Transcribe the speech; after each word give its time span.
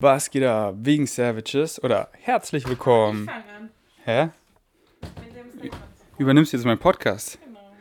Was 0.00 0.30
geht 0.30 0.44
da? 0.44 0.72
Wegen 0.76 1.08
Savages 1.08 1.82
oder 1.82 2.08
herzlich 2.12 2.68
willkommen. 2.68 3.24
Ich 3.24 3.30
fange 3.32 3.52
an. 3.52 3.70
Hä? 4.04 4.28
Mit 5.24 5.64
dem. 5.64 5.70
Übernimmst 6.18 6.52
jetzt 6.52 6.64
meinen 6.64 6.78
Podcast? 6.78 7.36
Genau. 7.44 7.72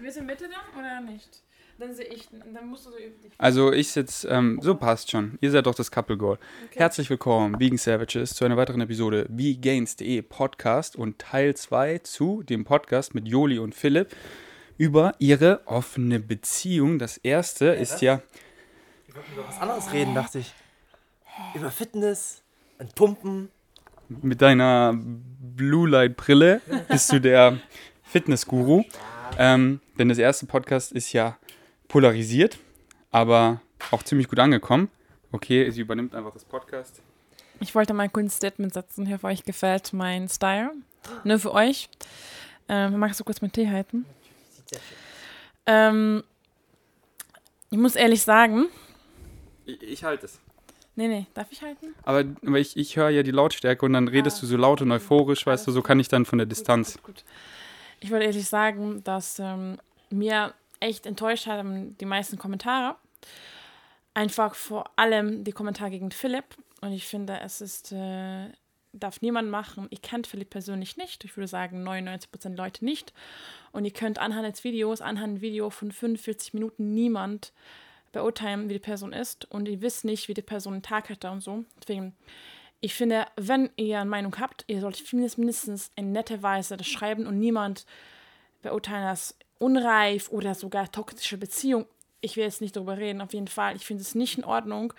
Wir 0.00 0.10
sind 0.10 0.26
Mitte 0.26 0.48
dann 0.48 0.80
oder 0.80 1.00
nicht? 1.00 1.44
Dann 1.78 1.94
sehe 1.94 2.06
ich, 2.06 2.28
dann 2.52 2.66
musst 2.66 2.86
du 2.86 2.90
so 2.90 2.96
üblich. 2.96 3.32
Also 3.38 3.72
ich 3.72 3.92
sitze, 3.92 4.26
ähm, 4.30 4.58
so 4.60 4.74
passt 4.74 5.12
schon. 5.12 5.38
Ihr 5.40 5.52
seid 5.52 5.64
doch 5.66 5.76
das 5.76 5.92
Couple 5.92 6.16
Goal. 6.16 6.38
Okay. 6.66 6.78
Herzlich 6.80 7.08
willkommen, 7.08 7.60
Vegan 7.60 7.78
Savages, 7.78 8.34
zu 8.34 8.44
einer 8.44 8.56
weiteren 8.56 8.80
Episode 8.80 9.26
Vegains.de 9.28 10.22
Podcast 10.22 10.96
und 10.96 11.20
Teil 11.20 11.54
2 11.54 11.98
zu 11.98 12.42
dem 12.42 12.64
Podcast 12.64 13.14
mit 13.14 13.28
Joli 13.28 13.60
und 13.60 13.76
Philipp 13.76 14.08
über 14.76 15.14
ihre 15.20 15.60
offene 15.66 16.18
Beziehung. 16.18 16.98
Das 16.98 17.16
erste 17.18 17.66
ist 17.66 17.92
was? 17.92 18.00
ja, 18.00 18.22
Wir 19.06 19.14
wollten 19.14 19.32
über 19.34 19.46
was 19.46 19.60
anderes 19.60 19.92
reden, 19.92 20.16
dachte 20.16 20.40
ich. 20.40 20.52
Über 21.54 21.70
Fitness 21.70 22.42
und 22.78 22.94
Pumpen. 22.94 23.50
mit 24.08 24.40
deiner 24.40 24.94
Blue 24.96 25.88
Light 25.88 26.16
Brille 26.16 26.60
bist 26.88 27.12
du 27.12 27.20
der 27.20 27.58
Fitnessguru. 28.02 28.84
Ähm, 29.38 29.80
denn 29.98 30.08
das 30.08 30.18
erste 30.18 30.46
Podcast 30.46 30.92
ist 30.92 31.12
ja 31.12 31.36
polarisiert, 31.88 32.58
aber 33.10 33.60
auch 33.90 34.02
ziemlich 34.02 34.28
gut 34.28 34.38
angekommen. 34.38 34.88
Okay, 35.32 35.70
sie 35.70 35.80
übernimmt 35.82 36.14
einfach 36.14 36.32
das 36.32 36.44
Podcast. 36.44 37.00
Ich 37.60 37.74
wollte 37.74 37.94
mal 37.94 38.08
kurz 38.08 38.24
ein 38.24 38.30
Statement 38.30 38.72
setzen. 38.74 39.06
Ich 39.06 39.12
hoffe, 39.12 39.26
euch 39.26 39.44
gefällt 39.44 39.92
mein 39.92 40.28
Style. 40.28 40.72
Nur 41.24 41.38
für 41.38 41.52
euch. 41.52 41.88
Ähm, 42.68 42.98
magst 42.98 43.20
du 43.20 43.24
kurz 43.24 43.40
meinen 43.40 43.52
Tee 43.52 43.68
halten? 43.68 44.06
Ähm, 45.66 46.24
ich 47.70 47.78
muss 47.78 47.94
ehrlich 47.96 48.22
sagen. 48.22 48.66
Ich, 49.66 49.82
ich 49.82 50.04
halte 50.04 50.26
es. 50.26 50.40
Nee, 51.00 51.08
nee, 51.08 51.26
darf 51.32 51.50
ich 51.50 51.62
halten? 51.62 51.94
Aber, 52.02 52.26
aber 52.46 52.58
ich, 52.58 52.76
ich 52.76 52.96
höre 52.96 53.08
ja 53.08 53.22
die 53.22 53.30
Lautstärke 53.30 53.86
und 53.86 53.94
dann 53.94 54.06
redest 54.06 54.36
Ah, 54.36 54.40
du 54.42 54.46
so 54.48 54.58
laut 54.58 54.82
und 54.82 54.92
euphorisch, 54.92 55.46
weißt 55.46 55.66
du, 55.66 55.72
so 55.72 55.80
kann 55.80 55.98
ich 55.98 56.08
dann 56.08 56.26
von 56.26 56.36
der 56.36 56.46
Distanz. 56.46 56.96
Gut, 56.96 57.04
gut, 57.04 57.14
gut. 57.14 57.24
Ich 58.00 58.10
wollte 58.10 58.26
ehrlich 58.26 58.46
sagen, 58.46 59.02
dass 59.02 59.38
ähm, 59.38 59.78
mir 60.10 60.52
echt 60.78 61.06
enttäuscht 61.06 61.46
haben 61.46 61.96
die 61.96 62.04
meisten 62.04 62.36
Kommentare. 62.36 62.96
Einfach 64.12 64.54
vor 64.54 64.90
allem 64.96 65.42
die 65.42 65.52
Kommentare 65.52 65.88
gegen 65.88 66.10
Philipp. 66.10 66.44
Und 66.82 66.92
ich 66.92 67.06
finde, 67.06 67.40
es 67.40 67.62
ist, 67.62 67.92
äh, 67.92 68.50
darf 68.92 69.22
niemand 69.22 69.48
machen. 69.48 69.86
Ihr 69.88 70.00
kennt 70.00 70.26
Philipp 70.26 70.50
persönlich 70.50 70.98
nicht. 70.98 71.24
Ich 71.24 71.34
würde 71.34 71.48
sagen, 71.48 71.82
99% 71.82 72.56
Leute 72.56 72.84
nicht. 72.84 73.14
Und 73.72 73.86
ihr 73.86 73.92
könnt 73.92 74.18
anhand 74.18 74.46
des 74.54 74.64
Videos, 74.64 75.00
anhand 75.00 75.36
des 75.36 75.40
Video 75.40 75.70
von 75.70 75.92
45 75.92 76.52
Minuten 76.52 76.92
niemand 76.92 77.54
beurteilen, 78.12 78.68
wie 78.68 78.74
die 78.74 78.78
Person 78.78 79.12
ist. 79.12 79.50
Und 79.50 79.68
ihr 79.68 79.80
wisst 79.80 80.04
nicht, 80.04 80.28
wie 80.28 80.34
die 80.34 80.42
Person 80.42 80.74
einen 80.74 80.82
Tag 80.82 81.08
hatte 81.10 81.30
und 81.30 81.42
so. 81.42 81.64
Deswegen, 81.80 82.14
ich 82.80 82.94
finde, 82.94 83.26
wenn 83.36 83.70
ihr 83.76 84.00
eine 84.00 84.10
Meinung 84.10 84.38
habt, 84.38 84.64
ihr 84.66 84.80
solltet 84.80 85.12
mindestens 85.12 85.90
in 85.96 86.12
nette 86.12 86.42
Weise 86.42 86.76
das 86.76 86.86
schreiben 86.86 87.26
und 87.26 87.38
niemand 87.38 87.86
beurteilen 88.62 89.04
das 89.04 89.36
unreif 89.58 90.30
oder 90.30 90.54
sogar 90.54 90.90
toxische 90.90 91.36
Beziehung. 91.36 91.86
Ich 92.22 92.36
will 92.36 92.44
jetzt 92.44 92.60
nicht 92.60 92.76
darüber 92.76 92.98
reden, 92.98 93.20
auf 93.20 93.32
jeden 93.32 93.48
Fall. 93.48 93.76
Ich 93.76 93.86
finde 93.86 94.02
es 94.02 94.14
nicht 94.14 94.38
in 94.38 94.44
Ordnung. 94.44 94.92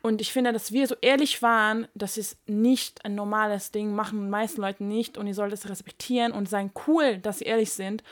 Und 0.00 0.20
ich 0.20 0.32
finde, 0.32 0.52
dass 0.52 0.72
wir 0.72 0.86
so 0.86 0.94
ehrlich 1.00 1.42
waren, 1.42 1.88
das 1.94 2.18
ist 2.18 2.38
nicht 2.48 3.04
ein 3.04 3.14
normales 3.14 3.72
Ding, 3.72 3.94
machen 3.94 4.22
die 4.22 4.30
meisten 4.30 4.60
Leute 4.60 4.84
nicht. 4.84 5.18
Und 5.18 5.26
ihr 5.26 5.34
sollt 5.34 5.52
es 5.52 5.68
respektieren 5.68 6.32
und 6.32 6.48
sagen, 6.48 6.72
cool, 6.86 7.18
dass 7.18 7.38
sie 7.38 7.46
ehrlich 7.46 7.72
sind 7.72 8.02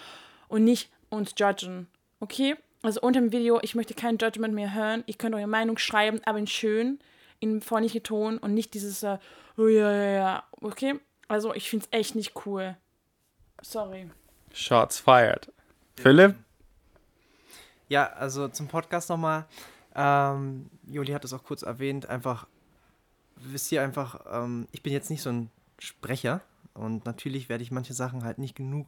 und 0.49 0.65
nicht 0.65 0.91
uns 1.11 1.35
judgen. 1.39 1.89
Okay? 2.21 2.57
Also 2.83 3.01
unter 3.01 3.21
dem 3.21 3.33
Video, 3.33 3.59
ich 3.63 3.75
möchte 3.75 3.95
kein 3.95 4.19
Judgment 4.19 4.55
mehr 4.55 4.75
hören. 4.75 5.03
Ihr 5.07 5.15
könnt 5.15 5.35
eure 5.35 5.47
Meinung 5.47 5.79
schreiben, 5.79 6.21
aber 6.25 6.39
in 6.39 6.47
schön, 6.47 6.99
in 7.41 7.61
freundlichen 7.61 8.03
Ton 8.03 8.39
und 8.39 8.55
nicht 8.55 8.75
dieses, 8.75 9.03
äh, 9.03 9.19
oh 9.57 9.67
ja, 9.67 9.93
ja, 9.93 10.11
ja. 10.11 10.45
Okay? 10.61 11.01
Also 11.29 11.55
ich 11.55 11.69
finde 11.69 11.87
es 11.91 11.99
echt 11.99 12.15
nicht 12.15 12.47
cool. 12.47 12.77
Sorry. 13.63 14.11
Shots 14.53 15.01
fired. 15.01 15.53
Philipp? 15.97 16.35
Ja, 17.89 18.13
also 18.13 18.49
zum 18.49 18.69
Podcast 18.69 19.09
nochmal. 19.09 19.47
Ähm, 19.95 20.71
Joli 20.87 21.13
hat 21.13 21.25
es 21.25 21.33
auch 21.33 21.43
kurz 21.45 21.63
erwähnt. 21.63 22.07
Einfach, 22.07 22.47
wisst 23.37 23.73
ihr 23.73 23.83
einfach, 23.83 24.21
ähm, 24.31 24.69
ich 24.73 24.83
bin 24.83 24.93
jetzt 24.93 25.11
nicht 25.11 25.23
so 25.23 25.31
ein 25.31 25.51
Sprecher 25.79 26.41
und 26.75 27.05
natürlich 27.07 27.49
werde 27.49 27.63
ich 27.63 27.71
manche 27.71 27.95
Sachen 27.95 28.25
halt 28.25 28.39
nicht 28.39 28.55
genug 28.55 28.87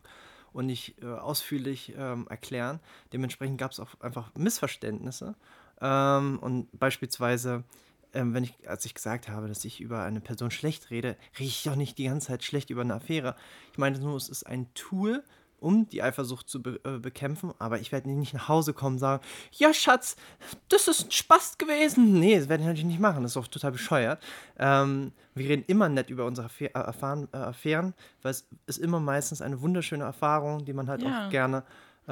und 0.52 0.66
nicht 0.66 1.02
äh, 1.02 1.06
ausführlich 1.06 1.94
ähm, 1.96 2.26
erklären. 2.28 2.80
Dementsprechend 3.12 3.58
gab 3.58 3.72
es 3.72 3.80
auch 3.80 4.00
einfach 4.00 4.34
Missverständnisse. 4.34 5.34
Ähm, 5.80 6.38
und 6.40 6.68
beispielsweise, 6.78 7.64
ähm, 8.12 8.34
wenn 8.34 8.44
ich, 8.44 8.68
als 8.68 8.84
ich 8.84 8.94
gesagt 8.94 9.28
habe, 9.28 9.48
dass 9.48 9.64
ich 9.64 9.80
über 9.80 10.02
eine 10.02 10.20
Person 10.20 10.50
schlecht 10.50 10.90
rede, 10.90 11.16
rede 11.38 11.48
ich 11.48 11.62
doch 11.62 11.76
nicht 11.76 11.98
die 11.98 12.04
ganze 12.04 12.28
Zeit 12.28 12.44
schlecht 12.44 12.70
über 12.70 12.82
eine 12.82 12.94
Affäre. 12.94 13.36
Ich 13.72 13.78
meine 13.78 13.98
nur, 13.98 14.16
es 14.16 14.28
ist 14.28 14.46
ein 14.46 14.72
Tool, 14.74 15.22
um 15.60 15.88
die 15.88 16.02
Eifersucht 16.02 16.48
zu 16.48 16.62
be 16.62 16.80
äh, 16.84 16.98
bekämpfen, 16.98 17.52
aber 17.58 17.78
ich 17.80 17.92
werde 17.92 18.10
nicht 18.10 18.34
nach 18.34 18.48
Hause 18.48 18.72
kommen 18.74 18.96
und 18.96 19.00
sagen, 19.00 19.22
ja 19.52 19.72
Schatz, 19.74 20.16
das 20.68 20.88
ist 20.88 21.06
ein 21.06 21.10
Spaß 21.10 21.58
gewesen. 21.58 22.18
Nee, 22.18 22.38
das 22.38 22.48
werde 22.48 22.62
ich 22.62 22.66
natürlich 22.68 22.86
nicht 22.86 23.00
machen, 23.00 23.22
das 23.22 23.32
ist 23.32 23.36
auch 23.36 23.46
total 23.48 23.72
bescheuert. 23.72 24.22
Ähm, 24.58 25.12
wir 25.34 25.48
reden 25.48 25.64
immer 25.66 25.88
nett 25.88 26.10
über 26.10 26.24
unsere 26.26 26.46
Affä 26.46 26.66
äh, 26.66 26.70
Erfahren, 26.78 27.28
äh, 27.32 27.36
Affären, 27.36 27.94
weil 28.22 28.32
es 28.32 28.46
ist 28.66 28.78
immer 28.78 29.00
meistens 29.00 29.40
eine 29.42 29.60
wunderschöne 29.60 30.04
Erfahrung, 30.04 30.64
die 30.64 30.72
man 30.72 30.88
halt 30.88 31.02
Ja. 31.02 31.26
auch 31.26 31.30
gerne 31.30 31.62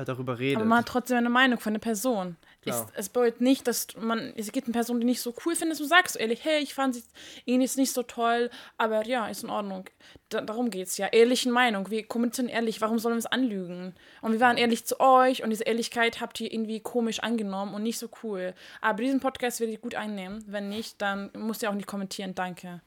darüber 0.05 0.39
redet. 0.39 0.57
Aber 0.57 0.67
man 0.67 0.79
hat 0.79 0.89
trotzdem 0.89 1.19
eine 1.19 1.31
Meinung 1.31 1.59
von 1.59 1.73
der 1.73 1.81
Person. 1.81 2.37
Es, 2.61 2.75
Klar. 2.75 2.87
es 2.95 3.09
bedeutet 3.09 3.41
nicht, 3.41 3.67
dass 3.69 3.87
man, 3.99 4.33
es 4.37 4.51
gibt 4.51 4.67
eine 4.67 4.73
Person, 4.73 5.01
die 5.01 5.07
nicht 5.07 5.21
so 5.21 5.33
cool 5.45 5.55
findet, 5.55 5.79
du 5.79 5.85
sagst 5.85 6.17
ehrlich, 6.17 6.45
hey, 6.45 6.61
ich 6.63 6.75
fand 6.75 6.97
sie 6.97 7.05
ihn 7.45 7.61
jetzt 7.61 7.77
nicht 7.77 7.93
so 7.93 8.03
toll, 8.03 8.51
aber 8.77 9.07
ja, 9.07 9.29
ist 9.29 9.45
in 9.45 9.51
Ordnung. 9.51 9.85
Da, 10.29 10.41
darum 10.41 10.71
geht's 10.71 10.97
ja. 10.99 11.07
Ehrliche 11.07 11.51
Meinung. 11.51 11.91
Wir 11.91 12.07
kommunizieren 12.07 12.49
ehrlich, 12.49 12.81
warum 12.81 12.99
sollen 12.99 13.15
wir 13.15 13.21
es 13.21 13.27
anlügen? 13.27 13.95
Und 14.21 14.33
wir 14.33 14.41
waren 14.41 14.57
ehrlich 14.57 14.85
zu 14.85 14.99
euch 15.01 15.45
und 15.45 15.51
diese 15.51 15.65
Ehrlichkeit 15.65 16.21
habt 16.21 16.41
ihr 16.41 16.53
irgendwie 16.53 16.81
komisch 16.81 17.21
angenommen 17.21 17.75
und 17.75 17.83
nicht 17.83 17.99
so 17.99 18.09
cool. 18.23 18.55
Aber 18.81 19.03
diesen 19.03 19.21
Podcast 19.21 19.61
werdet 19.61 19.77
ihr 19.77 19.81
gut 19.81 19.95
einnehmen. 19.95 20.45
Wenn 20.47 20.69
nicht, 20.69 21.01
dann 21.01 21.31
müsst 21.35 21.63
ihr 21.63 21.71
auch 21.71 21.75
nicht 21.75 21.87
kommentieren. 21.87 22.35
Danke. 22.35 22.81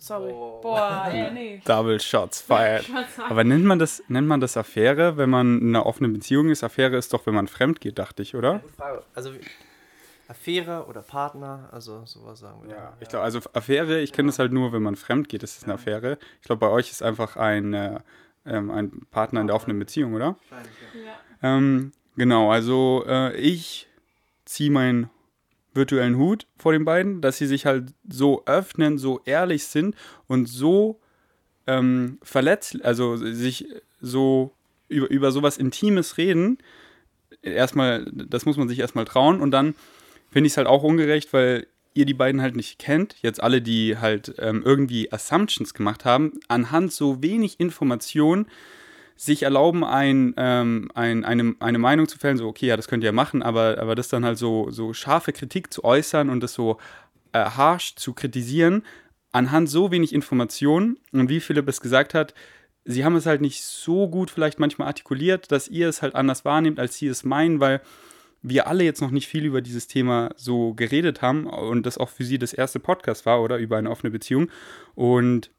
Sorry. 0.00 0.32
Oh. 0.32 0.60
Boah, 0.62 1.08
ey, 1.12 1.30
nee. 1.30 1.62
Double 1.66 2.00
Shots 2.00 2.40
fired. 2.40 2.84
Aber 3.28 3.44
nennt 3.44 3.64
man 3.64 3.78
das, 3.78 4.02
nennt 4.08 4.26
man 4.26 4.40
das 4.40 4.56
Affäre, 4.56 5.16
wenn 5.16 5.30
man 5.30 5.60
in 5.60 5.68
einer 5.68 5.86
offenen 5.86 6.12
Beziehung 6.12 6.48
ist? 6.48 6.64
Affäre 6.64 6.96
ist 6.96 7.12
doch, 7.12 7.26
wenn 7.26 7.34
man 7.34 7.48
fremd 7.48 7.80
geht, 7.80 7.98
dachte 7.98 8.22
ich, 8.22 8.34
oder? 8.34 8.62
Also 9.14 9.32
Affäre 10.26 10.86
oder 10.86 11.02
Partner, 11.02 11.68
also 11.72 12.02
sowas 12.06 12.38
sagen 12.38 12.62
wir. 12.64 12.74
Ja, 12.74 12.96
ich 13.00 13.08
glaube, 13.08 13.24
also 13.24 13.40
Affäre, 13.52 14.00
ich 14.00 14.12
kenne 14.12 14.28
das 14.28 14.38
halt 14.38 14.52
nur, 14.52 14.72
wenn 14.72 14.82
man 14.82 14.96
fremd 14.96 15.28
geht, 15.28 15.42
ist 15.42 15.58
es 15.58 15.64
eine 15.64 15.74
Affäre. 15.74 16.18
Ich 16.40 16.46
glaube, 16.46 16.60
bei 16.60 16.72
euch 16.72 16.90
ist 16.90 17.02
einfach 17.02 17.36
ein, 17.36 17.74
äh, 17.74 18.00
ähm, 18.46 18.70
ein 18.70 19.06
Partner 19.10 19.40
in 19.40 19.48
der 19.48 19.56
offenen 19.56 19.78
Beziehung, 19.78 20.14
oder? 20.14 20.36
Wahrscheinlich, 20.48 20.76
ja. 20.94 21.10
Ja. 21.48 21.56
Ähm, 21.56 21.92
genau, 22.16 22.50
also 22.50 23.04
äh, 23.06 23.36
ich 23.36 23.88
ziehe 24.44 24.70
meinen 24.70 25.10
virtuellen 25.74 26.16
Hut 26.16 26.46
vor 26.56 26.72
den 26.72 26.84
beiden, 26.84 27.20
dass 27.20 27.38
sie 27.38 27.46
sich 27.46 27.66
halt 27.66 27.94
so 28.08 28.44
öffnen, 28.46 28.98
so 28.98 29.20
ehrlich 29.24 29.64
sind 29.64 29.94
und 30.26 30.46
so 30.46 31.00
ähm, 31.66 32.18
verletzt, 32.22 32.84
also 32.84 33.16
sich 33.16 33.66
so 34.00 34.52
über, 34.88 35.08
über 35.10 35.32
sowas 35.32 35.58
Intimes 35.58 36.18
reden. 36.18 36.58
Erstmal, 37.42 38.06
das 38.12 38.46
muss 38.46 38.56
man 38.56 38.68
sich 38.68 38.78
erstmal 38.78 39.04
trauen 39.04 39.40
und 39.40 39.50
dann 39.52 39.74
finde 40.30 40.46
ich 40.46 40.54
es 40.54 40.56
halt 40.56 40.66
auch 40.66 40.82
ungerecht, 40.82 41.32
weil 41.32 41.66
ihr 41.94 42.06
die 42.06 42.14
beiden 42.14 42.40
halt 42.40 42.56
nicht 42.56 42.78
kennt, 42.78 43.16
jetzt 43.22 43.42
alle, 43.42 43.62
die 43.62 43.98
halt 43.98 44.34
ähm, 44.38 44.62
irgendwie 44.64 45.12
Assumptions 45.12 45.74
gemacht 45.74 46.04
haben, 46.04 46.40
anhand 46.48 46.92
so 46.92 47.22
wenig 47.22 47.58
Informationen 47.58 48.46
sich 49.20 49.42
erlauben, 49.42 49.84
ein, 49.84 50.32
ähm, 50.38 50.90
ein, 50.94 51.26
eine, 51.26 51.54
eine 51.60 51.78
Meinung 51.78 52.08
zu 52.08 52.18
fällen, 52.18 52.38
so, 52.38 52.48
okay, 52.48 52.68
ja, 52.68 52.76
das 52.78 52.88
könnt 52.88 53.04
ihr 53.04 53.12
machen, 53.12 53.42
aber, 53.42 53.76
aber 53.78 53.94
das 53.94 54.08
dann 54.08 54.24
halt 54.24 54.38
so, 54.38 54.70
so 54.70 54.94
scharfe 54.94 55.34
Kritik 55.34 55.70
zu 55.70 55.84
äußern 55.84 56.30
und 56.30 56.40
das 56.40 56.54
so 56.54 56.78
äh, 57.32 57.44
harsh 57.44 57.96
zu 57.96 58.14
kritisieren, 58.14 58.82
anhand 59.30 59.68
so 59.68 59.90
wenig 59.90 60.14
Informationen 60.14 60.96
und 61.12 61.28
wie 61.28 61.40
Philipp 61.40 61.68
es 61.68 61.82
gesagt 61.82 62.14
hat, 62.14 62.32
sie 62.86 63.04
haben 63.04 63.14
es 63.14 63.26
halt 63.26 63.42
nicht 63.42 63.62
so 63.62 64.08
gut 64.08 64.30
vielleicht 64.30 64.58
manchmal 64.58 64.88
artikuliert, 64.88 65.52
dass 65.52 65.68
ihr 65.68 65.90
es 65.90 66.00
halt 66.00 66.14
anders 66.14 66.46
wahrnehmt, 66.46 66.80
als 66.80 66.96
sie 66.96 67.06
es 67.06 67.22
meinen, 67.22 67.60
weil 67.60 67.82
wir 68.40 68.68
alle 68.68 68.84
jetzt 68.84 69.02
noch 69.02 69.10
nicht 69.10 69.28
viel 69.28 69.44
über 69.44 69.60
dieses 69.60 69.86
Thema 69.86 70.30
so 70.34 70.72
geredet 70.72 71.20
haben 71.20 71.46
und 71.46 71.84
das 71.84 71.98
auch 71.98 72.08
für 72.08 72.24
sie 72.24 72.38
das 72.38 72.54
erste 72.54 72.80
Podcast 72.80 73.26
war 73.26 73.42
oder 73.42 73.58
über 73.58 73.76
eine 73.76 73.90
offene 73.90 74.10
Beziehung. 74.10 74.50
Und 74.94 75.50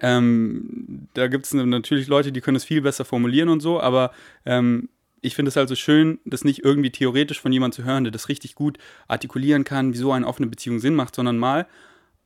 ähm, 0.00 1.08
da 1.14 1.28
gibt 1.28 1.46
es 1.46 1.54
natürlich 1.54 2.08
Leute, 2.08 2.32
die 2.32 2.40
können 2.40 2.56
es 2.56 2.64
viel 2.64 2.82
besser 2.82 3.04
formulieren 3.04 3.48
und 3.48 3.60
so, 3.60 3.80
aber 3.80 4.12
ähm, 4.44 4.88
ich 5.22 5.34
finde 5.34 5.48
es 5.48 5.56
also 5.56 5.74
schön, 5.74 6.18
das 6.24 6.44
nicht 6.44 6.64
irgendwie 6.64 6.90
theoretisch 6.90 7.40
von 7.40 7.52
jemandem 7.52 7.82
zu 7.82 7.88
hören, 7.88 8.04
der 8.04 8.10
das 8.10 8.28
richtig 8.28 8.54
gut 8.54 8.78
artikulieren 9.08 9.64
kann, 9.64 9.92
wieso 9.92 10.12
eine 10.12 10.26
offene 10.26 10.46
Beziehung 10.46 10.78
Sinn 10.78 10.94
macht, 10.94 11.14
sondern 11.14 11.38
mal 11.38 11.66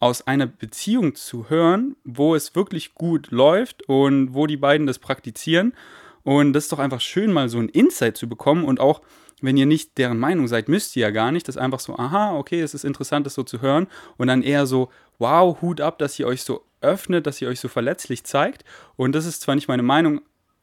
aus 0.00 0.26
einer 0.26 0.46
Beziehung 0.46 1.14
zu 1.14 1.50
hören, 1.50 1.94
wo 2.04 2.34
es 2.34 2.54
wirklich 2.54 2.94
gut 2.94 3.30
läuft 3.30 3.86
und 3.88 4.34
wo 4.34 4.46
die 4.46 4.56
beiden 4.56 4.86
das 4.86 4.98
praktizieren. 4.98 5.74
Und 6.22 6.54
das 6.54 6.64
ist 6.64 6.72
doch 6.72 6.78
einfach 6.78 7.00
schön, 7.00 7.32
mal 7.32 7.48
so 7.48 7.58
ein 7.58 7.68
Insight 7.68 8.16
zu 8.16 8.28
bekommen 8.28 8.64
und 8.64 8.80
auch 8.80 9.02
wenn 9.40 9.56
ihr 9.56 9.66
nicht 9.66 9.98
deren 9.98 10.18
Meinung 10.18 10.48
seid, 10.48 10.68
müsst 10.68 10.96
ihr 10.96 11.02
ja 11.02 11.10
gar 11.10 11.32
nicht. 11.32 11.48
Das 11.48 11.56
ist 11.56 11.62
einfach 11.62 11.80
so, 11.80 11.96
aha, 11.96 12.36
okay, 12.36 12.60
es 12.60 12.74
ist 12.74 12.84
interessant, 12.84 13.26
das 13.26 13.34
so 13.34 13.42
zu 13.42 13.60
hören. 13.60 13.86
Und 14.16 14.28
dann 14.28 14.42
eher 14.42 14.66
so, 14.66 14.90
wow, 15.18 15.60
Hut 15.60 15.80
ab, 15.80 15.98
dass 15.98 16.18
ihr 16.18 16.26
euch 16.26 16.42
so 16.42 16.64
öffnet, 16.80 17.26
dass 17.26 17.40
ihr 17.40 17.48
euch 17.48 17.60
so 17.60 17.68
verletzlich 17.68 18.24
zeigt. 18.24 18.64
Und 18.96 19.14
das 19.14 19.26
ist 19.26 19.42
zwar 19.42 19.54
nicht 19.54 19.68
meine 19.68 19.82
Meinung, 19.82 20.20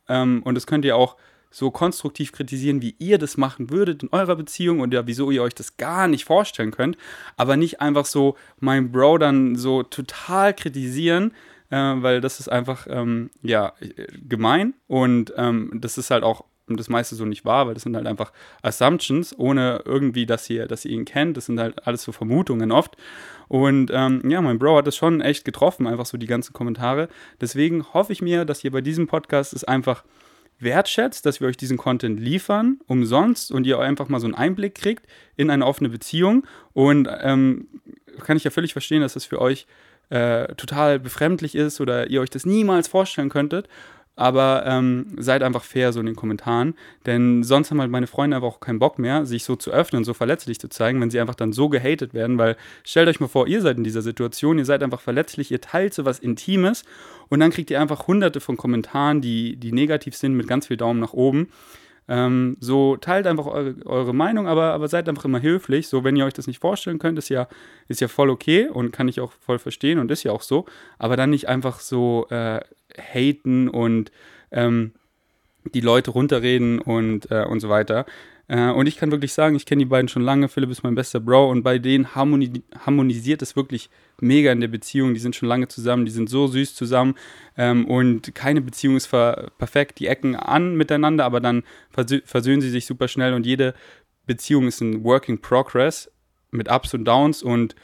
ähm, 0.07 0.41
und 0.43 0.55
das 0.55 0.67
könnt 0.67 0.85
ihr 0.85 0.95
auch 0.95 1.15
so 1.49 1.71
konstruktiv 1.71 2.31
kritisieren, 2.31 2.81
wie 2.81 2.95
ihr 2.99 3.17
das 3.17 3.37
machen 3.37 3.69
würdet 3.69 4.03
in 4.03 4.09
eurer 4.11 4.35
Beziehung 4.35 4.81
und 4.81 4.93
ja, 4.93 5.07
wieso 5.07 5.31
ihr 5.31 5.41
euch 5.41 5.55
das 5.55 5.77
gar 5.77 6.07
nicht 6.07 6.25
vorstellen 6.25 6.71
könnt, 6.71 6.97
aber 7.37 7.55
nicht 7.55 7.79
einfach 7.81 8.05
so 8.05 8.35
mein 8.59 8.91
Bro 8.91 9.19
dann 9.19 9.55
so 9.55 9.83
total 9.83 10.53
kritisieren, 10.53 11.31
äh, 11.69 11.75
weil 11.77 12.21
das 12.21 12.39
ist 12.39 12.49
einfach, 12.49 12.85
ähm, 12.89 13.29
ja, 13.41 13.73
gemein 14.27 14.73
und 14.87 15.33
ähm, 15.37 15.71
das 15.73 15.97
ist 15.97 16.11
halt 16.11 16.23
auch 16.23 16.43
das 16.75 16.89
meiste 16.89 17.15
so 17.15 17.25
nicht 17.25 17.45
wahr, 17.45 17.67
weil 17.67 17.73
das 17.73 17.83
sind 17.83 17.95
halt 17.95 18.07
einfach 18.07 18.31
Assumptions, 18.61 19.37
ohne 19.37 19.81
irgendwie, 19.85 20.25
dass 20.25 20.49
ihr, 20.49 20.67
dass 20.67 20.83
ihr 20.83 20.91
ihn 20.91 21.05
kennt. 21.05 21.37
Das 21.37 21.45
sind 21.45 21.59
halt 21.59 21.87
alles 21.87 22.03
so 22.03 22.11
Vermutungen 22.11 22.71
oft. 22.71 22.97
Und 23.47 23.89
ähm, 23.93 24.21
ja, 24.29 24.41
mein 24.41 24.59
Bro 24.59 24.77
hat 24.77 24.87
das 24.87 24.97
schon 24.97 25.21
echt 25.21 25.45
getroffen, 25.45 25.87
einfach 25.87 26.05
so 26.05 26.17
die 26.17 26.27
ganzen 26.27 26.53
Kommentare. 26.53 27.07
Deswegen 27.39 27.85
hoffe 27.93 28.11
ich 28.11 28.21
mir, 28.21 28.43
dass 28.43 28.63
ihr 28.63 28.71
bei 28.71 28.81
diesem 28.81 29.07
Podcast 29.07 29.53
es 29.53 29.63
einfach 29.63 30.03
wertschätzt, 30.59 31.25
dass 31.25 31.39
wir 31.39 31.47
euch 31.47 31.57
diesen 31.57 31.77
Content 31.77 32.19
liefern, 32.19 32.79
umsonst 32.87 33.51
und 33.51 33.65
ihr 33.65 33.79
einfach 33.79 34.09
mal 34.09 34.19
so 34.19 34.25
einen 34.25 34.35
Einblick 34.35 34.75
kriegt 34.75 35.05
in 35.35 35.49
eine 35.49 35.65
offene 35.65 35.89
Beziehung. 35.89 36.45
Und 36.73 37.07
ähm, 37.21 37.67
kann 38.25 38.37
ich 38.37 38.43
ja 38.43 38.51
völlig 38.51 38.73
verstehen, 38.73 39.01
dass 39.01 39.13
das 39.13 39.25
für 39.25 39.39
euch 39.39 39.67
äh, 40.09 40.53
total 40.55 40.99
befremdlich 40.99 41.55
ist 41.55 41.81
oder 41.81 42.09
ihr 42.09 42.21
euch 42.21 42.29
das 42.29 42.45
niemals 42.45 42.87
vorstellen 42.87 43.29
könntet. 43.29 43.67
Aber 44.17 44.63
ähm, 44.65 45.05
seid 45.17 45.43
einfach 45.43 45.63
fair 45.63 45.93
so 45.93 45.99
in 45.99 46.07
den 46.07 46.15
Kommentaren, 46.15 46.73
denn 47.05 47.43
sonst 47.43 47.69
haben 47.69 47.79
halt 47.79 47.91
meine 47.91 48.07
Freunde 48.07 48.35
einfach 48.35 48.47
auch 48.47 48.59
keinen 48.59 48.79
Bock 48.79 48.97
mehr, 48.97 49.27
sich 49.27 49.43
so 49.43 49.55
zu 49.55 49.71
öffnen, 49.71 50.03
so 50.03 50.15
verletzlich 50.15 50.59
zu 50.59 50.69
zeigen, 50.69 50.99
wenn 50.99 51.11
sie 51.11 51.19
einfach 51.19 51.35
dann 51.35 51.53
so 51.53 51.69
gehatet 51.69 52.15
werden, 52.15 52.39
weil 52.39 52.57
stellt 52.83 53.07
euch 53.07 53.19
mal 53.19 53.27
vor, 53.27 53.47
ihr 53.47 53.61
seid 53.61 53.77
in 53.77 53.83
dieser 53.83 54.01
Situation, 54.01 54.57
ihr 54.57 54.65
seid 54.65 54.81
einfach 54.81 55.01
verletzlich, 55.01 55.51
ihr 55.51 55.61
teilt 55.61 55.93
so 55.93 56.03
was 56.03 56.17
Intimes 56.17 56.83
und 57.29 57.39
dann 57.39 57.51
kriegt 57.51 57.69
ihr 57.69 57.79
einfach 57.79 58.07
hunderte 58.07 58.39
von 58.39 58.57
Kommentaren, 58.57 59.21
die, 59.21 59.55
die 59.55 59.71
negativ 59.71 60.15
sind, 60.15 60.33
mit 60.33 60.47
ganz 60.47 60.65
viel 60.65 60.77
Daumen 60.77 60.99
nach 60.99 61.13
oben. 61.13 61.49
Ähm, 62.09 62.55
so 62.61 62.95
teilt 62.95 63.27
einfach 63.27 63.47
eure, 63.47 63.75
eure, 63.85 64.13
Meinung, 64.13 64.47
aber, 64.47 64.71
aber 64.73 64.87
seid 64.87 65.09
einfach 65.09 65.25
immer 65.25 65.41
höflich. 65.41 65.89
So, 65.89 66.03
wenn 66.03 66.15
ihr 66.15 66.25
euch 66.25 66.33
das 66.33 66.47
nicht 66.47 66.59
vorstellen 66.59 66.99
könnt, 66.99 67.17
ist 67.17 67.29
ja, 67.29 67.47
ist 67.89 67.99
ja 67.99 68.07
voll 68.07 68.29
okay 68.29 68.69
und 68.69 68.91
kann 68.91 69.09
ich 69.09 69.19
auch 69.19 69.33
voll 69.33 69.59
verstehen 69.59 69.99
und 69.99 70.09
ist 70.09 70.23
ja 70.23 70.31
auch 70.31 70.41
so. 70.41 70.65
Aber 70.97 71.17
dann 71.17 71.31
nicht 71.31 71.49
einfach 71.49 71.81
so 71.81 72.27
äh, 72.29 72.61
haten 72.97 73.69
und 73.69 74.11
ähm, 74.51 74.91
die 75.73 75.81
Leute 75.81 76.11
runterreden 76.11 76.79
und, 76.79 77.29
äh, 77.31 77.43
und 77.43 77.59
so 77.59 77.69
weiter. 77.69 78.05
Äh, 78.47 78.69
und 78.69 78.87
ich 78.87 78.97
kann 78.97 79.11
wirklich 79.11 79.33
sagen, 79.33 79.55
ich 79.55 79.65
kenne 79.65 79.79
die 79.79 79.89
beiden 79.89 80.07
schon 80.07 80.21
lange. 80.21 80.47
Philipp 80.47 80.69
ist 80.69 80.83
mein 80.83 80.95
bester 80.95 81.19
Bro 81.19 81.49
und 81.49 81.63
bei 81.63 81.79
denen 81.79 82.15
harmoni 82.15 82.63
harmonisiert 82.85 83.41
es 83.41 83.55
wirklich 83.55 83.89
mega 84.21 84.51
in 84.51 84.61
der 84.61 84.69
Beziehung. 84.69 85.13
Die 85.13 85.19
sind 85.19 85.35
schon 85.35 85.49
lange 85.49 85.67
zusammen, 85.67 86.05
die 86.05 86.11
sind 86.11 86.29
so 86.29 86.47
süß 86.47 86.75
zusammen 86.75 87.15
ähm, 87.57 87.85
und 87.85 88.33
keine 88.35 88.61
Beziehung 88.61 88.95
ist 88.95 89.09
perfekt. 89.09 89.99
Die 89.99 90.07
ecken 90.07 90.35
an 90.35 90.75
miteinander, 90.75 91.25
aber 91.25 91.39
dann 91.39 91.63
versö 91.89 92.21
versöhnen 92.23 92.61
sie 92.61 92.69
sich 92.69 92.85
super 92.85 93.07
schnell 93.07 93.33
und 93.33 93.45
jede 93.45 93.73
Beziehung 94.25 94.67
ist 94.67 94.81
ein 94.81 95.03
Working 95.03 95.39
Progress 95.39 96.11
mit 96.51 96.71
Ups 96.71 96.93
und 96.93 97.05
Downs 97.05 97.43
und 97.43 97.75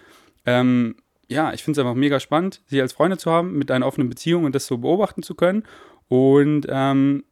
ähm, 0.45 0.95
ja, 1.33 1.53
ich 1.53 1.63
finde 1.63 1.79
es 1.79 1.85
einfach 1.85 1.97
mega 1.97 2.19
spannend, 2.19 2.61
sie 2.67 2.81
als 2.81 2.93
Freunde 2.93 3.17
zu 3.17 3.31
haben, 3.31 3.57
mit 3.57 3.71
einer 3.71 3.87
offenen 3.87 4.09
Beziehung 4.09 4.45
und 4.45 4.55
das 4.55 4.67
so 4.67 4.77
beobachten 4.77 5.23
zu 5.23 5.35
können. 5.35 5.63
Und 6.07 6.67
ähm, 6.69 7.23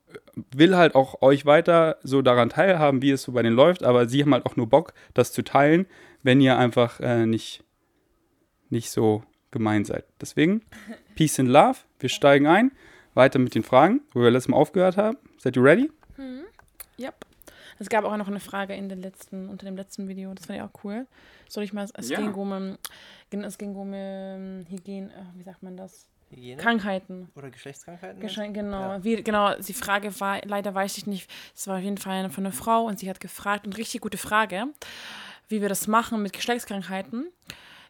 will 0.54 0.76
halt 0.76 0.96
auch 0.96 1.22
euch 1.22 1.46
weiter 1.46 1.98
so 2.04 2.22
daran 2.22 2.50
teilhaben, 2.50 3.02
wie 3.02 3.12
es 3.12 3.24
so 3.24 3.32
bei 3.34 3.44
denen 3.44 3.56
läuft, 3.56 3.84
aber 3.84 4.08
sie 4.08 4.22
haben 4.22 4.34
halt 4.34 4.46
auch 4.46 4.56
nur 4.56 4.68
Bock, 4.68 4.94
das 5.14 5.32
zu 5.32 5.44
teilen, 5.44 5.86
wenn 6.24 6.42
ihr 6.42 6.58
einfach 6.58 7.00
äh, 7.00 7.26
nicht, 7.26 7.64
nicht 8.70 8.90
so 8.90 9.24
gemein 9.52 9.86
seid. 9.86 10.06
Deswegen, 10.20 10.62
Peace 11.16 11.40
and 11.40 11.50
Love, 11.50 11.80
wir 12.00 12.10
steigen 12.10 12.48
ein, 12.48 12.72
weiter 13.14 13.40
mit 13.40 13.56
den 13.56 13.64
Fragen, 13.64 14.02
wo 14.14 14.22
wir 14.22 14.32
letztes 14.32 14.50
Mal 14.50 14.58
aufgehört 14.58 14.98
haben. 14.98 15.18
Seid 15.38 15.56
ihr 15.58 15.64
ready? 15.64 15.92
Mhm. 16.18 16.44
Yep. 17.00 17.26
Es 17.82 17.90
gab 17.90 18.06
auch 18.06 18.16
noch 18.16 18.28
eine 18.28 18.40
Frage 18.40 18.76
in 18.76 18.90
den 18.90 19.02
letzten, 19.02 19.50
unter 19.50 19.66
dem 19.66 19.76
letzten 19.76 20.08
Video, 20.08 20.32
das 20.36 20.46
fand 20.46 20.60
ich 20.60 20.64
auch 20.64 20.84
cool. 20.84 21.08
Soll 21.50 21.64
ich 21.64 21.74
mal, 21.74 21.88
es 21.96 22.10
ja. 22.10 22.20
ging 22.20 22.32
um, 22.32 22.78
es 23.32 23.58
ging 23.58 23.76
um 23.76 23.92
ähm, 23.96 24.68
Hygiene, 24.70 25.08
äh, 25.08 25.36
wie 25.36 25.42
sagt 25.42 25.64
man 25.64 25.78
das? 25.78 26.08
Hygiene? 26.30 26.62
Krankheiten. 26.62 27.30
Oder 27.36 27.50
Geschlechtskrankheiten? 27.50 28.22
Gesch 28.22 28.36
genau. 28.54 28.82
Ja. 28.82 29.04
Wie, 29.04 29.24
genau, 29.24 29.56
die 29.56 29.74
Frage 29.74 30.20
war, 30.20 30.42
leider 30.46 30.76
weiß 30.76 30.96
ich 31.00 31.08
nicht, 31.08 31.28
es 31.56 31.66
war 31.66 31.78
auf 31.78 31.84
jeden 31.84 31.98
Fall 31.98 32.30
von 32.30 32.46
einer 32.46 32.54
Frau 32.54 32.84
und 32.84 33.00
sie 33.00 33.10
hat 33.10 33.20
gefragt, 33.20 33.66
und 33.66 33.76
richtig 33.80 34.02
gute 34.02 34.20
Frage, 34.20 34.68
wie 35.48 35.62
wir 35.62 35.68
das 35.68 35.88
machen 35.88 36.22
mit 36.22 36.34
Geschlechtskrankheiten. 36.34 37.32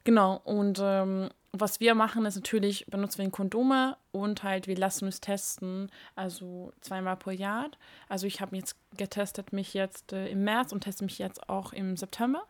Genau, 0.05 0.39
und 0.45 0.79
ähm, 0.81 1.29
was 1.53 1.79
wir 1.81 1.95
machen, 1.95 2.25
ist 2.25 2.35
natürlich, 2.35 2.85
benutzen 2.87 3.23
wir 3.23 3.29
Kondome 3.29 3.97
und 4.11 4.43
halt, 4.43 4.67
wir 4.67 4.77
lassen 4.77 5.05
uns 5.05 5.19
testen, 5.19 5.91
also 6.15 6.71
zweimal 6.79 7.17
pro 7.17 7.31
Jahr. 7.31 7.69
Also 8.07 8.25
ich 8.25 8.39
habe 8.39 8.55
jetzt 8.55 8.77
getestet 8.95 9.51
mich 9.51 9.73
jetzt 9.73 10.13
äh, 10.13 10.27
im 10.29 10.43
März 10.43 10.71
und 10.71 10.81
teste 10.81 11.03
mich 11.03 11.19
jetzt 11.19 11.49
auch 11.49 11.73
im 11.73 11.97
September. 11.97 12.43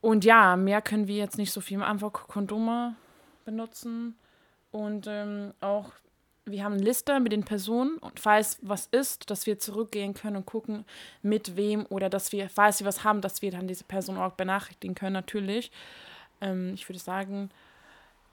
Und 0.00 0.24
ja, 0.24 0.56
mehr 0.56 0.82
können 0.82 1.08
wir 1.08 1.16
jetzt 1.16 1.38
nicht 1.38 1.52
so 1.52 1.60
viel. 1.60 1.82
Einfach 1.82 2.12
Kondome 2.12 2.94
benutzen 3.44 4.16
und 4.70 5.06
ähm, 5.08 5.54
auch 5.60 5.90
wir 6.44 6.64
haben 6.64 6.74
eine 6.74 6.82
Liste 6.82 7.20
mit 7.20 7.32
den 7.32 7.44
Personen 7.44 7.98
und 7.98 8.20
falls 8.20 8.58
was 8.62 8.86
ist, 8.86 9.30
dass 9.30 9.46
wir 9.46 9.58
zurückgehen 9.58 10.14
können 10.14 10.36
und 10.36 10.46
gucken, 10.46 10.84
mit 11.22 11.56
wem 11.56 11.84
oder 11.86 12.08
dass 12.08 12.32
wir, 12.32 12.48
falls 12.48 12.80
wir 12.80 12.86
was 12.86 13.04
haben, 13.04 13.20
dass 13.20 13.42
wir 13.42 13.50
dann 13.50 13.68
diese 13.68 13.84
Person 13.84 14.16
auch 14.16 14.32
benachrichtigen 14.32 14.94
können, 14.94 15.12
natürlich. 15.12 15.70
Ähm, 16.40 16.72
ich 16.74 16.88
würde 16.88 17.00
sagen, 17.00 17.50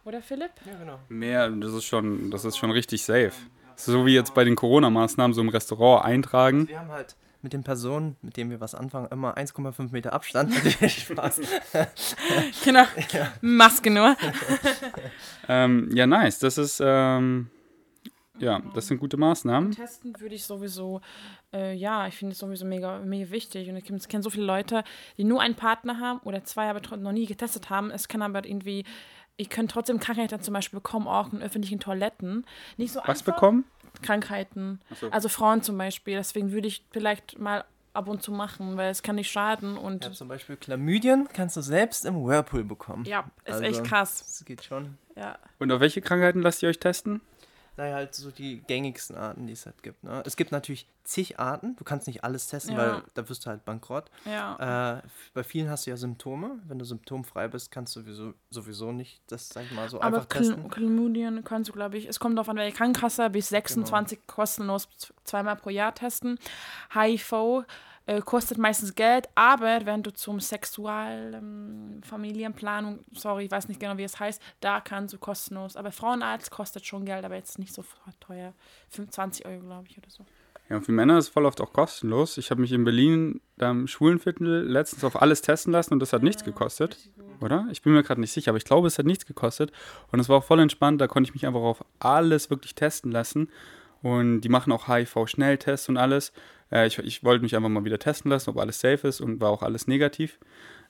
oder 0.05 0.21
Philipp? 0.21 0.51
Ja, 0.65 0.77
genau. 0.77 0.99
Mehr, 1.09 1.49
das 1.49 1.73
ist 1.73 1.85
schon, 1.85 2.31
das 2.31 2.45
ist 2.45 2.57
schon 2.57 2.71
richtig 2.71 3.03
safe. 3.03 3.33
So 3.75 4.05
wie 4.05 4.13
jetzt 4.13 4.33
bei 4.33 4.43
den 4.43 4.55
Corona-Maßnahmen 4.55 5.33
so 5.33 5.41
im 5.41 5.49
Restaurant 5.49 6.05
eintragen. 6.05 6.59
Also 6.59 6.69
wir 6.69 6.79
haben 6.79 6.91
halt 6.91 7.15
mit 7.41 7.53
den 7.53 7.63
Personen, 7.63 8.15
mit 8.21 8.37
denen 8.37 8.49
wir 8.49 8.59
was 8.59 8.73
anfangen, 8.73 9.07
immer 9.11 9.37
1,5 9.37 9.91
Meter 9.91 10.13
Abstand. 10.13 10.53
Spaß. 10.87 11.41
genau. 12.63 12.83
Ja. 13.11 13.33
Maske 13.41 13.91
nur. 13.91 14.15
ähm, 15.47 15.89
ja, 15.93 16.07
nice. 16.07 16.39
Das 16.39 16.57
ist, 16.57 16.81
ähm, 16.83 17.49
ja, 18.39 18.61
das 18.73 18.87
sind 18.87 18.99
gute 18.99 19.17
Maßnahmen. 19.17 19.71
Testen 19.71 20.19
würde 20.19 20.35
ich 20.35 20.43
sowieso, 20.43 21.01
äh, 21.53 21.73
ja, 21.73 22.07
ich 22.07 22.15
finde 22.15 22.33
es 22.33 22.39
sowieso 22.39 22.65
mega, 22.65 22.99
mega 22.99 23.29
wichtig. 23.29 23.69
Und 23.69 23.77
ich 23.77 24.07
kenne 24.07 24.23
so 24.23 24.29
viele 24.29 24.45
Leute, 24.45 24.83
die 25.17 25.23
nur 25.23 25.41
einen 25.41 25.55
Partner 25.55 25.99
haben 25.99 26.19
oder 26.23 26.43
zwei, 26.43 26.69
aber 26.69 26.97
noch 26.97 27.11
nie 27.11 27.25
getestet 27.25 27.69
haben. 27.69 27.91
Es 27.91 28.07
kann 28.07 28.21
aber 28.21 28.45
irgendwie 28.45 28.85
ich 29.37 29.49
könnte 29.49 29.73
trotzdem 29.73 29.99
Krankheiten 29.99 30.41
zum 30.41 30.53
Beispiel 30.53 30.79
bekommen, 30.79 31.07
auch 31.07 31.31
in 31.33 31.41
öffentlichen 31.41 31.79
Toiletten. 31.79 32.45
Nicht 32.77 32.93
so 32.93 33.01
Was 33.05 33.23
bekommen? 33.23 33.65
Krankheiten. 34.01 34.79
So. 34.99 35.09
Also 35.09 35.29
Frauen 35.29 35.61
zum 35.61 35.77
Beispiel. 35.77 36.15
Deswegen 36.15 36.51
würde 36.51 36.67
ich 36.67 36.85
vielleicht 36.91 37.39
mal 37.39 37.65
ab 37.93 38.09
und 38.09 38.21
zu 38.21 38.31
machen, 38.31 38.77
weil 38.77 38.91
es 38.91 39.03
kann 39.03 39.15
nicht 39.15 39.31
schaden. 39.31 39.77
Und 39.77 40.05
ja, 40.05 40.11
zum 40.11 40.27
Beispiel 40.27 40.57
Chlamydien 40.57 41.27
kannst 41.31 41.57
du 41.57 41.61
selbst 41.61 42.05
im 42.05 42.23
Whirlpool 42.23 42.63
bekommen. 42.63 43.05
Ja, 43.05 43.25
ist 43.45 43.53
also, 43.53 43.63
echt 43.63 43.83
krass. 43.83 44.19
Das 44.19 44.45
geht 44.45 44.63
schon. 44.63 44.97
Ja. 45.15 45.37
Und 45.59 45.71
auf 45.71 45.79
welche 45.79 46.01
Krankheiten 46.01 46.41
lasst 46.41 46.61
ihr 46.61 46.69
euch 46.69 46.79
testen? 46.79 47.21
Naja, 47.77 47.95
halt 47.95 48.15
so 48.15 48.31
die 48.31 48.61
gängigsten 48.67 49.15
Arten, 49.15 49.47
die 49.47 49.53
es 49.53 49.65
halt 49.65 49.83
gibt. 49.83 50.03
Ne? 50.03 50.23
Es 50.25 50.35
gibt 50.35 50.51
natürlich 50.51 50.87
zig 51.03 51.39
Arten. 51.39 51.75
Du 51.75 51.83
kannst 51.83 52.07
nicht 52.07 52.23
alles 52.23 52.47
testen, 52.47 52.75
ja. 52.75 52.77
weil 52.77 53.03
da 53.13 53.27
wirst 53.27 53.45
du 53.45 53.49
halt 53.49 53.65
bankrott. 53.65 54.09
Ja. 54.25 54.97
Äh, 54.97 55.01
bei 55.33 55.43
vielen 55.43 55.69
hast 55.69 55.85
du 55.85 55.91
ja 55.91 55.97
Symptome. 55.97 56.59
Wenn 56.67 56.79
du 56.79 56.85
symptomfrei 56.85 57.47
bist, 57.47 57.71
kannst 57.71 57.95
du 57.95 58.01
sowieso, 58.01 58.33
sowieso 58.49 58.91
nicht 58.91 59.21
das, 59.27 59.49
sag 59.49 59.65
ich 59.65 59.71
mal, 59.71 59.89
so 59.89 60.01
Aber 60.01 60.17
einfach 60.17 60.25
testen. 60.25 60.59
Aber 60.59 60.69
Chlamydien 60.69 61.43
kannst 61.43 61.69
du, 61.69 61.73
glaube 61.73 61.97
ich, 61.97 62.07
es 62.07 62.19
kommt 62.19 62.37
darauf 62.37 62.49
an, 62.49 62.57
welche 62.57 62.75
Krankenkasse, 62.75 63.29
bis 63.29 63.49
26 63.49 64.19
genau. 64.19 64.33
kostenlos 64.33 64.87
zweimal 65.25 65.55
pro 65.57 65.69
Jahr 65.69 65.93
testen. 65.93 66.39
HIV 66.93 67.65
äh, 68.05 68.21
kostet 68.21 68.57
meistens 68.57 68.95
Geld, 68.95 69.27
aber 69.35 69.85
wenn 69.85 70.03
du 70.03 70.13
zum 70.13 70.39
Sexual, 70.39 71.33
ähm, 71.35 72.01
sorry, 73.13 73.45
ich 73.45 73.51
weiß 73.51 73.67
nicht 73.67 73.79
genau, 73.79 73.97
wie 73.97 74.03
es 74.03 74.19
heißt, 74.19 74.41
da 74.59 74.79
kannst 74.81 75.13
du 75.13 75.17
kostenlos. 75.17 75.75
Aber 75.75 75.91
Frauenarzt 75.91 76.51
kostet 76.51 76.85
schon 76.85 77.05
Geld, 77.05 77.25
aber 77.25 77.35
jetzt 77.35 77.59
nicht 77.59 77.73
so 77.73 77.83
teuer. 78.19 78.53
25 78.89 79.45
Euro, 79.45 79.61
glaube 79.61 79.87
ich, 79.89 79.97
oder 79.97 80.09
so. 80.09 80.25
Ja, 80.69 80.77
und 80.77 80.83
für 80.83 80.91
Männer 80.91 81.17
ist 81.19 81.25
es 81.25 81.29
voll 81.29 81.45
oft 81.45 81.61
auch 81.61 81.73
kostenlos. 81.73 82.37
Ich 82.37 82.49
habe 82.49 82.61
mich 82.61 82.71
in 82.71 82.83
Berlin 82.83 83.39
im 83.57 83.87
Schwulenviertel 83.87 84.63
letztens 84.63 85.03
auf 85.03 85.21
alles 85.21 85.41
testen 85.41 85.71
lassen 85.71 85.93
und 85.93 85.99
das 85.99 86.11
hat 86.11 86.21
ja, 86.21 86.25
nichts 86.25 86.43
gekostet. 86.43 86.97
Oder? 87.39 87.67
Ich 87.71 87.81
bin 87.81 87.93
mir 87.93 88.01
gerade 88.01 88.21
nicht 88.21 88.31
sicher, 88.31 88.49
aber 88.49 88.57
ich 88.57 88.65
glaube, 88.65 88.87
es 88.87 88.97
hat 88.97 89.05
nichts 89.05 89.25
gekostet. 89.25 89.71
Und 90.11 90.19
es 90.19 90.29
war 90.29 90.37
auch 90.37 90.43
voll 90.43 90.59
entspannt. 90.59 91.01
Da 91.01 91.07
konnte 91.07 91.29
ich 91.29 91.33
mich 91.33 91.45
einfach 91.45 91.61
auf 91.61 91.85
alles 91.99 92.49
wirklich 92.49 92.73
testen 92.73 93.11
lassen. 93.11 93.49
Und 94.01 94.41
die 94.41 94.49
machen 94.49 94.71
auch 94.71 94.87
HIV-Schnelltests 94.87 95.89
und 95.89 95.97
alles. 95.97 96.31
Äh, 96.71 96.87
ich, 96.87 96.97
ich 96.99 97.23
wollte 97.23 97.43
mich 97.43 97.55
einfach 97.55 97.69
mal 97.69 97.85
wieder 97.85 97.99
testen 97.99 98.31
lassen, 98.31 98.49
ob 98.49 98.57
alles 98.57 98.79
safe 98.79 99.07
ist 99.07 99.21
und 99.21 99.39
war 99.41 99.49
auch 99.49 99.63
alles 99.63 99.87
negativ. 99.87 100.39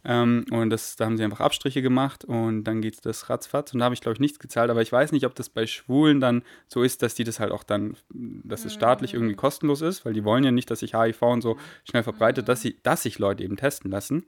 Ähm, 0.07 0.45
und 0.51 0.69
das, 0.69 0.95
da 0.95 1.05
haben 1.05 1.17
sie 1.17 1.23
einfach 1.23 1.39
Abstriche 1.39 1.81
gemacht 1.81 2.23
und 2.25 2.63
dann 2.63 2.81
geht 2.81 3.05
das 3.05 3.29
ratzfatz. 3.29 3.73
Und 3.73 3.79
da 3.79 3.85
habe 3.85 3.95
ich, 3.95 4.01
glaube 4.01 4.13
ich, 4.13 4.19
nichts 4.19 4.37
gezahlt. 4.37 4.69
Aber 4.69 4.81
ich 4.81 4.91
weiß 4.91 5.11
nicht, 5.11 5.25
ob 5.25 5.33
das 5.33 5.49
bei 5.49 5.65
Schwulen 5.65 6.19
dann 6.19 6.43
so 6.67 6.83
ist, 6.83 7.01
dass 7.01 7.15
die 7.15 7.23
das 7.23 7.39
halt 7.39 7.51
auch 7.51 7.63
dann, 7.63 7.97
dass 8.13 8.65
es 8.65 8.73
staatlich 8.73 9.15
irgendwie 9.15 9.35
kostenlos 9.35 9.81
ist, 9.81 10.05
weil 10.05 10.13
die 10.13 10.23
wollen 10.23 10.43
ja 10.43 10.51
nicht, 10.51 10.69
dass 10.69 10.79
sich 10.79 10.93
HIV 10.93 11.21
und 11.23 11.41
so 11.41 11.57
schnell 11.89 12.03
verbreitet, 12.03 12.47
dass, 12.47 12.61
sie, 12.61 12.77
dass 12.83 13.01
sich 13.01 13.17
Leute 13.17 13.43
eben 13.43 13.57
testen 13.57 13.89
lassen. 13.89 14.25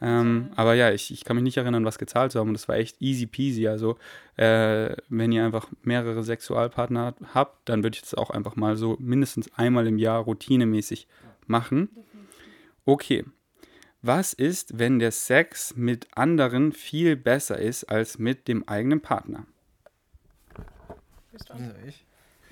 Ähm, 0.00 0.50
aber 0.56 0.74
ja, 0.74 0.92
ich, 0.92 1.10
ich 1.10 1.24
kann 1.24 1.36
mich 1.36 1.42
nicht 1.42 1.56
erinnern, 1.56 1.84
was 1.84 1.98
gezahlt 1.98 2.32
zu 2.32 2.38
haben. 2.38 2.48
Und 2.48 2.54
das 2.54 2.68
war 2.68 2.76
echt 2.76 3.00
easy 3.00 3.26
peasy. 3.26 3.66
Also, 3.66 3.96
äh, 4.36 4.94
wenn 5.08 5.32
ihr 5.32 5.44
einfach 5.44 5.68
mehrere 5.82 6.22
Sexualpartner 6.22 7.14
habt, 7.32 7.68
dann 7.68 7.82
würde 7.82 7.96
ich 7.96 8.02
das 8.02 8.14
auch 8.14 8.30
einfach 8.30 8.56
mal 8.56 8.76
so 8.76 8.96
mindestens 9.00 9.52
einmal 9.54 9.86
im 9.86 9.98
Jahr 9.98 10.20
routinemäßig 10.22 11.08
machen. 11.46 11.88
Okay. 12.84 13.24
Was 14.02 14.34
ist, 14.34 14.78
wenn 14.78 14.98
der 14.98 15.10
Sex 15.10 15.74
mit 15.76 16.06
anderen 16.14 16.72
viel 16.72 17.16
besser 17.16 17.58
ist 17.58 17.84
als 17.84 18.18
mit 18.18 18.46
dem 18.46 18.68
eigenen 18.68 19.00
Partner? 19.00 19.46
Ich? 21.86 22.04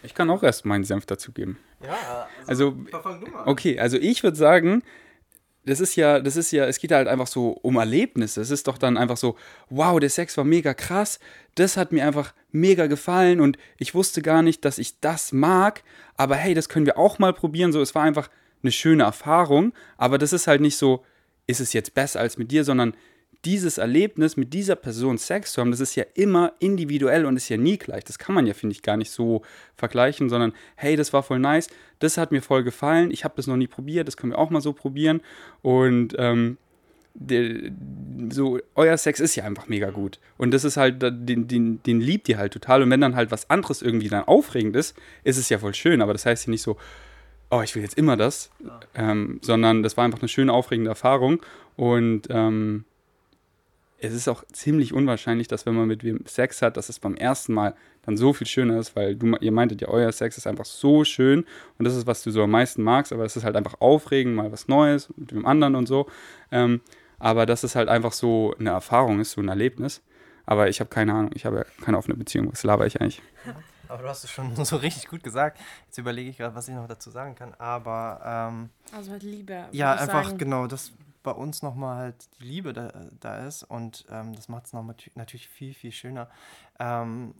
Ich 0.03 0.15
kann 0.15 0.29
auch 0.31 0.43
erst 0.43 0.65
meinen 0.65 0.85
Senf 0.85 1.07
dazugeben. 1.07 1.59
Ja, 1.83 2.29
Also, 2.47 2.73
mal. 2.73 3.47
Okay, 3.47 3.79
also 3.79 3.97
ich 3.97 4.23
würde 4.23 4.37
sagen, 4.37 4.83
das 5.67 5.81
ist 5.81 5.97
ja, 5.97 6.21
das 6.21 6.37
ist 6.37 6.51
ja, 6.51 6.67
es 6.67 6.79
geht 6.79 6.93
halt 6.93 7.09
einfach 7.09 7.27
so 7.27 7.51
um 7.63 7.77
Erlebnisse. 7.77 8.41
Es 8.41 8.51
ist 8.51 8.67
doch 8.67 8.79
dann 8.79 8.97
einfach 8.97 9.17
so, 9.17 9.37
wow, 9.71 9.99
der 9.99 10.11
Sex 10.11 10.37
war 10.37 10.45
mega 10.45 10.75
krass, 10.75 11.19
das 11.55 11.77
hat 11.77 11.93
mir 11.93 12.07
einfach 12.07 12.35
mega 12.53 12.87
gefallen 12.87 13.41
und 13.41 13.57
ich 13.79 13.95
wusste 13.95 14.23
gar 14.23 14.43
nicht, 14.43 14.65
dass 14.65 14.79
ich 14.79 15.01
das 15.01 15.33
mag, 15.33 15.83
aber 16.17 16.37
hey, 16.37 16.55
das 16.55 16.69
können 16.69 16.87
wir 16.87 16.99
auch 16.99 17.19
mal 17.19 17.33
probieren. 17.33 17.73
So, 17.73 17.81
es 17.81 17.95
war 17.95 18.03
einfach 18.03 18.29
eine 18.63 18.73
schöne 18.73 19.05
Erfahrung, 19.05 19.73
aber 19.97 20.19
das 20.19 20.33
ist 20.33 20.47
halt 20.47 20.61
nicht 20.61 20.77
so, 20.77 21.05
ist 21.47 21.61
es 21.61 21.73
jetzt 21.73 21.95
besser 21.95 22.21
als 22.21 22.39
mit 22.39 22.51
dir, 22.51 22.65
sondern 22.65 22.95
dieses 23.45 23.79
Erlebnis 23.79 24.37
mit 24.37 24.55
dieser 24.55 24.77
Person 24.77 25.19
Sex 25.19 25.53
zu 25.53 25.61
haben, 25.61 25.71
das 25.71 25.81
ist 25.81 25.95
ja 25.95 26.05
immer 26.15 26.53
individuell 26.59 27.27
und 27.27 27.37
ist 27.37 27.49
ja 27.49 27.57
nie 27.57 27.79
gleich. 27.79 28.05
Das 28.05 28.19
kann 28.19 28.35
man 28.35 28.47
ja, 28.47 28.55
finde 28.55 28.75
ich, 28.75 28.83
gar 28.83 28.97
nicht 28.97 29.11
so 29.11 29.43
vergleichen, 29.77 30.29
sondern 30.29 30.53
hey, 30.77 30.97
das 30.97 31.13
war 31.13 31.23
voll 31.23 31.39
nice, 31.39 31.69
das 31.99 32.17
hat 32.17 32.33
mir 32.33 32.43
voll 32.43 32.65
gefallen, 32.65 33.11
ich 33.11 33.25
habe 33.25 33.35
das 33.37 33.47
noch 33.47 33.57
nie 33.57 33.67
probiert, 33.67 34.09
das 34.09 34.17
können 34.17 34.33
wir 34.33 34.39
auch 34.39 34.51
mal 34.51 34.61
so 34.61 34.73
probieren. 34.73 35.21
Und 35.63 36.15
ähm, 36.19 36.59
der, 37.15 37.71
so, 38.31 38.59
euer 38.75 38.97
Sex 38.97 39.21
ist 39.21 39.37
ja 39.37 39.45
einfach 39.45 39.69
mega 39.69 39.91
gut. 39.91 40.19
Und 40.37 40.51
das 40.53 40.65
ist 40.65 40.77
halt, 40.77 41.01
den, 41.01 41.47
den, 41.47 41.83
den 41.85 42.01
liebt 42.01 42.29
ihr 42.29 42.39
halt 42.39 42.53
total. 42.53 42.83
Und 42.83 42.91
wenn 42.91 43.01
dann 43.01 43.15
halt 43.15 43.31
was 43.31 43.49
anderes 43.51 43.83
irgendwie 43.83 44.09
dann 44.09 44.25
aufregend 44.25 44.75
ist, 44.75 44.97
ist 45.23 45.39
es 45.39 45.49
ja 45.49 45.59
voll 45.59 45.75
schön. 45.75 46.03
Aber 46.03 46.13
das 46.13 46.27
heißt 46.27 46.47
ja 46.47 46.51
nicht 46.51 46.63
so, 46.63 46.77
oh, 47.51 47.63
ich 47.63 47.75
will 47.77 47.83
jetzt 47.83 47.97
immer 47.97 48.17
das, 48.17 48.51
ähm, 48.97 49.39
sondern 49.43 49.85
das 49.85 49.97
war 49.97 50.05
einfach 50.05 50.21
eine 50.21 50.29
schöne, 50.29 50.53
aufregende 50.53 50.91
Erfahrung. 50.91 51.41
Und 51.77 52.27
ähm, 52.31 52.85
es 54.07 54.15
ist 54.15 54.29
auch 54.29 54.45
ziemlich 54.53 54.93
unwahrscheinlich, 54.93 55.49
dass 55.49 55.67
wenn 55.67 55.75
man 55.75 55.89
mit 55.89 56.05
wem 56.05 56.25
Sex 56.27 56.63
hat, 56.63 56.77
dass 56.77 56.89
es 56.89 56.99
beim 56.99 57.17
ersten 57.17 57.55
Mal 57.55 57.75
dann 58.03 58.17
so 58.17 58.33
viel 58.33 58.47
schöner 58.47 58.79
ist, 58.79 58.95
weil 58.97 59.17
du, 59.17 59.37
ihr 59.41 59.53
meintet 59.53 59.81
ja, 59.81 59.89
euer 59.89 60.13
Sex 60.13 60.37
ist 60.37 60.47
einfach 60.47 60.65
so 60.65 61.05
schön 61.05 61.45
und 61.79 61.85
das 61.85 61.97
ist, 61.97 62.07
was 62.07 62.23
du 62.23 62.31
so 62.31 62.43
am 62.43 62.51
meisten 62.51 62.83
magst, 62.83 63.13
aber 63.13 63.25
es 63.25 63.37
ist 63.37 63.45
halt 63.45 63.57
einfach 63.57 63.81
aufregend, 63.81 64.35
mal 64.37 64.53
was 64.53 64.69
Neues 64.69 65.09
mit 65.17 65.31
dem 65.31 65.47
anderen 65.47 65.75
und 65.75 65.87
so. 65.87 66.07
Ähm, 66.51 66.81
aber 67.19 67.47
dass 67.47 67.65
es 67.65 67.75
halt 67.75 67.89
einfach 67.89 68.13
so 68.13 68.55
eine 68.59 68.71
Erfahrung 68.71 69.21
ist, 69.21 69.33
so 69.33 69.41
ein 69.41 69.49
Erlebnis. 69.49 70.03
Aber 70.47 70.69
ich 70.69 70.81
habe 70.81 70.91
keine 70.91 71.15
Ahnung, 71.15 71.31
ich 71.35 71.47
habe 71.47 71.57
ja 71.57 71.65
keine 71.83 71.97
offene 71.97 72.17
Beziehung. 72.17 72.53
Was 72.53 72.65
laber 72.65 72.87
ich 72.87 73.01
eigentlich? 73.01 73.23
Aber 73.89 74.03
du 74.03 74.09
hast 74.09 74.25
es 74.25 74.31
schon 74.31 74.55
so 74.65 74.77
richtig 74.77 75.09
gut 75.09 75.23
gesagt. 75.23 75.59
Jetzt 75.87 75.99
überlege 75.99 76.29
ich 76.29 76.37
gerade, 76.37 76.55
was 76.55 76.69
ich 76.69 76.75
noch 76.75 76.87
dazu 76.87 77.11
sagen 77.11 77.35
kann. 77.35 77.55
Aber 77.55 78.21
ähm, 78.51 78.71
Also 78.95 79.13
halt 79.13 79.23
Liebe. 79.23 79.65
ja, 79.73 79.93
einfach 79.93 80.25
sagen. 80.25 80.39
genau, 80.39 80.67
dass 80.67 80.93
bei 81.25 81.33
uns 81.33 81.63
nochmal 81.63 81.97
halt 81.97 82.29
die 82.39 82.45
Liebe 82.45 82.73
da, 82.73 82.93
da 83.19 83.45
ist 83.45 83.65
und 83.65 84.07
ähm, 84.11 84.37
das 84.37 84.49
macht 84.49 84.67
es 84.67 84.73
noch 84.73 84.85
natürlich 85.17 85.49
viel, 85.49 85.75
viel 85.75 85.91
schöner. 85.91 86.31
Ähm, 86.79 87.35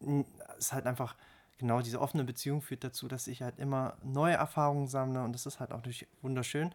es 0.00 0.66
ist 0.66 0.72
halt 0.72 0.86
einfach, 0.86 1.16
genau, 1.58 1.82
diese 1.82 2.00
offene 2.00 2.24
Beziehung 2.24 2.62
führt 2.62 2.84
dazu, 2.84 3.08
dass 3.08 3.26
ich 3.26 3.42
halt 3.42 3.58
immer 3.58 3.98
neue 4.02 4.34
Erfahrungen 4.34 4.86
sammle 4.86 5.22
und 5.22 5.32
das 5.34 5.44
ist 5.44 5.60
halt 5.60 5.72
auch 5.72 5.78
natürlich 5.78 6.06
wunderschön. 6.22 6.74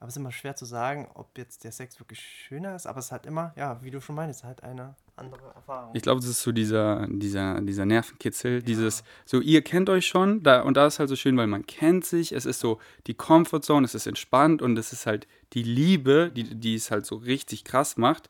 Aber 0.00 0.08
es 0.08 0.14
ist 0.14 0.20
immer 0.20 0.32
schwer 0.32 0.56
zu 0.56 0.64
sagen, 0.64 1.08
ob 1.14 1.38
jetzt 1.38 1.62
der 1.62 1.70
Sex 1.70 2.00
wirklich 2.00 2.18
schöner 2.20 2.74
ist, 2.74 2.86
aber 2.86 2.98
es 2.98 3.06
ist 3.06 3.12
halt 3.12 3.26
immer, 3.26 3.52
ja, 3.54 3.80
wie 3.84 3.90
du 3.92 4.00
schon 4.00 4.16
meinst, 4.16 4.42
halt 4.42 4.64
eine 4.64 4.96
andere 5.16 5.52
Erfahrung. 5.54 5.90
Ich 5.94 6.02
glaube, 6.02 6.20
das 6.20 6.30
ist 6.30 6.42
so 6.42 6.52
dieser, 6.52 7.06
dieser, 7.08 7.60
dieser 7.60 7.84
Nervenkitzel, 7.84 8.62
dieses, 8.62 9.04
so 9.24 9.40
ihr 9.40 9.62
kennt 9.62 9.90
euch 9.90 10.06
schon, 10.06 10.42
da, 10.42 10.62
und 10.62 10.76
da 10.76 10.86
ist 10.86 10.98
halt 10.98 11.08
so 11.08 11.16
schön, 11.16 11.36
weil 11.36 11.46
man 11.46 11.66
kennt 11.66 12.04
sich, 12.04 12.32
es 12.32 12.46
ist 12.46 12.60
so 12.60 12.78
die 13.06 13.14
Comfortzone, 13.14 13.84
es 13.84 13.94
ist 13.94 14.06
entspannt 14.06 14.62
und 14.62 14.78
es 14.78 14.92
ist 14.92 15.06
halt 15.06 15.26
die 15.52 15.62
Liebe, 15.62 16.30
die, 16.34 16.44
die 16.54 16.74
es 16.74 16.90
halt 16.90 17.06
so 17.06 17.16
richtig 17.16 17.64
krass 17.64 17.96
macht. 17.96 18.28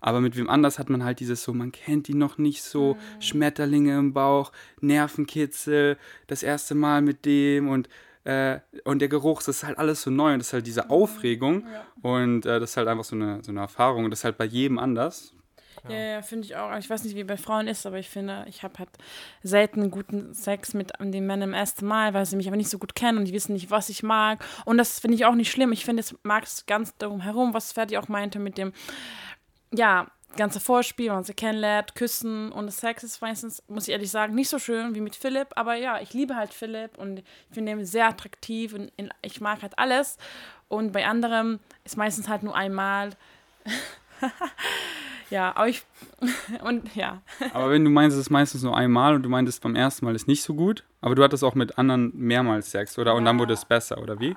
Aber 0.00 0.20
mit 0.20 0.36
wem 0.36 0.48
anders 0.48 0.78
hat 0.78 0.90
man 0.90 1.02
halt 1.02 1.18
dieses 1.18 1.42
so, 1.42 1.52
man 1.52 1.72
kennt 1.72 2.08
ihn 2.08 2.18
noch 2.18 2.38
nicht 2.38 2.62
so, 2.62 2.96
Schmetterlinge 3.18 3.98
im 3.98 4.12
Bauch, 4.12 4.52
Nervenkitzel, 4.80 5.96
das 6.28 6.42
erste 6.44 6.74
Mal 6.76 7.02
mit 7.02 7.24
dem 7.24 7.68
und, 7.68 7.88
äh, 8.22 8.60
und 8.84 9.00
der 9.00 9.08
Geruch, 9.08 9.38
das 9.38 9.56
ist 9.56 9.64
halt 9.64 9.78
alles 9.78 10.02
so 10.02 10.10
neu 10.10 10.34
und 10.34 10.38
das 10.38 10.48
ist 10.48 10.52
halt 10.52 10.66
diese 10.66 10.90
Aufregung 10.90 11.66
und 12.02 12.46
äh, 12.46 12.60
das 12.60 12.70
ist 12.70 12.76
halt 12.76 12.86
einfach 12.86 13.04
so 13.04 13.16
eine, 13.16 13.42
so 13.42 13.50
eine 13.50 13.60
Erfahrung 13.60 14.04
und 14.04 14.10
das 14.10 14.20
ist 14.20 14.24
halt 14.24 14.38
bei 14.38 14.44
jedem 14.44 14.78
anders. 14.78 15.34
Ja, 15.90 15.96
ja, 15.96 16.22
finde 16.22 16.46
ich 16.46 16.56
auch. 16.56 16.76
Ich 16.76 16.88
weiß 16.88 17.04
nicht, 17.04 17.16
wie 17.16 17.24
bei 17.24 17.36
Frauen 17.36 17.68
ist, 17.68 17.86
aber 17.86 17.98
ich 17.98 18.08
finde, 18.08 18.44
ich 18.48 18.62
habe 18.62 18.78
halt 18.78 18.90
selten 19.42 19.90
guten 19.90 20.34
Sex 20.34 20.74
mit 20.74 20.92
den 21.00 21.26
Männern 21.26 21.50
im 21.50 21.54
ersten 21.54 21.86
Mal, 21.86 22.14
weil 22.14 22.26
sie 22.26 22.36
mich 22.36 22.48
aber 22.48 22.56
nicht 22.56 22.70
so 22.70 22.78
gut 22.78 22.94
kennen 22.94 23.18
und 23.18 23.24
die 23.26 23.32
wissen 23.32 23.52
nicht, 23.52 23.70
was 23.70 23.88
ich 23.88 24.02
mag. 24.02 24.44
Und 24.64 24.78
das 24.78 24.98
finde 25.00 25.16
ich 25.16 25.24
auch 25.24 25.34
nicht 25.34 25.50
schlimm. 25.50 25.72
Ich 25.72 25.84
finde, 25.84 26.00
es 26.00 26.14
mag 26.22 26.44
es 26.44 26.66
ganz 26.66 26.96
darum 26.96 27.20
herum, 27.20 27.54
was 27.54 27.72
Ferdi 27.72 27.96
auch 27.96 28.08
meinte 28.08 28.38
mit 28.38 28.58
dem, 28.58 28.72
ja, 29.72 30.08
ganze 30.36 30.60
Vorspiel, 30.60 31.06
wenn 31.08 31.16
man 31.16 31.24
sie 31.24 31.34
kennenlernt, 31.34 31.94
küssen 31.94 32.52
und 32.52 32.66
das 32.66 32.78
Sex 32.78 33.02
ist 33.02 33.20
meistens, 33.20 33.62
muss 33.68 33.88
ich 33.88 33.92
ehrlich 33.92 34.10
sagen, 34.10 34.34
nicht 34.34 34.48
so 34.48 34.58
schön 34.58 34.94
wie 34.94 35.00
mit 35.00 35.16
Philipp, 35.16 35.48
aber 35.56 35.74
ja, 35.74 36.00
ich 36.00 36.12
liebe 36.12 36.36
halt 36.36 36.52
Philipp 36.52 36.98
und 36.98 37.20
ich 37.20 37.24
finde 37.50 37.72
ihn 37.72 37.84
sehr 37.84 38.08
attraktiv 38.08 38.74
und 38.74 38.92
ich 39.22 39.40
mag 39.40 39.62
halt 39.62 39.78
alles 39.78 40.18
und 40.68 40.92
bei 40.92 41.06
anderem 41.06 41.60
ist 41.84 41.96
meistens 41.96 42.28
halt 42.28 42.42
nur 42.42 42.54
einmal. 42.54 43.10
ja, 45.30 45.54
aber 45.56 45.68
ich 45.68 45.82
und 46.64 46.94
ja, 46.94 47.20
Aber 47.54 47.70
wenn 47.70 47.84
du 47.84 47.90
meinst, 47.90 48.16
es 48.16 48.22
ist 48.22 48.30
meistens 48.30 48.62
nur 48.62 48.76
einmal 48.76 49.14
und 49.14 49.22
du 49.22 49.28
meintest 49.28 49.62
beim 49.62 49.74
ersten 49.76 50.04
Mal 50.04 50.14
ist 50.14 50.28
nicht 50.28 50.42
so 50.42 50.54
gut, 50.54 50.84
aber 51.00 51.14
du 51.14 51.22
hattest 51.22 51.44
auch 51.44 51.54
mit 51.54 51.78
anderen 51.78 52.12
mehrmals 52.16 52.70
Sex, 52.70 52.98
oder? 52.98 53.14
Und 53.14 53.24
dann 53.24 53.36
Ja. 53.36 53.40
wurde 53.40 53.54
es 53.54 53.64
besser, 53.64 53.98
oder 54.02 54.18
wie? 54.20 54.36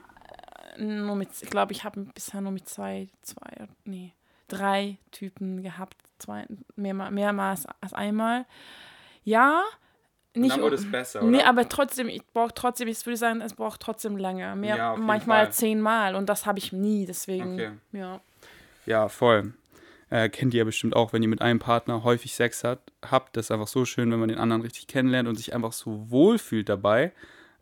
nur 0.78 1.16
mit, 1.16 1.30
ich 1.42 1.50
glaube, 1.50 1.74
ich 1.74 1.84
habe 1.84 2.02
bisher 2.16 2.42
nur 2.42 2.52
mit 2.52 2.68
zwei, 2.68 3.08
zwei, 3.22 3.68
nee, 3.84 4.14
drei 4.48 4.98
Typen 5.12 5.62
gehabt, 5.62 5.98
zwei, 6.18 6.48
mehr, 6.76 6.94
mehrmals 6.94 7.66
als 7.82 7.94
einmal. 7.94 8.46
Ja, 9.24 9.64
Und 10.34 10.42
nicht 10.42 10.56
dann 10.56 10.62
wurde 10.62 10.76
es 10.78 10.90
besser, 10.90 11.24
Nee, 11.24 11.40
oder? 11.40 11.48
aber 11.48 11.70
trotzdem, 11.70 12.08
ich 12.08 12.26
brauche 12.34 12.54
trotzdem, 12.54 12.88
ich 12.88 13.06
würde 13.06 13.18
sagen, 13.18 13.42
es 13.42 13.54
braucht 13.54 13.82
trotzdem 13.82 14.18
länger. 14.18 14.56
Mehr, 14.56 14.78
Ja, 14.78 14.96
manchmal 14.98 15.52
zehnmal 15.52 16.16
und 16.16 16.30
das 16.30 16.46
habe 16.46 16.58
ich 16.58 16.72
nie, 16.72 17.06
deswegen, 17.06 17.54
Okay. 17.54 17.72
ja. 17.92 18.22
Ja, 18.86 19.10
voll. 19.10 19.54
Äh, 20.12 20.28
kennt 20.30 20.54
ihr 20.54 20.60
ja 20.60 20.64
bestimmt 20.66 20.96
auch, 20.96 21.14
wenn 21.14 21.24
ihr 21.24 21.30
mit 21.30 21.42
einem 21.42 21.60
Partner 21.60 22.04
häufig 22.04 22.36
Sex 22.36 22.66
hat, 22.66 22.92
habt. 23.02 23.36
Das 23.38 23.46
ist 23.46 23.52
einfach 23.52 23.68
so 23.68 23.86
schön, 23.86 24.12
wenn 24.12 24.20
man 24.20 24.28
den 24.28 24.40
anderen 24.40 24.62
richtig 24.62 24.88
kennenlernt 24.88 25.28
und 25.28 25.36
sich 25.36 25.56
einfach 25.56 25.72
so 25.72 26.12
wohl 26.12 26.38
fühlt 26.38 26.68
dabei. 26.68 27.14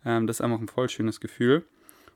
Ähm, 0.03 0.25
das 0.25 0.37
ist 0.37 0.41
einfach 0.41 0.59
ein 0.59 0.67
voll 0.67 0.89
schönes 0.89 1.19
Gefühl. 1.21 1.63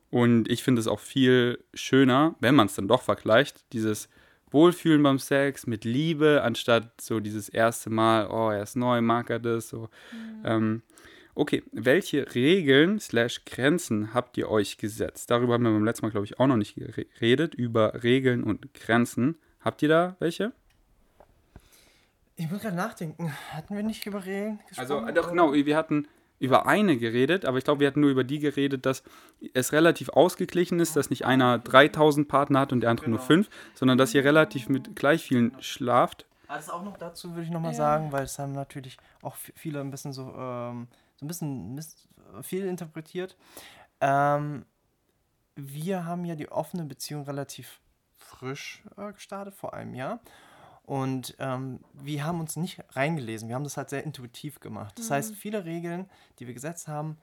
Und 0.09 0.49
ich 0.49 0.63
finde 0.63 0.81
es 0.81 0.87
auch 0.87 0.99
viel 0.99 1.63
schöner, 1.75 2.35
wenn 2.39 2.55
man 2.55 2.65
es 2.65 2.73
dann 2.73 2.87
doch 2.87 3.03
vergleicht, 3.03 3.63
dieses 3.73 4.09
Wohlfühlen 4.49 5.03
beim 5.03 5.19
Sex 5.19 5.67
mit 5.67 5.85
Liebe, 5.85 6.41
anstatt 6.43 6.99
so 6.99 7.19
dieses 7.19 7.49
erste 7.49 7.91
Mal, 7.91 8.27
oh, 8.27 8.49
er 8.49 8.63
ist 8.63 8.75
neu, 8.75 9.01
mag 9.01 9.29
er 9.29 9.39
das, 9.39 9.69
so. 9.69 9.89
Ähm, 10.43 10.81
okay, 11.35 11.63
welche 11.71 12.33
Regeln 12.33 12.99
slash 12.99 13.45
Grenzen 13.45 14.15
habt 14.15 14.37
ihr 14.37 14.49
euch 14.49 14.77
gesetzt? 14.77 15.29
Darüber 15.29 15.53
haben 15.53 15.63
wir 15.63 15.71
beim 15.71 15.85
letzten 15.85 16.05
Mal, 16.05 16.11
glaube 16.11 16.25
ich, 16.25 16.39
auch 16.39 16.47
noch 16.47 16.57
nicht 16.57 16.75
geredet, 16.75 17.53
über 17.53 18.03
Regeln 18.03 18.43
und 18.43 18.73
Grenzen. 18.73 19.37
Habt 19.63 19.81
ihr 19.81 19.89
da 19.89 20.15
welche? 20.19 20.51
Ich 22.35 22.49
muss 22.49 22.61
gerade 22.61 22.75
nachdenken. 22.75 23.31
Hatten 23.51 23.75
wir 23.75 23.83
nicht 23.83 24.05
über 24.05 24.25
Regeln 24.25 24.59
Also, 24.77 24.95
gesprochen? 24.95 25.09
äh, 25.09 25.13
doch, 25.13 25.29
genau, 25.29 25.53
wir 25.53 25.77
hatten 25.77 26.07
über 26.39 26.65
eine 26.65 26.97
geredet, 26.97 27.45
aber 27.45 27.57
ich 27.59 27.63
glaube, 27.63 27.79
wir 27.81 27.87
hatten 27.87 28.01
nur 28.01 28.09
über 28.09 28.23
die 28.23 28.39
geredet, 28.39 28.85
dass 28.85 29.03
es 29.53 29.71
relativ 29.71 30.09
ausgeglichen 30.09 30.79
ist, 30.79 30.95
dass 30.95 31.09
nicht 31.09 31.25
einer 31.25 31.59
3000 31.59 32.27
Partner 32.27 32.59
hat 32.59 32.73
und 32.73 32.81
der 32.81 32.89
andere 32.89 33.09
nur 33.09 33.19
Genau. 33.19 33.27
5, 33.27 33.49
sondern 33.75 33.97
dass 33.97 34.13
ihr 34.13 34.23
relativ 34.25 34.67
mit 34.67 34.95
gleich 34.95 35.23
vielen 35.23 35.55
schlaft. 35.61 36.25
Alles 36.47 36.69
auch 36.69 36.83
noch 36.83 36.97
dazu 36.97 37.31
würde 37.31 37.43
ich 37.43 37.49
nochmal 37.51 37.71
Ja. 37.71 37.77
sagen, 37.77 38.11
weil 38.11 38.23
es 38.23 38.37
haben 38.39 38.51
natürlich 38.51 38.97
auch 39.21 39.35
viele 39.37 39.79
ein 39.79 39.91
bisschen 39.91 40.11
so, 40.11 40.23
ähm, 40.35 40.87
so 41.15 41.25
ein 41.25 41.27
bisschen 41.27 41.75
miss 41.75 42.07
viel 42.41 42.65
interpretiert. 42.65 43.37
Ähm, 44.01 44.65
wir 45.55 46.05
haben 46.05 46.25
ja 46.25 46.35
die 46.35 46.51
offene 46.51 46.83
Beziehung 46.83 47.23
relativ 47.23 47.79
frisch 48.37 48.83
äh, 48.97 49.11
gestartet, 49.13 49.55
vor 49.55 49.73
einem 49.73 49.93
Jahr. 49.93 50.19
Und 50.85 51.35
ähm, 51.39 51.79
wir 51.93 52.25
haben 52.25 52.41
uns 52.41 52.57
nicht 52.57 52.83
reingelesen. 52.89 53.47
Wir 53.47 53.55
haben 53.55 53.63
das 53.63 53.77
halt 53.77 53.89
sehr 53.89 54.03
intuitiv 54.03 54.59
gemacht. 54.59 54.99
Das 54.99 55.09
heißt, 55.09 55.33
viele 55.33 55.63
Regeln, 55.63 56.09
die 56.39 56.47
wir 56.47 56.53
gesetzt 56.53 56.89
haben, 56.89 57.17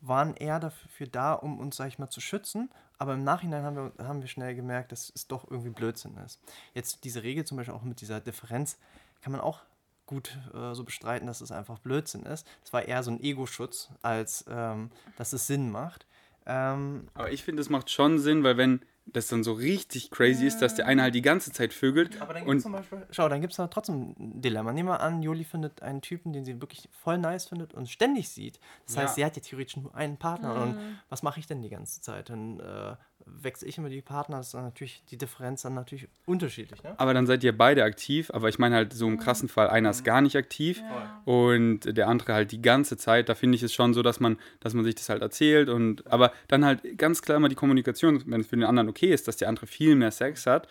waren 0.00 0.34
eher 0.36 0.60
dafür 0.60 1.08
da, 1.08 1.34
um 1.34 1.58
uns, 1.58 1.76
sag 1.76 1.88
ich 1.88 1.98
mal, 1.98 2.08
zu 2.08 2.20
schützen. 2.20 2.70
Aber 2.98 3.14
im 3.14 3.24
Nachhinein 3.24 3.64
haben 3.64 3.76
wir, 3.76 4.06
haben 4.06 4.20
wir 4.20 4.28
schnell 4.28 4.54
gemerkt, 4.54 4.92
dass 4.92 5.12
es 5.14 5.26
doch 5.26 5.50
irgendwie 5.50 5.70
Blödsinn 5.70 6.16
ist. 6.18 6.40
Jetzt 6.72 7.04
diese 7.04 7.22
Regel 7.22 7.44
zum 7.44 7.56
Beispiel 7.56 7.74
auch 7.74 7.82
mit 7.82 8.00
dieser 8.00 8.20
Differenz 8.20 8.78
kann 9.22 9.32
man 9.32 9.40
auch 9.40 9.60
gut 10.06 10.38
äh, 10.54 10.74
so 10.74 10.84
bestreiten, 10.84 11.26
dass 11.26 11.40
es 11.40 11.52
einfach 11.52 11.78
Blödsinn 11.78 12.24
ist. 12.24 12.46
Es 12.64 12.72
war 12.72 12.82
eher 12.82 13.02
so 13.02 13.10
ein 13.10 13.22
Ego-Schutz, 13.22 13.90
als 14.02 14.44
ähm, 14.48 14.90
dass 15.16 15.32
es 15.32 15.46
Sinn 15.46 15.70
macht. 15.70 16.06
Ähm, 16.46 17.08
Aber 17.14 17.32
ich 17.32 17.44
finde, 17.44 17.62
es 17.62 17.70
macht 17.70 17.90
schon 17.90 18.18
Sinn, 18.18 18.42
weil 18.42 18.56
wenn 18.56 18.80
das 19.06 19.28
dann 19.28 19.42
so 19.42 19.52
richtig 19.52 20.10
crazy 20.10 20.46
ist, 20.46 20.62
dass 20.62 20.74
der 20.74 20.86
eine 20.86 21.02
halt 21.02 21.14
die 21.14 21.22
ganze 21.22 21.52
Zeit 21.52 21.72
vögelt. 21.72 22.20
Aber 22.22 22.32
dann 22.32 22.42
gibt 22.42 22.50
und 22.50 22.56
es 22.58 22.62
zum 22.62 22.72
Beispiel, 22.72 23.06
schau, 23.10 23.28
dann 23.28 23.40
gibt 23.40 23.52
es 23.52 23.56
da 23.56 23.66
trotzdem 23.66 24.14
ein 24.18 24.40
Dilemma. 24.40 24.72
Nehmen 24.72 24.88
wir 24.88 25.00
an, 25.00 25.22
Juli 25.22 25.44
findet 25.44 25.82
einen 25.82 26.00
Typen, 26.00 26.32
den 26.32 26.44
sie 26.44 26.60
wirklich 26.60 26.88
voll 26.92 27.18
nice 27.18 27.46
findet 27.46 27.74
und 27.74 27.88
ständig 27.88 28.28
sieht. 28.28 28.60
Das 28.86 28.94
Ja. 28.94 29.02
heißt, 29.02 29.14
sie 29.16 29.24
hat 29.24 29.36
ja 29.36 29.42
theoretisch 29.42 29.76
nur 29.76 29.94
einen 29.94 30.16
Partner. 30.16 30.54
Und 30.54 30.76
was 31.08 31.22
mache 31.22 31.40
ich 31.40 31.46
denn 31.46 31.60
die 31.62 31.70
ganze 31.70 32.00
Zeit? 32.00 32.30
Dann 32.30 32.60
äh, 32.60 32.96
wechsle 33.26 33.68
ich 33.68 33.78
immer 33.78 33.88
die 33.88 34.02
Partner. 34.02 34.38
Das 34.38 34.46
ist 34.46 34.54
dann 34.54 34.64
natürlich 34.64 35.02
die 35.10 35.16
Differenz 35.16 35.62
dann 35.62 35.74
natürlich 35.74 36.08
unterschiedlich. 36.26 36.82
Ne? 36.82 36.94
aber 36.98 37.14
dann 37.14 37.26
seid 37.26 37.44
ihr 37.44 37.56
beide 37.56 37.84
aktiv. 37.84 38.30
Aber 38.32 38.48
ich 38.48 38.58
meine 38.58 38.74
halt 38.74 38.92
so 38.92 39.06
im 39.06 39.18
krassen 39.18 39.48
Fall, 39.48 39.68
einer 39.68 39.90
ist 39.90 40.04
gar 40.04 40.20
nicht 40.20 40.36
aktiv 40.36 40.82
und 41.24 41.80
der 41.84 42.08
andere 42.08 42.34
halt 42.34 42.52
die 42.52 42.62
ganze 42.62 42.96
Zeit. 42.96 43.28
Da 43.28 43.34
finde 43.34 43.56
ich 43.56 43.62
es 43.62 43.72
schon 43.74 43.94
so, 43.94 44.02
dass 44.02 44.20
man, 44.20 44.38
dass 44.60 44.74
man 44.74 44.84
sich 44.84 44.94
das 44.94 45.08
halt 45.08 45.22
erzählt. 45.22 45.68
Und 45.68 46.10
aber 46.10 46.32
dann 46.48 46.64
halt 46.64 46.98
ganz 46.98 47.22
klar 47.22 47.36
immer 47.36 47.48
die 47.48 47.54
Kommunikation, 47.54 48.22
wenn 48.26 48.40
es 48.40 48.46
für 48.46 48.56
den 48.56 48.64
anderen 48.64 48.88
okay 48.88 49.12
ist, 49.12 49.28
dass 49.28 49.36
der 49.36 49.48
andere 49.48 49.66
viel 49.66 49.94
mehr 49.94 50.10
Sex 50.10 50.46
hat. 50.46 50.68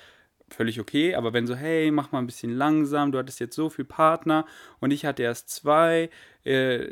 Völlig 0.52 0.80
okay, 0.80 1.14
aber 1.14 1.34
wenn 1.34 1.46
so, 1.46 1.56
hey, 1.56 1.92
mach 1.92 2.12
mal 2.12 2.20
ein 2.20 2.26
bisschen 2.26 2.56
langsam, 2.56 3.12
du 3.12 3.20
hattest 3.20 3.40
jetzt 3.40 3.56
so 3.56 3.70
viel 3.70 3.86
Partner 3.86 4.46
und 4.80 4.92
ich 4.92 5.06
hatte 5.06 5.22
erst 5.22 5.50
zwei, 5.50 6.10
äh, 6.44 6.88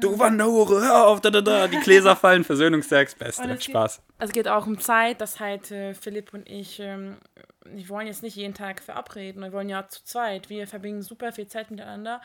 du 0.00 0.18
Wanderhure, 0.18 0.80
hör 0.82 1.06
auf, 1.06 1.20
da, 1.20 1.30
da, 1.30 1.40
da, 1.40 1.68
die 1.68 1.78
Gläser 1.78 2.16
fallen, 2.16 2.44
Versöhnungsex, 2.44 3.14
beste, 3.14 3.46
geht- 3.48 3.64
Spaß. 3.64 4.02
Es 4.18 4.32
geht 4.32 4.48
auch 4.48 4.66
um 4.66 4.78
Zeit, 4.78 5.20
dass 5.20 5.40
halt 5.40 5.70
äh, 5.70 5.94
Philipp 5.94 6.32
und 6.34 6.48
ich, 6.48 6.80
ähm, 6.80 7.16
wir 7.64 7.88
wollen 7.88 8.06
jetzt 8.06 8.22
nicht 8.22 8.36
jeden 8.36 8.54
Tag 8.54 8.82
verabreden, 8.82 9.42
wir 9.42 9.52
wollen 9.52 9.68
ja 9.68 9.86
zu 9.88 10.04
zweit. 10.04 10.50
Wir 10.50 10.66
verbringen 10.66 11.02
super 11.02 11.32
viel 11.32 11.46
Zeit 11.46 11.70
miteinander, 11.70 12.20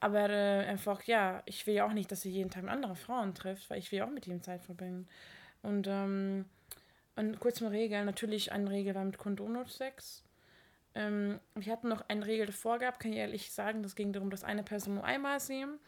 aber 0.00 0.30
äh, 0.30 0.66
einfach, 0.66 1.02
ja, 1.04 1.42
ich 1.46 1.66
will 1.66 1.74
ja 1.74 1.86
auch 1.86 1.92
nicht, 1.92 2.10
dass 2.10 2.24
ihr 2.24 2.30
jeden 2.32 2.50
Tag 2.50 2.62
mit 2.62 2.72
anderen 2.72 2.96
Frauen 2.96 3.34
trifft, 3.34 3.70
weil 3.70 3.78
ich 3.78 3.92
will 3.92 3.98
ja 4.00 4.06
auch 4.06 4.10
mit 4.10 4.26
ihm 4.26 4.42
Zeit 4.42 4.62
verbringen. 4.62 5.08
Und, 5.62 5.86
ähm, 5.88 6.46
und 7.16 7.38
kurz 7.38 7.60
mal 7.60 7.68
Regeln, 7.68 8.06
natürlich 8.06 8.50
eine 8.52 8.70
Regel 8.70 8.94
war 8.94 9.04
mit 9.04 9.18
Kondomnotsex. 9.18 10.24
Ähm, 10.94 11.38
wir 11.54 11.72
hatten 11.72 11.88
noch 11.88 12.02
eine 12.08 12.26
Regel 12.26 12.46
davor 12.46 12.78
gehabt, 12.78 13.00
kann 13.00 13.12
ich 13.12 13.18
ehrlich 13.18 13.52
sagen, 13.52 13.82
das 13.82 13.94
ging 13.94 14.12
darum, 14.12 14.30
dass 14.30 14.42
eine 14.42 14.62
Person 14.62 14.94
nur 14.94 15.04
einmal 15.04 15.38
sehen. 15.38 15.78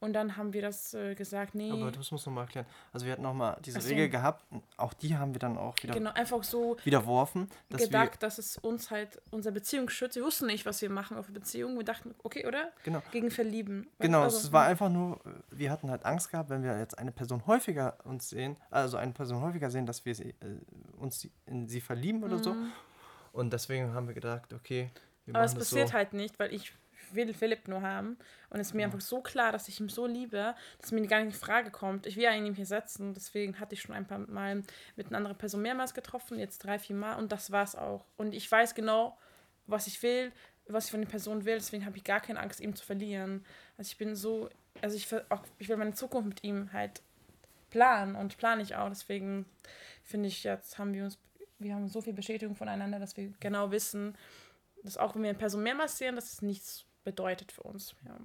Und 0.00 0.12
dann 0.12 0.36
haben 0.36 0.52
wir 0.52 0.62
das 0.62 0.94
äh, 0.94 1.16
gesagt, 1.16 1.56
nee. 1.56 1.72
Aber 1.72 1.90
das 1.90 2.10
muss 2.12 2.24
man 2.26 2.36
mal 2.36 2.40
erklären. 2.42 2.66
Also 2.92 3.04
wir 3.04 3.12
hatten 3.12 3.22
noch 3.22 3.34
mal 3.34 3.58
diese 3.64 3.80
so. 3.80 3.88
Regel 3.88 4.08
gehabt. 4.08 4.44
Auch 4.76 4.92
die 4.92 5.16
haben 5.16 5.34
wir 5.34 5.40
dann 5.40 5.58
auch 5.58 5.74
wieder 5.82 5.94
Genau, 5.94 6.12
einfach 6.12 6.44
so 6.44 6.76
widerworfen. 6.84 7.48
Dass 7.68 7.82
gedacht, 7.82 8.22
dass 8.22 8.38
es 8.38 8.58
uns 8.58 8.92
halt 8.92 9.20
unsere 9.32 9.52
Beziehung 9.52 9.88
schützt. 9.88 10.14
Wir 10.14 10.22
wussten 10.22 10.46
nicht, 10.46 10.66
was 10.66 10.80
wir 10.82 10.90
machen 10.90 11.16
auf 11.16 11.26
Beziehung. 11.26 11.76
Wir 11.76 11.84
dachten, 11.84 12.14
okay, 12.22 12.46
oder? 12.46 12.58
wir, 12.58 12.72
genau, 12.84 13.02
Gegen 13.10 13.30
Verlieben. 13.32 13.88
Genau, 13.98 14.22
Also, 14.22 14.38
es 14.38 14.52
war 14.52 14.66
einfach 14.66 14.88
nur, 14.88 15.20
wir 15.50 15.70
hatten 15.70 15.90
halt 15.90 16.04
Angst 16.04 16.30
gehabt, 16.30 16.50
wenn 16.50 16.62
wir 16.62 16.78
jetzt 16.78 16.96
eine 16.96 17.10
Person 17.10 17.44
häufiger 17.46 17.98
uns 18.04 18.28
sehen, 18.30 18.56
also 18.70 18.98
eine 18.98 19.12
Person 19.12 19.42
häufiger 19.42 19.70
sehen, 19.70 19.86
dass 19.86 20.04
wir 20.04 20.14
sie, 20.14 20.30
äh, 20.30 20.34
uns 20.96 21.28
in 21.46 21.68
sie 21.68 21.80
verlieben 21.80 22.22
oder 22.22 22.38
so. 22.38 22.54
Und 23.32 23.52
deswegen 23.52 23.92
haben 23.94 24.06
wir 24.06 24.14
gedacht, 24.14 24.52
okay, 24.52 24.90
wir 25.24 25.32
Mhm. 25.32 25.36
Aber 25.36 25.44
es 25.44 25.54
passiert 25.54 25.88
so. 25.88 25.94
halt 25.94 26.12
nicht, 26.12 26.38
weil 26.38 26.54
ich 26.54 26.72
will 27.14 27.32
Philipp 27.34 27.68
nur 27.68 27.82
haben. 27.82 28.16
Und 28.50 28.60
es 28.60 28.68
ist 28.68 28.74
mir 28.74 28.84
einfach 28.84 29.00
so 29.00 29.20
klar, 29.20 29.52
dass 29.52 29.68
ich 29.68 29.80
ihn 29.80 29.88
so 29.88 30.06
liebe, 30.06 30.54
dass 30.80 30.92
mir 30.92 31.06
gar 31.06 31.18
nicht 31.18 31.34
in 31.34 31.40
Frage 31.40 31.70
kommt. 31.70 32.06
Ich 32.06 32.16
will 32.16 32.24
ja 32.24 32.32
ihn 32.32 32.54
hier 32.54 32.66
setzen. 32.66 33.14
Deswegen 33.14 33.58
hatte 33.60 33.74
ich 33.74 33.82
schon 33.82 33.94
ein 33.94 34.06
paar 34.06 34.18
Mal 34.18 34.62
mit 34.96 35.08
einer 35.08 35.18
anderen 35.18 35.38
Person 35.38 35.62
mehrmals 35.62 35.94
getroffen, 35.94 36.38
jetzt 36.38 36.58
drei, 36.58 36.78
vier 36.78 36.96
Mal. 36.96 37.16
Und 37.16 37.32
das 37.32 37.50
war's 37.50 37.76
auch. 37.76 38.04
Und 38.16 38.34
ich 38.34 38.50
weiß 38.50 38.74
genau, 38.74 39.16
was 39.66 39.86
ich 39.86 40.02
will, 40.02 40.32
was 40.66 40.86
ich 40.86 40.90
von 40.90 41.00
der 41.00 41.08
Person 41.08 41.44
will. 41.44 41.56
Deswegen 41.56 41.84
habe 41.86 41.96
ich 41.96 42.04
gar 42.04 42.20
keine 42.20 42.40
Angst, 42.40 42.60
ihn 42.60 42.74
zu 42.74 42.84
verlieren. 42.84 43.44
Also 43.76 43.88
ich 43.90 43.98
bin 43.98 44.16
so, 44.16 44.48
also 44.82 44.96
ich, 44.96 45.08
auch, 45.30 45.42
ich 45.58 45.68
will 45.68 45.76
meine 45.76 45.94
Zukunft 45.94 46.28
mit 46.28 46.44
ihm 46.44 46.72
halt 46.72 47.02
planen 47.70 48.16
und 48.16 48.36
plane 48.38 48.62
ich 48.62 48.76
auch. 48.76 48.88
Deswegen 48.88 49.46
finde 50.02 50.28
ich, 50.28 50.44
jetzt 50.44 50.78
haben 50.78 50.94
wir 50.94 51.04
uns, 51.04 51.18
wir 51.58 51.74
haben 51.74 51.88
so 51.88 52.00
viel 52.00 52.12
Bestätigung 52.12 52.56
voneinander, 52.56 52.98
dass 52.98 53.16
wir 53.16 53.32
genau 53.40 53.70
wissen, 53.70 54.16
dass 54.82 54.96
auch 54.96 55.14
wenn 55.14 55.22
wir 55.22 55.30
eine 55.30 55.38
Person 55.38 55.62
mehrmals 55.62 55.98
sehen, 55.98 56.16
dass 56.16 56.32
es 56.32 56.42
nichts 56.42 56.84
bedeutet 57.04 57.52
für 57.52 57.62
uns. 57.62 57.94
Ja. 58.04 58.16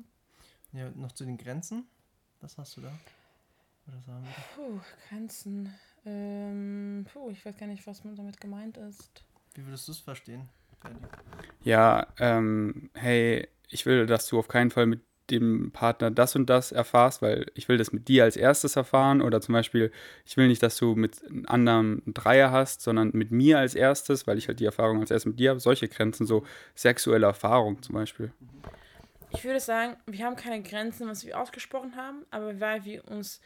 Ja, 0.73 0.89
noch 0.95 1.11
zu 1.11 1.25
den 1.25 1.37
Grenzen. 1.37 1.85
Was 2.41 2.57
hast 2.57 2.77
du 2.77 2.81
da? 2.81 2.91
Oder 3.87 4.01
sagen 4.01 4.23
wir? 4.23 4.43
Puh, 4.55 4.79
Grenzen. 5.07 5.73
Ähm, 6.05 7.05
puh, 7.11 7.29
ich 7.29 7.45
weiß 7.45 7.57
gar 7.57 7.67
nicht, 7.67 7.85
was 7.85 8.03
man 8.03 8.15
damit 8.15 8.41
gemeint 8.41 8.77
ist. 8.77 9.23
Wie 9.53 9.65
würdest 9.65 9.87
du 9.87 9.91
es 9.91 9.99
verstehen? 9.99 10.49
Ferdi? 10.81 10.97
Ja, 11.63 12.07
ähm, 12.19 12.89
hey, 12.93 13.47
ich 13.69 13.85
will, 13.85 14.05
dass 14.05 14.27
du 14.27 14.39
auf 14.39 14.47
keinen 14.47 14.71
Fall 14.71 14.85
mit 14.85 15.01
dem 15.39 15.71
Partner 15.71 16.11
das 16.11 16.35
und 16.35 16.49
das 16.49 16.71
erfahrst, 16.71 17.21
weil 17.21 17.45
ich 17.55 17.69
will 17.69 17.77
das 17.77 17.91
mit 17.91 18.07
dir 18.07 18.23
als 18.23 18.37
erstes 18.37 18.75
erfahren 18.75 19.21
oder 19.21 19.41
zum 19.41 19.53
Beispiel, 19.53 19.91
ich 20.25 20.37
will 20.37 20.47
nicht, 20.47 20.63
dass 20.63 20.77
du 20.77 20.95
mit 20.95 21.23
einem 21.25 21.45
anderen 21.47 22.01
Dreier 22.05 22.51
hast, 22.51 22.81
sondern 22.81 23.11
mit 23.13 23.31
mir 23.31 23.59
als 23.59 23.75
erstes, 23.75 24.27
weil 24.27 24.37
ich 24.37 24.47
halt 24.47 24.59
die 24.59 24.65
Erfahrung 24.65 24.99
als 24.99 25.11
erstes 25.11 25.31
mit 25.31 25.39
dir 25.39 25.51
habe. 25.51 25.59
Solche 25.59 25.87
Grenzen, 25.87 26.25
so 26.25 26.45
sexuelle 26.75 27.27
Erfahrung 27.27 27.81
zum 27.81 27.95
Beispiel. 27.95 28.31
Ich 29.31 29.43
würde 29.43 29.59
sagen, 29.59 29.97
wir 30.05 30.25
haben 30.25 30.35
keine 30.35 30.61
Grenzen, 30.61 31.07
was 31.07 31.25
wir 31.25 31.39
ausgesprochen 31.39 31.95
haben, 31.95 32.25
aber 32.29 32.59
weil 32.59 32.85
wir 32.85 33.07
uns. 33.07 33.41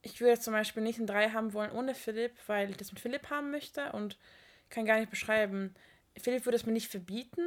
Ich 0.00 0.20
würde 0.20 0.40
zum 0.40 0.52
Beispiel 0.52 0.82
nicht 0.82 0.98
einen 0.98 1.08
Drei 1.08 1.30
haben 1.30 1.52
wollen 1.52 1.72
ohne 1.72 1.94
Philipp, 1.94 2.32
weil 2.46 2.70
ich 2.70 2.76
das 2.76 2.92
mit 2.92 3.00
Philipp 3.00 3.30
haben 3.30 3.50
möchte 3.50 3.92
und 3.92 4.16
kann 4.70 4.86
gar 4.86 4.98
nicht 4.98 5.10
beschreiben. 5.10 5.74
Philipp 6.16 6.46
würde 6.46 6.56
es 6.56 6.66
mir 6.66 6.72
nicht 6.72 6.90
verbieten, 6.90 7.42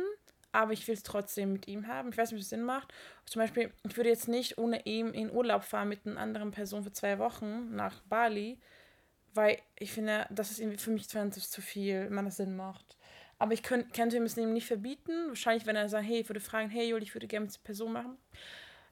aber 0.51 0.73
ich 0.73 0.87
will 0.87 0.95
es 0.95 1.03
trotzdem 1.03 1.53
mit 1.53 1.67
ihm 1.67 1.87
haben. 1.87 2.09
Ich 2.09 2.17
weiß 2.17 2.31
nicht, 2.31 2.39
ob 2.39 2.43
es 2.43 2.49
Sinn 2.49 2.63
macht. 2.63 2.93
Zum 3.25 3.41
Beispiel, 3.41 3.71
ich 3.87 3.95
würde 3.97 4.09
jetzt 4.09 4.27
nicht 4.27 4.57
ohne 4.57 4.85
ihn 4.85 5.13
in 5.13 5.31
Urlaub 5.31 5.63
fahren 5.63 5.89
mit 5.89 6.05
einer 6.05 6.19
anderen 6.19 6.51
Person 6.51 6.83
für 6.83 6.91
zwei 6.91 7.19
Wochen 7.19 7.75
nach 7.75 8.01
Bali, 8.03 8.59
weil 9.33 9.57
ich 9.79 9.91
finde, 9.93 10.27
das 10.29 10.51
ist 10.51 10.59
irgendwie 10.59 10.77
für 10.77 10.91
mich 10.91 11.07
20 11.07 11.49
zu 11.49 11.61
viel, 11.61 12.05
wenn 12.05 12.13
man 12.13 12.25
das 12.25 12.37
Sinn 12.37 12.55
macht. 12.55 12.97
Aber 13.39 13.53
ich 13.53 13.63
könnt, 13.63 13.93
könnte 13.93 14.17
ihm 14.17 14.23
es 14.23 14.37
eben 14.37 14.53
nicht 14.53 14.67
verbieten. 14.67 15.29
Wahrscheinlich, 15.29 15.65
wenn 15.65 15.75
er 15.75 15.89
sagt, 15.89 16.05
hey, 16.05 16.19
ich 16.19 16.29
würde 16.29 16.41
fragen, 16.41 16.69
hey 16.69 16.87
Juli, 16.89 17.03
ich 17.03 17.15
würde 17.15 17.27
gerne 17.27 17.45
mit 17.45 17.51
dieser 17.53 17.63
Person 17.63 17.93
machen, 17.93 18.17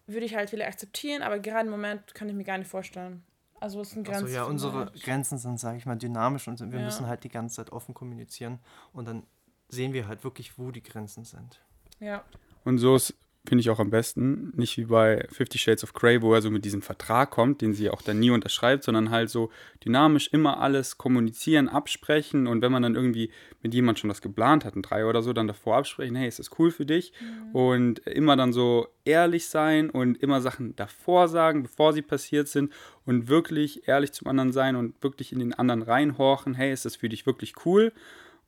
würde 0.07 0.25
ich 0.25 0.35
halt 0.35 0.51
wieder 0.51 0.65
akzeptieren, 0.65 1.21
aber 1.21 1.37
gerade 1.39 1.65
im 1.65 1.71
Moment 1.71 2.15
kann 2.15 2.27
ich 2.29 2.33
mir 2.35 2.43
gar 2.45 2.57
nicht 2.57 2.69
vorstellen. 2.69 3.23
Also 3.59 3.81
es 3.81 3.91
sind 3.91 4.05
Grenzen. 4.07 4.33
ja, 4.33 4.45
für 4.45 4.49
unsere. 4.49 4.91
Grenzen 5.03 5.37
sind, 5.37 5.59
sage 5.59 5.77
ich 5.77 5.85
mal, 5.85 5.97
dynamisch 5.97 6.47
und 6.47 6.59
wir 6.61 6.79
Ja. 6.79 6.85
müssen 6.85 7.05
halt 7.07 7.23
die 7.25 7.29
ganze 7.29 7.57
Zeit 7.57 7.71
offen 7.71 7.93
kommunizieren 7.93 8.59
und 8.93 9.05
dann 9.07 9.23
sehen 9.69 9.93
wir 9.93 10.08
halt 10.08 10.23
wirklich, 10.23 10.58
wo 10.58 10.71
die 10.71 10.84
Grenzen 10.84 11.23
sind. 11.23 11.62
Ja. 11.99 12.23
Und 12.65 12.77
so 12.77 12.95
ist, 12.95 13.15
finde 13.47 13.62
ich 13.62 13.69
auch 13.69 13.79
am 13.79 13.89
besten, 13.89 14.51
nicht 14.55 14.77
wie 14.77 14.86
bei 14.86 15.25
Fifty 15.32 15.58
Shades 15.58 15.84
of 15.84 15.93
Grey, 15.93 16.21
wo 16.21 16.34
er 16.34 16.41
so 16.41 16.51
mit 16.51 16.65
diesem 16.65 16.82
Vertrag 16.82 17.32
kommt, 17.32 17.62
den 17.62 17.73
sie 17.73 17.89
auch 17.89 18.01
dann 18.01 18.19
nie 18.19 18.32
unterschreibt, 18.32 18.84
sondern 18.84 19.10
halt 19.10 19.29
so 19.29 19.49
dynamisch 19.84 20.27
immer 20.32 20.60
alles 20.60 20.97
kommunizieren, 20.97 21.69
absprechen 21.69 22.47
und 22.47 22.62
wenn 22.62 22.71
man 22.71 22.84
dann 22.84 22.95
irgendwie 22.95 23.32
mit 23.63 23.73
jemand 23.73 23.97
schon 23.97 24.10
das 24.10 24.21
geplant 24.21 24.65
hat, 24.65 24.75
ein 24.75 24.82
Dreier 24.82 25.10
oder 25.10 25.23
so, 25.23 25.34
dann 25.34 25.47
davor 25.47 25.77
absprechen, 25.77 26.15
hey, 26.15 26.27
ist 26.27 26.39
das 26.39 26.51
cool 26.60 26.69
für 26.69 26.86
dich? 26.86 27.13
Und 27.53 27.99
immer 27.99 28.36
dann 28.36 28.53
so 28.53 28.88
ehrlich 29.05 29.47
sein 29.47 29.89
und 29.89 30.21
immer 30.21 30.41
Sachen 30.41 30.75
davor 30.75 31.27
sagen, 31.27 31.63
bevor 31.63 31.93
sie 31.93 32.01
passiert 32.01 32.49
sind 32.49 32.73
und 33.05 33.29
wirklich 33.29 33.88
ehrlich 33.88 34.12
zum 34.12 34.27
anderen 34.27 34.51
sein 34.51 34.75
und 34.75 35.01
wirklich 35.01 35.32
in 35.32 35.39
den 35.39 35.53
anderen 35.53 35.82
reinhorchen, 35.82 36.53
hey, 36.53 36.71
ist 36.71 36.86
das 36.86 36.97
für 36.97 37.10
dich 37.10 37.25
wirklich 37.25 37.53
cool? 37.65 37.93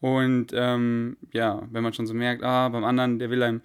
Und 0.01 0.51
ähm, 0.53 1.17
ja, 1.31 1.61
wenn 1.71 1.83
man 1.83 1.93
schon 1.93 2.07
so 2.07 2.13
merkt, 2.13 2.43
ah, 2.43 2.67
beim 2.69 2.83
anderen, 2.83 3.19
der 3.19 3.29
will 3.29 3.43
einem, 3.43 3.61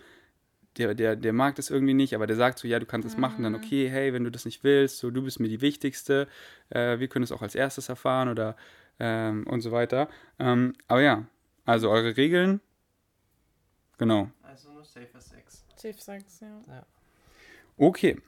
der, 0.76 0.94
der, 0.94 1.16
der 1.16 1.32
mag 1.32 1.54
das 1.54 1.70
irgendwie 1.70 1.94
nicht, 1.94 2.14
aber 2.14 2.26
der 2.26 2.36
sagt 2.36 2.58
so, 2.58 2.68
ja, 2.68 2.78
du 2.78 2.84
kannst 2.84 3.08
es 3.08 3.16
machen, 3.16 3.42
dann 3.42 3.54
okay, 3.54 3.88
hey, 3.88 4.12
wenn 4.12 4.24
du 4.24 4.30
das 4.30 4.44
nicht 4.44 4.62
willst, 4.62 4.98
so, 4.98 5.10
du 5.10 5.22
bist 5.22 5.40
mir 5.40 5.48
die 5.48 5.62
Wichtigste, 5.62 6.28
äh, 6.68 6.98
wir 6.98 7.08
können 7.08 7.22
es 7.22 7.32
auch 7.32 7.40
als 7.40 7.54
erstes 7.54 7.88
erfahren 7.88 8.28
oder 8.28 8.54
ähm, 9.00 9.46
und 9.46 9.62
so 9.62 9.72
weiter. 9.72 10.08
Ähm, 10.38 10.74
aber 10.88 11.00
ja, 11.00 11.24
also 11.64 11.90
eure 11.90 12.18
Regeln, 12.18 12.60
genau. 13.96 14.30
Also 14.42 14.70
nur 14.72 14.84
safer 14.84 15.20
Sex. 15.20 15.64
Safe 15.76 15.98
Sex, 15.98 16.40
ja. 16.40 16.86
Okay, 17.78 18.20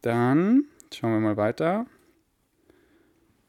dann 0.00 0.64
schauen 0.92 1.12
wir 1.12 1.20
mal 1.20 1.36
weiter. 1.36 1.86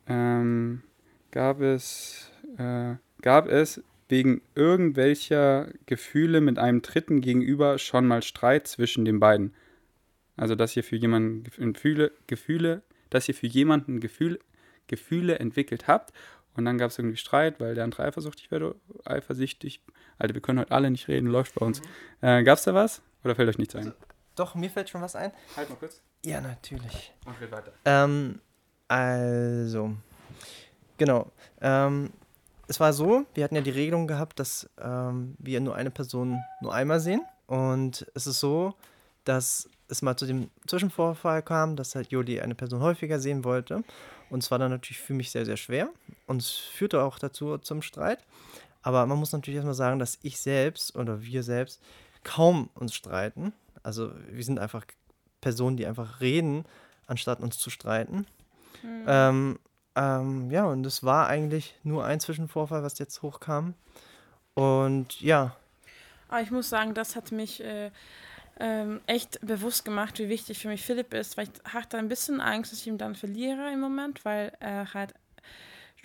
Ähm, 0.06 0.84
gab 1.32 1.62
es, 1.62 2.32
äh, 2.58 2.96
gab 3.22 3.48
es 3.48 3.84
wegen 4.14 4.44
irgendwelcher 4.54 5.70
Gefühle 5.88 6.40
mit 6.40 6.60
einem 6.60 6.84
Dritten 6.84 7.20
gegenüber 7.20 7.80
schon 7.80 8.06
mal 8.06 8.22
Streit 8.22 8.68
zwischen 8.68 9.06
den 9.06 9.20
beiden? 9.20 9.56
Also, 10.38 10.54
dass 10.54 10.78
ihr 10.78 10.84
für 10.84 10.98
jemanden 10.98 11.44
Gefühle, 11.44 12.12
Gefühle, 12.28 12.84
dass 13.10 13.28
ihr 13.28 13.34
für 13.34 13.48
jemanden 13.48 14.00
Gefühle, 14.00 14.38
Gefühle 14.86 15.40
entwickelt 15.40 15.88
habt 15.88 16.14
und 16.56 16.66
dann 16.66 16.78
gab 16.78 16.92
es 16.92 17.00
irgendwie 17.00 17.18
Streit, 17.18 17.60
weil 17.60 17.74
der 17.74 17.86
andere 17.86 18.04
eifersüchtig 18.04 18.52
wird, 18.52 18.76
eifersüchtig. 19.04 19.82
Alter, 20.20 20.36
wir 20.36 20.42
können 20.42 20.60
heute 20.60 20.72
alle 20.72 20.92
nicht 20.92 21.08
reden, 21.08 21.28
läuft 21.28 21.56
bei 21.56 21.66
uns. 21.66 21.82
Äh, 22.22 22.44
gab 22.44 22.60
es 22.60 22.66
da 22.66 22.76
was? 22.76 23.02
Oder 23.24 23.34
fällt 23.34 23.50
euch 23.50 23.58
nichts 23.58 23.76
ein? 23.76 23.94
Doch, 24.36 24.54
mir 24.54 24.70
fällt 24.70 24.90
schon 24.90 25.02
was 25.02 25.16
ein. 25.16 25.32
Halt 25.58 25.70
mal 25.70 25.76
kurz. 25.76 26.02
Ja, 26.24 26.40
natürlich. 26.40 27.14
Mach 27.26 27.42
weiter. 27.52 27.74
Ähm, 27.86 28.40
Also, 28.88 29.96
genau. 30.98 31.32
Ähm, 31.62 32.12
es 32.68 32.80
war 32.80 32.94
so, 32.94 33.26
wir 33.34 33.44
hatten 33.44 33.56
ja 33.56 33.62
die 33.62 33.70
Regelung 33.70 34.08
gehabt, 34.08 34.40
dass 34.40 34.70
ähm, 34.82 35.36
wir 35.38 35.60
nur 35.60 35.76
eine 35.76 35.92
Person 35.92 36.40
nur 36.62 36.74
einmal 36.74 37.00
sehen. 37.00 37.22
Und 37.48 38.08
es 38.14 38.26
ist 38.28 38.40
so, 38.40 38.74
dass 39.26 39.70
es 39.90 40.02
mal 40.02 40.16
zu 40.16 40.26
dem 40.26 40.50
Zwischenvorfall 40.68 41.42
kam, 41.42 41.76
dass 41.76 41.96
halt 41.96 42.12
Juli 42.12 42.40
eine 42.40 42.56
Person 42.56 42.82
häufiger 42.82 43.20
sehen 43.20 43.44
wollte. 43.44 43.84
Und 44.30 44.44
es 44.44 44.50
war 44.50 44.60
dann 44.60 44.72
natürlich 44.72 45.00
für 45.00 45.14
mich 45.14 45.32
sehr, 45.32 45.46
sehr 45.46 45.58
schwer. 45.58 45.90
Und 46.26 46.42
es 46.42 46.52
führte 46.52 47.04
auch 47.04 47.20
dazu 47.20 47.58
zum 47.58 47.82
Streit. 47.82 48.20
Aber 48.82 49.06
man 49.06 49.18
muss 49.18 49.32
natürlich 49.32 49.58
erstmal 49.58 49.76
sagen, 49.76 50.00
dass 50.00 50.20
ich 50.24 50.40
selbst 50.40 50.96
oder 50.96 51.22
wir 51.22 51.44
selbst 51.44 51.82
kaum 52.24 52.70
uns 52.76 52.94
streiten. 52.94 53.54
Also 53.82 54.12
wir 54.30 54.44
sind 54.44 54.60
einfach 54.60 54.86
Personen, 55.42 55.78
die 55.78 55.86
einfach 55.86 56.22
reden, 56.22 56.66
anstatt 57.08 57.42
uns 57.42 57.58
zu 57.58 57.70
streiten. 57.70 58.26
Mhm. 58.82 59.06
Ähm, 59.08 59.60
ähm, 59.96 60.50
ja, 60.52 60.66
und 60.66 60.86
es 60.86 61.04
war 61.04 61.28
eigentlich 61.28 61.76
nur 61.84 62.06
ein 62.06 62.20
Zwischenvorfall, 62.20 62.84
was 62.84 63.00
jetzt 63.00 63.22
hochkam. 63.22 63.74
Und 64.54 65.22
ja. 65.22 65.56
Aber 66.30 66.42
ich 66.42 66.52
muss 66.52 66.70
sagen, 66.70 66.94
das 66.94 67.16
hat 67.16 67.32
mich 67.32 67.64
äh, 67.64 67.92
ähm, 68.60 69.02
echt 69.08 69.40
bewusst 69.42 69.86
gemacht, 69.86 70.20
wie 70.20 70.30
wichtig 70.30 70.60
für 70.60 70.68
mich 70.68 70.86
Philipp 70.86 71.14
ist, 71.14 71.38
weil 71.38 71.48
ich 71.48 71.74
hatte 71.74 71.98
ein 71.98 72.08
bisschen 72.08 72.42
Angst, 72.42 72.72
dass 72.72 72.80
ich 72.80 72.88
ihn 72.88 72.98
dann 72.98 73.16
verliere 73.16 73.72
im 73.72 73.80
Moment, 73.80 74.26
weil 74.26 74.52
er 74.60 74.94
halt 74.94 75.14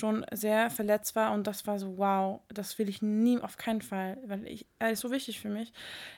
schon 0.00 0.24
sehr 0.30 0.70
verletzt 0.70 1.16
war 1.16 1.32
und 1.32 1.46
das 1.46 1.66
war 1.66 1.78
so, 1.78 1.98
wow, 1.98 2.40
das 2.48 2.78
will 2.78 2.88
ich 2.88 3.02
nie, 3.02 3.40
auf 3.40 3.56
keinen 3.56 3.82
Fall, 3.82 4.16
weil 4.26 4.46
ich, 4.46 4.64
er 4.78 4.92
ist 4.92 5.00
so 5.00 5.10
wichtig 5.10 5.40
für 5.40 5.48
mich. 5.48 5.72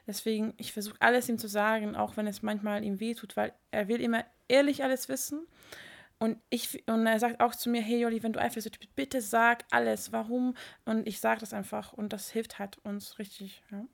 Deswegen, 0.06 0.52
ich 0.59 0.72
versuche 0.72 0.96
alles 1.00 1.28
ihm 1.28 1.38
zu 1.38 1.48
sagen, 1.48 1.96
auch 1.96 2.16
wenn 2.16 2.26
es 2.26 2.42
manchmal 2.42 2.85
ihm 2.85 3.00
weh 3.00 3.14
tut, 3.14 3.37
weil 3.37 3.52
er 3.70 3.88
will 3.88 4.00
immer 4.00 4.24
ehrlich 4.48 4.85
alles 4.85 5.09
wissen. 5.09 5.46
Und, 6.20 6.38
ich, 6.50 6.87
und 6.87 7.06
er 7.06 7.18
sagt 7.18 7.40
auch 7.40 7.54
zu 7.54 7.70
mir, 7.70 7.83
hey 7.83 8.00
Joli, 8.00 8.22
wenn 8.22 8.33
du 8.33 8.40
eifersüchtig 8.40 8.78
bist, 8.78 8.94
bitte 8.94 9.20
sag 9.20 9.64
alles, 9.70 10.12
warum. 10.12 10.54
Und 10.85 11.09
ich 11.09 11.18
sage 11.18 11.40
das 11.40 11.52
einfach 11.52 11.92
und 11.92 12.12
das 12.12 12.30
hilft 12.30 12.59
halt 12.59 12.78
uns 12.85 13.18
richtig. 13.18 13.62
Ja 13.72 13.85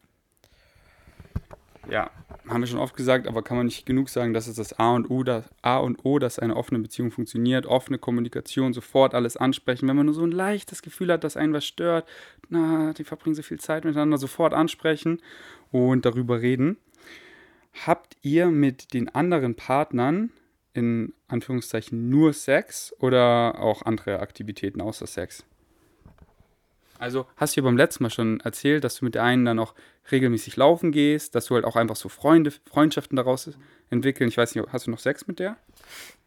ja, 1.90 2.10
haben 2.48 2.60
wir 2.60 2.66
schon 2.66 2.80
oft 2.80 2.96
gesagt, 2.96 3.26
aber 3.26 3.42
kann 3.42 3.56
man 3.56 3.66
nicht 3.66 3.86
genug 3.86 4.08
sagen, 4.08 4.32
dass 4.32 4.46
es 4.46 4.56
das 4.56 4.78
A 4.78 4.94
und 4.94 5.10
O, 5.10 5.22
das 5.22 5.44
A 5.62 5.78
und 5.78 6.04
O, 6.04 6.18
dass 6.18 6.38
eine 6.38 6.56
offene 6.56 6.80
Beziehung 6.80 7.10
funktioniert, 7.10 7.66
offene 7.66 7.98
Kommunikation, 7.98 8.72
sofort 8.72 9.14
alles 9.14 9.36
ansprechen. 9.36 9.88
Wenn 9.88 9.96
man 9.96 10.06
nur 10.06 10.14
so 10.14 10.24
ein 10.24 10.32
leichtes 10.32 10.82
Gefühl 10.82 11.12
hat, 11.12 11.24
dass 11.24 11.36
einen 11.36 11.52
was 11.52 11.64
stört, 11.64 12.08
na, 12.48 12.92
die 12.92 13.04
verbringen 13.04 13.34
so 13.34 13.42
viel 13.42 13.60
Zeit 13.60 13.84
miteinander, 13.84 14.18
sofort 14.18 14.54
ansprechen 14.54 15.20
und 15.70 16.04
darüber 16.04 16.40
reden. 16.40 16.78
Habt 17.86 18.16
ihr 18.22 18.46
mit 18.46 18.94
den 18.94 19.14
anderen 19.14 19.54
Partnern 19.54 20.30
in 20.76 21.14
Anführungszeichen 21.28 22.08
nur 22.08 22.32
Sex 22.32 22.94
oder 22.98 23.58
auch 23.58 23.82
andere 23.82 24.20
Aktivitäten 24.20 24.80
außer 24.80 25.06
Sex? 25.06 25.44
Also 26.98 27.26
hast 27.36 27.56
du 27.56 27.60
ja 27.60 27.64
beim 27.64 27.76
letzten 27.76 28.04
Mal 28.04 28.10
schon 28.10 28.40
erzählt, 28.40 28.84
dass 28.84 28.96
du 28.96 29.04
mit 29.04 29.14
der 29.14 29.22
einen 29.22 29.44
dann 29.44 29.58
auch 29.58 29.74
regelmäßig 30.10 30.56
laufen 30.56 30.92
gehst, 30.92 31.34
dass 31.34 31.46
du 31.46 31.54
halt 31.54 31.64
auch 31.64 31.76
einfach 31.76 31.96
so 31.96 32.08
Freunde, 32.08 32.50
Freundschaften 32.50 33.16
daraus 33.16 33.50
entwickeln. 33.90 34.28
Ich 34.28 34.36
weiß 34.36 34.54
nicht, 34.54 34.66
hast 34.72 34.86
du 34.86 34.90
noch 34.90 34.98
Sex 34.98 35.26
mit 35.26 35.38
der? 35.38 35.56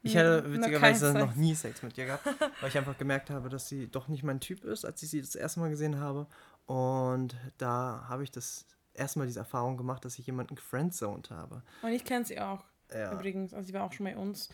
Ich 0.02 0.16
hatte 0.16 0.52
witzigerweise 0.52 1.14
noch 1.14 1.36
nie 1.36 1.56
Sex 1.56 1.82
mit 1.84 1.98
ihr 1.98 2.06
gehabt, 2.06 2.26
weil 2.62 2.70
ich 2.70 2.78
einfach 2.78 2.98
gemerkt 2.98 3.30
habe, 3.30 3.50
dass 3.50 3.68
sie 3.68 3.88
doch 3.88 4.08
nicht 4.08 4.24
mein 4.24 4.40
Typ 4.40 4.64
ist, 4.64 4.86
als 4.86 5.02
ich 5.04 5.10
sie 5.10 5.22
das 5.22 5.36
erste 5.36 5.60
Mal 5.60 5.70
gesehen 5.70 6.00
habe. 6.00 6.28
Und 6.66 7.36
da 7.58 8.06
habe 8.08 8.24
ich 8.24 8.32
das 8.32 8.66
erste 8.94 9.20
Mal 9.20 9.26
diese 9.26 9.40
Erfahrung 9.40 9.76
gemacht, 9.76 10.06
dass 10.06 10.20
ich 10.20 10.26
jemanden 10.28 10.56
gefriendzoned 10.56 11.32
habe. 11.32 11.64
Und 11.82 11.92
ich 11.92 12.06
kenne 12.06 12.26
sie 12.26 12.40
auch. 12.40 12.64
Ja. 12.94 13.14
Übrigens, 13.14 13.54
also 13.54 13.68
sie 13.68 13.74
war 13.74 13.84
auch 13.84 13.94
schon 13.94 14.06
bei 14.06 14.18
uns. 14.18 14.50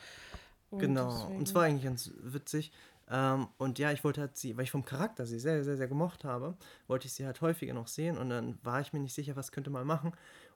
Und 0.69 0.79
genau, 0.79 1.11
deswegen. 1.11 1.39
und 1.39 1.47
zwar 1.47 1.63
eigentlich 1.63 1.83
ganz 1.83 2.11
witzig. 2.21 2.71
Ähm, 3.09 3.47
und 3.57 3.77
ja, 3.77 3.91
ich 3.91 4.03
wollte 4.03 4.21
halt 4.21 4.35
sie, 4.35 4.57
weil 4.57 4.63
ich 4.63 4.71
vom 4.71 4.83
Charakter 4.83 5.25
sie 5.25 5.39
sehr, 5.39 5.63
sehr, 5.63 5.77
sehr 5.77 5.87
gemocht 5.87 6.23
habe, 6.23 6.57
wollte 6.87 7.05
ich 7.05 7.13
sie 7.13 7.25
halt 7.25 7.39
häufiger 7.41 7.73
noch 7.73 7.87
sehen 7.87 8.17
und 8.17 8.29
dann 8.29 8.57
war 8.63 8.81
ich 8.81 8.93
mir 8.93 8.99
nicht 8.99 9.13
sicher, 9.13 9.35
was 9.35 9.51
könnte 9.51 9.69
man 9.69 9.85
machen. 9.85 10.11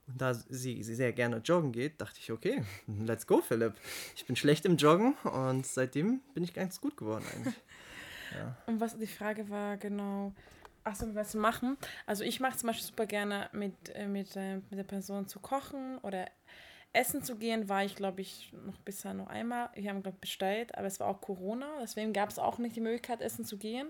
Und 0.08 0.20
da 0.20 0.34
sie, 0.34 0.82
sie 0.82 0.94
sehr 0.94 1.12
gerne 1.12 1.36
joggen 1.36 1.70
geht, 1.70 2.00
dachte 2.00 2.18
ich, 2.18 2.32
okay, 2.32 2.64
let's 2.86 3.26
go, 3.26 3.40
Philipp. 3.40 3.74
Ich 4.16 4.26
bin 4.26 4.34
schlecht 4.34 4.64
im 4.64 4.76
Joggen 4.76 5.14
und 5.22 5.64
seitdem 5.64 6.20
bin 6.34 6.42
ich 6.42 6.52
ganz 6.52 6.80
gut 6.80 6.96
geworden 6.96 7.24
eigentlich. 7.34 7.54
Ja. 8.38 8.56
Und 8.66 8.80
was 8.80 8.96
die 8.96 9.08
Frage 9.08 9.50
war 9.50 9.76
genau, 9.76 10.32
achso, 10.84 11.12
was 11.16 11.34
machen. 11.34 11.76
Also 12.06 12.22
ich 12.22 12.38
mache 12.38 12.56
zum 12.56 12.68
Beispiel 12.68 12.86
super 12.86 13.06
gerne 13.06 13.48
mit, 13.52 13.74
äh, 13.92 14.06
mit, 14.06 14.36
äh, 14.36 14.58
mit 14.70 14.78
der 14.78 14.84
Person 14.84 15.26
zu 15.26 15.40
kochen 15.40 15.98
oder 15.98 16.26
Essen 16.92 17.22
zu 17.22 17.36
gehen 17.36 17.68
war 17.68 17.84
ich, 17.84 17.94
glaube 17.94 18.20
ich, 18.20 18.52
noch 18.66 18.78
bisher 18.78 19.14
noch 19.14 19.28
einmal. 19.28 19.70
Wir 19.74 19.90
haben, 19.90 20.02
glaube 20.02 20.16
ich, 20.16 20.20
bestellt, 20.20 20.76
aber 20.76 20.86
es 20.86 20.98
war 20.98 21.06
auch 21.06 21.20
Corona. 21.20 21.66
Deswegen 21.82 22.12
gab 22.12 22.30
es 22.30 22.38
auch 22.38 22.58
nicht 22.58 22.74
die 22.74 22.80
Möglichkeit, 22.80 23.20
essen 23.20 23.44
zu 23.44 23.56
gehen. 23.56 23.88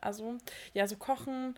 Also, 0.00 0.38
ja, 0.74 0.86
so 0.86 0.96
kochen. 0.96 1.54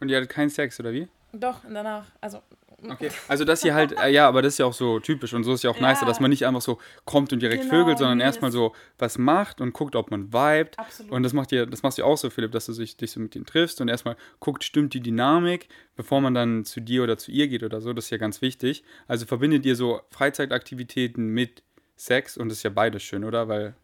Und 0.00 0.08
ihr 0.08 0.16
hattet 0.16 0.30
keinen 0.30 0.50
Sex, 0.50 0.78
oder 0.80 0.92
wie? 0.92 1.08
Doch, 1.32 1.62
danach. 1.62 2.10
Also, 2.20 2.42
Okay, 2.80 3.10
also 3.26 3.44
dass 3.44 3.64
ihr 3.64 3.74
halt, 3.74 3.92
äh, 3.98 4.08
ja, 4.10 4.28
aber 4.28 4.40
das 4.40 4.54
ist 4.54 4.58
ja 4.58 4.66
auch 4.66 4.72
so 4.72 5.00
typisch 5.00 5.34
und 5.34 5.42
so 5.42 5.52
ist 5.52 5.64
ja 5.64 5.70
auch 5.70 5.80
ja. 5.80 5.88
nicer, 5.88 6.06
dass 6.06 6.20
man 6.20 6.30
nicht 6.30 6.46
einfach 6.46 6.60
so 6.60 6.78
kommt 7.04 7.32
und 7.32 7.40
direkt 7.40 7.62
genau, 7.62 7.74
vögelt, 7.74 7.98
sondern 7.98 8.20
erstmal 8.20 8.52
so 8.52 8.72
was 8.98 9.18
macht 9.18 9.60
und 9.60 9.72
guckt, 9.72 9.96
ob 9.96 10.12
man 10.12 10.32
vibet. 10.32 10.78
Absolut. 10.78 11.10
Und 11.10 11.24
das 11.24 11.32
macht 11.32 11.50
ihr, 11.50 11.66
das 11.66 11.82
machst 11.82 11.98
du 11.98 12.04
auch 12.04 12.16
so, 12.16 12.30
Philipp, 12.30 12.52
dass 12.52 12.66
du 12.66 12.72
dich, 12.72 12.96
dich 12.96 13.10
so 13.10 13.18
mit 13.18 13.34
denen 13.34 13.46
triffst 13.46 13.80
und 13.80 13.88
erstmal 13.88 14.16
guckt, 14.38 14.62
stimmt 14.62 14.94
die 14.94 15.00
Dynamik, 15.00 15.68
bevor 15.96 16.20
man 16.20 16.34
dann 16.34 16.64
zu 16.64 16.80
dir 16.80 17.02
oder 17.02 17.18
zu 17.18 17.32
ihr 17.32 17.48
geht 17.48 17.64
oder 17.64 17.80
so, 17.80 17.92
das 17.92 18.04
ist 18.04 18.10
ja 18.10 18.18
ganz 18.18 18.42
wichtig. 18.42 18.84
Also 19.08 19.26
verbindet 19.26 19.66
ihr 19.66 19.74
so 19.74 20.00
Freizeitaktivitäten 20.10 21.26
mit 21.26 21.64
Sex 21.96 22.36
und 22.36 22.48
das 22.48 22.58
ist 22.58 22.62
ja 22.62 22.70
beides 22.70 23.02
schön, 23.02 23.24
oder? 23.24 23.48
Weil. 23.48 23.74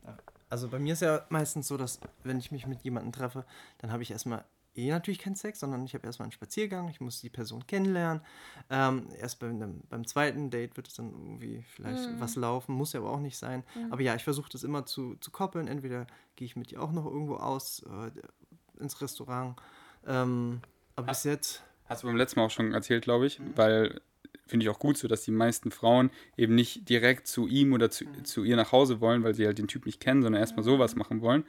Also 0.48 0.68
bei 0.68 0.78
mir 0.78 0.92
ist 0.92 1.02
ja 1.02 1.26
meistens 1.30 1.66
so, 1.66 1.76
dass 1.76 1.98
wenn 2.22 2.38
ich 2.38 2.52
mich 2.52 2.68
mit 2.68 2.82
jemandem 2.82 3.10
treffe, 3.10 3.44
dann 3.78 3.90
habe 3.90 4.04
ich 4.04 4.12
erstmal 4.12 4.44
eh 4.76 4.90
natürlich 4.90 5.18
keinen 5.18 5.36
Sex, 5.36 5.60
sondern 5.60 5.84
ich 5.84 5.94
habe 5.94 6.06
erstmal 6.06 6.24
einen 6.24 6.32
Spaziergang, 6.32 6.88
ich 6.88 7.00
muss 7.00 7.20
die 7.20 7.30
Person 7.30 7.66
kennenlernen. 7.66 8.22
Ähm, 8.70 9.08
erst 9.18 9.40
beim, 9.40 9.82
beim 9.88 10.06
zweiten 10.06 10.50
Date 10.50 10.76
wird 10.76 10.88
es 10.88 10.94
dann 10.94 11.10
irgendwie 11.10 11.64
vielleicht 11.74 12.08
mhm. 12.08 12.20
was 12.20 12.36
laufen, 12.36 12.74
muss 12.74 12.92
ja 12.92 13.00
aber 13.00 13.10
auch 13.10 13.20
nicht 13.20 13.36
sein. 13.36 13.64
Mhm. 13.74 13.92
Aber 13.92 14.02
ja, 14.02 14.14
ich 14.14 14.24
versuche 14.24 14.50
das 14.50 14.64
immer 14.64 14.86
zu, 14.86 15.16
zu 15.16 15.30
koppeln. 15.30 15.68
Entweder 15.68 16.06
gehe 16.36 16.46
ich 16.46 16.56
mit 16.56 16.70
dir 16.70 16.82
auch 16.82 16.92
noch 16.92 17.06
irgendwo 17.06 17.36
aus, 17.36 17.84
äh, 17.84 18.80
ins 18.80 19.00
Restaurant. 19.00 19.56
Ähm, 20.06 20.60
aber 20.96 21.08
bis 21.08 21.24
jetzt. 21.24 21.62
Hast 21.86 22.02
du 22.02 22.06
beim 22.06 22.16
letzten 22.16 22.40
Mal 22.40 22.46
auch 22.46 22.50
schon 22.50 22.72
erzählt, 22.72 23.04
glaube 23.04 23.26
ich, 23.26 23.38
mhm. 23.38 23.56
weil 23.56 24.00
finde 24.46 24.64
ich 24.64 24.70
auch 24.70 24.78
gut 24.78 24.98
so, 24.98 25.08
dass 25.08 25.22
die 25.22 25.30
meisten 25.30 25.70
Frauen 25.70 26.10
eben 26.36 26.54
nicht 26.54 26.88
direkt 26.88 27.26
zu 27.26 27.46
ihm 27.46 27.72
oder 27.72 27.90
zu, 27.90 28.04
mhm. 28.04 28.24
zu 28.24 28.44
ihr 28.44 28.56
nach 28.56 28.72
Hause 28.72 29.00
wollen, 29.00 29.22
weil 29.22 29.34
sie 29.34 29.46
halt 29.46 29.58
den 29.58 29.68
Typ 29.68 29.86
nicht 29.86 30.00
kennen, 30.00 30.22
sondern 30.22 30.40
erstmal 30.40 30.64
sowas 30.64 30.96
machen 30.96 31.20
wollen. 31.20 31.44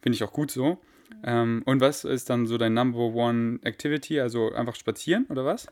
Finde 0.00 0.14
ich 0.16 0.22
auch 0.22 0.32
gut 0.32 0.50
so. 0.50 0.78
Ähm, 1.22 1.62
und 1.64 1.80
was 1.80 2.04
ist 2.04 2.30
dann 2.30 2.46
so 2.46 2.58
dein 2.58 2.74
Number 2.74 2.98
One 2.98 3.58
Activity? 3.62 4.20
Also 4.20 4.52
einfach 4.52 4.74
spazieren 4.74 5.26
oder 5.28 5.44
was? 5.44 5.66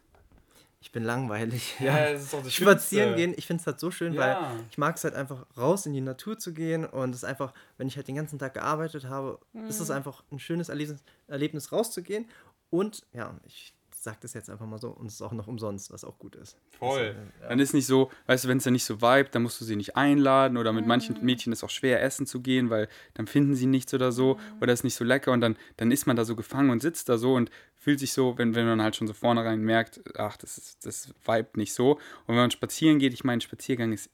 Ich 0.80 0.92
bin 0.92 1.02
langweilig. 1.02 1.74
Ja, 1.80 2.12
das 2.12 2.24
ist 2.24 2.32
doch 2.32 2.42
das 2.42 2.52
Spazieren 2.52 3.16
gehen, 3.16 3.34
ich 3.36 3.46
finde 3.46 3.60
es 3.60 3.66
halt 3.66 3.80
so 3.80 3.90
schön, 3.90 4.12
ja. 4.12 4.20
weil 4.20 4.60
ich 4.70 4.78
mag 4.78 4.96
es 4.96 5.04
halt 5.04 5.14
einfach 5.14 5.46
raus 5.56 5.86
in 5.86 5.92
die 5.92 6.00
Natur 6.00 6.38
zu 6.38 6.52
gehen 6.52 6.84
und 6.84 7.10
es 7.10 7.18
ist 7.18 7.24
einfach, 7.24 7.52
wenn 7.76 7.88
ich 7.88 7.96
halt 7.96 8.06
den 8.06 8.14
ganzen 8.14 8.38
Tag 8.38 8.54
gearbeitet 8.54 9.06
habe, 9.06 9.40
mhm. 9.52 9.66
ist 9.66 9.80
es 9.80 9.90
einfach 9.90 10.22
ein 10.30 10.38
schönes 10.38 10.68
Erlebnis, 10.68 11.02
Erlebnis 11.26 11.72
rauszugehen 11.72 12.26
und 12.70 13.04
ja, 13.12 13.34
ich 13.46 13.74
sage 14.06 14.18
das 14.20 14.34
jetzt 14.34 14.48
einfach 14.48 14.66
mal 14.66 14.78
so 14.78 14.90
und 14.90 15.06
es 15.06 15.14
ist 15.14 15.22
auch 15.22 15.32
noch 15.32 15.48
umsonst, 15.48 15.92
was 15.92 16.04
auch 16.04 16.16
gut 16.16 16.36
ist. 16.36 16.56
Voll. 16.78 17.00
Also, 17.00 17.20
ja. 17.42 17.48
Dann 17.48 17.58
ist 17.58 17.74
nicht 17.74 17.86
so, 17.86 18.12
weißt 18.26 18.44
du, 18.44 18.48
wenn 18.48 18.58
es 18.58 18.64
dann 18.64 18.72
nicht 18.72 18.84
so 18.84 19.02
vibet, 19.02 19.34
dann 19.34 19.42
musst 19.42 19.60
du 19.60 19.64
sie 19.64 19.74
nicht 19.74 19.96
einladen 19.96 20.56
oder 20.56 20.72
mit 20.72 20.84
mhm. 20.84 20.88
manchen 20.88 21.24
Mädchen 21.24 21.52
ist 21.52 21.58
es 21.58 21.64
auch 21.64 21.70
schwer 21.70 22.00
essen 22.02 22.24
zu 22.24 22.40
gehen, 22.40 22.70
weil 22.70 22.88
dann 23.14 23.26
finden 23.26 23.56
sie 23.56 23.66
nichts 23.66 23.92
oder 23.92 24.12
so 24.12 24.34
mhm. 24.34 24.62
oder 24.62 24.72
ist 24.72 24.84
nicht 24.84 24.94
so 24.94 25.04
lecker 25.04 25.32
und 25.32 25.40
dann, 25.40 25.56
dann 25.76 25.90
ist 25.90 26.06
man 26.06 26.14
da 26.14 26.24
so 26.24 26.36
gefangen 26.36 26.70
und 26.70 26.82
sitzt 26.82 27.08
da 27.08 27.18
so 27.18 27.34
und 27.34 27.50
fühlt 27.74 27.98
sich 27.98 28.12
so, 28.12 28.38
wenn, 28.38 28.54
wenn 28.54 28.64
man 28.64 28.80
halt 28.80 28.94
schon 28.94 29.08
so 29.08 29.12
vornherein 29.12 29.60
merkt, 29.60 30.00
ach, 30.16 30.36
das 30.36 30.56
ist, 30.56 30.86
das 30.86 31.12
vibet 31.24 31.56
nicht 31.56 31.74
so. 31.74 31.94
Und 31.94 32.28
wenn 32.28 32.36
man 32.36 32.52
spazieren 32.52 33.00
geht, 33.00 33.12
ich 33.12 33.24
meine, 33.24 33.40
Spaziergang 33.40 33.92
ist, 33.92 34.08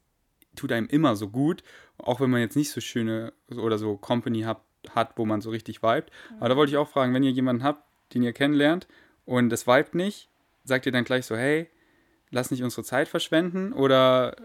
tut 0.57 0.73
einem 0.73 0.87
immer 0.87 1.17
so 1.17 1.29
gut, 1.29 1.63
auch 1.99 2.21
wenn 2.21 2.31
man 2.31 2.41
jetzt 2.41 2.57
nicht 2.57 2.71
so 2.71 2.81
schöne 2.81 3.35
oder 3.55 3.77
so 3.77 3.99
Company 3.99 4.41
hat, 4.43 4.63
hat 4.95 5.19
wo 5.19 5.27
man 5.27 5.43
so 5.43 5.51
richtig 5.51 5.83
vibet. 5.83 6.11
Mhm. 6.31 6.37
Aber 6.39 6.49
da 6.49 6.57
wollte 6.57 6.71
ich 6.73 6.79
auch 6.79 6.89
fragen, 6.89 7.13
wenn 7.13 7.23
ihr 7.23 7.31
jemanden 7.31 7.63
habt, 7.63 7.85
den 8.15 8.23
ihr 8.23 8.33
kennenlernt 8.33 8.87
und 9.25 9.53
es 9.53 9.67
vibet 9.67 9.95
nicht, 9.95 10.29
sagt 10.65 10.87
ihr 10.87 10.93
dann 10.93 11.05
gleich 11.05 11.27
so, 11.27 11.37
hey, 11.37 11.69
lass 12.31 12.51
nicht 12.51 12.63
unsere 12.63 12.85
Zeit 12.85 13.09
verschwenden 13.09 13.73
oder 13.73 14.37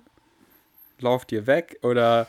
lauft 1.00 1.32
ihr 1.32 1.48
weg 1.48 1.80
oder, 1.82 2.28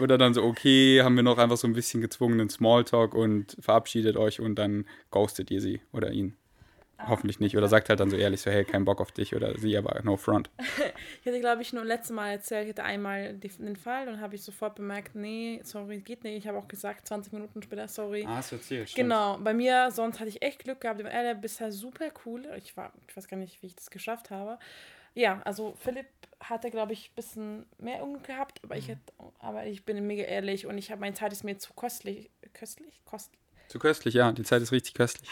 oder 0.00 0.18
dann 0.18 0.34
so, 0.34 0.42
okay, 0.42 1.02
haben 1.02 1.16
wir 1.16 1.22
noch 1.22 1.38
einfach 1.38 1.56
so 1.56 1.66
ein 1.66 1.72
bisschen 1.72 2.00
gezwungenen 2.00 2.48
Smalltalk 2.48 3.14
und 3.14 3.56
verabschiedet 3.60 4.16
euch 4.16 4.40
und 4.40 4.56
dann 4.56 4.86
ghostet 5.10 5.50
ihr 5.50 5.60
sie 5.60 5.80
oder 5.92 6.10
ihn. 6.10 6.36
Hoffentlich 7.08 7.40
nicht. 7.40 7.56
Oder 7.56 7.68
sagt 7.68 7.88
halt 7.88 8.00
dann 8.00 8.10
so 8.10 8.16
ehrlich 8.16 8.40
so, 8.40 8.50
hey, 8.50 8.64
kein 8.64 8.84
Bock 8.84 9.00
auf 9.00 9.12
dich 9.12 9.34
oder 9.34 9.58
sie, 9.58 9.76
aber 9.76 10.00
no 10.02 10.16
front. 10.16 10.50
ich 11.20 11.26
hatte, 11.26 11.40
glaube 11.40 11.62
ich, 11.62 11.72
nur 11.72 11.84
letztes 11.84 12.10
Mal 12.10 12.30
erzählt, 12.30 12.64
ich 12.64 12.70
hatte 12.70 12.84
einmal 12.84 13.34
den 13.34 13.76
Fall 13.76 14.08
und 14.08 14.20
habe 14.20 14.34
ich 14.34 14.42
sofort 14.42 14.76
bemerkt, 14.76 15.14
nee, 15.14 15.60
sorry, 15.64 16.00
geht 16.00 16.24
nicht. 16.24 16.36
Ich 16.36 16.46
habe 16.46 16.58
auch 16.58 16.68
gesagt, 16.68 17.06
20 17.06 17.32
Minuten 17.32 17.62
später, 17.62 17.88
sorry. 17.88 18.24
Ah, 18.26 18.36
hast 18.36 18.52
du 18.52 18.56
erzählt, 18.56 18.90
stimmt. 18.90 19.08
Genau, 19.08 19.38
bei 19.38 19.54
mir, 19.54 19.90
sonst 19.90 20.20
hatte 20.20 20.28
ich 20.28 20.42
echt 20.42 20.64
Glück 20.64 20.80
gehabt. 20.80 21.00
Er 21.00 21.34
bisher 21.34 21.72
super 21.72 22.06
cool. 22.24 22.46
Ich, 22.56 22.76
war, 22.76 22.92
ich 23.08 23.16
weiß 23.16 23.28
gar 23.28 23.36
nicht, 23.36 23.62
wie 23.62 23.66
ich 23.66 23.76
das 23.76 23.90
geschafft 23.90 24.30
habe. 24.30 24.58
Ja, 25.14 25.40
also 25.44 25.74
Philipp 25.78 26.06
hatte, 26.40 26.70
glaube 26.70 26.92
ich, 26.92 27.10
ein 27.10 27.14
bisschen 27.14 27.66
mehr 27.78 28.02
Unglück 28.02 28.24
gehabt, 28.24 28.60
aber 28.62 28.76
ich, 28.76 28.88
hätte, 28.88 29.00
aber 29.38 29.66
ich 29.66 29.84
bin 29.84 30.04
mega 30.06 30.24
ehrlich 30.24 30.66
und 30.66 30.76
ich 30.76 30.90
habe 30.90 31.00
meine 31.00 31.14
Zeit 31.14 31.32
ist 31.32 31.44
mir 31.44 31.58
zu 31.58 31.72
kostlich. 31.74 32.30
Köstlich? 32.52 33.00
Kostlich? 33.04 33.43
Zu 33.68 33.78
köstlich, 33.78 34.14
ja. 34.14 34.32
Die 34.32 34.42
Zeit 34.42 34.62
ist 34.62 34.72
richtig 34.72 34.94
köstlich. 34.94 35.28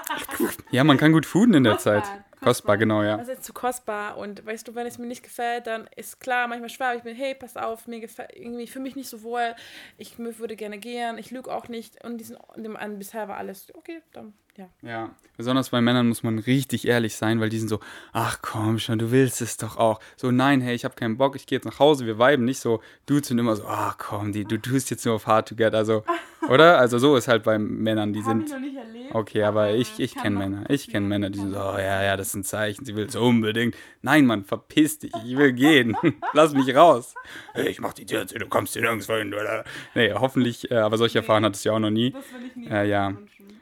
ja, 0.70 0.84
man 0.84 0.96
kann 0.96 1.12
gut 1.12 1.26
fooden 1.26 1.54
in 1.54 1.64
der 1.64 1.74
Kostbar, 1.74 2.04
Zeit. 2.04 2.24
Kostbar, 2.40 2.76
genau, 2.76 3.02
ja. 3.02 3.16
Das 3.16 3.28
ist 3.28 3.44
zu 3.44 3.52
kostbar 3.52 4.18
und 4.18 4.44
weißt 4.44 4.68
du, 4.68 4.74
wenn 4.74 4.86
es 4.86 4.98
mir 4.98 5.06
nicht 5.06 5.22
gefällt, 5.22 5.66
dann 5.66 5.88
ist 5.96 6.20
klar, 6.20 6.46
manchmal 6.46 6.68
schwab 6.68 6.96
ich 6.96 7.04
mir, 7.04 7.14
hey, 7.14 7.34
pass 7.34 7.56
auf, 7.56 7.86
mir 7.86 8.00
gefällt 8.00 8.32
irgendwie 8.34 8.66
für 8.66 8.80
mich 8.80 8.96
nicht 8.96 9.08
so 9.08 9.22
wohl, 9.22 9.54
ich 9.96 10.18
würde 10.18 10.54
gerne 10.54 10.78
gehen, 10.78 11.16
ich 11.16 11.30
lüge 11.30 11.52
auch 11.52 11.68
nicht 11.68 12.04
und 12.04 12.18
diesen, 12.18 12.36
dem 12.56 12.76
an 12.76 12.98
bisher 12.98 13.28
war 13.28 13.38
alles 13.38 13.74
okay, 13.74 14.02
dann 14.12 14.34
ja. 14.56 14.68
Ja, 14.82 15.10
besonders 15.36 15.70
bei 15.70 15.80
Männern 15.80 16.08
muss 16.08 16.22
man 16.22 16.38
richtig 16.38 16.86
ehrlich 16.86 17.16
sein, 17.16 17.40
weil 17.40 17.48
die 17.48 17.58
sind 17.58 17.68
so, 17.68 17.80
ach 18.12 18.38
komm 18.40 18.78
schon, 18.78 18.98
du 18.98 19.10
willst 19.10 19.40
es 19.40 19.56
doch 19.56 19.76
auch. 19.76 20.00
So, 20.16 20.30
nein, 20.30 20.60
hey, 20.60 20.74
ich 20.74 20.84
habe 20.84 20.94
keinen 20.94 21.16
Bock, 21.16 21.36
ich 21.36 21.46
gehe 21.46 21.56
jetzt 21.58 21.64
nach 21.64 21.78
Hause, 21.78 22.06
wir 22.06 22.18
viben 22.18 22.44
nicht 22.44 22.60
so. 22.60 22.80
Dudes 23.06 23.28
sind 23.28 23.38
immer 23.38 23.56
so, 23.56 23.64
ach 23.66 23.98
komm, 23.98 24.32
die, 24.32 24.44
du 24.44 24.60
tust 24.60 24.90
jetzt 24.90 25.04
nur 25.04 25.14
auf 25.14 25.26
Hard 25.26 25.48
to 25.48 25.56
Get, 25.56 25.74
also, 25.74 26.04
oder? 26.48 26.78
Also 26.78 26.98
so 26.98 27.16
ist 27.16 27.26
halt 27.28 27.42
bei 27.42 27.58
Männern, 27.58 28.12
die 28.12 28.22
sind, 28.22 28.50
noch 28.50 28.60
nicht 28.60 28.76
erlebt. 28.76 29.14
okay, 29.14 29.42
aber 29.42 29.74
ich, 29.74 29.98
ich 29.98 30.14
kenne 30.14 30.38
Männer, 30.38 30.64
ich 30.68 30.88
kenne 30.88 31.06
Männer, 31.06 31.30
die 31.30 31.38
sind 31.38 31.52
so, 31.52 31.58
oh 31.58 31.78
ja, 31.78 32.02
ja, 32.02 32.16
das 32.16 32.28
ist 32.28 32.34
ein 32.34 32.44
Zeichen, 32.44 32.84
sie 32.84 32.94
will 32.94 33.06
es 33.06 33.16
unbedingt. 33.16 33.74
Nein, 34.02 34.26
Mann, 34.26 34.44
verpiss 34.44 34.98
dich, 35.00 35.12
ich 35.24 35.36
will 35.36 35.52
gehen, 35.52 35.96
lass 36.32 36.54
mich 36.54 36.74
raus. 36.76 37.14
Hey, 37.54 37.68
ich 37.68 37.80
mach 37.80 37.92
die 37.92 38.06
Tür 38.06 38.26
zu, 38.26 38.38
du 38.38 38.46
kommst 38.46 38.74
hier 38.74 38.82
nirgendwo 38.82 39.14
hin, 39.14 39.34
oder? 39.34 39.64
Nee, 39.94 40.12
hoffentlich, 40.12 40.70
äh, 40.70 40.76
aber 40.76 40.98
solche 40.98 41.18
Erfahrungen 41.18 41.46
hattest 41.46 41.64
du 41.64 41.70
ja 41.70 41.74
auch 41.74 41.80
noch 41.80 41.90
nie. 41.90 42.12
Das 42.12 42.24
will 42.32 42.46
ich 42.46 42.56
nie. 42.56 42.68
Äh, 42.68 42.88
ja. 42.88 43.14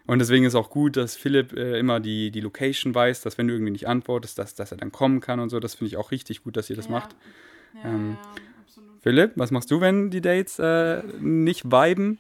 Und 0.07 0.19
deswegen 0.19 0.45
ist 0.45 0.55
auch 0.55 0.71
gut, 0.71 0.97
dass 0.97 1.17
Philipp 1.17 1.53
äh, 1.53 1.79
immer 1.79 2.01
die, 2.01 2.31
die 2.31 2.41
Location 2.41 2.95
weiß, 2.95 3.23
dass 3.23 3.39
wenn 3.39 3.49
du 3.49 3.55
irgendwie 3.55 3.73
nicht 3.73 3.89
antwortest, 3.89 4.39
dass, 4.39 4.55
dass 4.55 4.73
er 4.73 4.79
dann 4.79 4.93
kommen 4.93 5.21
kann 5.21 5.41
und 5.41 5.49
so. 5.49 5.61
Das 5.61 5.75
finde 5.75 5.89
ich 5.89 5.97
auch 5.97 6.11
richtig 6.11 6.43
gut, 6.43 6.57
dass 6.57 6.71
ihr 6.71 6.77
das 6.77 6.89
macht. 6.89 7.15
Ja, 7.75 7.91
Ähm, 7.91 8.19
ja, 8.21 8.43
absolut. 8.63 9.03
Philipp, 9.03 9.33
was 9.37 9.51
machst 9.51 9.71
du, 9.71 9.81
wenn 9.81 10.11
die 10.11 10.21
Dates 10.21 10.59
äh, 10.59 11.03
nicht 11.21 11.65
viben? 11.65 12.19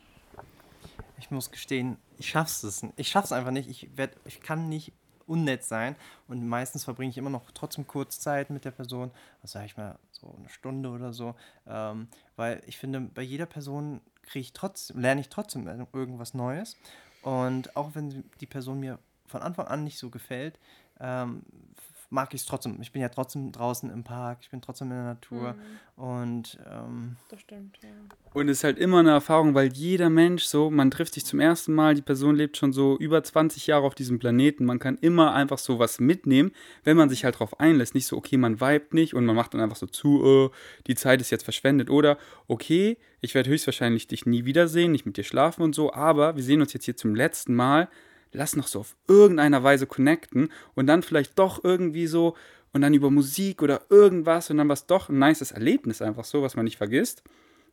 Ich 1.18 1.30
muss 1.30 1.50
gestehen, 1.50 1.98
ich 2.18 2.28
schaff's 2.28 2.62
es. 2.62 2.82
Ich 2.96 3.08
schaff's 3.08 3.32
einfach 3.32 3.50
nicht. 3.50 3.68
Ich, 3.68 3.90
werd, 3.96 4.16
ich 4.24 4.40
kann 4.40 4.68
nicht 4.68 4.92
unnett 5.26 5.64
sein 5.64 5.96
und 6.28 6.46
meistens 6.46 6.84
verbringe 6.84 7.10
ich 7.10 7.18
immer 7.18 7.30
noch 7.30 7.50
trotzdem 7.52 7.86
kurz 7.86 8.20
Zeit 8.20 8.50
mit 8.50 8.64
der 8.64 8.70
Person, 8.70 9.10
was 9.40 9.52
sage 9.52 9.66
ich 9.66 9.76
mal, 9.76 9.98
so 10.10 10.34
eine 10.38 10.48
Stunde 10.48 10.90
oder 10.90 11.12
so, 11.12 11.34
ähm, 11.66 12.08
weil 12.36 12.62
ich 12.66 12.76
finde, 12.76 13.00
bei 13.00 13.22
jeder 13.22 13.46
Person 13.46 14.00
kriege 14.22 14.42
ich 14.42 14.52
trotzdem, 14.52 15.00
lerne 15.00 15.20
ich 15.20 15.28
trotzdem 15.28 15.66
irgendwas 15.92 16.34
Neues 16.34 16.76
und 17.22 17.76
auch 17.76 17.94
wenn 17.94 18.24
die 18.40 18.46
Person 18.46 18.80
mir 18.80 18.98
von 19.26 19.42
Anfang 19.42 19.66
an 19.66 19.84
nicht 19.84 19.98
so 19.98 20.10
gefällt, 20.10 20.58
ähm, 21.00 21.42
mag 22.12 22.34
ich 22.34 22.42
es 22.42 22.46
trotzdem. 22.46 22.78
Ich 22.80 22.92
bin 22.92 23.00
ja 23.00 23.08
trotzdem 23.08 23.52
draußen 23.52 23.90
im 23.90 24.04
Park, 24.04 24.38
ich 24.42 24.50
bin 24.50 24.60
trotzdem 24.60 24.90
in 24.90 24.96
der 24.96 25.04
Natur 25.04 25.54
und 25.96 26.58
ähm, 26.70 27.16
Das 27.30 27.40
stimmt, 27.40 27.78
ja. 27.82 27.88
Und 28.34 28.48
es 28.48 28.58
ist 28.58 28.64
halt 28.64 28.78
immer 28.78 29.00
eine 29.00 29.10
Erfahrung, 29.10 29.54
weil 29.54 29.72
jeder 29.72 30.10
Mensch 30.10 30.44
so, 30.44 30.70
man 30.70 30.90
trifft 30.90 31.14
sich 31.14 31.24
zum 31.24 31.40
ersten 31.40 31.74
Mal, 31.74 31.94
die 31.94 32.02
Person 32.02 32.36
lebt 32.36 32.56
schon 32.56 32.72
so 32.72 32.96
über 32.98 33.22
20 33.22 33.66
Jahre 33.66 33.86
auf 33.86 33.94
diesem 33.94 34.18
Planeten. 34.18 34.64
Man 34.64 34.78
kann 34.78 34.96
immer 34.98 35.34
einfach 35.34 35.58
so 35.58 35.78
was 35.78 36.00
mitnehmen, 36.00 36.52
wenn 36.84 36.96
man 36.96 37.08
sich 37.08 37.24
halt 37.24 37.38
drauf 37.38 37.58
einlässt. 37.60 37.94
Nicht 37.94 38.06
so, 38.06 38.16
okay, 38.16 38.36
man 38.36 38.60
vibet 38.60 38.94
nicht 38.94 39.14
und 39.14 39.24
man 39.24 39.36
macht 39.36 39.54
dann 39.54 39.60
einfach 39.60 39.76
so 39.76 39.86
zu, 39.86 40.50
äh, 40.52 40.56
die 40.86 40.94
Zeit 40.94 41.20
ist 41.20 41.30
jetzt 41.30 41.44
verschwendet. 41.44 41.90
Oder, 41.90 42.18
okay, 42.46 42.98
ich 43.20 43.34
werde 43.34 43.50
höchstwahrscheinlich 43.50 44.06
dich 44.06 44.26
nie 44.26 44.44
wiedersehen, 44.44 44.92
nicht 44.92 45.06
mit 45.06 45.16
dir 45.16 45.24
schlafen 45.24 45.62
und 45.62 45.74
so, 45.74 45.92
aber 45.92 46.36
wir 46.36 46.42
sehen 46.42 46.60
uns 46.60 46.72
jetzt 46.72 46.84
hier 46.84 46.96
zum 46.96 47.14
letzten 47.14 47.54
Mal. 47.54 47.88
Lass 48.32 48.56
noch 48.56 48.66
so 48.66 48.80
auf 48.80 48.96
irgendeiner 49.08 49.62
Weise 49.62 49.86
connecten 49.86 50.50
und 50.74 50.86
dann 50.86 51.02
vielleicht 51.02 51.38
doch 51.38 51.62
irgendwie 51.62 52.06
so 52.06 52.34
und 52.72 52.80
dann 52.80 52.94
über 52.94 53.10
Musik 53.10 53.62
oder 53.62 53.82
irgendwas 53.90 54.50
und 54.50 54.56
dann 54.56 54.68
was 54.68 54.86
doch 54.86 55.08
ein 55.08 55.18
nices 55.18 55.52
Erlebnis 55.52 56.02
einfach 56.02 56.24
so, 56.24 56.42
was 56.42 56.56
man 56.56 56.64
nicht 56.64 56.78
vergisst. 56.78 57.22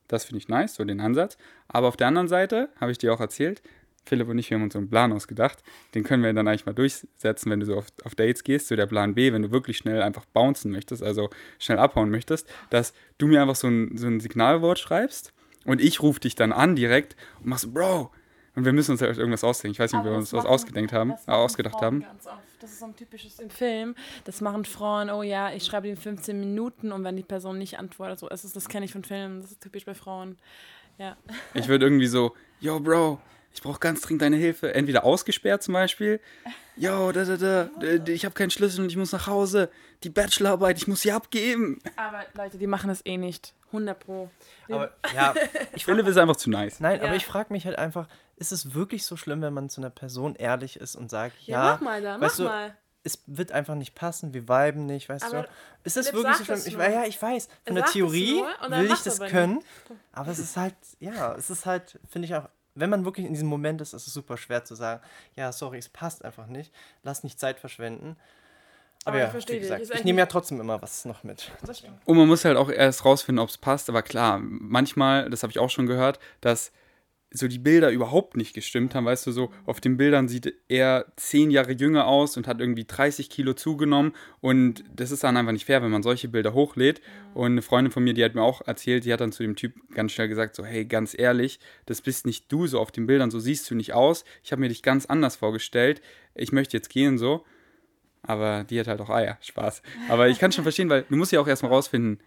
Das 0.08 0.26
finde 0.26 0.40
ich 0.40 0.48
nice, 0.48 0.76
so 0.76 0.84
den 0.84 1.00
Ansatz. 1.00 1.38
Aber 1.68 1.88
auf 1.88 1.96
der 1.96 2.08
anderen 2.08 2.28
Seite, 2.28 2.70
habe 2.80 2.92
ich 2.92 2.98
dir 2.98 3.14
auch 3.14 3.20
erzählt, 3.20 3.62
Philipp 4.06 4.28
und 4.28 4.40
ich, 4.40 4.50
wir 4.50 4.56
haben 4.56 4.64
uns 4.64 4.74
so 4.74 4.80
einen 4.80 4.90
Plan 4.90 5.14
ausgedacht. 5.14 5.64
Den 5.94 6.04
können 6.04 6.24
wir 6.24 6.34
dann 6.34 6.48
eigentlich 6.48 6.66
mal 6.66 6.74
durchsetzen, 6.74 7.52
wenn 7.52 7.60
du 7.60 7.66
so 7.66 7.76
auf, 7.76 7.88
auf 8.04 8.16
Dates 8.16 8.44
gehst. 8.44 8.68
So 8.68 8.76
der 8.76 8.88
Plan 8.88 9.14
B, 9.14 9.32
wenn 9.32 9.44
du 9.44 9.52
wirklich 9.52 9.78
schnell 9.78 10.02
einfach 10.02 10.26
bouncen 10.26 10.72
möchtest, 10.72 11.04
also 11.04 11.30
schnell 11.60 11.78
abhauen 11.78 12.10
möchtest, 12.10 12.48
dass 12.72 12.94
du 13.20 13.28
mir 13.28 13.42
einfach 13.42 13.56
so 13.56 13.68
ein, 13.68 13.98
so 13.98 14.08
ein 14.08 14.20
Signalwort 14.20 14.80
schreibst 14.80 15.32
und 15.66 15.80
ich 15.80 16.02
rufe 16.02 16.22
dich 16.22 16.36
dann 16.36 16.52
an 16.52 16.76
direkt 16.76 17.16
und 17.40 17.48
machst 17.48 17.64
so, 17.66 17.72
Bro. 17.72 18.12
Und 18.56 18.66
wir 18.66 18.74
müssen 18.74 18.92
uns 18.92 19.02
halt 19.02 19.18
irgendwas 19.18 19.44
ausdenken. 19.44 19.74
Ich 19.74 19.80
weiß 19.80 19.92
nicht, 19.92 20.00
ob 20.00 20.06
wir 20.06 20.14
uns 20.14 20.32
das 20.32 20.40
was 20.40 20.46
ausgedenkt 20.46 20.94
haben, 20.94 21.12
das 21.12 21.28
machen 21.28 21.40
ausgedacht 21.40 21.74
Frauen 21.74 21.84
haben. 21.86 22.00
Ganz 22.02 22.28
oft. 22.28 22.38
Das 22.60 22.72
ist 22.72 22.80
so 22.80 22.86
ein 22.86 22.96
typisches 22.96 23.40
im 23.40 23.50
Film. 23.50 23.96
Das 24.26 24.42
machen 24.42 24.66
Frauen, 24.66 25.10
oh 25.10 25.24
ja, 25.24 25.52
ich 25.52 25.66
schreibe 25.66 25.88
in 25.88 25.96
15 25.96 26.40
Minuten 26.40 26.92
und 26.92 27.04
wenn 27.04 27.16
die 27.16 27.24
Person 27.24 27.58
nicht 27.58 27.80
antwortet, 27.80 28.20
so 28.20 28.28
ist 28.28 28.44
es, 28.44 28.54
das 28.54 28.68
kenne 28.68 28.86
ich 28.86 28.92
von 28.92 29.04
Filmen, 29.04 29.42
das 29.42 29.52
ist 29.52 29.62
typisch 29.62 29.86
bei 29.86 29.94
Frauen. 29.94 30.38
Ja. 30.98 31.16
Ich 31.54 31.68
würde 31.70 31.86
irgendwie 31.86 32.08
so, 32.08 32.36
yo, 32.60 32.80
Bro, 32.80 33.20
ich 33.54 33.62
brauche 33.62 33.80
ganz 33.80 34.02
dringend 34.02 34.22
deine 34.22 34.36
Hilfe. 34.36 34.74
Entweder 34.74 35.04
ausgesperrt 35.04 35.64
zum 35.64 35.74
Beispiel. 35.74 36.20
Yo, 36.76 37.12
da, 37.12 37.24
da, 37.26 37.38
da, 37.38 38.08
ich 38.08 38.26
habe 38.26 38.36
keinen 38.36 38.52
Schlüssel 38.52 38.82
und 38.84 38.90
ich 38.90 38.98
muss 38.98 39.12
nach 39.12 39.28
Hause. 39.28 39.70
Die 40.04 40.10
Bachelorarbeit, 40.10 40.78
ich 40.78 40.88
muss 40.88 41.02
sie 41.02 41.12
abgeben. 41.12 41.80
Aber 41.98 42.24
Leute, 42.34 42.58
die 42.58 42.68
machen 42.68 42.88
das 42.88 43.06
eh 43.06 43.18
nicht. 43.18 43.54
100 43.68 44.00
Pro. 44.00 44.30
aber 44.70 44.92
ja, 45.14 45.34
ich 45.74 45.86
Philipp 45.86 46.08
ist 46.08 46.18
einfach 46.18 46.38
zu 46.38 46.50
nice. 46.50 46.80
Nein, 46.80 47.00
Ja. 47.00 47.06
aber 47.08 47.16
ich 47.16 47.26
frage 47.26 47.54
mich 47.54 47.66
halt 47.66 47.78
einfach, 47.78 48.08
ist 48.38 48.52
es 48.52 48.74
wirklich 48.74 49.06
so 49.06 49.16
schlimm, 49.16 49.42
wenn 49.44 49.54
man 49.54 49.70
zu 49.70 49.80
einer 49.82 49.92
Person 49.92 50.36
ehrlich 50.36 50.78
ist 50.80 50.96
und 50.96 51.12
sagt, 51.12 51.36
ja, 51.42 51.66
Ja, 51.66 51.74
mach 51.74 51.82
mal 51.82 52.04
weißt 52.04 52.20
mach 52.20 52.36
du, 52.38 52.44
mal. 52.46 52.78
es 53.04 53.20
wird 53.28 53.52
einfach 53.52 53.76
nicht 53.76 53.94
passen, 53.94 54.34
wir 54.34 54.48
viben 54.48 54.88
nicht, 54.88 55.08
weißt 55.08 55.26
Aber 55.26 55.44
du? 55.44 55.50
Ist 55.84 55.98
das 55.98 56.10
Philipp 56.10 56.24
wirklich 56.26 56.38
so 56.48 56.56
schlimm? 56.56 56.82
Ich, 56.82 56.94
ja, 56.94 57.04
ich 57.06 57.22
weiß, 57.22 57.48
Er 57.48 57.68
von 57.68 57.76
der 57.76 57.86
Theorie 57.86 58.42
will 58.70 58.92
ich 58.92 59.02
das 59.04 59.20
können, 59.20 59.60
aber 60.14 60.32
es 60.32 60.40
ist 60.40 60.58
halt, 60.58 60.76
ja, 61.00 61.36
es 61.36 61.52
ist 61.52 61.68
halt, 61.68 62.00
finde 62.10 62.26
ich 62.28 62.34
auch, 62.34 62.50
wenn 62.74 62.90
man 62.90 63.06
wirklich 63.06 63.28
in 63.28 63.34
diesem 63.34 63.50
Moment 63.50 63.82
ist, 63.82 63.94
ist 63.94 64.08
es 64.08 64.14
super 64.14 64.38
schwer 64.38 64.64
zu 64.66 64.74
sagen, 64.74 65.04
ja, 65.36 65.52
sorry, 65.52 65.78
es 65.78 65.90
passt 65.90 66.26
einfach 66.26 66.48
nicht, 66.48 66.74
lass 67.04 67.24
nicht 67.24 67.40
Zeit 67.40 67.60
verschwenden. 67.60 68.16
Aber, 69.06 69.16
Aber 69.16 69.18
ich 69.18 69.24
ja, 69.24 69.30
verstehe 69.32 69.60
gesagt, 69.60 69.90
ich 69.94 70.04
nehme 70.04 70.20
ja 70.20 70.26
trotzdem 70.26 70.60
immer 70.60 70.82
was 70.82 71.06
noch 71.06 71.24
mit. 71.24 71.52
Das 71.66 71.80
stimmt. 71.80 71.96
Und 72.06 72.18
man 72.18 72.28
muss 72.28 72.44
halt 72.44 72.58
auch 72.58 72.70
erst 72.70 73.06
rausfinden, 73.06 73.42
ob 73.42 73.50
es 73.50 73.58
passt. 73.58 73.90
Aber 73.90 74.02
klar, 74.02 74.40
manchmal, 74.40 75.30
das 75.30 75.44
habe 75.44 75.52
ich 75.52 75.60
auch 75.60 75.70
schon 75.70 75.88
gehört, 75.88 76.20
dass 76.42 76.72
so 77.32 77.48
die 77.48 77.60
Bilder 77.60 77.92
überhaupt 77.92 78.38
nicht 78.38 78.54
gestimmt 78.54 78.96
haben. 78.96 79.06
Weißt 79.06 79.28
du, 79.28 79.32
so 79.32 79.52
auf 79.66 79.80
den 79.80 79.98
Bildern 79.98 80.28
sieht 80.28 80.54
er 80.68 81.06
zehn 81.16 81.52
Jahre 81.52 81.74
jünger 81.74 82.08
aus 82.08 82.38
und 82.38 82.48
hat 82.48 82.60
irgendwie 82.60 82.86
30 82.86 83.30
Kilo 83.30 83.54
zugenommen. 83.54 84.14
Und 84.42 84.84
das 84.94 85.12
ist 85.12 85.24
dann 85.24 85.38
einfach 85.38 85.52
nicht 85.52 85.66
fair, 85.66 85.84
wenn 85.84 85.92
man 85.92 86.02
solche 86.02 86.28
Bilder 86.28 86.54
hochlädt. 86.54 87.02
Und 87.36 87.52
eine 87.52 87.62
Freundin 87.62 87.92
von 87.92 88.04
mir, 88.04 88.14
die 88.14 88.24
hat 88.24 88.34
mir 88.34 88.42
auch 88.42 88.62
erzählt, 88.66 89.06
die 89.06 89.14
hat 89.14 89.22
dann 89.22 89.32
zu 89.32 89.44
dem 89.44 89.56
Typ 89.56 89.74
ganz 89.94 90.12
schnell 90.12 90.28
gesagt, 90.28 90.56
so, 90.56 90.66
hey, 90.66 90.86
ganz 90.86 91.18
ehrlich, 91.18 91.60
das 91.86 92.02
bist 92.02 92.26
nicht 92.26 92.52
du 92.52 92.66
so 92.66 92.80
auf 92.80 92.92
den 92.92 93.06
Bildern, 93.06 93.30
so 93.30 93.40
siehst 93.40 93.70
du 93.70 93.76
nicht 93.76 93.94
aus. 93.94 94.26
Ich 94.44 94.52
habe 94.52 94.62
mir 94.62 94.70
dich 94.70 94.82
ganz 94.82 95.06
anders 95.06 95.36
vorgestellt. 95.36 96.02
Ich 96.34 96.52
möchte 96.52 96.76
jetzt 96.76 96.90
gehen 96.90 97.18
so. 97.18 97.46
Aber 98.24 98.64
die 98.64 98.80
hat 98.80 98.88
halt 98.88 99.02
auch 99.02 99.10
Eier. 99.10 99.38
Spaß. 99.42 99.82
Aber 100.10 100.28
ich 100.28 100.40
kann 100.40 100.52
schon 100.52 100.64
verstehen, 100.64 100.90
weil 100.90 101.04
du 101.10 101.16
musst 101.16 101.32
ja 101.32 101.40
auch 101.40 101.48
erstmal 101.48 101.72
rausfinden, 101.72 102.20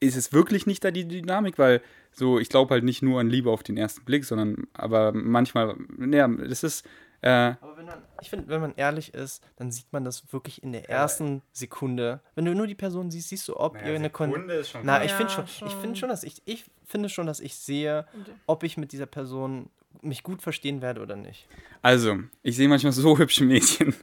ist 0.00 0.16
es 0.16 0.32
wirklich 0.32 0.66
nicht 0.66 0.84
da 0.84 0.90
die 0.90 1.06
Dynamik? 1.06 1.58
Weil 1.58 1.80
so, 2.12 2.38
ich 2.38 2.48
glaube 2.48 2.74
halt 2.74 2.84
nicht 2.84 3.02
nur 3.02 3.20
an 3.20 3.28
Liebe 3.30 3.50
auf 3.50 3.62
den 3.62 3.76
ersten 3.76 4.04
Blick, 4.04 4.24
sondern 4.24 4.66
aber 4.74 5.12
manchmal, 5.12 5.76
naja, 5.96 6.28
das 6.28 6.62
ist, 6.62 6.86
äh, 7.22 7.54
Aber 7.60 7.76
wenn 7.78 7.86
man, 7.86 8.02
ich 8.20 8.28
finde, 8.28 8.48
wenn 8.48 8.60
man 8.60 8.74
ehrlich 8.76 9.14
ist, 9.14 9.42
dann 9.56 9.72
sieht 9.72 9.90
man 9.92 10.04
das 10.04 10.30
wirklich 10.32 10.62
in 10.62 10.72
der 10.72 10.90
ersten 10.90 11.40
Sekunde. 11.52 12.20
Wenn 12.34 12.44
du 12.44 12.54
nur 12.54 12.66
die 12.66 12.74
Person 12.74 13.10
siehst, 13.10 13.30
siehst 13.30 13.48
du, 13.48 13.56
ob 13.56 13.76
ihr 13.76 13.94
eine 13.94 14.10
Kon 14.10 14.50
ist 14.50 14.70
schon 14.70 14.82
Na, 14.84 15.02
ich 15.02 15.12
finde 15.12 15.32
schon, 15.32 15.44
ich 15.44 15.56
schon. 15.56 15.70
finde 15.70 15.96
schon, 15.96 16.08
dass 16.10 16.22
ich, 16.22 16.42
ich 16.44 16.66
finde 16.84 17.08
schon, 17.08 17.26
dass 17.26 17.40
ich 17.40 17.54
sehe, 17.56 18.06
ob 18.46 18.62
ich 18.62 18.76
mit 18.76 18.92
dieser 18.92 19.06
Person 19.06 19.70
mich 20.02 20.22
gut 20.22 20.42
verstehen 20.42 20.82
werde 20.82 21.00
oder 21.00 21.16
nicht. 21.16 21.46
Also, 21.82 22.18
ich 22.42 22.56
sehe 22.56 22.68
manchmal 22.68 22.92
so 22.92 23.18
hübsche 23.18 23.44
Mädchen, 23.44 23.94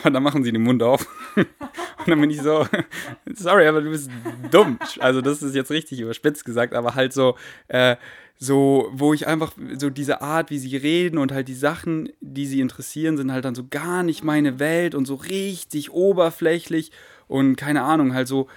aber 0.00 0.10
dann 0.10 0.22
machen 0.22 0.44
sie 0.44 0.52
den 0.52 0.62
Mund 0.62 0.82
auf. 0.82 1.06
Und 1.36 2.08
dann 2.08 2.20
bin 2.20 2.30
ich 2.30 2.40
so, 2.40 2.66
sorry, 3.34 3.66
aber 3.66 3.80
du 3.82 3.90
bist 3.90 4.10
dumm. 4.50 4.78
Also, 4.98 5.20
das 5.20 5.42
ist 5.42 5.54
jetzt 5.54 5.70
richtig 5.70 6.00
überspitzt 6.00 6.44
gesagt, 6.44 6.74
aber 6.74 6.94
halt 6.94 7.12
so, 7.12 7.36
äh, 7.68 7.96
so, 8.42 8.88
wo 8.92 9.12
ich 9.12 9.26
einfach 9.26 9.52
so 9.76 9.90
diese 9.90 10.22
Art, 10.22 10.48
wie 10.50 10.58
sie 10.58 10.74
reden 10.76 11.18
und 11.18 11.30
halt 11.30 11.46
die 11.48 11.54
Sachen, 11.54 12.08
die 12.20 12.46
sie 12.46 12.60
interessieren, 12.60 13.18
sind 13.18 13.30
halt 13.30 13.44
dann 13.44 13.54
so 13.54 13.66
gar 13.68 14.02
nicht 14.02 14.24
meine 14.24 14.58
Welt 14.58 14.94
und 14.94 15.04
so 15.04 15.14
richtig 15.14 15.90
oberflächlich 15.90 16.90
und 17.28 17.56
keine 17.56 17.82
Ahnung, 17.82 18.14
halt 18.14 18.28
so, 18.28 18.48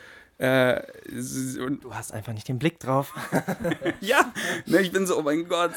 äh, 0.43 0.81
Du 1.81 1.93
hast 1.93 2.11
einfach 2.11 2.33
nicht 2.33 2.49
den 2.49 2.59
Blick 2.59 2.77
drauf. 2.77 3.13
ja, 4.01 4.33
ne, 4.65 4.81
ich 4.81 4.91
bin 4.91 5.07
so, 5.07 5.17
oh 5.17 5.21
mein 5.21 5.47
Gott, 5.47 5.71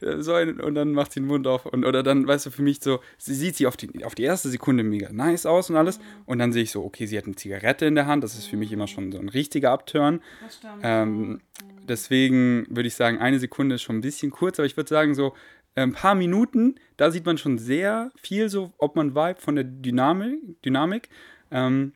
so 0.00 0.34
ein, 0.34 0.60
und 0.60 0.74
dann 0.74 0.92
macht 0.92 1.12
sie 1.12 1.20
den 1.20 1.26
Mund 1.26 1.46
auf 1.46 1.64
und 1.64 1.86
oder 1.86 2.02
dann, 2.02 2.26
weißt 2.26 2.46
du, 2.46 2.50
für 2.50 2.62
mich 2.62 2.82
so, 2.82 3.00
sie 3.16 3.34
sieht 3.34 3.56
sie 3.56 3.66
auf 3.66 3.78
die, 3.78 4.04
auf 4.04 4.14
die 4.14 4.24
erste 4.24 4.50
Sekunde 4.50 4.84
mega 4.84 5.10
nice 5.12 5.46
aus 5.46 5.70
und 5.70 5.76
alles 5.76 5.98
und 6.26 6.38
dann 6.38 6.52
sehe 6.52 6.64
ich 6.64 6.72
so, 6.72 6.84
okay, 6.84 7.06
sie 7.06 7.16
hat 7.16 7.24
eine 7.24 7.36
Zigarette 7.36 7.86
in 7.86 7.94
der 7.94 8.06
Hand, 8.06 8.22
das 8.22 8.34
ist 8.34 8.46
für 8.46 8.58
mich 8.58 8.70
immer 8.70 8.86
schon 8.86 9.12
so 9.12 9.18
ein 9.18 9.30
richtiger 9.30 9.70
Abturn. 9.70 10.20
Das 10.42 10.56
stimmt. 10.56 10.80
Ähm, 10.82 11.40
deswegen 11.88 12.66
würde 12.68 12.88
ich 12.88 12.94
sagen, 12.94 13.18
eine 13.18 13.38
Sekunde 13.38 13.76
ist 13.76 13.82
schon 13.82 13.96
ein 13.96 14.02
bisschen 14.02 14.30
kurz, 14.30 14.58
aber 14.58 14.66
ich 14.66 14.76
würde 14.76 14.90
sagen, 14.90 15.14
so 15.14 15.34
ein 15.74 15.94
paar 15.94 16.14
Minuten, 16.14 16.74
da 16.98 17.10
sieht 17.10 17.24
man 17.24 17.38
schon 17.38 17.56
sehr 17.56 18.12
viel 18.20 18.50
so, 18.50 18.74
ob 18.76 18.94
man 18.94 19.14
vibe 19.14 19.40
von 19.40 19.54
der 19.54 19.64
Dynamik. 19.64 20.62
Dynamik. 20.62 21.08
Ähm, 21.50 21.94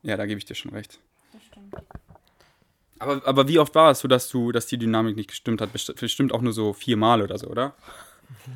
ja, 0.00 0.16
da 0.16 0.24
gebe 0.24 0.38
ich 0.38 0.46
dir 0.46 0.54
schon 0.54 0.72
recht. 0.72 0.98
Aber, 2.98 3.20
aber 3.26 3.46
wie 3.48 3.58
oft 3.58 3.74
war 3.74 3.90
es 3.90 4.00
so, 4.00 4.08
dass 4.08 4.28
du, 4.28 4.52
dass 4.52 4.66
die 4.66 4.78
Dynamik 4.78 5.16
nicht 5.16 5.28
gestimmt 5.28 5.60
hat? 5.60 5.72
Best- 5.72 5.94
Bestimmt 6.00 6.32
auch 6.32 6.40
nur 6.40 6.52
so 6.52 6.72
viermal 6.72 7.20
oder 7.22 7.36
so, 7.38 7.46
oder? 7.48 7.74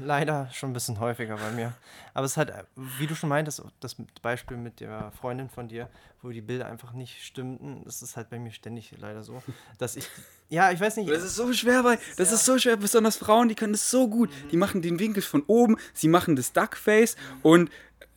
Leider 0.03 0.49
schon 0.53 0.71
ein 0.71 0.73
bisschen 0.73 0.99
häufiger 0.99 1.37
bei 1.37 1.51
mir. 1.53 1.75
Aber 2.15 2.25
es 2.25 2.33
ist 2.33 2.37
halt, 2.39 2.51
äh, 2.51 2.65
wie 2.75 3.07
du 3.07 3.15
schon 3.15 3.29
meintest, 3.29 3.63
das 3.81 3.97
Beispiel 4.23 4.57
mit 4.57 4.81
der 4.81 5.13
Freundin 5.21 5.49
von 5.49 5.69
dir, 5.69 5.89
wo 6.23 6.31
die 6.31 6.41
Bilder 6.41 6.67
einfach 6.67 6.93
nicht 6.93 7.23
stimmten, 7.23 7.83
das 7.85 8.03
ist 8.03 8.17
halt 8.17 8.31
bei 8.31 8.39
mir 8.39 8.51
ständig 8.51 8.93
leider 8.99 9.23
so, 9.23 9.43
dass 9.79 9.95
ich, 9.95 10.09
ja, 10.49 10.73
ich 10.73 10.81
weiß 10.81 10.97
nicht. 10.97 11.09
Das 11.11 11.23
ist 11.23 11.37
so 11.37 11.53
schwer, 11.53 11.85
weil 11.85 11.99
das 12.17 12.33
ist 12.33 12.45
so 12.45 12.59
schwer, 12.59 12.77
besonders 12.79 13.17
Frauen, 13.17 13.49
die 13.49 13.55
können 13.55 13.73
das 13.75 13.91
so 13.91 14.09
gut. 14.09 14.31
Die 14.51 14.57
machen 14.57 14.83
den 14.83 14.99
Winkel 14.99 15.23
von 15.23 15.45
oben, 15.47 15.77
sie 15.95 16.09
machen 16.09 16.35
das 16.35 16.53
Duckface 16.53 17.15
und, 17.43 17.71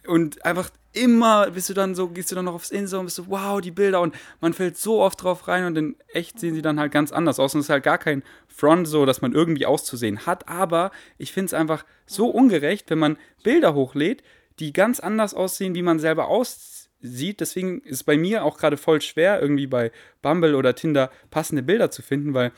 und 0.08 0.44
einfach 0.46 0.72
immer 0.94 1.50
bist 1.52 1.70
du 1.70 1.74
dann 1.74 1.96
so, 1.96 2.08
gehst 2.08 2.32
du 2.32 2.36
dann 2.36 2.46
noch 2.46 2.54
aufs 2.54 2.72
Insta 2.72 2.98
und 2.98 3.06
bist 3.06 3.18
so, 3.18 3.28
wow, 3.28 3.60
die 3.60 3.72
Bilder. 3.72 4.02
Und 4.02 4.16
man 4.40 4.54
fällt 4.54 4.78
so 4.78 5.02
oft 5.02 5.22
drauf 5.22 5.48
rein 5.48 5.66
und 5.66 5.78
in 5.78 5.96
echt 6.14 6.40
sehen 6.40 6.56
sie 6.56 6.62
dann 6.62 6.80
halt 6.80 6.92
ganz 6.92 7.12
anders 7.12 7.40
aus. 7.40 7.54
Und 7.54 7.62
es 7.62 7.66
ist 7.66 7.70
halt 7.70 7.84
gar 7.84 7.98
kein 7.98 8.24
Front 8.48 8.88
so, 8.88 9.06
dass 9.06 9.22
man 9.22 9.34
irgendwie 9.34 9.66
auszusehen 9.66 10.26
hat, 10.26 10.48
aber 10.48 10.92
ich 11.18 11.34
finde 11.34 11.48
es 11.48 11.54
einfach 11.54 11.86
so 12.06 12.30
ungerecht, 12.30 12.90
wenn 12.90 13.00
man 13.00 13.18
Bilder 13.44 13.74
hochlädt, 13.74 14.24
die 14.60 14.72
ganz 14.72 15.00
anders 15.00 15.34
aussehen, 15.34 15.76
wie 15.76 15.82
man 15.82 16.00
selber 16.00 16.28
aussieht. 16.28 17.40
Deswegen 17.40 17.82
ist 17.82 17.96
es 17.96 18.04
bei 18.04 18.18
mir 18.18 18.46
auch 18.46 18.58
gerade 18.58 18.78
voll 18.78 19.02
schwer, 19.02 19.42
irgendwie 19.42 19.68
bei 19.68 19.92
Bumble 20.22 20.56
oder 20.56 20.76
Tinder 20.76 21.12
passende 21.32 21.64
Bilder 21.64 21.92
zu 21.92 22.02
finden, 22.02 22.34
weil 22.34 22.52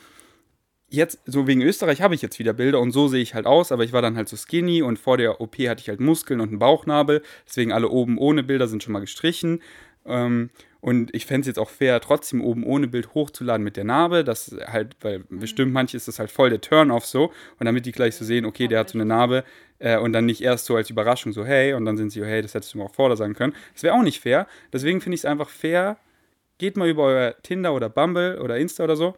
jetzt, 0.95 1.19
so 1.25 1.47
wegen 1.47 1.61
Österreich, 1.61 2.01
habe 2.01 2.15
ich 2.15 2.21
jetzt 2.21 2.39
wieder 2.39 2.53
Bilder 2.53 2.79
und 2.79 2.91
so 2.91 3.07
sehe 3.07 3.21
ich 3.21 3.33
halt 3.33 3.45
aus, 3.45 3.71
aber 3.71 3.83
ich 3.83 3.93
war 3.93 4.01
dann 4.01 4.15
halt 4.17 4.29
so 4.29 4.37
skinny 4.37 4.81
und 4.81 4.97
vor 4.97 5.17
der 5.17 5.41
OP 5.41 5.57
hatte 5.59 5.81
ich 5.81 5.89
halt 5.89 5.99
Muskeln 5.99 6.39
und 6.39 6.49
einen 6.49 6.59
Bauchnabel, 6.59 7.21
deswegen 7.47 7.71
alle 7.71 7.89
oben 7.89 8.17
ohne 8.17 8.43
Bilder 8.43 8.67
sind 8.67 8.83
schon 8.83 8.93
mal 8.93 8.99
gestrichen. 8.99 9.61
Ähm, 10.05 10.49
und 10.81 11.15
ich 11.15 11.25
fände 11.25 11.41
es 11.41 11.47
jetzt 11.47 11.57
auch 11.57 11.71
fair, 11.71 11.99
trotzdem 11.99 12.43
oben 12.43 12.63
ohne 12.63 12.87
Bild 12.87 13.15
hochzuladen 13.15 13.63
mit 13.63 13.75
der 13.75 13.85
Narbe. 13.85 14.23
Das 14.23 14.55
halt, 14.67 14.95
weil 15.01 15.23
bestimmt 15.29 15.73
manche 15.73 15.97
ist 15.97 16.07
das 16.07 16.19
halt 16.19 16.29
voll 16.29 16.51
der 16.51 16.61
Turn-off 16.61 17.07
so. 17.07 17.31
Und 17.59 17.65
damit 17.65 17.87
die 17.87 17.91
gleich 17.91 18.15
so 18.15 18.23
sehen, 18.23 18.45
okay, 18.45 18.67
der 18.67 18.81
hat 18.81 18.89
so 18.89 18.97
eine 18.99 19.05
Narbe 19.05 19.43
äh, 19.79 19.97
und 19.97 20.13
dann 20.13 20.27
nicht 20.27 20.41
erst 20.41 20.65
so 20.65 20.75
als 20.75 20.91
Überraschung 20.91 21.33
so, 21.33 21.43
hey, 21.43 21.73
und 21.73 21.85
dann 21.85 21.97
sind 21.97 22.11
sie, 22.11 22.23
hey, 22.23 22.43
das 22.43 22.53
hättest 22.53 22.75
du 22.75 22.77
mir 22.77 22.83
auch 22.83 22.93
vorher 22.93 23.17
sagen 23.17 23.33
können. 23.33 23.55
Das 23.73 23.81
wäre 23.81 23.95
auch 23.95 24.03
nicht 24.03 24.19
fair. 24.19 24.45
Deswegen 24.71 25.01
finde 25.01 25.15
ich 25.15 25.21
es 25.21 25.25
einfach 25.25 25.49
fair. 25.49 25.97
Geht 26.59 26.77
mal 26.77 26.87
über 26.87 27.03
euer 27.05 27.35
Tinder 27.41 27.73
oder 27.73 27.89
Bumble 27.89 28.39
oder 28.39 28.57
Insta 28.57 28.83
oder 28.83 28.95
so 28.95 29.15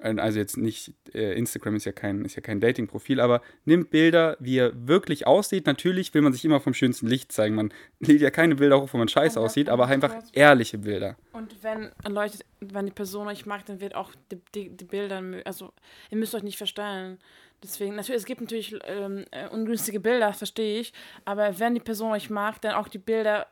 also 0.00 0.38
jetzt 0.38 0.56
nicht, 0.56 0.94
äh, 1.14 1.34
Instagram 1.34 1.76
ist 1.76 1.84
ja 1.84 1.92
kein, 1.92 2.24
ist 2.24 2.36
ja 2.36 2.42
kein 2.42 2.60
Dating-Profil, 2.60 3.20
aber 3.20 3.42
nimmt 3.64 3.90
Bilder, 3.90 4.36
wie 4.40 4.58
er 4.58 4.72
wirklich 4.88 5.26
aussieht. 5.26 5.66
Natürlich 5.66 6.14
will 6.14 6.22
man 6.22 6.32
sich 6.32 6.44
immer 6.44 6.60
vom 6.60 6.74
schönsten 6.74 7.06
Licht 7.06 7.32
zeigen. 7.32 7.54
Man 7.54 7.72
lädt 8.00 8.20
ja 8.20 8.30
keine 8.30 8.56
Bilder 8.56 8.80
hoch, 8.80 8.88
wo 8.92 8.98
man 8.98 9.08
scheiße 9.08 9.38
aussieht, 9.38 9.68
aber 9.68 9.86
einfach 9.86 10.14
ehrliche 10.32 10.78
Bilder. 10.78 11.16
Und 11.32 11.62
wenn 11.62 11.90
Leute, 12.08 12.38
wenn 12.60 12.86
die 12.86 12.92
Person 12.92 13.26
euch 13.26 13.46
mag, 13.46 13.66
dann 13.66 13.80
wird 13.80 13.94
auch 13.94 14.12
die, 14.30 14.40
die, 14.54 14.76
die 14.76 14.84
Bilder, 14.84 15.22
also 15.44 15.72
ihr 16.10 16.16
müsst 16.16 16.34
euch 16.34 16.42
nicht 16.42 16.58
verstellen. 16.58 17.18
Deswegen, 17.62 17.94
natürlich, 17.94 18.20
es 18.20 18.26
gibt 18.26 18.40
natürlich 18.40 18.74
ähm, 18.84 19.26
äh, 19.32 19.46
ungünstige 19.48 20.00
Bilder, 20.00 20.32
verstehe 20.32 20.80
ich, 20.80 20.94
aber 21.26 21.58
wenn 21.58 21.74
die 21.74 21.80
Person 21.80 22.12
euch 22.12 22.30
mag, 22.30 22.60
dann 22.62 22.72
auch 22.72 22.88
die 22.88 22.98
Bilder, 22.98 23.48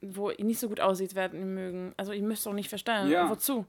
wo 0.00 0.30
ihr 0.30 0.44
nicht 0.44 0.58
so 0.58 0.68
gut 0.68 0.80
aussieht, 0.80 1.14
werden 1.14 1.54
mögen. 1.54 1.92
Also 1.96 2.12
ihr 2.12 2.22
müsst 2.22 2.46
auch 2.48 2.52
nicht 2.52 2.68
verstellen. 2.68 3.08
Ja. 3.08 3.30
Wozu? 3.30 3.66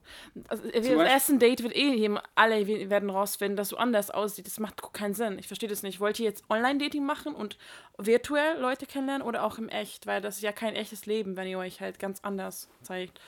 Also, 0.48 0.62
Zum 0.64 0.98
das 0.98 1.08
erste 1.08 1.38
Date 1.38 1.62
wird 1.62 1.76
eh 1.76 1.94
jedem, 1.94 2.18
alle 2.34 2.66
we- 2.66 2.90
werden 2.90 3.08
rausfinden, 3.10 3.56
dass 3.56 3.68
du 3.68 3.76
anders 3.76 4.10
aussiehst. 4.10 4.46
Das 4.48 4.58
macht 4.58 4.82
keinen 4.92 5.14
Sinn. 5.14 5.38
Ich 5.38 5.46
verstehe 5.46 5.68
das 5.68 5.82
nicht. 5.84 6.00
Wollt 6.00 6.18
ihr 6.18 6.24
jetzt 6.24 6.42
Online-Dating 6.50 7.04
machen 7.06 7.34
und 7.34 7.56
virtuell 7.98 8.58
Leute 8.60 8.86
kennenlernen 8.86 9.26
oder 9.26 9.44
auch 9.44 9.58
im 9.58 9.68
Echt? 9.68 10.06
Weil 10.06 10.20
das 10.20 10.36
ist 10.36 10.42
ja 10.42 10.50
kein 10.52 10.74
echtes 10.74 11.06
Leben, 11.06 11.36
wenn 11.36 11.46
ihr 11.46 11.58
euch 11.58 11.80
halt 11.80 11.98
ganz 12.00 12.18
anders 12.22 12.68
zeigt. 12.82 13.20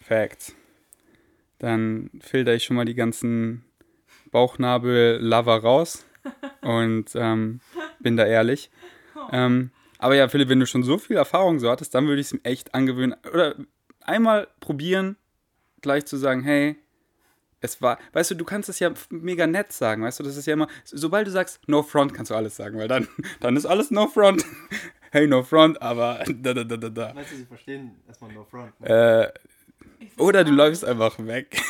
Facts. 0.00 0.54
Dann 1.58 2.10
filter 2.20 2.52
ich 2.54 2.64
schon 2.64 2.76
mal 2.76 2.84
die 2.84 2.94
ganzen 2.94 3.64
Bauchnabel-Lover 4.32 5.58
raus 5.62 6.04
und 6.62 7.10
ähm, 7.14 7.60
bin 8.00 8.16
da 8.16 8.26
ehrlich. 8.26 8.70
Ähm, 9.30 9.70
aber 9.98 10.14
ja, 10.14 10.28
Philipp, 10.28 10.48
wenn 10.48 10.60
du 10.60 10.66
schon 10.66 10.82
so 10.82 10.98
viel 10.98 11.16
Erfahrung 11.16 11.58
so 11.58 11.70
hattest, 11.70 11.94
dann 11.94 12.06
würde 12.06 12.20
ich 12.20 12.28
es 12.28 12.32
ihm 12.32 12.40
echt 12.42 12.74
angewöhnen. 12.74 13.14
Oder 13.32 13.54
einmal 14.00 14.48
probieren, 14.60 15.16
gleich 15.80 16.06
zu 16.06 16.16
sagen, 16.16 16.42
hey, 16.42 16.76
es 17.60 17.80
war, 17.80 17.98
weißt 18.12 18.32
du, 18.32 18.34
du 18.34 18.44
kannst 18.44 18.68
es 18.68 18.78
ja 18.78 18.92
mega 19.08 19.46
nett 19.46 19.72
sagen, 19.72 20.02
weißt 20.02 20.20
du, 20.20 20.24
das 20.24 20.36
ist 20.36 20.46
ja 20.46 20.52
immer, 20.52 20.68
sobald 20.84 21.26
du 21.26 21.30
sagst 21.30 21.60
no 21.66 21.82
front, 21.82 22.12
kannst 22.12 22.30
du 22.30 22.34
alles 22.34 22.56
sagen, 22.56 22.78
weil 22.78 22.88
dann, 22.88 23.08
dann 23.40 23.56
ist 23.56 23.64
alles 23.66 23.90
no 23.90 24.06
front. 24.06 24.44
hey, 25.12 25.26
no 25.26 25.42
front, 25.42 25.80
aber 25.80 26.22
da, 26.26 26.52
da, 26.52 26.64
da, 26.64 26.76
da, 26.76 26.88
da. 26.88 27.14
Meinst 27.14 27.32
du, 27.32 27.36
sie 27.36 27.46
verstehen 27.46 27.92
erstmal 28.06 28.32
No 28.32 28.44
Front? 28.44 28.72
Äh, 28.82 29.28
oder 30.18 30.44
du 30.44 30.50
läufst 30.50 30.84
einfach 30.84 31.16
weg. 31.18 31.62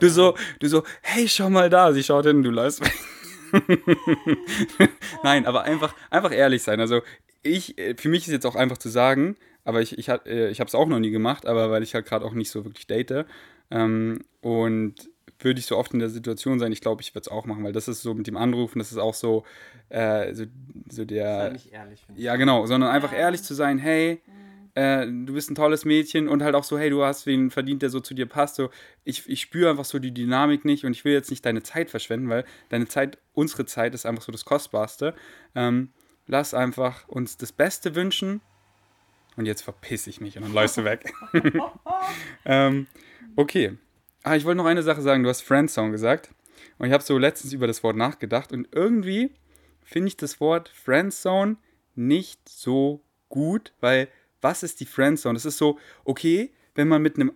du 0.00 0.08
so, 0.08 0.34
du 0.60 0.68
so, 0.68 0.84
hey, 1.02 1.28
schau 1.28 1.50
mal 1.50 1.68
da. 1.68 1.92
Sie 1.92 2.02
schaut 2.02 2.24
hin 2.24 2.42
du 2.42 2.50
läufst 2.50 2.80
weg. 2.80 2.94
Nein, 5.22 5.46
aber 5.46 5.62
einfach, 5.62 5.94
einfach 6.10 6.32
ehrlich 6.32 6.62
sein. 6.62 6.80
Also 6.80 7.02
ich, 7.42 7.78
äh, 7.78 7.94
für 7.96 8.08
mich 8.08 8.26
ist 8.26 8.32
jetzt 8.32 8.46
auch 8.46 8.56
einfach 8.56 8.78
zu 8.78 8.88
sagen, 8.88 9.36
aber 9.64 9.82
ich, 9.82 9.98
ich, 9.98 10.08
äh, 10.08 10.50
ich 10.50 10.60
habe 10.60 10.68
es 10.68 10.74
auch 10.74 10.86
noch 10.86 10.98
nie 10.98 11.10
gemacht, 11.10 11.46
aber 11.46 11.70
weil 11.70 11.82
ich 11.82 11.94
halt 11.94 12.06
gerade 12.06 12.24
auch 12.24 12.32
nicht 12.32 12.50
so 12.50 12.64
wirklich 12.64 12.86
date. 12.86 13.26
Ähm, 13.70 14.20
und 14.40 15.10
würde 15.40 15.60
ich 15.60 15.66
so 15.66 15.76
oft 15.76 15.92
in 15.92 16.00
der 16.00 16.08
Situation 16.08 16.58
sein, 16.58 16.72
ich 16.72 16.80
glaube, 16.80 17.02
ich 17.02 17.14
würde 17.14 17.22
es 17.22 17.28
auch 17.28 17.46
machen, 17.46 17.62
weil 17.64 17.72
das 17.72 17.86
ist 17.86 18.02
so 18.02 18.14
mit 18.14 18.26
dem 18.26 18.36
Anrufen, 18.36 18.78
das 18.78 18.90
ist 18.90 18.98
auch 18.98 19.14
so, 19.14 19.44
äh, 19.88 20.34
so, 20.34 20.44
so 20.90 21.04
der. 21.04 21.52
nicht 21.52 21.72
ehrlich, 21.72 22.04
finde 22.04 22.18
ich. 22.18 22.24
Ja, 22.24 22.36
genau, 22.36 22.66
sondern 22.66 22.90
einfach 22.90 23.12
ehrlich 23.12 23.42
zu 23.42 23.54
sein, 23.54 23.78
hey, 23.78 24.20
äh, 24.78 25.06
du 25.06 25.32
bist 25.32 25.50
ein 25.50 25.56
tolles 25.56 25.84
Mädchen 25.84 26.28
und 26.28 26.40
halt 26.42 26.54
auch 26.54 26.62
so, 26.62 26.78
hey, 26.78 26.88
du 26.88 27.04
hast 27.04 27.26
wen 27.26 27.50
verdient, 27.50 27.82
der 27.82 27.90
so 27.90 27.98
zu 27.98 28.14
dir 28.14 28.26
passt. 28.26 28.54
So, 28.54 28.70
ich, 29.02 29.28
ich 29.28 29.40
spüre 29.40 29.70
einfach 29.70 29.84
so 29.84 29.98
die 29.98 30.14
Dynamik 30.14 30.64
nicht 30.64 30.84
und 30.84 30.92
ich 30.92 31.04
will 31.04 31.12
jetzt 31.12 31.30
nicht 31.30 31.44
deine 31.44 31.64
Zeit 31.64 31.90
verschwenden, 31.90 32.28
weil 32.28 32.44
deine 32.68 32.86
Zeit, 32.86 33.18
unsere 33.34 33.66
Zeit 33.66 33.92
ist 33.94 34.06
einfach 34.06 34.22
so 34.22 34.30
das 34.30 34.44
Kostbarste. 34.44 35.14
Ähm, 35.56 35.90
lass 36.28 36.54
einfach 36.54 37.08
uns 37.08 37.36
das 37.36 37.50
Beste 37.50 37.96
wünschen 37.96 38.40
und 39.36 39.46
jetzt 39.46 39.62
verpiss 39.62 40.06
ich 40.06 40.20
mich 40.20 40.36
und 40.36 40.44
dann 40.44 40.52
läufst 40.52 40.76
du 40.76 40.84
weg. 40.84 41.12
ähm, 42.44 42.86
okay. 43.34 43.76
Ah, 44.22 44.36
ich 44.36 44.44
wollte 44.44 44.58
noch 44.58 44.66
eine 44.66 44.84
Sache 44.84 45.02
sagen. 45.02 45.24
Du 45.24 45.28
hast 45.28 45.42
Friendzone 45.42 45.90
gesagt. 45.90 46.30
Und 46.78 46.86
ich 46.86 46.92
habe 46.92 47.02
so 47.02 47.18
letztens 47.18 47.52
über 47.52 47.66
das 47.66 47.82
Wort 47.82 47.96
nachgedacht. 47.96 48.52
Und 48.52 48.68
irgendwie 48.70 49.32
finde 49.82 50.08
ich 50.08 50.16
das 50.16 50.40
Wort 50.40 50.68
Friendzone 50.68 51.56
nicht 51.96 52.48
so 52.48 53.02
gut, 53.28 53.72
weil 53.80 54.08
was 54.40 54.62
ist 54.62 54.80
die 54.80 54.86
Friendzone? 54.86 55.34
Das 55.34 55.44
ist 55.44 55.58
so, 55.58 55.78
okay, 56.04 56.52
wenn 56.74 56.88
man 56.88 57.02
mit 57.02 57.16
einem 57.16 57.32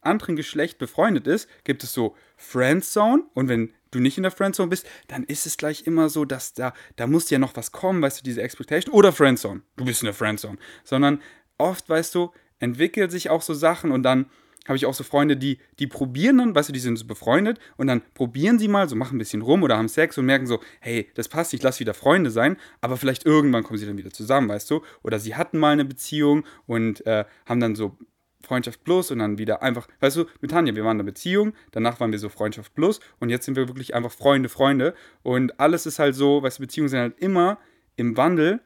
anderen 0.00 0.36
Geschlecht 0.36 0.78
befreundet 0.78 1.26
ist, 1.26 1.48
gibt 1.64 1.82
es 1.82 1.92
so 1.92 2.16
Friendzone 2.36 3.24
und 3.34 3.48
wenn 3.48 3.72
du 3.90 4.00
nicht 4.00 4.16
in 4.16 4.22
der 4.22 4.32
Friendzone 4.32 4.68
bist, 4.68 4.86
dann 5.08 5.24
ist 5.24 5.46
es 5.46 5.56
gleich 5.56 5.86
immer 5.86 6.08
so, 6.08 6.24
dass 6.24 6.54
da, 6.54 6.74
da 6.96 7.06
muss 7.06 7.30
ja 7.30 7.38
noch 7.38 7.56
was 7.56 7.72
kommen, 7.72 8.02
weißt 8.02 8.20
du, 8.20 8.24
diese 8.24 8.42
Expectation 8.42 8.94
oder 8.94 9.12
Friendzone, 9.12 9.62
du 9.76 9.84
bist 9.84 10.02
in 10.02 10.06
der 10.06 10.14
Friendzone, 10.14 10.58
sondern 10.84 11.20
oft, 11.56 11.88
weißt 11.88 12.14
du, 12.14 12.32
entwickelt 12.60 13.10
sich 13.10 13.30
auch 13.30 13.42
so 13.42 13.54
Sachen 13.54 13.90
und 13.90 14.02
dann 14.02 14.26
habe 14.68 14.76
ich 14.76 14.86
auch 14.86 14.94
so 14.94 15.02
Freunde, 15.02 15.36
die, 15.36 15.58
die 15.78 15.86
probieren 15.86 16.38
dann, 16.38 16.54
weißt 16.54 16.68
du, 16.68 16.72
die 16.72 16.78
sind 16.78 16.96
so 16.96 17.06
befreundet 17.06 17.58
und 17.76 17.86
dann 17.86 18.02
probieren 18.14 18.58
sie 18.58 18.68
mal, 18.68 18.88
so 18.88 18.96
machen 18.96 19.16
ein 19.16 19.18
bisschen 19.18 19.42
rum 19.42 19.62
oder 19.62 19.76
haben 19.76 19.88
Sex 19.88 20.18
und 20.18 20.26
merken 20.26 20.46
so, 20.46 20.60
hey, 20.80 21.10
das 21.14 21.28
passt 21.28 21.52
nicht, 21.52 21.62
lass 21.62 21.80
wieder 21.80 21.94
Freunde 21.94 22.30
sein, 22.30 22.56
aber 22.80 22.96
vielleicht 22.96 23.26
irgendwann 23.26 23.64
kommen 23.64 23.78
sie 23.78 23.86
dann 23.86 23.98
wieder 23.98 24.10
zusammen, 24.10 24.48
weißt 24.48 24.70
du, 24.70 24.82
oder 25.02 25.18
sie 25.18 25.34
hatten 25.34 25.58
mal 25.58 25.72
eine 25.72 25.84
Beziehung 25.84 26.44
und 26.66 27.04
äh, 27.06 27.24
haben 27.46 27.60
dann 27.60 27.74
so 27.74 27.96
Freundschaft 28.42 28.84
plus 28.84 29.10
und 29.10 29.18
dann 29.18 29.38
wieder 29.38 29.62
einfach, 29.62 29.88
weißt 30.00 30.16
du, 30.16 30.24
mit 30.40 30.50
Tanja, 30.50 30.74
wir 30.74 30.84
waren 30.84 30.96
in 30.96 31.00
einer 31.00 31.06
Beziehung, 31.06 31.54
danach 31.72 31.98
waren 32.00 32.12
wir 32.12 32.18
so 32.18 32.28
Freundschaft 32.28 32.74
plus 32.74 33.00
und 33.18 33.30
jetzt 33.30 33.46
sind 33.46 33.56
wir 33.56 33.68
wirklich 33.68 33.94
einfach 33.94 34.12
Freunde, 34.12 34.48
Freunde 34.48 34.94
und 35.22 35.58
alles 35.58 35.86
ist 35.86 35.98
halt 35.98 36.14
so, 36.14 36.42
weißt 36.42 36.58
du, 36.58 36.62
Beziehungen 36.62 36.88
sind 36.88 37.00
halt 37.00 37.18
immer 37.18 37.58
im 37.96 38.16
Wandel, 38.16 38.60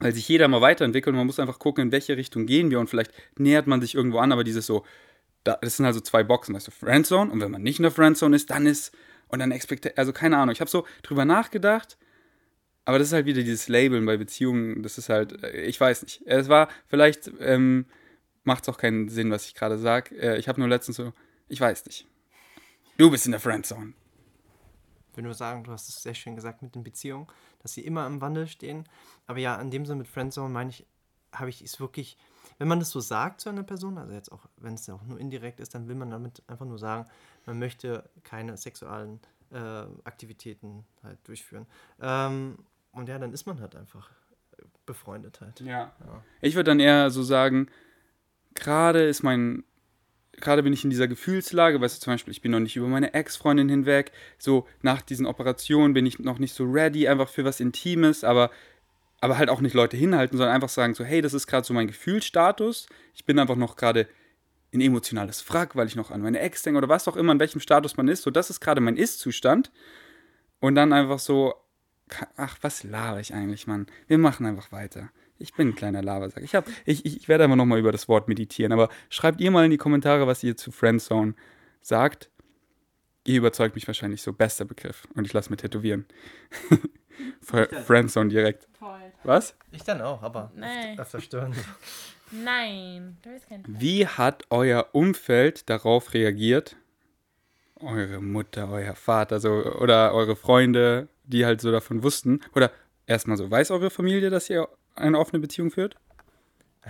weil 0.00 0.14
sich 0.14 0.28
jeder 0.28 0.48
mal 0.48 0.60
weiterentwickelt 0.60 1.12
und 1.12 1.18
man 1.18 1.26
muss 1.26 1.40
einfach 1.40 1.58
gucken, 1.58 1.84
in 1.84 1.92
welche 1.92 2.16
Richtung 2.16 2.46
gehen 2.46 2.70
wir 2.70 2.80
und 2.80 2.88
vielleicht 2.88 3.12
nähert 3.36 3.66
man 3.66 3.80
sich 3.80 3.94
irgendwo 3.94 4.18
an, 4.18 4.32
aber 4.32 4.44
dieses 4.44 4.66
so, 4.66 4.84
das 5.56 5.76
sind 5.76 5.86
also 5.86 6.00
zwei 6.00 6.22
Boxen, 6.22 6.54
weißt 6.54 6.66
du, 6.66 6.70
Friendzone 6.70 7.30
und 7.30 7.40
wenn 7.40 7.50
man 7.50 7.62
nicht 7.62 7.78
in 7.78 7.84
der 7.84 7.92
Friendzone 7.92 8.36
ist, 8.36 8.50
dann 8.50 8.66
ist, 8.66 8.92
und 9.28 9.38
dann 9.40 9.50
Expect, 9.50 9.98
also 9.98 10.12
keine 10.12 10.36
Ahnung, 10.36 10.52
ich 10.52 10.60
habe 10.60 10.70
so 10.70 10.86
drüber 11.02 11.24
nachgedacht, 11.24 11.98
aber 12.84 12.98
das 12.98 13.08
ist 13.08 13.12
halt 13.12 13.26
wieder 13.26 13.42
dieses 13.42 13.68
Labeln 13.68 14.06
bei 14.06 14.16
Beziehungen, 14.16 14.82
das 14.82 14.96
ist 14.96 15.10
halt, 15.10 15.44
äh, 15.44 15.62
ich 15.62 15.78
weiß 15.80 16.02
nicht, 16.02 16.22
es 16.24 16.48
war 16.48 16.68
vielleicht, 16.86 17.30
ähm, 17.38 17.84
macht 18.44 18.62
es 18.62 18.68
auch 18.70 18.78
keinen 18.78 19.10
Sinn, 19.10 19.30
was 19.30 19.44
ich 19.44 19.54
gerade 19.54 19.78
sage. 19.78 20.16
Äh, 20.16 20.38
ich 20.38 20.48
habe 20.48 20.58
nur 20.58 20.70
letztens 20.70 20.96
so, 20.96 21.12
ich 21.48 21.60
weiß 21.60 21.84
nicht. 21.84 22.06
Du 22.96 23.10
bist 23.10 23.26
in 23.26 23.32
der 23.32 23.40
Friendzone. 23.40 23.92
Ich 25.10 25.16
will 25.16 25.24
nur 25.24 25.34
sagen, 25.34 25.64
du 25.64 25.70
hast 25.70 25.88
es 25.88 26.02
sehr 26.02 26.14
schön 26.14 26.34
gesagt 26.34 26.62
mit 26.62 26.74
den 26.74 26.82
Beziehungen, 26.82 27.26
dass 27.60 27.74
sie 27.74 27.84
immer 27.84 28.06
im 28.06 28.20
Wandel 28.20 28.46
stehen. 28.46 28.88
Aber 29.26 29.38
ja, 29.38 29.60
in 29.60 29.70
dem 29.70 29.84
Sinne 29.84 29.98
mit 29.98 30.08
Friendzone 30.08 30.48
meine 30.48 30.70
ich, 30.70 30.86
habe 31.32 31.50
ich 31.50 31.60
es 31.60 31.78
wirklich, 31.80 32.16
wenn 32.58 32.68
man 32.68 32.80
das 32.80 32.90
so 32.90 33.00
sagt 33.00 33.40
zu 33.40 33.48
einer 33.48 33.62
Person, 33.62 33.98
also 33.98 34.12
jetzt 34.12 34.30
auch, 34.32 34.46
wenn 34.56 34.74
es 34.74 34.86
ja 34.86 34.94
auch 34.94 35.02
nur 35.02 35.18
indirekt 35.18 35.60
ist, 35.60 35.74
dann 35.74 35.88
will 35.88 35.94
man 35.94 36.10
damit 36.10 36.42
einfach 36.48 36.66
nur 36.66 36.78
sagen, 36.78 37.08
man 37.46 37.58
möchte 37.58 38.08
keine 38.24 38.56
sexuellen 38.56 39.20
äh, 39.50 39.84
Aktivitäten 40.04 40.84
halt 41.02 41.18
durchführen. 41.24 41.66
Ähm, 42.00 42.58
und 42.92 43.08
ja, 43.08 43.18
dann 43.18 43.32
ist 43.32 43.46
man 43.46 43.60
halt 43.60 43.76
einfach 43.76 44.10
äh, 44.58 44.62
befreundet 44.86 45.40
halt. 45.40 45.60
Ja. 45.60 45.92
Ja. 46.04 46.22
Ich 46.40 46.54
würde 46.56 46.70
dann 46.70 46.80
eher 46.80 47.10
so 47.10 47.22
sagen, 47.22 47.68
gerade 48.54 49.04
ist 49.04 49.22
mein 49.22 49.64
gerade 50.40 50.62
bin 50.62 50.72
ich 50.72 50.84
in 50.84 50.90
dieser 50.90 51.08
Gefühlslage, 51.08 51.80
weißt 51.80 51.96
du, 51.96 52.04
zum 52.04 52.12
Beispiel, 52.14 52.32
ich 52.32 52.40
bin 52.40 52.52
noch 52.52 52.60
nicht 52.60 52.76
über 52.76 52.86
meine 52.86 53.12
Ex-Freundin 53.14 53.68
hinweg, 53.68 54.12
so 54.38 54.66
nach 54.82 55.02
diesen 55.02 55.26
Operationen 55.26 55.94
bin 55.94 56.06
ich 56.06 56.18
noch 56.18 56.38
nicht 56.38 56.54
so 56.54 56.64
ready, 56.64 57.08
einfach 57.08 57.28
für 57.28 57.44
was 57.44 57.60
Intimes, 57.60 58.24
aber, 58.24 58.50
aber 59.20 59.38
halt 59.38 59.50
auch 59.50 59.60
nicht 59.60 59.74
Leute 59.74 59.96
hinhalten, 59.96 60.36
sondern 60.36 60.54
einfach 60.54 60.68
sagen 60.68 60.94
so, 60.94 61.04
hey, 61.04 61.20
das 61.20 61.34
ist 61.34 61.46
gerade 61.46 61.66
so 61.66 61.74
mein 61.74 61.86
Gefühlsstatus, 61.86 62.86
ich 63.14 63.24
bin 63.24 63.38
einfach 63.38 63.56
noch 63.56 63.76
gerade 63.76 64.06
in 64.70 64.80
emotionales 64.80 65.40
Frack, 65.40 65.76
weil 65.76 65.86
ich 65.86 65.96
noch 65.96 66.10
an 66.10 66.20
meine 66.20 66.40
Ex 66.40 66.62
denke 66.62 66.78
oder 66.78 66.88
was 66.88 67.08
auch 67.08 67.16
immer, 67.16 67.32
in 67.32 67.40
welchem 67.40 67.60
Status 67.60 67.96
man 67.96 68.08
ist, 68.08 68.22
so 68.22 68.30
das 68.30 68.50
ist 68.50 68.60
gerade 68.60 68.80
mein 68.80 68.96
Ist-Zustand 68.96 69.72
und 70.60 70.74
dann 70.74 70.92
einfach 70.92 71.18
so, 71.18 71.54
ach, 72.36 72.58
was 72.60 72.84
laber 72.84 73.20
ich 73.20 73.34
eigentlich, 73.34 73.66
Mann, 73.66 73.86
wir 74.06 74.18
machen 74.18 74.46
einfach 74.46 74.72
weiter. 74.72 75.10
Ich 75.38 75.54
bin 75.54 75.68
ein 75.68 75.74
kleiner 75.76 76.02
Labersack. 76.02 76.42
Ich, 76.42 76.54
hab, 76.54 76.66
ich, 76.84 77.06
ich, 77.06 77.28
werde 77.28 77.44
einfach 77.44 77.56
nochmal 77.56 77.78
über 77.78 77.92
das 77.92 78.08
Wort 78.08 78.28
meditieren, 78.28 78.72
aber 78.72 78.88
schreibt 79.08 79.40
ihr 79.40 79.50
mal 79.52 79.64
in 79.64 79.70
die 79.70 79.76
Kommentare, 79.76 80.26
was 80.26 80.42
ihr 80.42 80.56
zu 80.56 80.72
Friendzone 80.72 81.34
sagt. 81.80 82.28
Ihr 83.24 83.38
überzeugt 83.38 83.74
mich 83.74 83.86
wahrscheinlich 83.86 84.22
so. 84.22 84.32
Bester 84.32 84.64
Begriff. 84.64 85.06
Und 85.14 85.26
ich 85.26 85.32
lasse 85.32 85.50
mir 85.50 85.56
tätowieren. 85.56 86.06
Friendzone 87.42 88.28
direkt. 88.30 88.68
Toll. 88.78 89.12
Was? 89.24 89.54
Ich 89.72 89.82
dann 89.84 90.00
auch, 90.00 90.22
aber 90.22 90.52
Nee. 90.54 90.90
öfter, 90.90 91.02
öfter 91.02 91.20
stören. 91.20 91.54
Nein. 92.30 93.16
Du 93.22 93.30
bist 93.30 93.48
kein 93.48 93.64
Wie 93.66 94.06
hat 94.06 94.44
euer 94.50 94.88
Umfeld 94.92 95.68
darauf 95.70 96.14
reagiert? 96.14 96.76
Eure 97.80 98.20
Mutter, 98.20 98.68
euer 98.70 98.94
Vater, 98.94 99.38
so, 99.40 99.50
oder 99.50 100.12
eure 100.12 100.34
Freunde, 100.36 101.08
die 101.24 101.46
halt 101.46 101.60
so 101.60 101.70
davon 101.70 102.02
wussten. 102.02 102.40
Oder 102.54 102.72
erstmal 103.06 103.36
so, 103.36 103.50
weiß 103.50 103.70
eure 103.70 103.90
Familie, 103.90 104.30
dass 104.30 104.50
ihr 104.50 104.68
eine 104.96 105.18
offene 105.18 105.38
Beziehung 105.38 105.70
führt? 105.70 105.96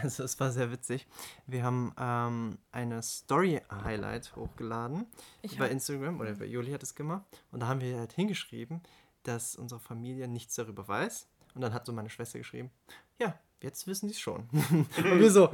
Also 0.02 0.24
es 0.24 0.38
war 0.38 0.50
sehr 0.50 0.70
witzig. 0.70 1.06
Wir 1.46 1.62
haben 1.62 1.92
ähm, 1.98 2.58
eine 2.72 3.02
Story-Highlight 3.02 4.36
hochgeladen 4.36 5.06
Ich 5.42 5.58
bei 5.58 5.68
Instagram, 5.68 6.20
oder 6.20 6.34
bei 6.34 6.46
Juli 6.46 6.72
hat 6.72 6.82
es 6.82 6.94
gemacht. 6.94 7.24
Und 7.50 7.60
da 7.60 7.68
haben 7.68 7.80
wir 7.80 7.98
halt 7.98 8.12
hingeschrieben, 8.12 8.82
dass 9.22 9.56
unsere 9.56 9.80
Familie 9.80 10.28
nichts 10.28 10.54
darüber 10.54 10.86
weiß. 10.86 11.28
Und 11.54 11.62
dann 11.62 11.72
hat 11.72 11.86
so 11.86 11.92
meine 11.92 12.10
Schwester 12.10 12.38
geschrieben, 12.38 12.70
ja, 13.18 13.38
jetzt 13.60 13.86
wissen 13.86 14.08
sie 14.08 14.14
es 14.14 14.20
schon. 14.20 14.48
Und 14.96 15.20
wir 15.20 15.30
so, 15.30 15.50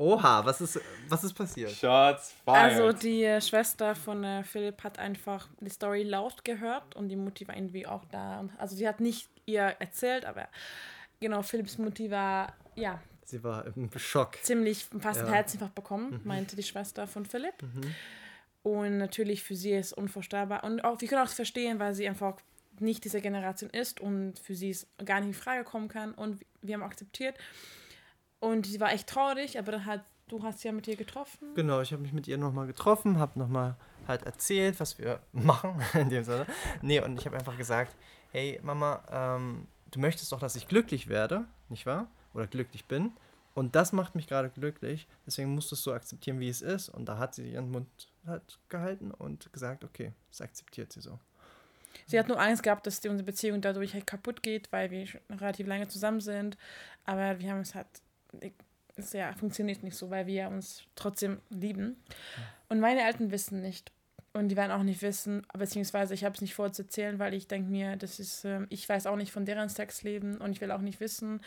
oha, 0.00 0.44
was 0.44 0.60
ist, 0.60 0.80
was 1.08 1.24
ist 1.24 1.34
passiert? 1.34 1.70
Shots 1.72 2.34
Also 2.46 2.92
die 2.92 3.38
Schwester 3.40 3.94
von 3.94 4.24
äh, 4.24 4.42
Philipp 4.44 4.82
hat 4.82 4.98
einfach 4.98 5.48
die 5.60 5.70
Story 5.70 6.02
laut 6.02 6.44
gehört 6.44 6.96
und 6.96 7.08
die 7.08 7.16
Mutti 7.16 7.46
war 7.46 7.56
irgendwie 7.56 7.86
auch 7.86 8.04
da. 8.06 8.40
Und, 8.40 8.50
also 8.58 8.74
sie 8.74 8.88
hat 8.88 9.00
nicht 9.00 9.28
ihr 9.44 9.62
erzählt, 9.78 10.24
aber 10.24 10.48
genau, 11.20 11.42
Philipps 11.42 11.76
Mutti 11.76 12.10
war 12.10 12.54
ja 12.76 13.00
Sie 13.30 13.42
war 13.44 13.66
im 13.66 13.90
Schock. 13.96 14.36
ziemlich 14.42 14.86
fast 15.00 15.20
Ja. 15.20 15.26
einen 15.26 15.34
Herzinfarkt 15.34 15.74
bekommen, 15.74 16.20
meinte 16.24 16.56
die 16.56 16.62
Schwester 16.62 17.06
von 17.06 17.24
Philipp. 17.26 17.54
Und 18.62 18.98
natürlich 18.98 19.42
für 19.42 19.56
sie 19.56 19.72
ist 19.72 19.92
unvorstellbar. 19.92 20.64
Und 20.64 20.84
auch, 20.84 21.00
wir 21.00 21.08
können 21.08 21.22
auch 21.26 21.30
verstehen, 21.30 21.78
weil 21.78 21.94
sie 21.94 22.06
einfach 22.08 22.36
nicht 22.78 23.04
diese 23.04 23.20
Generation 23.20 23.70
ist 23.70 24.00
und 24.00 24.38
für 24.38 24.54
sie 24.54 24.70
es 24.70 24.86
gar 25.04 25.20
nicht 25.20 25.28
in 25.28 25.34
Frage 25.34 25.64
kommen 25.64 25.88
kann. 25.88 26.12
Und 26.12 26.40
wir 26.62 26.74
haben 26.74 26.82
akzeptiert. 26.82 27.36
Und 28.38 28.66
sie 28.66 28.80
war 28.80 28.92
echt 28.92 29.06
traurig, 29.08 29.58
aber 29.58 29.72
dann 29.72 29.86
hat, 29.86 30.04
du 30.28 30.42
hast 30.42 30.60
sie 30.60 30.68
ja 30.68 30.72
mit 30.72 30.86
ihr 30.88 30.96
getroffen. 30.96 31.54
Genau, 31.54 31.80
ich 31.80 31.92
habe 31.92 32.02
mich 32.02 32.12
mit 32.12 32.26
ihr 32.28 32.38
nochmal 32.38 32.66
getroffen, 32.66 33.18
habe 33.18 33.38
nochmal 33.38 33.76
halt 34.08 34.22
erzählt, 34.24 34.80
was 34.80 34.98
wir 34.98 35.20
machen, 35.32 35.80
in 35.94 36.08
dem 36.08 36.24
Sinne. 36.24 36.46
Nee, 36.82 37.00
und 37.02 37.18
ich 37.18 37.26
habe 37.26 37.36
einfach 37.36 37.56
gesagt, 37.56 37.94
hey 38.32 38.58
Mama, 38.62 39.02
ähm, 39.10 39.66
du 39.90 40.00
möchtest 40.00 40.32
doch, 40.32 40.40
dass 40.40 40.56
ich 40.56 40.68
glücklich 40.68 41.08
werde, 41.08 41.44
nicht 41.68 41.84
wahr? 41.86 42.08
Oder 42.34 42.46
glücklich 42.46 42.84
bin. 42.86 43.12
Und 43.54 43.74
das 43.74 43.92
macht 43.92 44.14
mich 44.14 44.28
gerade 44.28 44.48
glücklich, 44.48 45.08
deswegen 45.26 45.54
musst 45.54 45.70
du 45.70 45.74
es 45.74 45.82
so 45.82 45.92
akzeptieren, 45.92 46.38
wie 46.38 46.48
es 46.48 46.62
ist. 46.62 46.88
Und 46.88 47.06
da 47.06 47.18
hat 47.18 47.34
sie 47.34 47.50
ihren 47.52 47.70
Mund 47.70 47.88
halt 48.26 48.58
gehalten 48.68 49.10
und 49.10 49.52
gesagt, 49.52 49.84
okay, 49.84 50.12
das 50.30 50.40
akzeptiert 50.40 50.92
sie 50.92 51.00
so. 51.00 51.18
Sie 52.06 52.18
hat 52.18 52.28
nur 52.28 52.40
Angst 52.40 52.62
gehabt, 52.62 52.86
dass 52.86 53.00
die, 53.00 53.08
unsere 53.08 53.26
Beziehung 53.26 53.60
dadurch 53.60 53.94
halt 53.94 54.06
kaputt 54.06 54.42
geht, 54.42 54.70
weil 54.72 54.90
wir 54.90 55.06
relativ 55.28 55.66
lange 55.66 55.88
zusammen 55.88 56.20
sind. 56.20 56.56
Aber 57.04 57.38
wir 57.40 57.50
haben 57.50 57.60
es 57.60 57.74
halt, 57.74 57.88
es 58.96 59.12
ja, 59.12 59.32
funktioniert 59.34 59.82
nicht 59.82 59.96
so, 59.96 60.10
weil 60.10 60.26
wir 60.26 60.48
uns 60.48 60.84
trotzdem 60.94 61.40
lieben. 61.50 61.96
Und 62.68 62.80
meine 62.80 63.02
Eltern 63.02 63.30
wissen 63.32 63.60
nicht. 63.60 63.92
Und 64.32 64.48
die 64.48 64.56
werden 64.56 64.70
auch 64.70 64.84
nicht 64.84 65.02
wissen, 65.02 65.44
beziehungsweise 65.58 66.14
ich 66.14 66.24
habe 66.24 66.36
es 66.36 66.40
nicht 66.40 66.54
vor 66.54 66.72
zu 66.72 66.82
erzählen, 66.82 67.18
weil 67.18 67.34
ich 67.34 67.48
denke 67.48 67.68
mir, 67.68 67.96
das 67.96 68.20
ist, 68.20 68.44
ähm, 68.44 68.66
ich 68.70 68.88
weiß 68.88 69.06
auch 69.06 69.16
nicht 69.16 69.32
von 69.32 69.44
deren 69.44 69.68
Sexleben 69.68 70.36
und 70.36 70.52
ich 70.52 70.60
will 70.60 70.70
auch 70.70 70.80
nicht 70.80 71.00
wissen, 71.00 71.40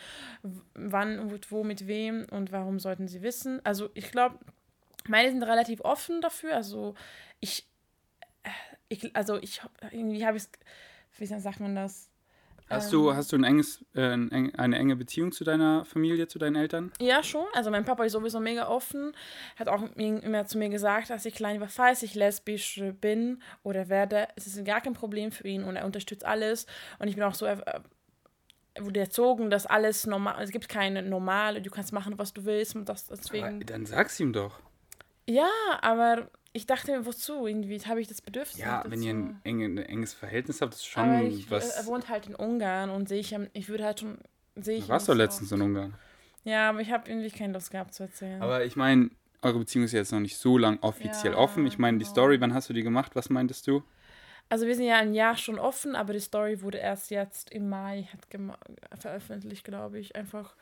wann 0.74 1.18
und 1.18 1.50
wo 1.50 1.64
mit 1.64 1.86
wem 1.86 2.26
und 2.30 2.52
warum 2.52 2.78
sollten 2.78 3.08
sie 3.08 3.22
wissen. 3.22 3.64
Also 3.64 3.88
ich 3.94 4.12
glaube, 4.12 4.38
meine 5.08 5.30
sind 5.30 5.42
relativ 5.42 5.80
offen 5.80 6.20
dafür. 6.20 6.54
Also 6.56 6.94
ich, 7.40 7.66
äh, 8.42 8.50
ich 8.90 9.16
also 9.16 9.38
ich, 9.40 9.62
irgendwie 9.90 10.26
habe 10.26 10.36
ich 10.36 10.44
wie 11.16 11.26
sagt 11.26 11.60
man 11.60 11.74
das? 11.74 12.10
Hast 12.70 12.86
Ähm, 12.86 12.92
du, 12.92 13.14
hast 13.14 13.30
du 13.32 13.36
ein 13.36 13.44
enges, 13.44 13.84
äh, 13.94 14.00
eine 14.02 14.78
enge 14.78 14.96
Beziehung 14.96 15.32
zu 15.32 15.44
deiner 15.44 15.84
Familie, 15.84 16.28
zu 16.28 16.38
deinen 16.38 16.56
Eltern? 16.56 16.92
Ja, 17.00 17.22
schon. 17.22 17.44
Also 17.52 17.70
mein 17.70 17.84
Papa 17.84 18.04
ist 18.04 18.12
sowieso 18.12 18.40
mega 18.40 18.68
offen. 18.68 19.12
Hat 19.56 19.68
auch 19.68 19.82
immer 19.96 20.46
zu 20.46 20.58
mir 20.58 20.70
gesagt, 20.70 21.10
dass 21.10 21.26
ich 21.26 21.34
klein 21.34 21.60
war, 21.60 21.68
falls 21.68 22.02
ich 22.02 22.14
lesbisch 22.14 22.82
bin 23.00 23.42
oder 23.62 23.88
werde, 23.88 24.28
es 24.36 24.46
ist 24.46 24.64
gar 24.64 24.80
kein 24.80 24.94
Problem 24.94 25.30
für 25.30 25.46
ihn 25.46 25.62
und 25.62 25.76
er 25.76 25.84
unterstützt 25.84 26.24
alles. 26.24 26.66
Und 26.98 27.08
ich 27.08 27.14
bin 27.16 27.24
auch 27.24 27.34
so 27.34 27.44
äh, 27.46 27.58
wurde 28.80 29.00
erzogen, 29.00 29.50
dass 29.50 29.66
alles 29.66 30.06
normal, 30.06 30.42
es 30.42 30.50
gibt 30.50 30.68
keine 30.68 31.02
normale, 31.02 31.62
du 31.62 31.70
kannst 31.70 31.92
machen, 31.92 32.18
was 32.18 32.32
du 32.32 32.44
willst 32.44 32.74
und 32.74 32.88
das 32.88 33.08
Aber 33.08 33.16
deswegen. 33.18 33.60
dann 33.66 33.86
sag's 33.86 34.18
ihm 34.18 34.32
doch. 34.32 34.58
Ja, 35.28 35.48
aber 35.80 36.28
ich 36.54 36.66
dachte 36.66 36.92
mir, 36.92 37.04
wozu? 37.04 37.46
Irgendwie 37.46 37.78
habe 37.80 38.00
ich 38.00 38.06
das 38.06 38.22
Bedürfnis. 38.22 38.58
Ja, 38.58 38.84
wenn 38.86 39.02
ihr 39.02 39.12
ein, 39.12 39.40
enge, 39.42 39.66
ein 39.66 39.78
enges 39.78 40.14
Verhältnis 40.14 40.62
habt, 40.62 40.72
ist 40.72 40.96
aber 40.96 41.18
schon 41.18 41.26
ich, 41.26 41.50
was. 41.50 41.70
er 41.70 41.84
wohnt 41.86 42.08
halt 42.08 42.28
in 42.28 42.34
Ungarn 42.36 42.90
und 42.90 43.08
sehe 43.08 43.18
ich, 43.18 43.36
ich 43.52 43.68
würde 43.68 43.84
halt 43.84 44.00
schon, 44.00 44.18
sehe 44.54 44.78
ich. 44.78 44.84
Du 44.84 44.90
warst 44.90 45.06
so. 45.06 45.12
letztens 45.12 45.50
in 45.50 45.60
Ungarn. 45.60 45.94
Ja, 46.44 46.70
aber 46.70 46.80
ich 46.80 46.92
habe 46.92 47.10
irgendwie 47.10 47.30
keine 47.30 47.54
Lust 47.54 47.72
gehabt 47.72 47.92
zu 47.92 48.04
erzählen. 48.04 48.40
Aber 48.40 48.64
ich 48.64 48.76
meine, 48.76 49.10
eure 49.42 49.58
Beziehung 49.58 49.84
ist 49.84 49.92
jetzt 49.92 50.12
noch 50.12 50.20
nicht 50.20 50.36
so 50.36 50.56
lang 50.56 50.78
offiziell 50.80 51.32
Ja, 51.32 51.38
offen. 51.38 51.66
Ich 51.66 51.78
meine, 51.78 51.98
die 51.98 52.04
genau. 52.04 52.12
Story, 52.12 52.40
wann 52.40 52.54
hast 52.54 52.68
du 52.68 52.72
die 52.72 52.84
gemacht? 52.84 53.16
Was 53.16 53.30
meintest 53.30 53.66
du? 53.66 53.82
Also 54.48 54.66
wir 54.66 54.76
sind 54.76 54.86
ja 54.86 54.98
ein 54.98 55.14
Jahr 55.14 55.36
schon 55.36 55.58
offen, 55.58 55.96
aber 55.96 56.12
die 56.12 56.20
Story 56.20 56.62
wurde 56.62 56.78
erst 56.78 57.10
jetzt 57.10 57.50
im 57.50 57.68
Mai 57.68 58.08
hat 58.12 59.00
veröffentlicht, 59.02 59.64
glaube 59.64 59.98
ich. 59.98 60.14
Einfach, 60.14 60.54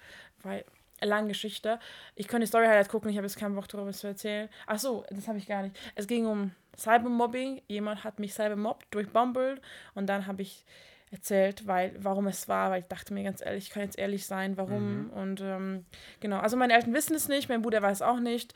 weil, 0.43 0.65
lange 1.05 1.29
Geschichte. 1.29 1.79
Ich 2.15 2.29
könnte 2.29 2.45
die 2.45 2.49
Story 2.49 2.67
halt 2.67 2.89
gucken, 2.89 3.11
ich 3.11 3.17
habe 3.17 3.27
jetzt 3.27 3.37
keinen 3.37 3.55
Bock 3.55 3.69
darüber 3.69 3.93
zu 3.93 4.07
erzählen. 4.07 4.49
Ach 4.67 4.79
so, 4.79 5.05
das 5.11 5.29
habe 5.29 5.39
ich 5.39 5.47
gar 5.47 5.63
nicht. 5.63 5.77
Es 5.95 6.07
ging 6.07 6.27
um 6.27 6.53
Cybermobbing. 6.77 7.63
Jemand 7.69 8.05
hat 8.05 8.19
mich 8.19 8.35
cybermobbt 8.35 8.87
durch 8.91 9.09
Bumble 9.09 9.61
und 9.95 10.07
dann 10.07 10.27
habe 10.27 10.43
ich 10.43 10.65
erzählt, 11.11 11.67
weil, 11.67 11.95
warum 11.99 12.27
es 12.27 12.49
war, 12.49 12.71
weil 12.71 12.81
ich 12.81 12.89
dachte 12.89 13.13
mir 13.13 13.23
ganz 13.23 13.45
ehrlich, 13.45 13.65
ich 13.65 13.71
kann 13.71 13.83
jetzt 13.83 13.99
ehrlich 13.99 14.27
sein, 14.27 14.57
warum. 14.57 15.11
Und 15.11 15.43
ähm, 15.43 15.85
genau, 16.21 16.39
also 16.39 16.57
meine 16.57 16.73
Eltern 16.73 16.95
wissen 16.95 17.15
es 17.15 17.29
nicht, 17.29 17.51
mein 17.51 17.61
Bruder 17.61 17.83
weiß 17.83 18.01
auch 18.01 18.19
nicht. 18.19 18.55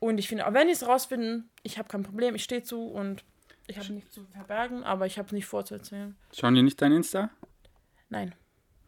Und 0.00 0.18
ich 0.18 0.28
finde, 0.28 0.46
auch 0.46 0.54
wenn 0.54 0.68
die 0.68 0.72
es 0.72 0.86
rausfinden, 0.86 1.50
ich 1.62 1.78
habe 1.78 1.88
kein 1.88 2.02
Problem, 2.02 2.34
ich 2.34 2.44
stehe 2.44 2.62
zu 2.62 2.86
und 2.86 3.24
ich 3.66 3.78
habe 3.78 3.92
nichts 3.92 4.12
zu 4.12 4.24
verbergen, 4.24 4.84
aber 4.84 5.04
ich 5.04 5.18
habe 5.18 5.34
nicht 5.34 5.44
vor 5.44 5.64
zu 5.66 5.74
erzählen. 5.74 6.16
Schauen 6.32 6.54
die 6.54 6.62
nicht 6.62 6.80
dein 6.80 6.92
Insta? 6.92 7.28
Nein. 8.08 8.34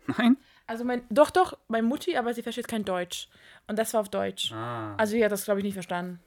Nein? 0.06 0.38
Also 0.70 0.84
mein, 0.84 1.02
doch, 1.10 1.30
doch, 1.30 1.58
meine 1.66 1.84
Mutti, 1.84 2.16
aber 2.16 2.32
sie 2.32 2.42
versteht 2.42 2.68
kein 2.68 2.84
Deutsch. 2.84 3.26
Und 3.66 3.76
das 3.76 3.92
war 3.92 4.02
auf 4.02 4.08
Deutsch. 4.08 4.52
Ah. 4.52 4.94
Also 4.98 5.14
sie 5.14 5.24
hat 5.24 5.32
das, 5.32 5.44
glaube 5.44 5.58
ich, 5.58 5.64
nicht 5.64 5.74
verstanden. 5.74 6.20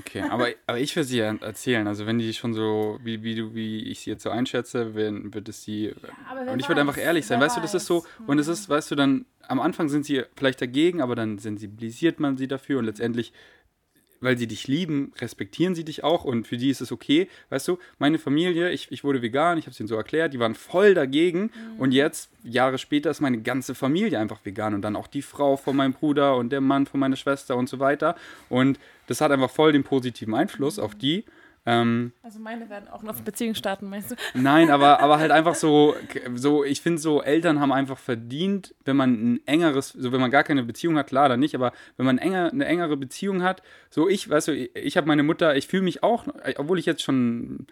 Okay, 0.00 0.24
aber, 0.28 0.48
aber 0.66 0.80
ich 0.80 0.96
will 0.96 1.04
sie 1.04 1.18
ja 1.18 1.32
erzählen. 1.36 1.86
Also 1.86 2.04
wenn 2.04 2.18
die 2.18 2.34
schon 2.34 2.54
so, 2.54 2.98
wie, 3.04 3.22
wie 3.22 3.36
du, 3.36 3.54
wie 3.54 3.84
ich 3.84 4.00
sie 4.00 4.10
jetzt 4.10 4.24
so 4.24 4.30
einschätze, 4.30 4.96
wenn, 4.96 5.32
wird 5.32 5.48
es 5.48 5.62
sie. 5.62 5.94
wer 6.34 6.52
und 6.52 6.58
ich 6.58 6.68
würde 6.68 6.80
einfach 6.80 6.96
weiß, 6.96 7.04
ehrlich 7.04 7.24
sein, 7.24 7.40
weißt 7.40 7.56
du, 7.56 7.60
das 7.60 7.74
ist 7.74 7.86
so, 7.86 8.02
weiß. 8.02 8.06
und 8.26 8.40
es 8.40 8.48
ist, 8.48 8.68
weißt 8.68 8.90
du, 8.90 8.96
dann, 8.96 9.26
am 9.46 9.60
Anfang 9.60 9.88
sind 9.88 10.04
sie 10.06 10.24
vielleicht 10.34 10.60
dagegen, 10.60 11.00
aber 11.00 11.14
dann 11.14 11.38
sensibilisiert 11.38 12.18
man 12.18 12.36
sie 12.36 12.48
dafür 12.48 12.80
und 12.80 12.86
letztendlich, 12.86 13.32
weil 14.22 14.38
sie 14.38 14.46
dich 14.46 14.68
lieben, 14.68 15.12
respektieren 15.20 15.74
sie 15.74 15.84
dich 15.84 16.04
auch 16.04 16.24
und 16.24 16.46
für 16.46 16.56
die 16.56 16.70
ist 16.70 16.80
es 16.80 16.92
okay. 16.92 17.28
Weißt 17.50 17.68
du, 17.68 17.78
meine 17.98 18.18
Familie, 18.18 18.70
ich, 18.70 18.90
ich 18.90 19.04
wurde 19.04 19.20
vegan, 19.20 19.58
ich 19.58 19.66
habe 19.66 19.72
es 19.72 19.80
ihnen 19.80 19.88
so 19.88 19.96
erklärt, 19.96 20.32
die 20.32 20.38
waren 20.38 20.54
voll 20.54 20.94
dagegen 20.94 21.50
und 21.78 21.92
jetzt, 21.92 22.30
Jahre 22.44 22.78
später, 22.78 23.10
ist 23.10 23.20
meine 23.20 23.42
ganze 23.42 23.74
Familie 23.74 24.18
einfach 24.18 24.40
vegan 24.44 24.74
und 24.74 24.82
dann 24.82 24.96
auch 24.96 25.06
die 25.06 25.22
Frau 25.22 25.56
von 25.56 25.76
meinem 25.76 25.92
Bruder 25.92 26.36
und 26.36 26.50
der 26.50 26.60
Mann 26.60 26.86
von 26.86 27.00
meiner 27.00 27.16
Schwester 27.16 27.56
und 27.56 27.68
so 27.68 27.78
weiter. 27.78 28.16
Und 28.48 28.78
das 29.06 29.20
hat 29.20 29.30
einfach 29.30 29.50
voll 29.50 29.72
den 29.72 29.84
positiven 29.84 30.34
Einfluss 30.34 30.78
auf 30.78 30.94
die. 30.94 31.24
Ähm, 31.64 32.12
Also 32.22 32.40
meine 32.40 32.68
werden 32.68 32.88
auch 32.88 33.02
noch 33.02 33.20
Beziehungen 33.20 33.54
starten, 33.54 33.88
meinst 33.88 34.10
du? 34.10 34.14
Nein, 34.34 34.70
aber, 34.70 35.00
aber 35.00 35.18
halt 35.18 35.30
einfach 35.30 35.54
so, 35.54 35.94
so 36.34 36.64
ich 36.64 36.80
finde 36.80 37.00
so, 37.00 37.22
Eltern 37.22 37.60
haben 37.60 37.72
einfach 37.72 37.98
verdient, 37.98 38.74
wenn 38.84 38.96
man 38.96 39.12
ein 39.12 39.40
engeres, 39.46 39.90
so 39.90 40.10
wenn 40.10 40.20
man 40.20 40.30
gar 40.30 40.42
keine 40.42 40.64
Beziehung 40.64 40.98
hat, 40.98 41.06
klar, 41.06 41.28
dann 41.28 41.40
nicht, 41.40 41.54
aber 41.54 41.72
wenn 41.96 42.06
man 42.06 42.18
enger, 42.18 42.50
eine 42.50 42.64
engere 42.64 42.96
Beziehung 42.96 43.42
hat, 43.42 43.62
so 43.90 44.08
ich, 44.08 44.28
weißt 44.28 44.48
du, 44.48 44.52
ich, 44.52 44.74
ich 44.74 44.96
habe 44.96 45.06
meine 45.06 45.22
Mutter, 45.22 45.56
ich 45.56 45.68
fühle 45.68 45.82
mich 45.82 46.02
auch, 46.02 46.26
obwohl 46.56 46.78
ich 46.78 46.86
jetzt 46.86 47.02
schon 47.02 47.66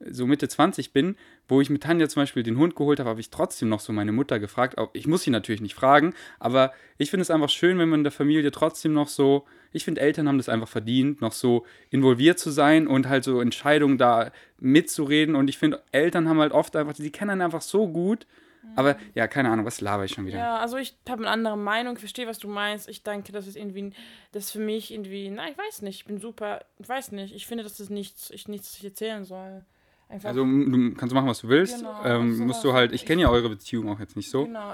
so 0.00 0.26
Mitte 0.26 0.48
20 0.48 0.92
bin, 0.92 1.16
wo 1.48 1.60
ich 1.60 1.70
mit 1.70 1.82
Tanja 1.82 2.08
zum 2.08 2.22
Beispiel 2.22 2.42
den 2.42 2.58
Hund 2.58 2.76
geholt 2.76 2.98
habe, 3.00 3.08
habe 3.08 3.20
ich 3.20 3.30
trotzdem 3.30 3.68
noch 3.68 3.80
so 3.80 3.92
meine 3.92 4.12
Mutter 4.12 4.38
gefragt. 4.38 4.76
Auch, 4.78 4.90
ich 4.92 5.06
muss 5.06 5.22
sie 5.22 5.30
natürlich 5.30 5.62
nicht 5.62 5.74
fragen, 5.74 6.14
aber 6.38 6.72
ich 6.98 7.10
finde 7.10 7.22
es 7.22 7.30
einfach 7.30 7.48
schön, 7.48 7.78
wenn 7.78 7.88
man 7.88 8.00
in 8.00 8.04
der 8.04 8.12
Familie 8.12 8.50
trotzdem 8.50 8.92
noch 8.92 9.08
so, 9.08 9.46
ich 9.72 9.84
finde, 9.84 10.00
Eltern 10.00 10.28
haben 10.28 10.38
das 10.38 10.48
einfach 10.48 10.68
verdient, 10.68 11.20
noch 11.20 11.32
so 11.32 11.64
involviert 11.90 12.38
zu 12.38 12.50
sein 12.50 12.86
und 12.86 13.08
halt 13.08 13.24
so 13.24 13.40
Entscheidungen 13.40 13.98
da 13.98 14.30
mitzureden. 14.58 15.34
Und 15.34 15.48
ich 15.48 15.58
finde, 15.58 15.82
Eltern 15.92 16.28
haben 16.28 16.40
halt 16.40 16.52
oft 16.52 16.76
einfach, 16.76 16.94
die 16.94 17.10
kennen 17.10 17.30
einen 17.30 17.42
einfach 17.42 17.62
so 17.62 17.88
gut. 17.88 18.26
Aber 18.74 18.96
ja, 19.14 19.28
keine 19.28 19.50
Ahnung, 19.50 19.64
was 19.64 19.80
laber 19.80 20.04
ich 20.04 20.12
schon 20.12 20.26
wieder? 20.26 20.38
Ja, 20.38 20.58
also 20.58 20.76
ich 20.76 20.96
habe 21.08 21.22
eine 21.22 21.30
andere 21.30 21.56
Meinung, 21.56 21.94
ich 21.94 22.00
verstehe, 22.00 22.26
was 22.26 22.38
du 22.38 22.48
meinst. 22.48 22.88
Ich 22.88 23.02
denke, 23.02 23.30
das 23.32 23.46
ist 23.46 23.56
irgendwie, 23.56 23.92
das 24.32 24.46
ist 24.46 24.50
für 24.50 24.58
mich 24.58 24.92
irgendwie, 24.92 25.30
na, 25.30 25.48
ich 25.48 25.56
weiß 25.56 25.82
nicht, 25.82 26.00
ich 26.00 26.04
bin 26.04 26.18
super, 26.18 26.64
ich 26.78 26.88
weiß 26.88 27.12
nicht, 27.12 27.34
ich 27.34 27.46
finde, 27.46 27.62
dass 27.64 27.76
das 27.76 27.90
nichts, 27.90 28.30
ich 28.30 28.48
nichts 28.48 28.82
erzählen 28.82 29.24
soll. 29.24 29.64
Einfach, 30.08 30.28
Also 30.28 30.44
du 30.44 30.94
kannst 30.94 31.14
machen, 31.14 31.26
was 31.28 31.40
du 31.40 31.48
willst. 31.48 31.78
Genau, 31.78 32.04
ähm, 32.04 32.34
sowas. 32.34 32.46
musst 32.46 32.64
du 32.64 32.72
halt, 32.72 32.92
ich 32.92 33.04
kenne 33.04 33.22
ja 33.22 33.30
eure 33.30 33.48
Beziehung 33.48 33.88
auch 33.88 33.98
jetzt 33.98 34.16
nicht 34.16 34.30
so. 34.30 34.44
genau, 34.44 34.72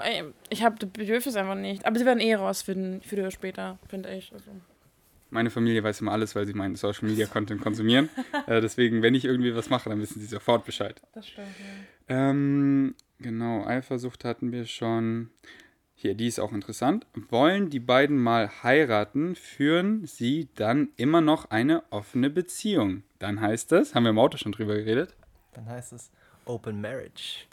ich 0.49 0.63
habe 0.63 0.75
das 0.77 0.89
Bedürfnis 0.89 1.35
einfach 1.35 1.55
nicht. 1.55 1.85
Aber 1.85 1.97
sie 1.97 2.05
werden 2.05 2.19
eh 2.19 2.35
rausfinden, 2.35 3.01
früher 3.01 3.21
oder 3.21 3.31
später, 3.31 3.79
finde 3.87 4.13
ich. 4.15 4.31
Also. 4.33 4.51
Meine 5.33 5.49
Familie 5.49 5.83
weiß 5.83 6.01
immer 6.01 6.11
alles, 6.11 6.35
weil 6.35 6.45
sie 6.45 6.53
meinen 6.53 6.75
Social 6.75 7.09
Media 7.09 7.25
Content 7.25 7.59
konsumieren. 7.59 8.09
äh, 8.47 8.61
deswegen, 8.61 9.01
wenn 9.01 9.15
ich 9.15 9.25
irgendwie 9.25 9.55
was 9.55 9.69
mache, 9.69 9.89
dann 9.89 9.99
wissen 9.99 10.19
sie 10.19 10.27
sofort 10.27 10.63
Bescheid. 10.63 11.01
Das 11.13 11.27
stimmt, 11.27 11.47
ja. 11.59 12.29
Ähm, 12.29 12.93
genau, 13.19 13.65
Eifersucht 13.65 14.25
hatten 14.25 14.51
wir 14.51 14.65
schon. 14.65 15.31
Hier, 15.95 16.15
die 16.15 16.27
ist 16.27 16.39
auch 16.39 16.51
interessant. 16.51 17.07
Wollen 17.29 17.69
die 17.69 17.79
beiden 17.79 18.17
mal 18.17 18.49
heiraten, 18.61 19.35
führen 19.35 20.05
sie 20.05 20.49
dann 20.55 20.89
immer 20.97 21.21
noch 21.21 21.49
eine 21.49 21.83
offene 21.91 22.29
Beziehung? 22.29 23.03
Dann 23.19 23.41
heißt 23.41 23.71
es, 23.71 23.95
haben 23.95 24.03
wir 24.03 24.09
im 24.09 24.19
Auto 24.19 24.37
schon 24.37 24.51
drüber 24.51 24.75
geredet. 24.75 25.15
Dann 25.53 25.65
heißt 25.65 25.93
es 25.93 26.11
Open 26.45 26.81
Marriage. 26.81 27.45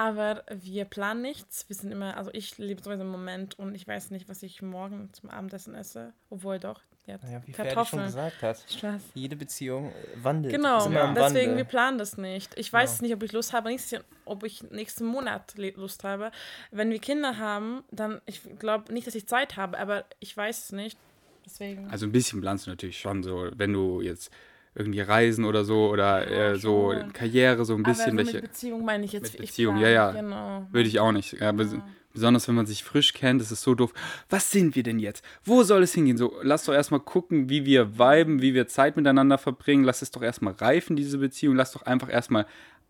Aber 0.00 0.44
wir 0.50 0.86
planen 0.86 1.20
nichts. 1.20 1.68
Wir 1.68 1.76
sind 1.76 1.92
immer, 1.92 2.16
also 2.16 2.30
ich 2.32 2.56
lebe 2.56 2.82
sowieso 2.82 3.02
im 3.02 3.10
Moment 3.10 3.58
und 3.58 3.74
ich 3.74 3.86
weiß 3.86 4.12
nicht, 4.12 4.30
was 4.30 4.42
ich 4.42 4.62
morgen 4.62 5.10
zum 5.12 5.28
Abendessen 5.28 5.74
esse. 5.74 6.14
Obwohl 6.30 6.58
doch, 6.58 6.80
jetzt 7.04 7.22
Naja, 7.24 7.42
wie 7.44 7.52
Ferdi 7.52 7.70
schon 7.70 7.74
Kartoffeln. 7.76 8.04
gesagt 8.06 8.42
hat, 8.42 8.64
Spaß. 8.66 9.02
jede 9.12 9.36
Beziehung 9.36 9.92
wandelt. 10.16 10.54
Genau, 10.54 10.86
im 10.86 11.14
deswegen, 11.14 11.58
wir 11.58 11.64
planen 11.64 11.98
das 11.98 12.16
nicht. 12.16 12.56
Ich 12.58 12.72
weiß 12.72 12.92
Genau. 12.96 13.02
nicht, 13.08 13.14
ob 13.14 13.22
ich 13.24 13.32
Lust 13.32 13.52
habe, 13.52 13.68
nächstes 13.68 13.90
Jahr, 13.90 14.02
ob 14.24 14.42
ich 14.44 14.62
nächsten 14.70 15.04
Monat 15.04 15.52
Lust 15.58 16.02
habe. 16.02 16.30
Wenn 16.70 16.88
wir 16.90 16.98
Kinder 16.98 17.36
haben, 17.36 17.84
dann, 17.90 18.22
ich 18.24 18.40
glaube 18.58 18.90
nicht, 18.94 19.06
dass 19.06 19.14
ich 19.14 19.26
Zeit 19.26 19.58
habe, 19.58 19.78
aber 19.78 20.06
ich 20.18 20.34
weiß 20.34 20.64
es 20.64 20.72
nicht. 20.72 20.96
Deswegen. 21.44 21.90
Also 21.90 22.06
ein 22.06 22.12
bisschen 22.12 22.40
planst 22.40 22.66
du 22.66 22.70
natürlich 22.70 22.98
schon 22.98 23.22
so, 23.22 23.50
wenn 23.54 23.74
du 23.74 24.00
jetzt 24.00 24.30
irgendwie 24.74 25.00
reisen 25.00 25.44
oder 25.44 25.64
so 25.64 25.90
oder 25.90 26.30
äh, 26.30 26.56
so. 26.56 26.94
Karriere, 27.12 27.64
so 27.64 27.74
ein 27.74 27.82
bisschen, 27.82 28.12
aber 28.12 28.12
so 28.12 28.16
welche. 28.18 28.32
mit 28.34 28.42
Beziehung 28.42 28.84
meine 28.84 29.04
ich 29.04 29.12
jetzt. 29.12 29.32
mit 29.32 29.34
ich 29.34 29.50
Beziehung, 29.50 29.78
ja, 29.78 29.88
ja. 29.88 30.10
Genau. 30.12 30.66
Würde 30.70 30.88
ich 30.88 31.00
auch 31.00 31.12
nicht. 31.12 31.32
Ja, 31.40 31.52
Ja. 31.52 31.84
Besonders 32.12 32.48
wenn 32.48 32.56
man 32.56 32.66
sich 32.66 32.82
frisch 32.82 33.14
kennt, 33.14 33.40
ist 33.40 33.52
es 33.52 33.62
so 33.62 33.76
doof. 33.76 33.92
Was 34.28 34.50
sind 34.50 34.74
wir 34.74 34.82
denn 34.82 34.98
jetzt? 34.98 35.24
Wo 35.44 35.62
soll 35.62 35.84
es 35.84 35.94
hingehen? 35.94 36.16
So, 36.16 36.34
lass 36.42 36.64
doch 36.64 36.72
erstmal 36.72 36.98
gucken, 37.00 37.48
wie 37.48 37.64
wir 37.64 37.98
viben, 37.98 38.42
wie 38.42 38.52
wir 38.52 38.66
Zeit 38.66 38.96
miteinander 38.96 39.38
verbringen. 39.38 39.84
Lass 39.84 40.02
es 40.02 40.10
doch 40.10 40.22
erstmal 40.22 40.54
reifen, 40.54 40.96
diese 40.96 41.18
Beziehung. 41.18 41.54
Lass 41.54 41.70
doch 41.70 41.82
einfach 41.82 42.10
erstmal 42.10 42.46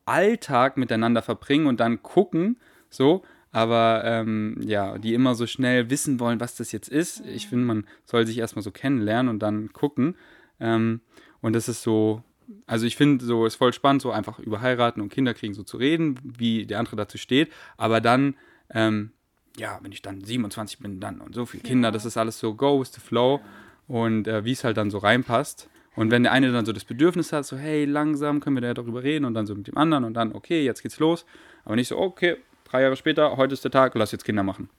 Alltag 0.06 0.78
miteinander 0.78 1.20
verbringen 1.20 1.66
und 1.66 1.80
dann 1.80 2.02
gucken. 2.02 2.58
So, 2.88 3.22
aber 3.52 4.02
ähm, 4.04 4.58
ja, 4.64 4.96
die 4.96 5.12
immer 5.12 5.34
so 5.34 5.46
schnell 5.46 5.90
wissen 5.90 6.18
wollen, 6.18 6.40
was 6.40 6.56
das 6.56 6.72
jetzt 6.72 6.88
ist. 6.88 7.22
Ich 7.26 7.48
finde, 7.48 7.66
man 7.66 7.86
soll 8.04 8.26
sich 8.26 8.38
erstmal 8.38 8.62
so 8.62 8.70
kennenlernen 8.70 9.28
und 9.28 9.40
dann 9.40 9.72
gucken. 9.72 10.16
Ähm, 10.60 11.00
und 11.42 11.54
das 11.54 11.68
ist 11.68 11.82
so, 11.82 12.22
also 12.66 12.86
ich 12.86 12.96
finde, 12.96 13.24
so 13.24 13.46
ist 13.46 13.56
voll 13.56 13.72
spannend, 13.72 14.02
so 14.02 14.10
einfach 14.10 14.38
über 14.38 14.60
heiraten 14.60 15.00
und 15.00 15.10
Kinder 15.10 15.34
kriegen 15.34 15.54
so 15.54 15.62
zu 15.62 15.76
reden, 15.76 16.18
wie 16.22 16.66
der 16.66 16.78
andere 16.78 16.96
dazu 16.96 17.18
steht. 17.18 17.52
Aber 17.76 18.00
dann, 18.00 18.34
ähm, 18.70 19.12
ja, 19.56 19.78
wenn 19.82 19.92
ich 19.92 20.02
dann 20.02 20.22
27 20.22 20.78
bin, 20.78 21.00
dann 21.00 21.20
und 21.20 21.34
so 21.34 21.46
viele 21.46 21.62
Kinder, 21.62 21.90
das 21.90 22.04
ist 22.04 22.16
alles 22.16 22.38
so 22.38 22.54
go 22.54 22.80
with 22.80 22.92
the 22.92 23.00
flow 23.00 23.40
und 23.88 24.28
äh, 24.28 24.44
wie 24.44 24.52
es 24.52 24.64
halt 24.64 24.76
dann 24.76 24.90
so 24.90 24.98
reinpasst. 24.98 25.68
Und 25.96 26.10
wenn 26.10 26.22
der 26.22 26.32
eine 26.32 26.52
dann 26.52 26.64
so 26.64 26.72
das 26.72 26.84
Bedürfnis 26.84 27.32
hat, 27.32 27.44
so 27.44 27.56
hey, 27.56 27.84
langsam 27.84 28.40
können 28.40 28.56
wir 28.56 28.60
da 28.62 28.74
darüber 28.74 29.02
reden 29.02 29.24
und 29.24 29.34
dann 29.34 29.46
so 29.46 29.54
mit 29.54 29.66
dem 29.66 29.76
anderen 29.76 30.04
und 30.04 30.14
dann, 30.14 30.32
okay, 30.32 30.64
jetzt 30.64 30.82
geht's 30.82 30.98
los. 31.00 31.26
Aber 31.64 31.76
nicht 31.76 31.88
so, 31.88 31.98
okay, 31.98 32.36
drei 32.64 32.82
Jahre 32.82 32.96
später, 32.96 33.36
heute 33.36 33.54
ist 33.54 33.64
der 33.64 33.70
Tag, 33.70 33.94
lass 33.96 34.12
jetzt 34.12 34.24
Kinder 34.24 34.42
machen. 34.42 34.70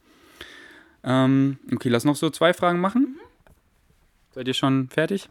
Ähm, 1.04 1.58
okay, 1.72 1.90
lass 1.90 2.04
noch 2.04 2.16
so 2.16 2.30
zwei 2.30 2.54
Fragen 2.54 2.80
machen. 2.80 3.18
Seid 4.34 4.48
ihr 4.48 4.54
schon 4.54 4.88
fertig? 4.88 5.28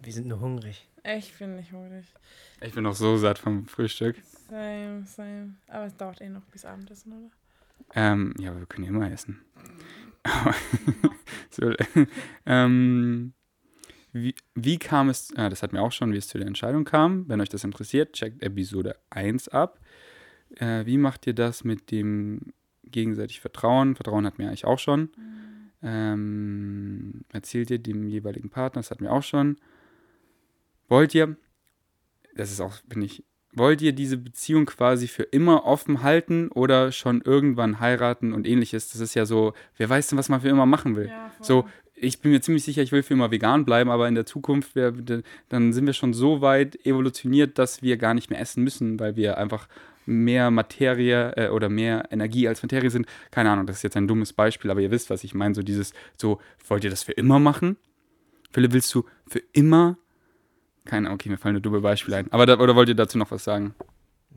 Wir 0.00 0.12
sind 0.12 0.26
nur 0.28 0.40
hungrig. 0.40 0.86
Ich 1.04 1.36
bin 1.38 1.56
nicht 1.56 1.72
hungrig. 1.72 2.06
Ich 2.60 2.72
bin 2.72 2.84
noch 2.84 2.94
so 2.94 3.16
satt 3.16 3.38
vom 3.38 3.66
Frühstück. 3.66 4.16
Same, 4.48 5.04
same. 5.06 5.54
Aber 5.68 5.86
es 5.86 5.96
dauert 5.96 6.20
eh 6.20 6.28
noch 6.28 6.44
bis 6.46 6.64
Abendessen, 6.64 7.12
oder? 7.12 7.30
Ähm, 7.94 8.34
ja, 8.38 8.50
aber 8.50 8.60
wir 8.60 8.66
können 8.66 8.84
ja 8.84 8.90
immer 8.90 9.10
essen. 9.10 9.40
so, 11.50 11.72
ähm, 12.46 13.32
wie, 14.12 14.34
wie 14.54 14.78
kam 14.78 15.08
es, 15.08 15.32
ah, 15.36 15.48
das 15.48 15.62
hatten 15.62 15.74
wir 15.74 15.82
auch 15.82 15.92
schon, 15.92 16.12
wie 16.12 16.16
es 16.16 16.28
zu 16.28 16.38
der 16.38 16.46
Entscheidung 16.46 16.84
kam. 16.84 17.28
Wenn 17.28 17.40
euch 17.40 17.48
das 17.48 17.64
interessiert, 17.64 18.12
checkt 18.12 18.42
Episode 18.42 18.96
1 19.10 19.48
ab. 19.48 19.80
Äh, 20.56 20.86
wie 20.86 20.98
macht 20.98 21.26
ihr 21.26 21.34
das 21.34 21.64
mit 21.64 21.90
dem 21.90 22.52
gegenseitig 22.84 23.40
Vertrauen? 23.40 23.96
Vertrauen 23.96 24.26
hatten 24.26 24.38
wir 24.38 24.48
eigentlich 24.48 24.64
auch 24.64 24.78
schon. 24.78 25.10
Ähm, 25.82 27.24
erzählt 27.32 27.70
ihr 27.70 27.78
dem 27.78 28.08
jeweiligen 28.08 28.50
Partner, 28.50 28.80
das 28.80 28.90
hatten 28.90 29.04
wir 29.04 29.12
auch 29.12 29.22
schon. 29.22 29.56
Wollt 30.88 31.14
ihr, 31.14 31.36
das 32.34 32.50
ist 32.50 32.60
auch, 32.60 32.80
bin 32.82 33.02
ich, 33.02 33.24
wollt 33.52 33.82
ihr 33.82 33.92
diese 33.92 34.16
Beziehung 34.16 34.66
quasi 34.66 35.08
für 35.08 35.22
immer 35.22 35.64
offen 35.64 36.02
halten 36.02 36.48
oder 36.48 36.92
schon 36.92 37.22
irgendwann 37.22 37.80
heiraten 37.80 38.32
und 38.32 38.46
ähnliches? 38.46 38.90
Das 38.90 39.00
ist 39.00 39.14
ja 39.14 39.26
so, 39.26 39.54
wer 39.76 39.88
weiß 39.88 40.08
denn, 40.08 40.18
was 40.18 40.28
man 40.28 40.40
für 40.40 40.48
immer 40.48 40.66
machen 40.66 40.96
will. 40.96 41.08
Ja. 41.08 41.30
So, 41.40 41.66
ich 41.94 42.20
bin 42.20 42.30
mir 42.30 42.40
ziemlich 42.40 42.64
sicher, 42.64 42.82
ich 42.82 42.92
will 42.92 43.02
für 43.02 43.14
immer 43.14 43.30
vegan 43.30 43.64
bleiben, 43.64 43.90
aber 43.90 44.08
in 44.08 44.14
der 44.14 44.26
Zukunft, 44.26 44.74
wär, 44.76 44.92
dann 45.48 45.72
sind 45.72 45.86
wir 45.86 45.92
schon 45.92 46.14
so 46.14 46.40
weit 46.40 46.86
evolutioniert, 46.86 47.58
dass 47.58 47.82
wir 47.82 47.96
gar 47.96 48.14
nicht 48.14 48.30
mehr 48.30 48.40
essen 48.40 48.62
müssen, 48.62 49.00
weil 49.00 49.16
wir 49.16 49.38
einfach 49.38 49.68
mehr 50.06 50.50
Materie 50.50 51.32
äh, 51.36 51.48
oder 51.48 51.68
mehr 51.68 52.08
Energie 52.10 52.48
als 52.48 52.62
Materie 52.62 52.90
sind. 52.90 53.06
Keine 53.30 53.50
Ahnung, 53.50 53.66
das 53.66 53.76
ist 53.76 53.82
jetzt 53.82 53.96
ein 53.96 54.08
dummes 54.08 54.32
Beispiel, 54.32 54.70
aber 54.70 54.80
ihr 54.80 54.90
wisst, 54.90 55.10
was 55.10 55.22
ich 55.22 55.34
meine. 55.34 55.54
So 55.54 55.62
dieses, 55.62 55.92
so, 56.16 56.40
wollt 56.66 56.84
ihr 56.84 56.90
das 56.90 57.02
für 57.02 57.12
immer 57.12 57.38
machen? 57.38 57.76
Philipp, 58.50 58.72
willst 58.72 58.94
du 58.94 59.04
für 59.26 59.42
immer? 59.52 59.98
Keine 60.88 61.06
Ahnung, 61.08 61.16
okay, 61.16 61.28
mir 61.28 61.36
fallen 61.36 61.52
nur 61.52 61.60
dumme 61.60 61.80
Beispiele 61.80 62.16
ein. 62.16 62.32
Aber 62.32 62.46
da, 62.46 62.58
oder 62.58 62.74
wollt 62.74 62.88
ihr 62.88 62.94
dazu 62.94 63.18
noch 63.18 63.30
was 63.30 63.44
sagen? 63.44 63.74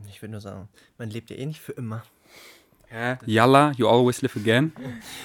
Ich 0.08 0.20
würde 0.20 0.32
nur 0.32 0.40
sagen, 0.42 0.68
man 0.98 1.08
lebt 1.08 1.30
ja 1.30 1.36
eh 1.36 1.46
nicht 1.46 1.60
für 1.60 1.72
immer. 1.72 2.02
Hä? 2.88 3.16
Yalla, 3.24 3.72
you 3.76 3.88
always 3.88 4.20
live 4.20 4.36
again. 4.36 4.72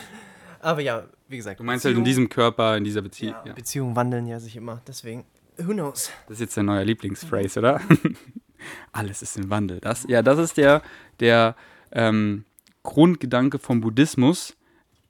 Aber 0.61 0.80
ja, 0.82 1.03
wie 1.28 1.36
gesagt. 1.36 1.59
Du 1.59 1.65
meinst 1.65 1.84
halt 1.84 1.97
in 1.97 2.05
diesem 2.05 2.30
Körper, 2.30 2.78
in 2.78 2.86
dieser 2.86 3.01
Beziehung. 3.01 3.36
ja, 3.43 3.47
Ja. 3.47 3.53
Beziehungen 3.53 3.95
wandeln 3.97 4.25
ja 4.25 4.39
sich 4.39 4.55
immer. 4.55 4.82
Deswegen, 4.88 5.25
who 5.57 5.73
knows? 5.73 6.11
Das 6.28 6.36
ist 6.36 6.39
jetzt 6.39 6.57
dein 6.57 6.65
neuer 6.65 6.86
Lieblingsphrase, 6.86 7.59
oder? 7.59 7.82
Alles 8.93 9.21
ist 9.21 9.36
im 9.38 9.49
Wandel. 9.49 9.82
Das, 9.82 10.05
ja, 10.07 10.21
das 10.21 10.39
ist 10.39 10.55
der, 10.55 10.82
der 11.19 11.55
ähm, 11.91 12.45
Grundgedanke 12.84 13.59
vom 13.59 13.82
Buddhismus, 13.82 14.55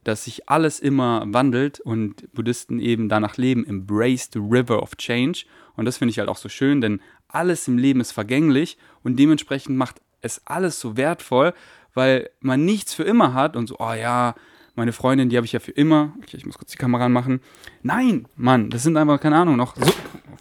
dass 0.04 0.24
sich 0.24 0.50
alles 0.50 0.80
immer 0.80 1.24
wandelt 1.28 1.80
und 1.82 2.32
Buddhisten 2.34 2.80
eben 2.80 3.08
danach 3.10 3.38
leben, 3.38 3.68
embrace 3.68 4.30
the 4.34 4.40
river 4.40 4.82
of 4.82 4.96
change. 4.98 5.46
Und 5.78 5.86
das 5.86 5.98
finde 5.98 6.10
ich 6.12 6.20
halt 6.20 6.28
auch 6.28 6.38
so 6.38 6.50
schön, 6.50 6.82
denn 6.82 7.00
alles 7.30 7.68
im 7.68 7.78
Leben 7.78 8.02
ist 8.02 8.12
vergänglich 8.12 8.78
und 9.04 9.18
dementsprechend 9.18 9.78
macht 9.78 10.02
es 10.22 10.42
alles 10.46 10.80
so 10.80 10.98
wertvoll, 10.98 11.54
weil 11.94 12.30
man 12.42 12.66
nichts 12.66 12.94
für 12.94 13.04
immer 13.04 13.34
hat 13.34 13.56
und 13.56 13.68
so, 13.68 13.78
oh 13.80 13.94
ja, 13.94 14.36
meine 14.76 14.92
Freundin, 14.92 15.30
die 15.30 15.38
habe 15.38 15.46
ich 15.46 15.54
ja 15.54 15.60
für 15.60 15.72
immer. 15.72 16.14
Okay, 16.22 16.38
ich 16.38 16.46
muss 16.46 16.58
kurz 16.58 16.72
die 16.72 16.78
Kamera 16.78 17.06
anmachen. 17.06 17.42
Nein, 17.82 18.28
Mann, 18.36 18.70
das 18.70 18.84
sind 18.84 18.98
einfach, 18.98 19.20
keine 19.20 19.38
Ahnung, 19.38 19.56
noch 19.56 19.76
so, 19.76 19.92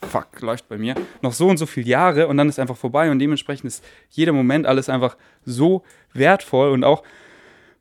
fuck, 0.07 0.41
läuft 0.41 0.69
bei 0.69 0.77
mir, 0.77 0.95
noch 1.23 1.33
so 1.33 1.49
und 1.49 1.57
so 1.57 1.67
viele 1.67 1.87
Jahre 1.87 2.29
und 2.29 2.37
dann 2.37 2.49
ist 2.49 2.59
einfach 2.59 2.77
vorbei 2.77 3.11
und 3.11 3.19
dementsprechend 3.19 3.67
ist 3.67 3.85
jeder 4.11 4.33
Moment 4.33 4.67
alles 4.67 4.89
einfach 4.89 5.17
so 5.45 5.85
wertvoll 6.13 6.71
und 6.71 6.85
auch, 6.85 7.03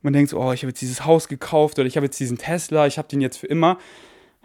man 0.01 0.13
denkt 0.13 0.29
so, 0.29 0.39
oh, 0.39 0.53
ich 0.53 0.61
habe 0.61 0.69
jetzt 0.69 0.81
dieses 0.81 1.05
Haus 1.05 1.27
gekauft 1.27 1.79
oder 1.79 1.87
ich 1.87 1.97
habe 1.97 2.05
jetzt 2.05 2.19
diesen 2.19 2.37
Tesla, 2.37 2.87
ich 2.87 2.97
habe 2.97 3.07
den 3.07 3.21
jetzt 3.21 3.37
für 3.37 3.47
immer. 3.47 3.77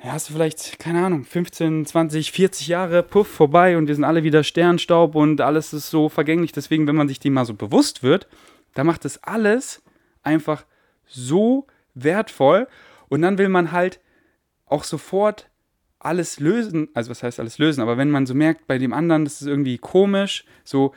Ja, 0.03 0.13
hast 0.13 0.31
du 0.31 0.33
vielleicht, 0.33 0.79
keine 0.79 1.05
Ahnung, 1.05 1.25
15, 1.25 1.85
20, 1.85 2.33
40 2.33 2.69
Jahre, 2.69 3.03
puff, 3.03 3.29
vorbei 3.29 3.77
und 3.77 3.87
wir 3.87 3.95
sind 3.95 4.05
alle 4.05 4.23
wieder 4.23 4.43
Sternstaub 4.43 5.15
und 5.15 5.43
alles 5.43 5.75
ist 5.75 5.91
so 5.91 6.09
vergänglich. 6.09 6.53
Deswegen, 6.53 6.87
wenn 6.87 6.97
man 6.97 7.07
sich 7.07 7.21
dem 7.21 7.35
mal 7.35 7.45
so 7.45 7.53
bewusst 7.53 8.03
wird, 8.03 8.27
da 8.73 8.83
macht 8.83 9.05
das 9.05 9.23
alles 9.23 9.83
einfach 10.23 10.65
so 11.07 11.67
wertvoll 11.93 12.67
und 13.11 13.21
dann 13.21 13.37
will 13.37 13.51
man 13.51 13.73
halt 13.73 14.01
auch 14.65 14.85
sofort 14.85 15.51
alles 15.99 16.41
lösen, 16.41 16.89
also 16.95 17.11
was 17.11 17.23
heißt 17.23 17.39
alles 17.39 17.59
lösen, 17.59 17.83
aber 17.83 17.99
wenn 17.99 18.11
man 18.11 18.25
so 18.25 18.35
merkt, 18.35 18.67
bei 18.67 18.79
dem 18.79 18.95
anderen, 18.95 19.25
das 19.25 19.43
ist 19.43 19.49
irgendwie 19.49 19.77
komisch, 19.77 20.47
so, 20.65 20.95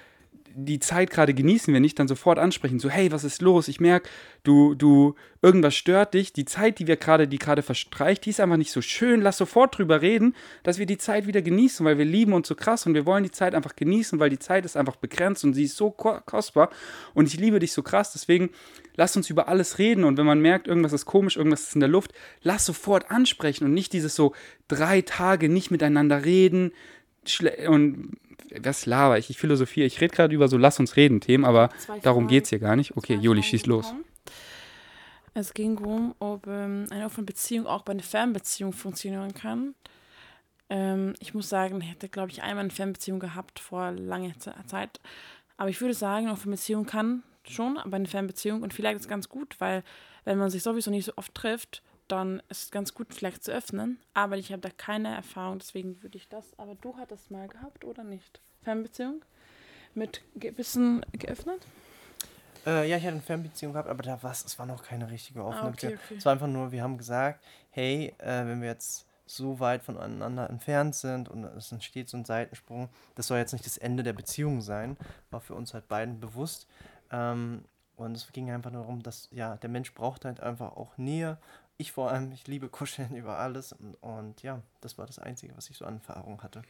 die 0.55 0.79
Zeit 0.79 1.09
gerade 1.09 1.33
genießen 1.33 1.73
wir 1.73 1.81
nicht, 1.81 1.97
dann 1.97 2.07
sofort 2.07 2.37
ansprechen, 2.37 2.79
so 2.79 2.89
hey, 2.89 3.11
was 3.11 3.23
ist 3.23 3.41
los? 3.41 3.67
Ich 3.67 3.79
merke, 3.79 4.09
du, 4.43 4.75
du, 4.75 5.15
irgendwas 5.41 5.75
stört 5.75 6.13
dich. 6.13 6.33
Die 6.33 6.45
Zeit, 6.45 6.79
die 6.79 6.87
wir 6.87 6.97
gerade, 6.97 7.27
die 7.27 7.39
gerade 7.39 7.61
verstreicht, 7.61 8.25
die 8.25 8.29
ist 8.29 8.39
einfach 8.39 8.57
nicht 8.57 8.71
so 8.71 8.81
schön. 8.81 9.21
Lass 9.21 9.37
sofort 9.37 9.77
drüber 9.77 10.01
reden, 10.01 10.35
dass 10.63 10.77
wir 10.77 10.85
die 10.85 10.97
Zeit 10.97 11.27
wieder 11.27 11.41
genießen, 11.41 11.85
weil 11.85 11.97
wir 11.97 12.05
lieben 12.05 12.33
uns 12.33 12.47
so 12.47 12.55
krass 12.55 12.85
und 12.85 12.93
wir 12.93 13.05
wollen 13.05 13.23
die 13.23 13.31
Zeit 13.31 13.55
einfach 13.55 13.75
genießen, 13.75 14.19
weil 14.19 14.29
die 14.29 14.39
Zeit 14.39 14.65
ist 14.65 14.77
einfach 14.77 14.95
begrenzt 14.95 15.43
und 15.43 15.53
sie 15.53 15.63
ist 15.63 15.77
so 15.77 15.91
kostbar 15.91 16.69
und 17.13 17.27
ich 17.27 17.39
liebe 17.39 17.59
dich 17.59 17.73
so 17.73 17.81
krass. 17.83 18.13
Deswegen 18.13 18.51
lass 18.95 19.17
uns 19.17 19.29
über 19.29 19.47
alles 19.47 19.79
reden 19.79 20.03
und 20.03 20.17
wenn 20.17 20.25
man 20.25 20.39
merkt, 20.39 20.67
irgendwas 20.67 20.93
ist 20.93 21.05
komisch, 21.05 21.37
irgendwas 21.37 21.63
ist 21.63 21.75
in 21.75 21.81
der 21.81 21.89
Luft, 21.89 22.13
lass 22.41 22.65
sofort 22.65 23.09
ansprechen 23.09 23.65
und 23.65 23.73
nicht 23.73 23.93
dieses 23.93 24.15
so 24.15 24.33
drei 24.67 25.01
Tage 25.01 25.49
nicht 25.49 25.71
miteinander 25.71 26.25
reden 26.25 26.71
und 27.67 28.17
was 28.61 28.85
laber 28.85 29.17
ich? 29.17 29.29
Ich 29.29 29.37
philosophiere. 29.37 29.87
Ich 29.87 29.99
rede 30.01 30.15
gerade 30.15 30.33
über 30.33 30.47
so 30.47 30.57
Lass 30.57 30.79
uns 30.79 30.95
reden 30.95 31.21
Themen, 31.21 31.45
aber 31.45 31.69
Zwei 31.77 31.99
darum 31.99 32.27
geht 32.27 32.43
es 32.45 32.49
hier 32.49 32.59
gar 32.59 32.75
nicht. 32.75 32.97
Okay, 32.97 33.15
Juli, 33.15 33.43
schieß 33.43 33.65
los. 33.65 33.93
Es 35.33 35.53
ging 35.53 35.77
um, 35.77 36.13
ob 36.19 36.45
ähm, 36.47 36.85
eine 36.91 37.05
offene 37.05 37.25
Beziehung 37.25 37.65
auch 37.65 37.81
bei 37.81 37.91
einer 37.91 38.03
Fernbeziehung 38.03 38.71
funktionieren 38.71 39.33
kann. 39.33 39.73
Ähm, 40.69 41.15
ich 41.19 41.33
muss 41.33 41.49
sagen, 41.49 41.81
ich 41.81 41.89
hätte, 41.89 42.07
glaube 42.07 42.29
ich, 42.29 42.43
einmal 42.43 42.63
eine 42.63 42.69
Fernbeziehung 42.69 43.19
gehabt 43.19 43.59
vor 43.59 43.91
langer 43.91 44.33
Zeit. 44.67 44.99
Aber 45.57 45.69
ich 45.69 45.81
würde 45.81 45.93
sagen, 45.93 46.25
eine 46.27 46.33
offene 46.33 46.55
Beziehung 46.55 46.85
kann 46.85 47.23
schon, 47.47 47.77
aber 47.77 47.95
eine 47.95 48.07
Fernbeziehung. 48.07 48.61
Und 48.61 48.73
vielleicht 48.73 48.95
ist 48.95 49.03
es 49.03 49.07
ganz 49.07 49.27
gut, 49.27 49.55
weil 49.59 49.83
wenn 50.23 50.37
man 50.37 50.49
sich 50.49 50.63
sowieso 50.63 50.91
nicht 50.91 51.05
so 51.05 51.13
oft 51.15 51.33
trifft, 51.33 51.81
dann 52.07 52.41
ist 52.49 52.63
es 52.63 52.71
ganz 52.71 52.93
gut, 52.93 53.13
vielleicht 53.13 53.43
zu 53.43 53.51
öffnen. 53.51 53.99
Aber 54.13 54.37
ich 54.37 54.51
habe 54.51 54.61
da 54.61 54.69
keine 54.69 55.13
Erfahrung, 55.13 55.59
deswegen 55.59 56.01
würde 56.03 56.17
ich 56.17 56.27
das. 56.29 56.57
Aber 56.57 56.75
du 56.75 56.95
hattest 56.97 57.31
mal 57.31 57.47
gehabt 57.47 57.83
oder 57.85 58.03
nicht? 58.03 58.41
Fernbeziehung? 58.61 59.23
Mit 59.93 60.21
Gewissen 60.35 61.05
geöffnet? 61.13 61.61
Äh, 62.65 62.89
ja, 62.89 62.97
ich 62.97 63.03
hatte 63.03 63.13
eine 63.13 63.21
Fernbeziehung 63.21 63.73
gehabt, 63.73 63.89
aber 63.89 64.03
da 64.03 64.21
war 64.23 64.31
es 64.31 64.57
war 64.57 64.65
noch 64.65 64.83
keine 64.83 65.09
richtige 65.09 65.43
offene 65.43 65.63
ah, 65.63 65.67
okay, 65.67 65.71
Beziehung. 65.71 65.99
Okay. 66.05 66.15
Es 66.17 66.25
war 66.25 66.33
einfach 66.33 66.47
nur, 66.47 66.71
wir 66.71 66.81
haben 66.81 66.97
gesagt, 66.97 67.43
hey, 67.71 68.13
äh, 68.19 68.45
wenn 68.45 68.61
wir 68.61 68.69
jetzt 68.69 69.05
so 69.25 69.59
weit 69.59 69.83
voneinander 69.83 70.49
entfernt 70.49 70.95
sind 70.95 71.29
und 71.29 71.43
es 71.43 71.71
entsteht 71.71 72.09
so 72.09 72.17
ein 72.17 72.25
Seitensprung, 72.25 72.89
das 73.15 73.27
soll 73.27 73.37
jetzt 73.37 73.53
nicht 73.53 73.65
das 73.65 73.77
Ende 73.77 74.03
der 74.03 74.13
Beziehung 74.13 74.61
sein, 74.61 74.97
war 75.31 75.41
für 75.41 75.55
uns 75.55 75.73
halt 75.73 75.87
beiden 75.87 76.19
bewusst. 76.19 76.67
Ähm, 77.11 77.65
und 77.95 78.15
es 78.15 78.31
ging 78.31 78.49
einfach 78.51 78.71
nur 78.71 78.81
darum, 78.81 79.03
dass 79.03 79.29
ja, 79.31 79.55
der 79.57 79.69
Mensch 79.69 79.93
braucht 79.93 80.25
halt 80.25 80.39
einfach 80.39 80.75
auch 80.75 80.97
Nähe 80.97 81.37
ich 81.77 81.91
vor 81.91 82.11
allem, 82.11 82.31
ich 82.31 82.47
liebe 82.47 82.69
Kuscheln 82.69 83.15
über 83.15 83.39
alles 83.39 83.73
und, 83.73 83.95
und, 84.01 84.41
ja, 84.43 84.61
das 84.81 84.97
war 84.97 85.05
das 85.05 85.19
Einzige, 85.19 85.55
was 85.55 85.69
ich 85.69 85.77
so 85.77 85.85
an 85.85 85.95
Erfahrung 85.95 86.41
hatte. 86.41 86.61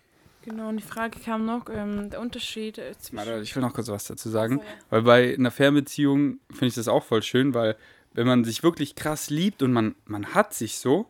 Genau, 0.44 0.68
und 0.68 0.78
die 0.78 0.84
Frage 0.84 1.20
kam 1.20 1.46
noch, 1.46 1.70
ähm, 1.70 2.10
der 2.10 2.20
Unterschied 2.20 2.78
äh, 2.78 2.98
zwischen... 2.98 3.18
Warte, 3.18 3.42
ich 3.42 3.56
will 3.56 3.64
noch 3.64 3.74
kurz 3.74 3.88
was 3.88 4.04
dazu 4.06 4.30
sagen, 4.30 4.60
also, 4.60 4.72
ja. 4.72 4.78
weil 4.90 5.02
bei 5.04 5.34
einer 5.34 5.52
Fernbeziehung 5.52 6.40
finde 6.50 6.68
ich 6.68 6.76
das 6.76 6.90
auch 6.90 7.04
voll 7.04 7.24
schön, 7.24 7.54
weil 7.54 7.78
wenn 8.12 8.28
man 8.28 8.44
sich 8.44 8.62
wirklich 8.62 8.96
krass 8.96 9.30
liebt 9.30 9.64
und 9.64 9.72
man, 9.72 9.96
man 10.06 10.34
hat 10.34 10.54
sich 10.54 10.80
so, 10.80 11.10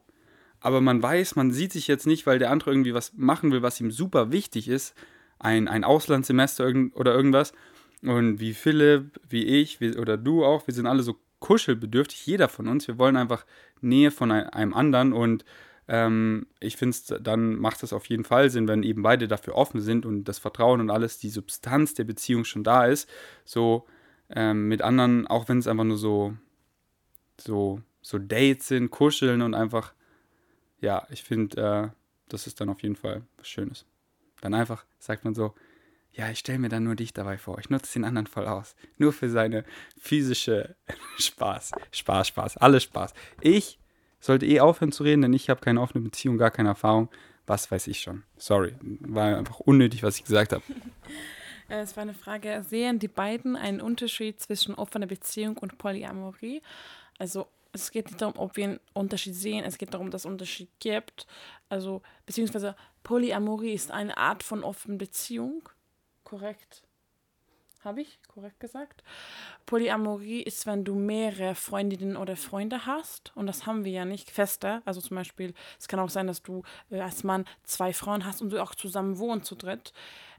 aber 0.60 0.82
man 0.82 1.02
weiß, 1.02 1.36
man 1.36 1.52
sieht 1.52 1.74
sich 1.74 1.88
jetzt 1.88 2.06
nicht, 2.06 2.28
weil 2.28 2.40
der 2.40 2.52
andere 2.52 2.72
irgendwie 2.72 2.94
was 2.94 3.14
machen 3.14 3.52
will, 3.52 3.64
was 3.64 3.82
ihm 3.82 3.92
super 3.92 4.32
wichtig 4.32 4.68
ist, 4.68 4.94
ein, 5.40 5.68
ein 5.68 5.84
Auslandssemester 5.84 6.72
oder 6.94 7.14
irgendwas, 7.14 7.54
und 8.04 8.40
wie 8.40 8.54
Philipp, 8.54 9.20
wie 9.28 9.46
ich, 9.46 9.80
wie, 9.80 9.98
oder 9.98 10.18
du 10.18 10.44
auch, 10.44 10.68
wir 10.68 10.74
sind 10.74 10.88
alle 10.88 11.04
so 11.04 11.16
kuschelbedürftig, 11.44 12.26
jeder 12.26 12.48
von 12.48 12.70
uns. 12.70 12.88
Wir 12.88 12.98
wollen 12.98 13.18
einfach 13.18 13.46
Nähe 13.82 14.12
von 14.12 14.32
einem 14.32 14.74
anderen 14.74 15.12
und 15.12 15.44
ähm, 15.90 16.48
ich 16.62 16.78
finde, 16.78 16.96
dann 17.20 17.58
macht 17.58 17.84
es 17.84 17.92
auf 17.92 18.06
jeden 18.06 18.24
Fall 18.24 18.50
Sinn, 18.50 18.70
wenn 18.70 18.82
eben 18.82 19.04
beide 19.04 19.28
dafür 19.28 19.56
offen 19.56 19.82
sind 19.82 20.06
und 20.06 20.24
das 20.24 20.40
Vertrauen 20.40 20.80
und 20.80 20.90
alles, 20.90 21.20
die 21.20 21.30
Substanz 21.30 21.96
der 21.96 22.06
Beziehung 22.06 22.46
schon 22.46 22.64
da 22.64 22.86
ist. 22.86 23.10
So 23.44 23.86
ähm, 24.30 24.70
mit 24.70 24.82
anderen, 24.82 25.28
auch 25.28 25.50
wenn 25.50 25.58
es 25.60 25.68
einfach 25.68 25.84
nur 25.84 25.98
so, 25.98 26.34
so, 27.38 27.82
so 28.02 28.20
Dates 28.20 28.70
sind, 28.70 28.90
kuscheln 28.90 29.42
und 29.42 29.54
einfach, 29.54 29.94
ja, 30.80 31.06
ich 31.10 31.24
finde, 31.24 31.62
äh, 31.62 31.90
das 32.30 32.48
ist 32.48 32.62
dann 32.62 32.70
auf 32.70 32.82
jeden 32.84 32.96
Fall 32.96 33.22
was 33.36 33.50
Schönes. 33.50 33.86
Dann 34.40 34.54
einfach 34.54 34.86
sagt 34.98 35.26
man 35.26 35.36
so, 35.36 35.54
ja, 36.14 36.30
ich 36.30 36.40
stelle 36.40 36.60
mir 36.60 36.70
dann 36.70 36.84
nur 36.84 36.96
dich 36.96 37.14
dabei 37.14 37.38
vor. 37.38 37.60
Ich 37.60 37.70
nutze 37.70 37.94
den 37.94 38.06
anderen 38.06 38.28
voll 38.28 38.46
aus. 38.46 38.76
Nur 38.98 39.14
für 39.14 39.30
seine 39.30 39.66
physische 40.00 40.76
Spaß. 41.18 41.72
Spaß, 41.92 42.28
Spaß, 42.28 42.58
alles 42.58 42.84
Spaß. 42.84 43.14
Ich 43.42 43.80
sollte 44.20 44.46
eh 44.46 44.60
aufhören 44.60 44.92
zu 44.92 45.04
reden, 45.04 45.24
denn 45.24 45.34
ich 45.34 45.50
habe 45.50 45.62
keine 45.62 45.82
offene 45.82 46.04
Beziehung, 46.04 46.38
gar 46.38 46.52
keine 46.52 46.70
Erfahrung. 46.70 47.10
Was 47.46 47.70
weiß 47.70 47.88
ich 47.88 48.00
schon. 48.00 48.24
Sorry, 48.38 48.74
war 48.82 49.38
einfach 49.38 49.60
unnötig, 49.60 50.04
was 50.04 50.18
ich 50.18 50.24
gesagt 50.24 50.54
habe. 50.54 50.64
Es 51.70 51.96
war 51.96 52.04
eine 52.04 52.14
Frage, 52.14 52.64
sehen 52.70 53.00
die 53.00 53.08
beiden 53.08 53.56
einen 53.56 53.82
Unterschied 53.82 54.40
zwischen 54.40 54.76
offener 54.76 55.08
Beziehung 55.08 55.58
und 55.58 55.78
Polyamorie? 55.78 56.62
Also 57.18 57.48
es 57.72 57.90
geht 57.90 58.08
nicht 58.08 58.22
darum, 58.22 58.38
ob 58.38 58.56
wir 58.58 58.66
einen 58.66 58.80
Unterschied 58.94 59.34
sehen, 59.34 59.64
es 59.66 59.78
geht 59.78 59.94
darum, 59.94 60.12
dass 60.12 60.22
es 60.22 60.26
Unterschied 60.26 60.70
gibt. 60.80 61.26
Also, 61.70 62.04
beziehungsweise 62.26 62.76
Polyamorie 63.02 63.74
ist 63.74 63.92
eine 63.92 64.18
Art 64.18 64.44
von 64.44 64.64
offener 64.64 64.98
Beziehung 64.98 65.68
korrekt. 66.24 66.84
Habe 67.84 68.02
ich 68.02 68.20
korrekt 68.34 68.62
gesagt? 68.62 69.04
Polyamorie 69.66 70.42
ist, 70.42 70.66
wenn 70.66 70.86
du 70.86 70.96
mehrere 70.96 71.54
Freundinnen 71.54 72.16
oder 72.16 72.38
Freunde 72.38 72.86
hast. 72.86 73.34
Und 73.36 73.46
das 73.46 73.66
haben 73.66 73.84
wir 73.84 73.92
ja 73.92 74.06
nicht 74.06 74.32
fester. 74.32 74.82
Also 74.86 75.02
zum 75.02 75.16
Beispiel, 75.16 75.54
es 75.78 75.90
kann 75.90 76.00
auch 76.00 76.10
sein, 76.10 76.28
dass 76.28 76.42
du 76.42 76.64
äh, 76.90 77.02
als 77.02 77.26
Mann 77.26 77.46
zwei 77.64 77.92
Frauen 77.92 78.26
hast 78.26 78.42
und 78.42 78.52
du 78.52 78.64
auch 78.64 78.74
zusammen 78.74 79.18
wohnen 79.18 79.44
zu 79.44 79.56
dritt. 79.56 79.92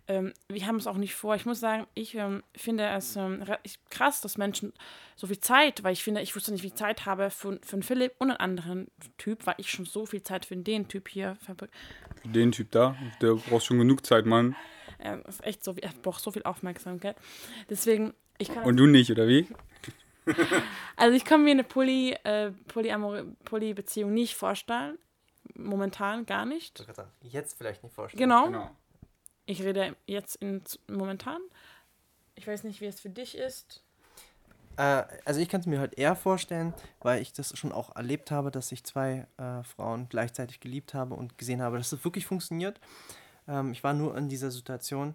Ähm, 0.07 0.33
wir 0.49 0.67
haben 0.67 0.77
es 0.77 0.87
auch 0.87 0.97
nicht 0.97 1.15
vor. 1.15 1.35
Ich 1.35 1.47
muss 1.47 1.61
sagen, 1.61 1.87
ich 1.95 2.15
ähm, 2.15 2.43
finde 2.55 2.87
es 2.87 3.17
ähm, 3.17 3.45
krass, 3.91 4.21
dass 4.21 4.39
Menschen 4.39 4.73
so 5.17 5.27
viel 5.27 5.41
Zeit, 5.41 5.83
weil 5.83 5.93
ich 5.93 6.03
finde, 6.03 6.21
ich 6.21 6.35
wusste 6.37 6.53
nicht, 6.53 6.63
wie 6.63 6.69
ich 6.69 6.75
Zeit 6.75 7.07
habe 7.07 7.31
für, 7.31 7.59
für 7.63 7.75
einen 7.75 7.83
Philipp 7.83 8.15
und 8.19 8.31
einen 8.31 8.41
anderen 8.41 8.91
Typ, 9.17 9.47
weil 9.47 9.55
ich 9.59 9.71
schon 9.71 9.87
so 9.87 10.05
viel 10.07 10.23
Zeit 10.23 10.47
für 10.47 10.57
den 10.57 10.89
Typ 10.89 11.09
hier 11.09 11.37
verbringe. 11.41 11.73
Den 12.25 12.53
Typ 12.53 12.71
da, 12.71 12.97
der 13.21 13.35
braucht 13.35 13.65
schon 13.65 13.79
genug 13.79 14.05
Zeit, 14.05 14.27
Mann. 14.27 14.57
Er 15.05 15.27
ist 15.27 15.45
echt 15.45 15.63
so, 15.63 15.75
er 15.75 15.91
braucht 16.03 16.23
so 16.23 16.31
viel 16.31 16.43
Aufmerksamkeit. 16.43 17.17
Deswegen, 17.69 18.15
ich 18.39 18.49
kann. 18.49 18.65
Und 18.65 18.77
du 18.77 18.87
nicht, 18.87 19.11
oder 19.11 19.29
wie? 19.29 19.47
also 20.97 21.15
ich 21.15 21.25
kann 21.25 21.45
mir 21.45 21.53
eine 21.53 21.65
Poly, 21.65 22.13
äh, 22.25 22.51
Poly-Beziehung 22.69 24.13
nicht 24.13 24.35
vorstellen. 24.35 24.99
Momentan 25.55 26.25
gar 26.27 26.47
nicht. 26.47 26.85
Jetzt 27.21 27.59
vielleicht 27.59 27.83
nicht 27.83 27.95
vorstellen. 27.95 28.19
Genau. 28.19 28.47
genau. 28.47 28.71
Ich 29.47 29.63
rede 29.63 29.95
jetzt 30.07 30.37
in, 30.37 30.63
momentan. 30.89 31.41
Ich 32.35 32.47
weiß 32.47 32.65
nicht, 32.65 32.81
wie 32.81 32.87
es 32.87 33.01
für 33.01 33.11
dich 33.11 33.37
ist. 33.37 33.85
Äh, 34.77 35.05
also 35.25 35.41
ich 35.41 35.49
kann 35.49 35.61
es 35.61 35.67
mir 35.67 35.79
halt 35.79 35.99
eher 35.99 36.17
vorstellen, 36.17 36.75
weil 37.01 37.21
ich 37.23 37.33
das 37.33 37.57
schon 37.57 37.73
auch 37.73 37.95
erlebt 37.95 38.31
habe, 38.31 38.51
dass 38.51 38.73
ich 38.73 38.85
zwei 38.85 39.27
äh, 39.37 39.63
Frauen 39.63 40.09
gleichzeitig 40.09 40.61
geliebt 40.61 40.95
habe 40.95 41.15
und 41.15 41.39
gesehen 41.39 41.63
habe, 41.63 41.77
dass 41.77 41.87
es 41.87 41.99
das 41.99 42.05
wirklich 42.05 42.27
funktioniert. 42.27 42.81
Ähm, 43.49 43.73
ich 43.73 43.85
war 43.85 43.95
nur 43.95 44.17
in 44.17 44.29
dieser 44.29 44.51
Situation, 44.51 45.15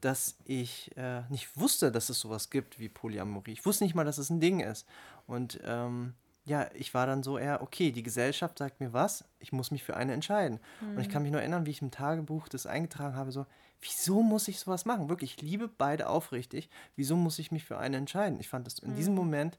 dass 0.00 0.36
ich 0.44 0.90
äh, 0.96 1.22
nicht 1.28 1.58
wusste, 1.58 1.92
dass 1.92 2.08
es 2.08 2.20
sowas 2.20 2.50
gibt 2.50 2.78
wie 2.78 2.88
Polyamorie. 2.88 3.52
Ich 3.52 3.66
wusste 3.66 3.84
nicht 3.84 3.94
mal, 3.94 4.04
dass 4.04 4.18
es 4.18 4.30
ein 4.30 4.40
Ding 4.40 4.60
ist. 4.60 4.86
Und 5.26 5.60
ähm, 5.64 6.14
ja, 6.44 6.68
ich 6.74 6.94
war 6.94 7.06
dann 7.06 7.22
so 7.22 7.38
eher, 7.38 7.62
okay, 7.62 7.92
die 7.92 8.02
Gesellschaft 8.02 8.58
sagt 8.58 8.80
mir 8.80 8.92
was, 8.92 9.24
ich 9.38 9.52
muss 9.52 9.70
mich 9.70 9.84
für 9.84 9.96
eine 9.96 10.14
entscheiden. 10.14 10.58
Mhm. 10.80 10.96
Und 10.96 11.00
ich 11.02 11.08
kann 11.08 11.22
mich 11.22 11.32
nur 11.32 11.40
erinnern, 11.40 11.66
wie 11.66 11.70
ich 11.70 11.82
im 11.82 11.90
Tagebuch 11.90 12.48
das 12.48 12.66
eingetragen 12.66 13.14
habe, 13.14 13.30
so, 13.30 13.46
wieso 13.80 14.22
muss 14.22 14.48
ich 14.48 14.58
sowas 14.58 14.86
machen? 14.86 15.08
Wirklich, 15.08 15.36
ich 15.36 15.42
liebe 15.42 15.68
beide 15.68 16.08
aufrichtig. 16.08 16.70
Wieso 16.96 17.16
muss 17.16 17.38
ich 17.38 17.52
mich 17.52 17.64
für 17.64 17.78
eine 17.78 17.98
entscheiden? 17.98 18.40
Ich 18.40 18.48
fand 18.48 18.66
das 18.66 18.78
in 18.78 18.92
mhm. 18.92 18.96
diesem 18.96 19.14
Moment 19.14 19.58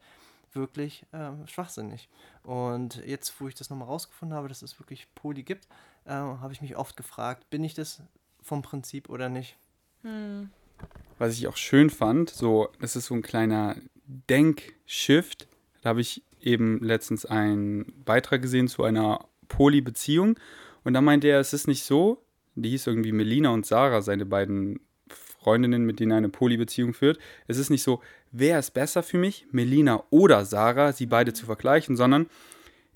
wirklich 0.54 1.06
äh, 1.12 1.32
schwachsinnig. 1.48 2.10
Und 2.44 2.98
jetzt, 3.06 3.40
wo 3.40 3.48
ich 3.48 3.56
das 3.56 3.70
nochmal 3.70 3.88
rausgefunden 3.88 4.38
habe, 4.38 4.48
dass 4.48 4.62
es 4.62 4.80
wirklich 4.80 5.08
Poli 5.16 5.44
gibt, 5.44 5.68
äh, 6.06 6.12
habe 6.12 6.54
ich 6.54 6.62
mich 6.62 6.76
oft 6.76 6.98
gefragt, 6.98 7.50
bin 7.50 7.64
ich 7.64 7.74
das 7.74 8.02
vom 8.42 8.62
Prinzip 8.62 9.10
oder 9.10 9.30
nicht? 9.30 9.58
Hm. 10.02 10.50
Was 11.18 11.34
ich 11.34 11.48
auch 11.48 11.58
schön 11.58 11.90
fand, 11.90 12.30
so, 12.30 12.70
es 12.80 12.96
ist 12.96 13.08
so 13.08 13.14
ein 13.14 13.22
kleiner 13.22 13.76
Denkshift. 14.06 15.48
Da 15.82 15.90
habe 15.90 16.02
ich 16.02 16.24
eben 16.40 16.80
letztens 16.80 17.26
einen 17.26 18.04
Beitrag 18.04 18.42
gesehen 18.42 18.68
zu 18.68 18.84
einer 18.84 19.26
Poly-Beziehung. 19.48 20.40
Und 20.84 20.94
da 20.94 21.02
meinte 21.02 21.28
er, 21.28 21.40
es 21.40 21.54
ist 21.54 21.68
nicht 21.68 21.84
so, 21.84 22.24
die 22.56 22.70
hieß 22.70 22.88
irgendwie 22.88 23.12
Melina 23.12 23.50
und 23.50 23.66
Sarah, 23.66 24.02
seine 24.02 24.26
beiden 24.26 24.80
Freundinnen, 25.42 25.86
mit 25.86 26.00
denen 26.00 26.12
eine 26.12 26.30
Poly-Beziehung 26.30 26.94
führt. 26.94 27.18
Es 27.48 27.58
ist 27.58 27.70
nicht 27.70 27.84
so, 27.84 28.02
wer 28.32 28.60
ist 28.60 28.72
besser 28.72 29.02
für 29.02 29.18
mich, 29.18 29.48
Melina 29.52 30.04
oder 30.12 30.46
Sarah, 30.46 30.94
sie 30.94 31.08
beide 31.08 31.34
zu 31.34 31.46
vergleichen, 31.46 31.96
sondern 31.96 32.28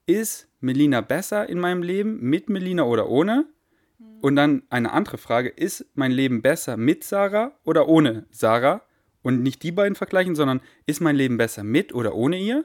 ist 0.05 0.47
Melina 0.59 1.01
besser 1.01 1.49
in 1.49 1.59
meinem 1.59 1.81
Leben, 1.81 2.19
mit 2.21 2.49
Melina 2.49 2.83
oder 2.83 3.09
ohne? 3.09 3.47
Und 4.21 4.35
dann 4.35 4.63
eine 4.69 4.91
andere 4.91 5.17
Frage, 5.17 5.49
ist 5.49 5.85
mein 5.95 6.11
Leben 6.11 6.41
besser 6.41 6.77
mit 6.77 7.03
Sarah 7.03 7.57
oder 7.63 7.87
ohne 7.87 8.25
Sarah? 8.29 8.81
Und 9.23 9.41
nicht 9.41 9.63
die 9.63 9.71
beiden 9.71 9.95
vergleichen, 9.95 10.35
sondern 10.35 10.61
ist 10.85 11.01
mein 11.01 11.15
Leben 11.15 11.37
besser 11.37 11.63
mit 11.63 11.93
oder 11.93 12.13
ohne 12.13 12.37
ihr? 12.37 12.63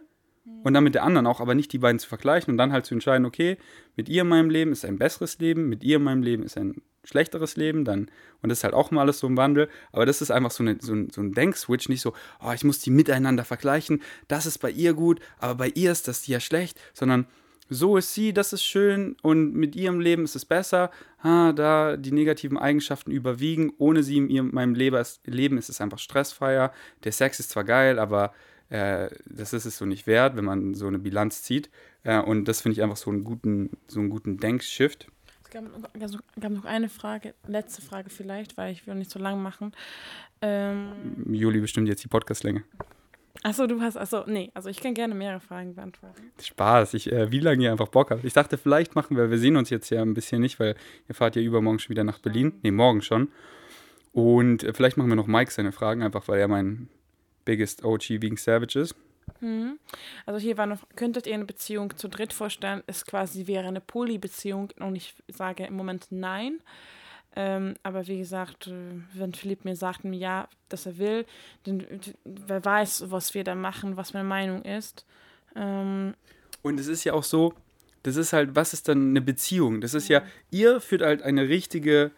Und 0.63 0.75
dann 0.75 0.85
mit 0.85 0.95
der 0.95 1.05
anderen 1.05 1.27
auch, 1.27 1.41
aber 1.41 1.55
nicht 1.55 1.73
die 1.73 1.79
beiden 1.79 1.99
zu 1.99 2.09
vergleichen 2.09 2.51
und 2.51 2.59
dann 2.59 2.73
halt 2.73 2.85
zu 2.85 2.95
entscheiden, 2.95 3.25
okay, 3.25 3.57
mit 3.97 4.11
ihr 4.11 4.23
in 4.23 4.29
meinem 4.29 4.51
Leben 4.51 4.73
ist 4.73 4.85
ein 4.85 4.99
besseres 4.99 5.39
Leben, 5.39 5.71
mit 5.71 5.83
ihr 5.83 5.97
in 5.97 6.03
meinem 6.03 6.23
Leben 6.23 6.43
ist 6.43 6.59
ein 6.59 6.83
schlechteres 7.05 7.57
Leben, 7.57 7.85
dann, 7.85 8.11
und 8.43 8.49
das 8.49 8.59
ist 8.59 8.65
halt 8.65 8.75
auch 8.75 8.91
mal 8.91 9.03
alles 9.03 9.19
so 9.19 9.27
im 9.27 9.37
Wandel, 9.37 9.69
aber 9.93 10.07
das 10.07 10.23
ist 10.23 10.31
einfach 10.31 10.51
so, 10.51 10.63
eine, 10.63 10.79
so, 10.81 10.93
ein, 10.93 11.11
so 11.11 11.21
ein 11.21 11.33
Denkswitch, 11.33 11.89
nicht 11.89 12.03
so, 12.03 12.13
oh, 12.45 12.53
ich 12.53 12.65
muss 12.65 12.81
die 12.81 12.91
miteinander 12.91 13.45
vergleichen, 13.45 14.03
das 14.29 14.47
ist 14.47 14.59
bei 14.59 14.71
ihr 14.71 14.95
gut, 14.95 15.21
aber 15.39 15.55
bei 15.55 15.69
ihr 15.75 15.93
ist 15.93 16.09
das 16.09 16.27
ja 16.27 16.41
schlecht, 16.41 16.79
sondern 16.93 17.27
so 17.69 17.97
ist 17.97 18.15
sie, 18.15 18.33
das 18.33 18.53
ist 18.53 18.65
schön 18.65 19.17
und 19.23 19.55
mit 19.55 19.77
ihrem 19.77 20.01
Leben 20.01 20.25
ist 20.25 20.35
es 20.35 20.45
besser, 20.45 20.91
ha, 21.23 21.53
da 21.53 21.97
die 21.97 22.13
negativen 22.13 22.59
Eigenschaften 22.59 23.13
überwiegen, 23.13 23.73
ohne 23.79 24.03
sie 24.03 24.17
in 24.17 24.29
ihrem, 24.29 24.51
meinem 24.53 24.75
Leben 24.75 25.59
ist 25.59 25.69
es 25.69 25.81
einfach 25.81 25.99
stressfreier, 25.99 26.73
der 27.05 27.13
Sex 27.13 27.39
ist 27.39 27.51
zwar 27.51 27.65
geil, 27.65 27.99
aber 27.99 28.33
äh, 28.71 29.11
das 29.27 29.53
ist 29.53 29.67
es 29.67 29.77
so 29.77 29.85
nicht 29.85 30.07
wert, 30.07 30.37
wenn 30.37 30.45
man 30.45 30.75
so 30.75 30.87
eine 30.87 30.99
Bilanz 30.99 31.43
zieht. 31.43 31.71
Äh, 32.05 32.21
und 32.21 32.47
das 32.47 32.63
finde 32.63 32.75
ich 32.75 32.83
einfach 32.83 32.97
so 32.97 33.11
einen 33.11 33.25
guten, 33.25 33.71
so 33.89 34.01
einen 34.01 34.11
guten 34.11 34.39
Denkshift. 34.39 35.09
Es 35.51 35.55
gab, 35.55 35.65
also, 36.01 36.19
gab, 36.39 36.53
noch 36.53 36.65
eine 36.65 36.89
Frage, 36.89 37.35
letzte 37.49 37.83
Frage 37.83 38.09
vielleicht, 38.09 38.57
weil 38.57 38.73
ich 38.73 38.87
will 38.87 38.95
nicht 38.95 39.11
so 39.11 39.19
lang 39.19 39.43
machen. 39.43 39.73
Ähm, 40.43 40.93
Juli 41.29 41.61
bestimmt 41.61 41.89
jetzt 41.89 42.05
die 42.05 42.09
Podcastlänge. 42.09 42.63
Achso, 43.43 43.67
du 43.67 43.81
hast, 43.81 43.97
achso, 43.97 44.23
nee, 44.27 44.53
also 44.55 44.69
ich 44.69 44.81
kann 44.81 44.95
gerne 44.95 45.15
mehrere 45.15 45.41
Fragen 45.41 45.75
beantworten. 45.75 46.31
Spaß, 46.41 46.95
ich, 46.95 47.11
äh, 47.11 47.33
wie 47.33 47.41
lange 47.41 47.65
ihr 47.65 47.73
einfach 47.73 47.89
Bock 47.89 48.13
habt. 48.13 48.25
Ich 48.25 48.33
dachte, 48.33 48.59
vielleicht 48.59 48.95
machen 48.95 49.17
wir, 49.17 49.31
wir 49.31 49.39
sehen 49.39 49.57
uns 49.57 49.71
jetzt 49.71 49.91
ja 49.91 50.03
ein 50.03 50.15
bisschen 50.15 50.41
nicht, 50.41 50.61
weil 50.61 50.77
ihr 51.09 51.17
fahrt 51.17 51.35
ja 51.35 51.43
übermorgen 51.43 51.81
schon 51.81 51.91
wieder 51.91 52.05
nach 52.05 52.21
Berlin. 52.21 52.53
Nee, 52.63 52.71
morgen 52.71 53.03
schon. 53.03 53.29
Und 54.13 54.63
äh, 54.63 54.73
vielleicht 54.73 54.97
machen 54.99 55.09
wir 55.09 55.17
noch 55.17 55.27
Mike 55.27 55.51
seine 55.51 55.73
Fragen, 55.73 56.03
einfach 56.03 56.29
weil 56.29 56.39
er 56.39 56.49
mein 56.49 56.89
biggest 57.45 57.85
OG 57.85 58.09
wegen 58.11 58.37
Savage 58.37 58.79
ist. 58.79 58.95
Mhm. 59.41 59.79
Also 60.27 60.39
hier 60.41 60.57
war 60.57 60.67
noch, 60.67 60.81
könntet 60.97 61.27
ihr 61.27 61.35
eine 61.35 61.45
Beziehung 61.45 61.97
zu 61.97 62.09
dritt 62.09 62.33
vorstellen? 62.33 62.83
Es 62.87 63.05
quasi 63.05 63.47
wäre 63.47 63.69
eine 63.69 63.81
Poly-Beziehung 63.81 64.71
und 64.79 64.97
ich 64.97 65.15
sage 65.29 65.65
im 65.65 65.75
Moment 65.75 66.07
nein. 66.11 66.61
Ähm, 67.37 67.75
aber 67.83 68.07
wie 68.09 68.19
gesagt, 68.19 68.67
äh, 68.67 68.73
wenn 69.15 69.35
Philipp 69.35 69.65
mir 69.65 69.77
sagt, 69.77 70.05
ja, 70.05 70.49
dass 70.69 70.87
er 70.87 70.99
will, 70.99 71.27
dann 71.65 71.87
wer 72.25 72.65
weiß, 72.65 73.11
was 73.11 73.35
wir 73.35 73.45
da 73.45 73.55
machen, 73.55 73.97
was 73.97 74.15
meine 74.15 74.29
Meinung 74.29 74.63
ist. 74.63 75.07
Ähm, 75.55 76.15
und 76.63 76.81
es 76.81 76.89
ist 76.89 77.05
ja 77.05 77.13
auch 77.13 77.23
so, 77.23 77.55
das 78.03 78.17
ist 78.17 78.33
halt, 78.33 78.57
was 78.57 78.73
ist 78.73 78.89
dann 78.89 79.11
eine 79.11 79.21
Beziehung? 79.21 79.81
Das 79.81 79.95
ist 79.95 80.09
ja, 80.09 80.23
ihr 80.51 80.81
führt 80.81 81.03
halt 81.03 81.23
eine 81.23 81.49
richtige 81.49 82.11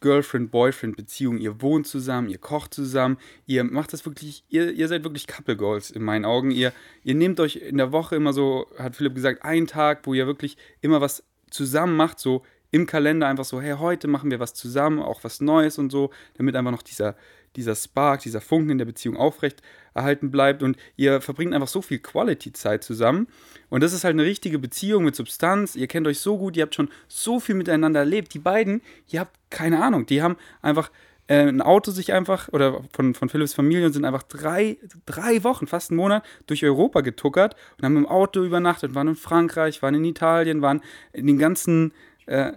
Girlfriend-Boyfriend-Beziehung. 0.00 1.38
Ihr 1.38 1.60
wohnt 1.62 1.86
zusammen, 1.86 2.28
ihr 2.28 2.38
kocht 2.38 2.74
zusammen, 2.74 3.18
ihr 3.46 3.64
macht 3.64 3.92
das 3.92 4.04
wirklich, 4.04 4.44
ihr, 4.48 4.72
ihr 4.72 4.88
seid 4.88 5.04
wirklich 5.04 5.26
Couple 5.26 5.56
Goals 5.56 5.90
in 5.90 6.02
meinen 6.02 6.24
Augen. 6.24 6.50
Ihr, 6.50 6.72
ihr 7.04 7.14
nehmt 7.14 7.40
euch 7.40 7.56
in 7.56 7.76
der 7.76 7.92
Woche 7.92 8.16
immer 8.16 8.32
so, 8.32 8.66
hat 8.78 8.96
Philipp 8.96 9.14
gesagt, 9.14 9.44
einen 9.44 9.66
Tag, 9.66 10.06
wo 10.06 10.14
ihr 10.14 10.26
wirklich 10.26 10.56
immer 10.80 11.00
was 11.00 11.22
zusammen 11.50 11.96
macht, 11.96 12.18
so 12.18 12.42
im 12.70 12.86
Kalender 12.86 13.26
einfach 13.26 13.44
so, 13.44 13.60
hey, 13.60 13.76
heute 13.78 14.08
machen 14.08 14.30
wir 14.30 14.40
was 14.40 14.54
zusammen, 14.54 15.00
auch 15.00 15.24
was 15.24 15.40
Neues 15.40 15.78
und 15.78 15.90
so, 15.90 16.10
damit 16.34 16.54
einfach 16.54 16.70
noch 16.70 16.82
dieser, 16.82 17.16
dieser 17.56 17.74
Spark, 17.74 18.20
dieser 18.22 18.40
Funken 18.40 18.70
in 18.70 18.78
der 18.78 18.84
Beziehung 18.84 19.16
aufrecht 19.16 19.62
erhalten 19.94 20.30
bleibt 20.30 20.62
und 20.62 20.76
ihr 20.96 21.20
verbringt 21.20 21.52
einfach 21.52 21.68
so 21.68 21.82
viel 21.82 21.98
Quality-Zeit 21.98 22.84
zusammen 22.84 23.26
und 23.68 23.82
das 23.82 23.92
ist 23.92 24.04
halt 24.04 24.14
eine 24.14 24.24
richtige 24.24 24.58
Beziehung 24.58 25.04
mit 25.04 25.16
Substanz, 25.16 25.74
ihr 25.76 25.86
kennt 25.86 26.06
euch 26.06 26.20
so 26.20 26.38
gut, 26.38 26.56
ihr 26.56 26.62
habt 26.62 26.74
schon 26.74 26.90
so 27.08 27.40
viel 27.40 27.54
miteinander 27.54 28.00
erlebt, 28.00 28.34
die 28.34 28.38
beiden, 28.38 28.82
ihr 29.08 29.20
habt 29.20 29.36
keine 29.50 29.82
Ahnung, 29.82 30.06
die 30.06 30.22
haben 30.22 30.36
einfach 30.62 30.90
äh, 31.26 31.48
ein 31.48 31.60
Auto 31.60 31.90
sich 31.90 32.12
einfach, 32.12 32.48
oder 32.48 32.82
von, 32.92 33.14
von 33.14 33.28
Philipps 33.28 33.54
Familie 33.54 33.86
und 33.86 33.92
sind 33.92 34.04
einfach 34.04 34.22
drei, 34.22 34.78
drei 35.06 35.42
Wochen, 35.42 35.66
fast 35.66 35.90
einen 35.90 35.98
Monat 35.98 36.24
durch 36.46 36.64
Europa 36.64 37.00
getuckert 37.00 37.56
und 37.78 37.84
haben 37.84 37.96
im 37.96 38.06
Auto 38.06 38.44
übernachtet, 38.44 38.94
waren 38.94 39.08
in 39.08 39.16
Frankreich, 39.16 39.82
waren 39.82 39.94
in 39.94 40.04
Italien, 40.04 40.62
waren 40.62 40.82
in 41.12 41.26
den 41.26 41.38
ganzen 41.38 41.92
äh, 42.26 42.52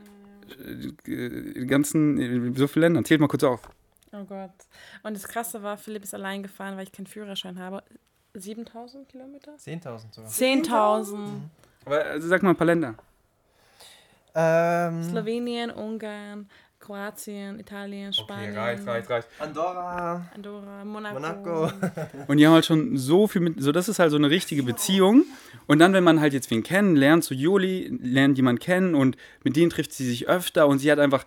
äh, 1.07 1.65
ganzen, 1.65 2.55
so 2.55 2.67
viele 2.67 2.85
Länder. 2.85 3.03
Zählt 3.03 3.21
mal 3.21 3.27
kurz 3.27 3.43
auf. 3.43 3.61
Oh 4.13 4.23
Gott. 4.25 4.51
Und 5.01 5.15
das 5.15 5.27
Krasse 5.27 5.63
war, 5.63 5.77
Philipp 5.77 6.03
ist 6.03 6.13
allein 6.13 6.43
gefahren, 6.43 6.77
weil 6.77 6.83
ich 6.83 6.91
keinen 6.91 7.07
Führerschein 7.07 7.57
habe. 7.59 7.83
7000 8.35 9.09
Kilometer? 9.09 9.53
10.000 9.55 10.13
sogar. 10.13 10.29
10.000. 10.29 11.27
Aber 11.85 12.05
also 12.05 12.27
sag 12.27 12.41
mal 12.43 12.51
ein 12.51 12.55
paar 12.55 12.67
Länder. 12.67 12.95
Ähm, 14.35 15.03
Slowenien, 15.03 15.69
Ungarn, 15.69 16.49
Kroatien, 16.79 17.59
Italien, 17.59 18.11
Spanien. 18.11 18.51
Okay, 18.51 18.59
reicht, 18.59 18.87
reicht, 18.87 19.09
reicht. 19.09 19.27
Andorra. 19.39 20.25
Andorra, 20.33 20.83
Monaco. 20.83 21.13
Monaco. 21.13 21.71
Und 22.27 22.37
die 22.37 22.45
haben 22.45 22.53
halt 22.53 22.65
schon 22.65 22.97
so 22.97 23.27
viel 23.27 23.41
mit, 23.41 23.61
so 23.61 23.71
das 23.71 23.87
ist 23.87 23.99
halt 23.99 24.11
so 24.11 24.17
eine 24.17 24.29
richtige 24.29 24.63
Beziehung. 24.63 25.23
Und 25.67 25.79
dann, 25.79 25.93
wenn 25.93 26.03
man 26.03 26.19
halt 26.19 26.33
jetzt 26.33 26.49
wen 26.51 26.63
kennenlernt, 26.63 27.23
so 27.23 27.35
Juli 27.35 27.87
lernt 28.01 28.37
jemand 28.37 28.59
kennen 28.59 28.95
und 28.95 29.15
mit 29.43 29.55
denen 29.55 29.69
trifft 29.69 29.93
sie 29.93 30.05
sich 30.05 30.27
öfter 30.27 30.67
und 30.67 30.79
sie 30.79 30.91
hat 30.91 30.99
einfach 30.99 31.25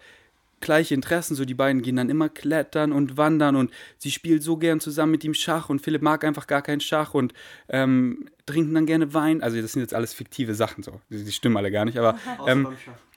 gleiche 0.67 0.95
Interessen, 0.95 1.35
so 1.35 1.47
die 1.47 1.55
beiden 1.55 1.81
gehen 1.81 1.97
dann 1.97 2.11
immer 2.11 2.29
klettern 2.29 2.93
und 2.93 3.17
wandern 3.17 3.57
und 3.57 3.71
sie 3.97 4.11
spielt 4.11 4.43
so 4.43 4.59
gern 4.59 4.81
zusammen 4.81 5.13
mit 5.13 5.25
ihm 5.25 5.33
Schach 5.33 5.71
und 5.71 5.81
Philipp 5.81 6.03
mag 6.03 6.25
einfach 6.25 6.47
gar 6.47 6.61
keinen 6.61 6.81
Schach 6.81 7.15
und 7.15 7.33
ähm, 7.71 8.29
trinken 8.45 8.75
dann 8.75 8.85
gerne 8.85 9.15
Wein. 9.15 9.43
Also 9.43 9.61
das 9.63 9.73
sind 9.73 9.81
jetzt 9.81 9.95
alles 9.95 10.13
fiktive 10.13 10.55
Sachen 10.55 10.83
so, 10.83 11.01
die, 11.09 11.25
die 11.25 11.33
stimmen 11.33 11.57
alle 11.57 11.71
gar 11.71 11.87
nicht, 11.87 11.97
aber 11.97 12.19
ähm, 12.47 12.69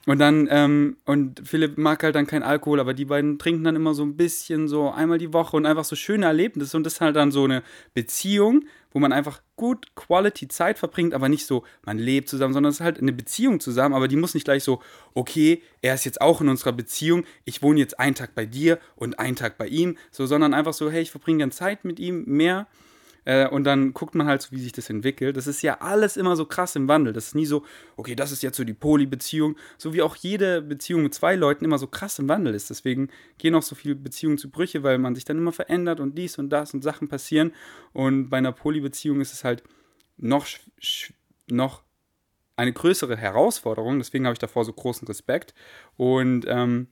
und 0.10 0.18
dann, 0.18 0.47
ähm, 0.49 0.97
und 1.05 1.39
Philipp 1.47 1.78
mag 1.78 2.01
halt 2.01 2.16
dann 2.16 2.26
keinen 2.26 2.41
Alkohol, 2.41 2.80
aber 2.80 2.95
die 2.95 3.05
beiden 3.05 3.38
trinken 3.38 3.64
dann 3.64 3.76
immer 3.76 3.93
so 3.93 4.01
ein 4.01 4.18
bisschen, 4.18 4.68
so 4.68 4.89
einmal 4.89 5.20
die 5.20 5.34
Woche 5.34 5.55
und 5.55 5.68
einfach 5.68 5.86
so 5.86 5.95
schöne 5.95 6.26
Erlebnisse. 6.26 6.78
Und 6.78 6.84
das 6.84 6.93
ist 6.93 7.01
halt 7.01 7.16
dann 7.16 7.32
so 7.32 7.43
eine 7.43 7.62
Beziehung, 7.93 8.66
wo 8.91 8.97
man 8.97 9.14
einfach 9.14 9.43
gut 9.55 9.93
Quality 9.93 10.47
Zeit 10.47 10.80
verbringt, 10.80 11.14
aber 11.14 11.30
nicht 11.30 11.45
so, 11.45 11.64
man 11.84 11.99
lebt 11.99 12.28
zusammen, 12.28 12.55
sondern 12.55 12.72
es 12.72 12.78
ist 12.78 12.84
halt 12.84 12.99
eine 12.99 13.14
Beziehung 13.14 13.60
zusammen, 13.60 13.93
aber 13.93 14.07
die 14.07 14.16
muss 14.16 14.34
nicht 14.34 14.45
gleich 14.45 14.64
so, 14.64 14.82
okay, 15.14 15.62
er 15.84 15.93
ist 15.93 16.05
jetzt 16.05 16.22
auch 16.22 16.41
in 16.41 16.49
unserer 16.49 16.72
Beziehung, 16.72 17.24
ich 17.45 17.62
wohne 17.62 17.80
jetzt 17.80 17.99
einen 17.99 18.16
Tag 18.16 18.34
bei 18.34 18.47
dir 18.47 18.80
und 18.95 19.20
einen 19.20 19.36
Tag 19.36 19.60
bei 19.60 19.68
ihm, 19.68 19.95
so, 20.10 20.26
sondern 20.26 20.55
einfach 20.55 20.74
so, 20.74 20.89
hey, 20.89 21.03
ich 21.03 21.12
verbringe 21.12 21.43
dann 21.43 21.51
Zeit 21.51 21.86
mit 21.86 21.99
ihm 21.99 22.24
mehr 22.26 22.66
äh, 23.30 23.48
und 23.48 23.64
dann 23.64 23.94
guckt 23.94 24.16
man 24.16 24.26
halt 24.26 24.52
wie 24.52 24.60
sich 24.60 24.72
das 24.72 24.90
entwickelt. 24.90 25.38
Das 25.38 25.46
ist 25.46 25.62
ja 25.62 25.82
alles 25.82 26.18
immer 26.18 26.36
so 26.36 26.48
krass 26.48 26.76
im 26.76 26.88
Wandel. 26.88 27.14
Das 27.14 27.28
ist 27.28 27.36
nie 27.36 27.46
so, 27.46 27.64
okay, 27.96 28.16
das 28.16 28.32
ist 28.32 28.42
jetzt 28.42 28.58
so 28.58 28.64
die 28.64 28.74
Poly-Beziehung. 28.74 29.56
So 29.78 29.94
wie 29.94 30.02
auch 30.02 30.16
jede 30.16 30.64
Beziehung 30.64 31.04
mit 31.04 31.14
zwei 31.14 31.36
Leuten 31.36 31.64
immer 31.64 31.78
so 31.78 31.86
krass 31.86 32.18
im 32.18 32.28
Wandel 32.28 32.56
ist. 32.56 32.72
Deswegen 32.72 33.10
gehen 33.38 33.54
auch 33.54 33.62
so 33.62 33.76
viele 33.76 33.94
Beziehungen 33.94 34.40
zu 34.40 34.50
Brüche, 34.50 34.82
weil 34.82 34.98
man 34.98 35.14
sich 35.14 35.26
dann 35.26 35.38
immer 35.38 35.52
verändert 35.52 36.00
und 36.00 36.18
dies 36.18 36.40
und 36.40 36.50
das 36.50 36.74
und 36.74 36.82
Sachen 36.82 37.08
passieren. 37.08 37.52
Und 37.94 38.30
bei 38.30 38.38
einer 38.38 38.52
Poly-Beziehung 38.52 39.22
ist 39.22 39.34
es 39.34 39.44
halt 39.44 39.62
noch, 40.18 40.48
noch 41.52 41.84
eine 42.56 42.74
größere 42.74 43.16
Herausforderung. 43.16 44.00
Deswegen 44.00 44.26
habe 44.26 44.34
ich 44.34 44.40
davor 44.40 44.66
so 44.66 44.74
großen 44.74 45.08
Respekt. 45.08 45.54
Und 45.98 46.46
ähm, 46.48 46.88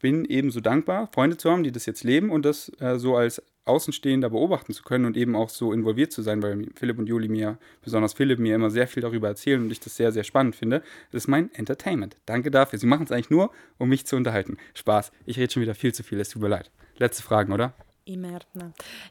bin 0.00 0.24
eben 0.24 0.50
so 0.50 0.60
dankbar, 0.60 1.10
Freunde 1.12 1.36
zu 1.36 1.50
haben, 1.50 1.64
die 1.64 1.72
das 1.72 1.84
jetzt 1.84 2.02
leben 2.02 2.30
und 2.30 2.46
das 2.46 2.72
äh, 2.80 2.98
so 2.98 3.14
als 3.14 3.42
Außenstehender 3.66 4.30
beobachten 4.30 4.72
zu 4.72 4.82
können 4.82 5.04
und 5.06 5.16
eben 5.16 5.34
auch 5.36 5.48
so 5.48 5.72
involviert 5.72 6.12
zu 6.12 6.22
sein, 6.22 6.42
weil 6.42 6.68
Philipp 6.74 6.98
und 6.98 7.06
Juli 7.06 7.28
mir, 7.28 7.58
besonders 7.82 8.12
Philipp, 8.12 8.38
mir 8.38 8.54
immer 8.54 8.70
sehr 8.70 8.86
viel 8.86 9.02
darüber 9.02 9.28
erzählen 9.28 9.62
und 9.62 9.70
ich 9.70 9.80
das 9.80 9.96
sehr, 9.96 10.12
sehr 10.12 10.24
spannend 10.24 10.56
finde. 10.56 10.82
Das 11.12 11.24
ist 11.24 11.28
mein 11.28 11.52
Entertainment. 11.54 12.16
Danke 12.26 12.50
dafür. 12.50 12.78
Sie 12.78 12.86
machen 12.86 13.04
es 13.04 13.12
eigentlich 13.12 13.30
nur, 13.30 13.50
um 13.78 13.88
mich 13.88 14.06
zu 14.06 14.16
unterhalten. 14.16 14.58
Spaß. 14.74 15.12
Ich 15.24 15.38
rede 15.38 15.52
schon 15.52 15.62
wieder 15.62 15.74
viel 15.74 15.94
zu 15.94 16.02
viel, 16.02 16.20
es 16.20 16.28
tut 16.28 16.42
mir 16.42 16.48
leid. 16.48 16.70
Letzte 16.98 17.22
Fragen, 17.22 17.52
oder? 17.52 17.74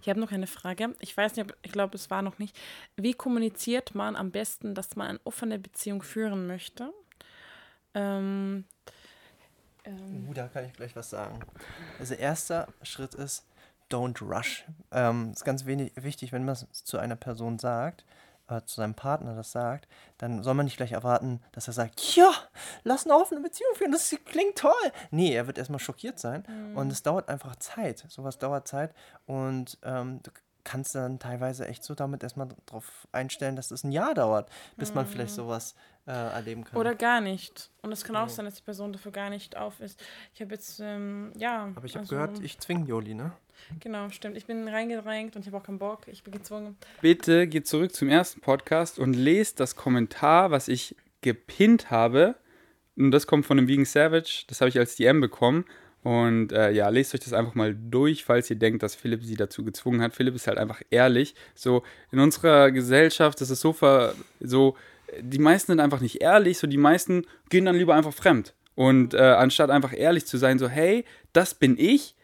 Ich 0.01 0.10
habe 0.10 0.20
noch 0.20 0.32
eine 0.32 0.45
Frage. 0.45 0.95
Ich 0.99 1.18
weiß 1.18 1.36
nicht, 1.36 1.51
ich 1.64 1.72
glaube, 1.72 1.95
es 1.95 2.12
war 2.12 2.22
noch 2.22 2.38
nicht. 2.38 2.56
Wie 2.95 3.14
kommuniziert 3.14 3.95
man 3.95 4.16
am 4.16 4.30
besten, 4.30 4.76
dass 4.76 4.95
man 4.95 5.08
eine 5.08 5.20
offene 5.24 5.58
Beziehung 5.58 6.04
führen 6.04 6.45
möchte? 6.45 6.93
Ähm, 7.95 8.66
ähm. 9.84 10.28
Uh, 10.30 10.34
da 10.34 10.47
kann 10.47 10.66
ich 10.66 10.74
gleich 10.74 10.95
was 10.95 11.10
sagen. 11.10 11.39
Also 11.99 12.14
erster 12.14 12.68
Schritt 12.84 13.16
ist, 13.16 13.45
don't 13.94 14.22
rush. 14.22 14.66
Ähm, 14.91 15.32
ist 15.32 15.46
ganz 15.46 15.66
wenig, 15.66 15.94
wichtig, 15.96 16.32
wenn 16.32 16.46
man 16.46 16.54
es 16.54 16.84
zu 16.84 16.98
einer 16.98 17.16
Person 17.16 17.60
sagt, 17.60 18.06
äh, 18.50 18.62
zu 18.66 18.76
seinem 18.76 18.96
Partner 18.96 19.36
das 19.36 19.52
sagt, 19.52 19.88
dann 20.18 20.44
soll 20.44 20.54
man 20.54 20.66
nicht 20.66 20.78
gleich 20.78 20.91
erwarten, 20.91 21.41
dass 21.52 21.68
er 21.68 21.74
sagt, 21.74 22.16
ja, 22.16 22.32
lass 22.84 23.06
eine 23.06 23.16
offene 23.16 23.41
Beziehung 23.41 23.74
führen, 23.76 23.91
das 23.91 24.16
klingt 24.26 24.58
toll. 24.58 24.72
Nee, 25.12 25.34
er 25.34 25.48
wird 25.48 25.58
erstmal 25.58 25.80
schockiert 25.80 26.20
sein 26.20 26.44
mhm. 26.48 26.78
und 26.78 26.91
es 26.91 27.04
dauert 27.04 27.30
einfach 27.30 27.56
Zeit. 27.58 28.06
Sowas 28.10 28.39
dauert 28.39 28.68
Zeit 28.68 28.94
und 29.26 29.78
ähm, 29.84 30.20
du 30.64 30.72
kannst 30.72 30.95
dann 30.95 31.20
teilweise 31.20 31.68
echt 31.68 31.84
so 31.84 31.93
damit 31.93 32.24
erstmal 32.24 32.49
darauf 32.66 33.07
einstellen, 33.11 33.55
dass 33.55 33.66
es 33.66 33.70
das 33.70 33.84
ein 33.84 33.91
Jahr 33.91 34.14
dauert, 34.14 34.49
bis 34.78 34.89
mhm. 34.89 34.95
man 34.95 35.07
vielleicht 35.07 35.32
mhm. 35.32 35.36
sowas 35.36 35.76
äh, 36.07 36.11
erleben 36.11 36.64
kann. 36.64 36.78
Oder 36.78 36.95
gar 36.95 37.22
nicht. 37.22 37.70
Und 37.82 37.91
es 37.91 38.03
kann 38.03 38.16
auch 38.16 38.30
sein, 38.30 38.45
dass 38.45 38.55
die 38.55 38.61
Person 38.61 38.93
dafür 38.93 39.11
gar 39.11 39.30
nicht 39.30 39.57
auf 39.57 39.80
ist. 39.80 40.01
Ich 40.34 40.41
habe 40.41 40.53
jetzt, 40.53 40.80
ähm, 40.80 41.32
ja. 41.38 41.72
Aber 41.76 41.86
ich 41.86 41.93
habe 41.93 42.01
also, 42.01 42.16
gehört, 42.16 42.39
ich 42.41 42.59
zwinge 42.59 42.86
Joli, 42.86 43.14
ne? 43.14 43.32
Genau, 43.80 44.09
stimmt. 44.09 44.36
Ich 44.38 44.45
bin 44.45 44.68
reingedrängt 44.68 45.36
und 45.36 45.41
ich 45.41 45.47
habe 45.47 45.57
auch 45.57 45.64
keinen 45.64 45.80
Bock. 45.80 46.07
Ich 46.07 46.24
bin 46.24 46.34
gezwungen. 46.34 46.78
Bitte 47.01 47.47
geht 47.47 47.68
zurück 47.68 47.93
zum 47.93 48.09
ersten 48.09 48.41
Podcast 48.41 48.99
und 48.99 49.14
lest 49.14 49.59
das 49.59 49.76
Kommentar, 49.76 50.51
was 50.51 50.68
ich 50.68 50.95
gepinnt 51.22 51.91
habe. 51.91 52.36
Und 52.95 53.11
das 53.11 53.28
kommt 53.28 53.45
von 53.45 53.57
dem 53.57 53.68
Vegan 53.68 53.86
Savage. 53.86 54.45
Das 54.47 54.61
habe 54.61 54.70
ich 54.70 54.78
als 54.78 54.95
DM 54.95 55.22
bekommen. 55.22 55.66
Und 56.04 56.51
äh, 56.51 56.72
ja, 56.72 56.89
lest 56.89 57.14
euch 57.14 57.22
das 57.22 57.34
einfach 57.34 57.56
mal 57.56 57.74
durch, 57.74 58.26
falls 58.26 58.49
ihr 58.49 58.58
denkt, 58.58 58.84
dass 58.84 58.93
Philipp 58.93 59.24
sie 59.24 59.38
dazu 59.38 59.64
gezwungen 59.64 60.01
hat. 60.01 60.14
Philipp 60.14 60.36
ist 60.36 60.47
halt 60.47 60.58
einfach 60.58 60.82
ehrlich. 60.89 61.34
So, 61.56 61.84
in 62.12 62.20
unserer 62.20 62.72
Gesellschaft 62.72 63.39
ist 63.41 63.49
es 63.49 63.62
so, 63.62 63.72
ver 63.72 64.14
so 64.41 64.76
die 65.22 65.39
meisten 65.39 65.74
sind 65.74 65.80
einfach 65.80 66.01
nicht 66.01 66.22
ehrlich, 66.22 66.58
so 66.58 66.68
die 66.68 66.78
meisten 66.78 67.26
gehen 67.49 67.66
dann 67.66 67.76
lieber 67.76 67.95
einfach 67.95 68.14
fremd. 68.14 68.54
Und 68.76 69.14
äh, 69.14 69.20
anstatt 69.20 69.70
einfach 69.70 69.93
ehrlich 69.95 70.26
zu 70.26 70.38
sein, 70.38 70.60
so, 70.60 70.68
hey, 70.68 71.06
das 71.32 71.54
bin 71.54 71.78
ich, 71.78 72.16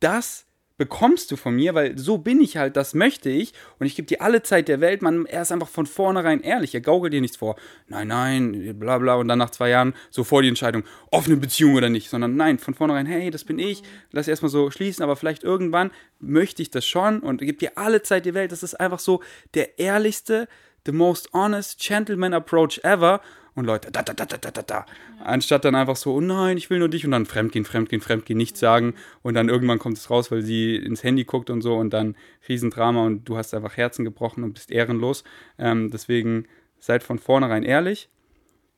das 0.00 0.45
bekommst 0.78 1.30
du 1.30 1.36
von 1.36 1.54
mir, 1.54 1.74
weil 1.74 1.96
so 1.98 2.18
bin 2.18 2.40
ich 2.40 2.56
halt, 2.56 2.76
das 2.76 2.94
möchte 2.94 3.30
ich. 3.30 3.52
Und 3.78 3.86
ich 3.86 3.96
gebe 3.96 4.06
dir 4.06 4.20
alle 4.20 4.42
Zeit 4.42 4.68
der 4.68 4.80
Welt. 4.80 5.02
Man, 5.02 5.26
er 5.26 5.42
ist 5.42 5.52
einfach 5.52 5.68
von 5.68 5.86
vornherein 5.86 6.42
ehrlich, 6.42 6.74
er 6.74 6.80
gaukelt 6.80 7.12
dir 7.12 7.20
nichts 7.20 7.38
vor. 7.38 7.56
Nein, 7.88 8.08
nein, 8.08 8.78
bla 8.78 8.98
bla. 8.98 9.14
Und 9.14 9.28
dann 9.28 9.38
nach 9.38 9.50
zwei 9.50 9.70
Jahren 9.70 9.94
sofort 10.10 10.44
die 10.44 10.48
Entscheidung, 10.48 10.84
offene 11.10 11.36
Beziehung 11.36 11.74
oder 11.74 11.88
nicht, 11.88 12.10
sondern 12.10 12.36
nein, 12.36 12.58
von 12.58 12.74
vornherein, 12.74 13.06
hey, 13.06 13.30
das 13.30 13.44
bin 13.44 13.58
ich, 13.58 13.82
lass 14.12 14.28
erstmal 14.28 14.50
so 14.50 14.70
schließen, 14.70 15.02
aber 15.02 15.16
vielleicht 15.16 15.44
irgendwann 15.44 15.90
möchte 16.18 16.62
ich 16.62 16.70
das 16.70 16.86
schon. 16.86 17.20
Und 17.20 17.40
gebe 17.40 17.58
dir 17.58 17.72
alle 17.76 18.02
Zeit 18.02 18.26
der 18.26 18.34
Welt. 18.34 18.52
Das 18.52 18.62
ist 18.62 18.74
einfach 18.74 18.98
so 18.98 19.22
der 19.54 19.78
ehrlichste, 19.78 20.48
the 20.86 20.92
most 20.92 21.32
honest 21.34 21.78
gentleman 21.80 22.32
approach 22.32 22.78
ever 22.82 23.20
und 23.54 23.64
Leute, 23.64 23.90
da, 23.90 24.02
da, 24.02 24.12
da, 24.12 24.26
da, 24.26 24.36
da, 24.50 24.62
da. 24.62 24.86
Anstatt 25.24 25.64
dann 25.64 25.74
einfach 25.74 25.96
so, 25.96 26.14
oh 26.14 26.20
nein, 26.20 26.58
ich 26.58 26.68
will 26.68 26.78
nur 26.78 26.90
dich 26.90 27.06
und 27.06 27.12
dann 27.12 27.24
fremdgehen, 27.24 27.64
fremdgehen, 27.64 28.02
fremdgehen, 28.02 28.36
nichts 28.36 28.60
sagen 28.60 28.94
und 29.22 29.34
dann 29.34 29.48
irgendwann 29.48 29.78
kommt 29.78 29.96
es 29.96 30.10
raus, 30.10 30.30
weil 30.30 30.42
sie 30.42 30.76
ins 30.76 31.02
Handy 31.02 31.24
guckt 31.24 31.48
und 31.48 31.62
so 31.62 31.76
und 31.76 31.90
dann 31.90 32.16
Riesendrama 32.48 33.04
und 33.04 33.24
du 33.24 33.36
hast 33.38 33.54
einfach 33.54 33.76
Herzen 33.76 34.04
gebrochen 34.04 34.44
und 34.44 34.52
bist 34.52 34.70
ehrenlos. 34.70 35.24
Ähm, 35.58 35.90
deswegen 35.90 36.46
seid 36.78 37.02
von 37.02 37.18
vornherein 37.18 37.62
ehrlich. 37.62 38.10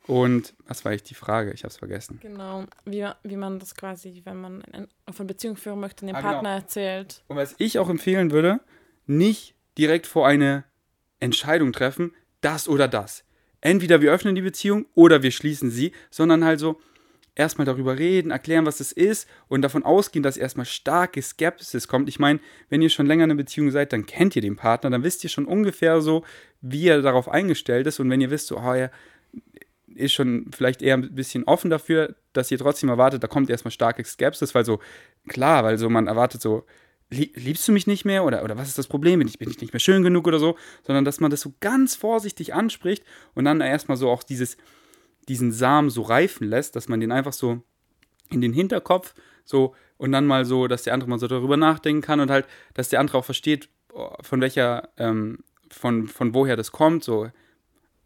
Und 0.06 0.54
was 0.66 0.84
war 0.84 0.92
eigentlich 0.92 1.02
die 1.02 1.14
Frage? 1.14 1.52
Ich 1.52 1.64
habe 1.64 1.68
es 1.70 1.76
vergessen. 1.76 2.18
Genau, 2.22 2.64
wie, 2.86 3.06
wie 3.24 3.36
man 3.36 3.58
das 3.58 3.74
quasi, 3.74 4.22
wenn 4.24 4.40
man 4.40 4.62
auf 5.04 5.20
eine 5.20 5.26
Beziehung 5.26 5.56
führen 5.56 5.80
möchte, 5.80 6.06
dem 6.06 6.14
Ah, 6.14 6.20
genau. 6.20 6.32
Partner 6.32 6.50
erzählt. 6.50 7.24
Und 7.26 7.36
was 7.36 7.54
ich 7.58 7.78
auch 7.78 7.90
empfehlen 7.90 8.30
würde, 8.30 8.60
nicht 9.06 9.54
direkt 9.76 10.06
vor 10.06 10.26
eine 10.26 10.64
Entscheidung 11.20 11.72
treffen, 11.72 12.12
das 12.40 12.68
oder 12.68 12.88
das. 12.88 13.24
Entweder 13.60 14.00
wir 14.00 14.12
öffnen 14.12 14.34
die 14.34 14.42
Beziehung 14.42 14.86
oder 14.94 15.22
wir 15.22 15.30
schließen 15.32 15.70
sie, 15.70 15.92
sondern 16.10 16.44
halt 16.44 16.60
so 16.60 16.80
erstmal 17.34 17.64
darüber 17.64 17.98
reden, 17.98 18.30
erklären, 18.30 18.66
was 18.66 18.80
es 18.80 18.92
ist 18.92 19.28
und 19.48 19.62
davon 19.62 19.84
ausgehen, 19.84 20.22
dass 20.22 20.36
erstmal 20.36 20.66
starke 20.66 21.22
Skepsis 21.22 21.86
kommt. 21.88 22.08
Ich 22.08 22.18
meine, 22.18 22.40
wenn 22.68 22.82
ihr 22.82 22.88
schon 22.90 23.06
länger 23.06 23.24
in 23.24 23.30
einer 23.30 23.36
Beziehung 23.38 23.70
seid, 23.70 23.92
dann 23.92 24.06
kennt 24.06 24.34
ihr 24.36 24.42
den 24.42 24.56
Partner, 24.56 24.90
dann 24.90 25.04
wisst 25.04 25.22
ihr 25.24 25.30
schon 25.30 25.44
ungefähr 25.46 26.00
so, 26.00 26.24
wie 26.60 26.88
er 26.88 27.00
darauf 27.02 27.28
eingestellt 27.28 27.86
ist 27.86 28.00
und 28.00 28.10
wenn 28.10 28.20
ihr 28.20 28.30
wisst, 28.30 28.48
so, 28.48 28.58
oh, 28.58 28.72
er 28.72 28.90
ist 29.94 30.12
schon 30.12 30.50
vielleicht 30.54 30.82
eher 30.82 30.94
ein 30.96 31.14
bisschen 31.14 31.44
offen 31.44 31.70
dafür, 31.70 32.16
dass 32.32 32.50
ihr 32.50 32.58
trotzdem 32.58 32.88
erwartet, 32.88 33.22
da 33.22 33.26
kommt 33.28 33.50
erstmal 33.50 33.72
starke 33.72 34.04
Skepsis, 34.04 34.54
weil 34.54 34.64
so, 34.64 34.80
klar, 35.28 35.64
weil 35.64 35.78
so 35.78 35.88
man 35.88 36.06
erwartet 36.06 36.40
so, 36.40 36.56
"Lie- 36.58 36.64
liebst 37.10 37.66
du 37.66 37.72
mich 37.72 37.86
nicht 37.86 38.04
mehr 38.04 38.24
oder, 38.24 38.44
oder 38.44 38.56
was 38.56 38.68
ist 38.68 38.78
das 38.78 38.86
Problem? 38.86 39.18
Bin 39.20 39.28
ich, 39.28 39.38
bin 39.38 39.50
ich 39.50 39.60
nicht 39.60 39.72
mehr 39.72 39.80
schön 39.80 40.02
genug 40.02 40.26
oder 40.26 40.38
so, 40.38 40.56
sondern 40.86 41.04
dass 41.04 41.20
man 41.20 41.30
das 41.30 41.40
so 41.40 41.54
ganz 41.60 41.94
vorsichtig 41.94 42.54
anspricht 42.54 43.02
und 43.34 43.44
dann 43.44 43.60
erstmal 43.60 43.96
so 43.96 44.10
auch 44.10 44.22
dieses, 44.22 44.56
diesen 45.28 45.52
Samen 45.52 45.90
so 45.90 46.02
reifen 46.02 46.48
lässt, 46.48 46.76
dass 46.76 46.88
man 46.88 47.00
den 47.00 47.12
einfach 47.12 47.32
so 47.32 47.62
in 48.30 48.40
den 48.40 48.52
Hinterkopf 48.52 49.14
so 49.44 49.74
und 49.96 50.12
dann 50.12 50.26
mal 50.26 50.44
so, 50.44 50.68
dass 50.68 50.82
der 50.82 50.94
andere 50.94 51.08
mal 51.08 51.18
so 51.18 51.26
darüber 51.26 51.56
nachdenken 51.56 52.02
kann 52.02 52.20
und 52.20 52.30
halt, 52.30 52.46
dass 52.74 52.88
der 52.90 53.00
andere 53.00 53.18
auch 53.18 53.24
versteht, 53.24 53.68
oh, 53.92 54.10
von 54.20 54.40
welcher, 54.40 54.90
ähm, 54.96 55.38
von, 55.70 56.08
von 56.08 56.34
woher 56.34 56.56
das 56.56 56.72
kommt, 56.72 57.04
so. 57.04 57.30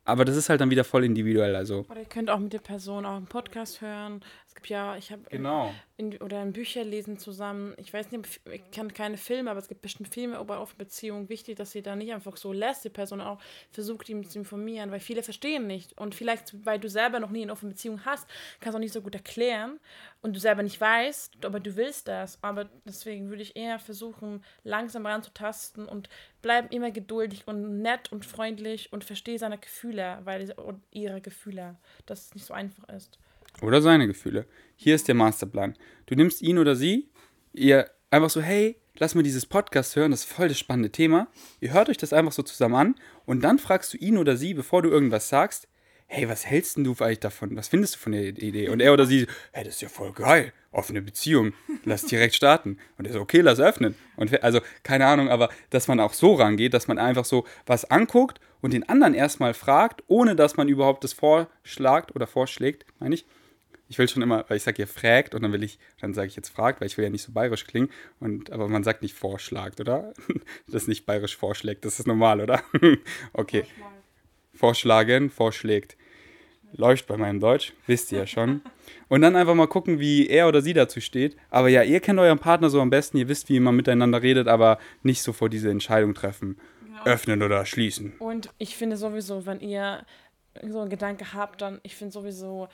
Aber 0.05 0.25
das 0.25 0.37
ist 0.37 0.49
halt 0.49 0.61
dann 0.61 0.71
wieder 0.71 0.85
voll 0.85 1.05
individuell, 1.05 1.55
also. 1.55 1.85
Oder 1.89 2.01
ihr 2.01 2.07
könnt 2.07 2.29
auch 2.29 2.41
mit 2.41 2.53
der 2.53 2.59
Person 2.59 3.07
auch 3.07 3.17
einen 3.17 3.27
Podcast 3.27 3.81
hören. 3.81 4.21
Es 4.53 4.57
gibt 4.57 4.69
ja, 4.69 4.99
ich 4.99 5.11
habe 5.11 5.23
Genau. 5.31 5.73
in, 5.97 6.19
oder 6.19 6.41
ein 6.41 6.53
Bücher 6.53 6.85
lesen 6.85 7.17
zusammen. 7.17 7.73
Ich 7.79 7.91
weiß 7.91 8.11
nicht, 8.11 8.41
ich 8.53 8.71
kann 8.71 8.93
keine 8.93 9.17
Filme, 9.17 9.51
aber 9.51 9.59
es 9.59 9.67
gibt 9.67 9.81
bestimmt 9.81 10.13
Filme 10.13 10.39
über 10.39 10.61
offene 10.61 10.85
Beziehungen. 10.85 11.31
Wichtig, 11.31 11.57
dass 11.57 11.75
ihr 11.75 11.83
da 11.83 11.97
nicht 11.97 12.13
einfach 12.13 12.37
so 12.37 12.53
lässt, 12.53 12.85
die 12.85 12.91
Person 12.91 13.23
auch 13.23 13.41
versucht, 13.71 14.11
ihm 14.11 14.29
zu 14.29 14.39
informieren, 14.39 14.91
weil 14.91 15.01
viele 15.01 15.23
verstehen 15.23 15.67
nicht. 15.67 15.97
Und 15.99 16.15
vielleicht, 16.15 16.67
weil 16.67 16.79
du 16.79 16.91
selber 16.91 17.19
noch 17.19 17.31
nie 17.31 17.41
eine 17.41 17.53
offene 17.53 17.71
Beziehung 17.71 18.05
hast, 18.05 18.29
kannst 18.61 18.75
du 18.75 18.77
auch 18.77 18.81
nicht 18.81 18.93
so 18.93 19.01
gut 19.01 19.15
erklären 19.15 19.81
und 20.21 20.37
du 20.37 20.39
selber 20.41 20.63
nicht 20.63 20.79
weißt, 20.79 21.47
aber 21.47 21.59
du 21.59 21.75
willst 21.77 22.07
das. 22.09 22.39
Aber 22.43 22.69
deswegen 22.85 23.31
würde 23.31 23.43
ich 23.43 23.57
eher 23.57 23.79
versuchen, 23.79 24.45
langsam 24.65 25.07
ranzutasten 25.07 25.89
und 25.89 26.11
bleib 26.43 26.75
immer 26.75 26.91
geduldig 26.91 27.45
und 27.47 27.81
nett 27.81 28.13
und 28.13 28.27
freundlich 28.27 28.93
und 28.93 29.03
verstehe 29.03 29.39
seine 29.39 29.57
Gefühle, 29.57 30.19
weil 30.25 30.53
und 30.53 30.83
ihre 30.91 31.23
Gefühle, 31.23 31.77
dass 32.05 32.27
es 32.27 32.35
nicht 32.35 32.45
so 32.45 32.53
einfach 32.53 32.87
ist. 32.91 33.19
Oder 33.61 33.83
seine 33.83 34.07
Gefühle. 34.07 34.47
Hier 34.77 34.95
ist 34.95 35.09
der 35.09 35.15
Masterplan. 35.15 35.77
Du 36.07 36.15
nimmst 36.15 36.43
ihn 36.43 36.59
oder 36.59 36.75
sie, 36.75 37.09
ihr 37.53 37.91
einfach 38.11 38.31
so, 38.31 38.41
hey, 38.41 38.77
lass 38.99 39.15
mal 39.15 39.23
dieses 39.23 39.47
Podcast 39.47 39.97
hören, 39.97 40.11
das 40.11 40.21
ist 40.21 40.33
voll 40.33 40.49
das 40.49 40.59
spannende 40.59 40.91
Thema. 40.91 41.29
Ihr 41.61 41.73
hört 41.73 41.89
euch 41.89 41.99
das 41.99 42.13
einfach 42.13 42.33
so 42.33 42.43
zusammen 42.43 42.75
an 42.75 42.95
und 43.25 43.43
dann 43.43 43.59
fragst 43.59 43.93
du 43.93 43.99
ihn 43.99 44.19
oder 44.19 44.37
sie, 44.37 44.55
bevor 44.55 44.83
du 44.83 44.91
irgendwas 44.91 45.29
sagst, 45.29 45.69
hey, 46.13 46.29
was 46.29 46.45
hältst 46.45 46.77
denn 46.77 46.85
du 46.85 46.95
eigentlich 47.01 47.21
davon? 47.21 47.57
Was 47.57 47.69
findest 47.69 47.95
du 47.95 47.99
von 47.99 48.13
der 48.13 48.23
Idee? 48.23 48.69
Und 48.69 48.81
er 48.81 48.93
oder 48.93 49.07
sie, 49.07 49.27
hey, 49.53 49.65
das 49.65 49.77
ist 49.77 49.81
ja 49.81 49.89
voll 49.89 50.13
geil, 50.13 50.53
offene 50.71 51.01
Beziehung, 51.01 51.55
lass 51.85 52.05
direkt 52.05 52.35
starten. 52.35 52.77
Und 52.99 53.07
er 53.07 53.15
so, 53.15 53.21
okay, 53.21 53.41
lass 53.41 53.61
öffnen. 53.61 53.95
Und 54.17 54.43
also, 54.43 54.61
keine 54.83 55.07
Ahnung, 55.07 55.31
aber 55.31 55.49
dass 55.71 55.89
man 55.89 56.01
auch 56.01 56.13
so 56.13 56.35
rangeht, 56.35 56.75
dass 56.75 56.87
man 56.87 56.99
einfach 56.99 57.25
so 57.25 57.47
was 57.65 57.91
anguckt 57.91 58.41
und 58.61 58.75
den 58.75 58.87
anderen 58.89 59.15
erstmal 59.15 59.55
fragt, 59.55 60.03
ohne 60.07 60.37
dass 60.37 60.59
man 60.59 60.69
überhaupt 60.69 61.03
das 61.03 61.15
vorschlagt 61.15 62.15
oder 62.15 62.27
vorschlägt, 62.27 62.85
meine 62.99 63.15
ich. 63.15 63.25
Ich 63.89 63.99
will 63.99 64.09
schon 64.09 64.23
immer, 64.23 64.45
weil 64.49 64.57
ich 64.57 64.63
sage 64.63 64.83
ja 64.83 64.87
fragt 64.87 65.35
und 65.35 65.43
dann 65.43 65.53
will 65.53 65.63
ich, 65.63 65.79
dann 66.01 66.15
sage 66.15 66.29
ich 66.29 66.37
jetzt 66.37 66.49
fragt, 66.49 66.81
weil 66.81 66.87
ich 66.87 66.97
will 66.97 67.05
ja 67.05 67.11
nicht 67.11 67.23
so 67.23 67.33
bayerisch 67.33 67.67
klingen. 67.67 67.91
Und, 68.21 68.51
aber 68.51 68.69
man 68.69 68.85
sagt 68.85 69.03
nicht 69.03 69.15
vorschlagt, 69.15 69.81
oder? 69.81 70.13
Das 70.67 70.83
ist 70.83 70.89
nicht 70.89 71.05
bayerisch 71.05 71.37
vorschlägt, 71.37 71.85
das 71.85 71.99
ist 71.99 72.07
normal, 72.07 72.41
oder? 72.41 72.63
Okay. 73.33 73.65
Vorschlagen, 74.55 75.31
vorschlägt. 75.31 75.97
Läuft 76.75 77.07
bei 77.07 77.19
meinem 77.19 77.41
Deutsch, 77.41 77.75
wisst 77.87 78.13
ihr 78.13 78.21
ja 78.21 78.27
schon. 78.27 78.63
Und 79.09 79.21
dann 79.21 79.37
einfach 79.37 79.55
mal 79.55 79.67
gucken, 79.67 79.99
wie 80.01 80.27
er 80.29 80.49
oder 80.49 80.63
sie 80.63 80.73
dazu 80.73 81.01
steht. 81.01 81.37
Aber 81.51 81.69
ja, 81.69 81.83
ihr 81.83 82.01
kennt 82.01 82.19
euren 82.19 82.39
Partner 82.39 82.71
so 82.71 82.81
am 82.81 82.89
besten, 82.89 83.19
ihr 83.19 83.29
wisst, 83.29 83.51
wie 83.51 83.61
man 83.61 83.77
miteinander 83.77 84.23
redet, 84.23 84.49
aber 84.49 84.79
nicht 85.03 85.23
sofort 85.23 85.53
diese 85.53 85.71
Entscheidung 85.71 86.15
treffen. 86.15 86.57
Öffnen 87.05 87.43
oder 87.43 87.67
schließen. 87.67 88.15
Und 88.19 88.51
ich 88.59 88.77
finde 88.77 88.97
sowieso, 88.97 89.47
wenn 89.47 89.61
ihr 89.61 90.05
so 90.69 90.81
einen 90.81 90.91
Gedanke 90.91 91.33
habt, 91.33 91.63
dann, 91.63 91.81
ich 91.83 91.97
finde 91.97 92.13
sowieso, 92.13 92.69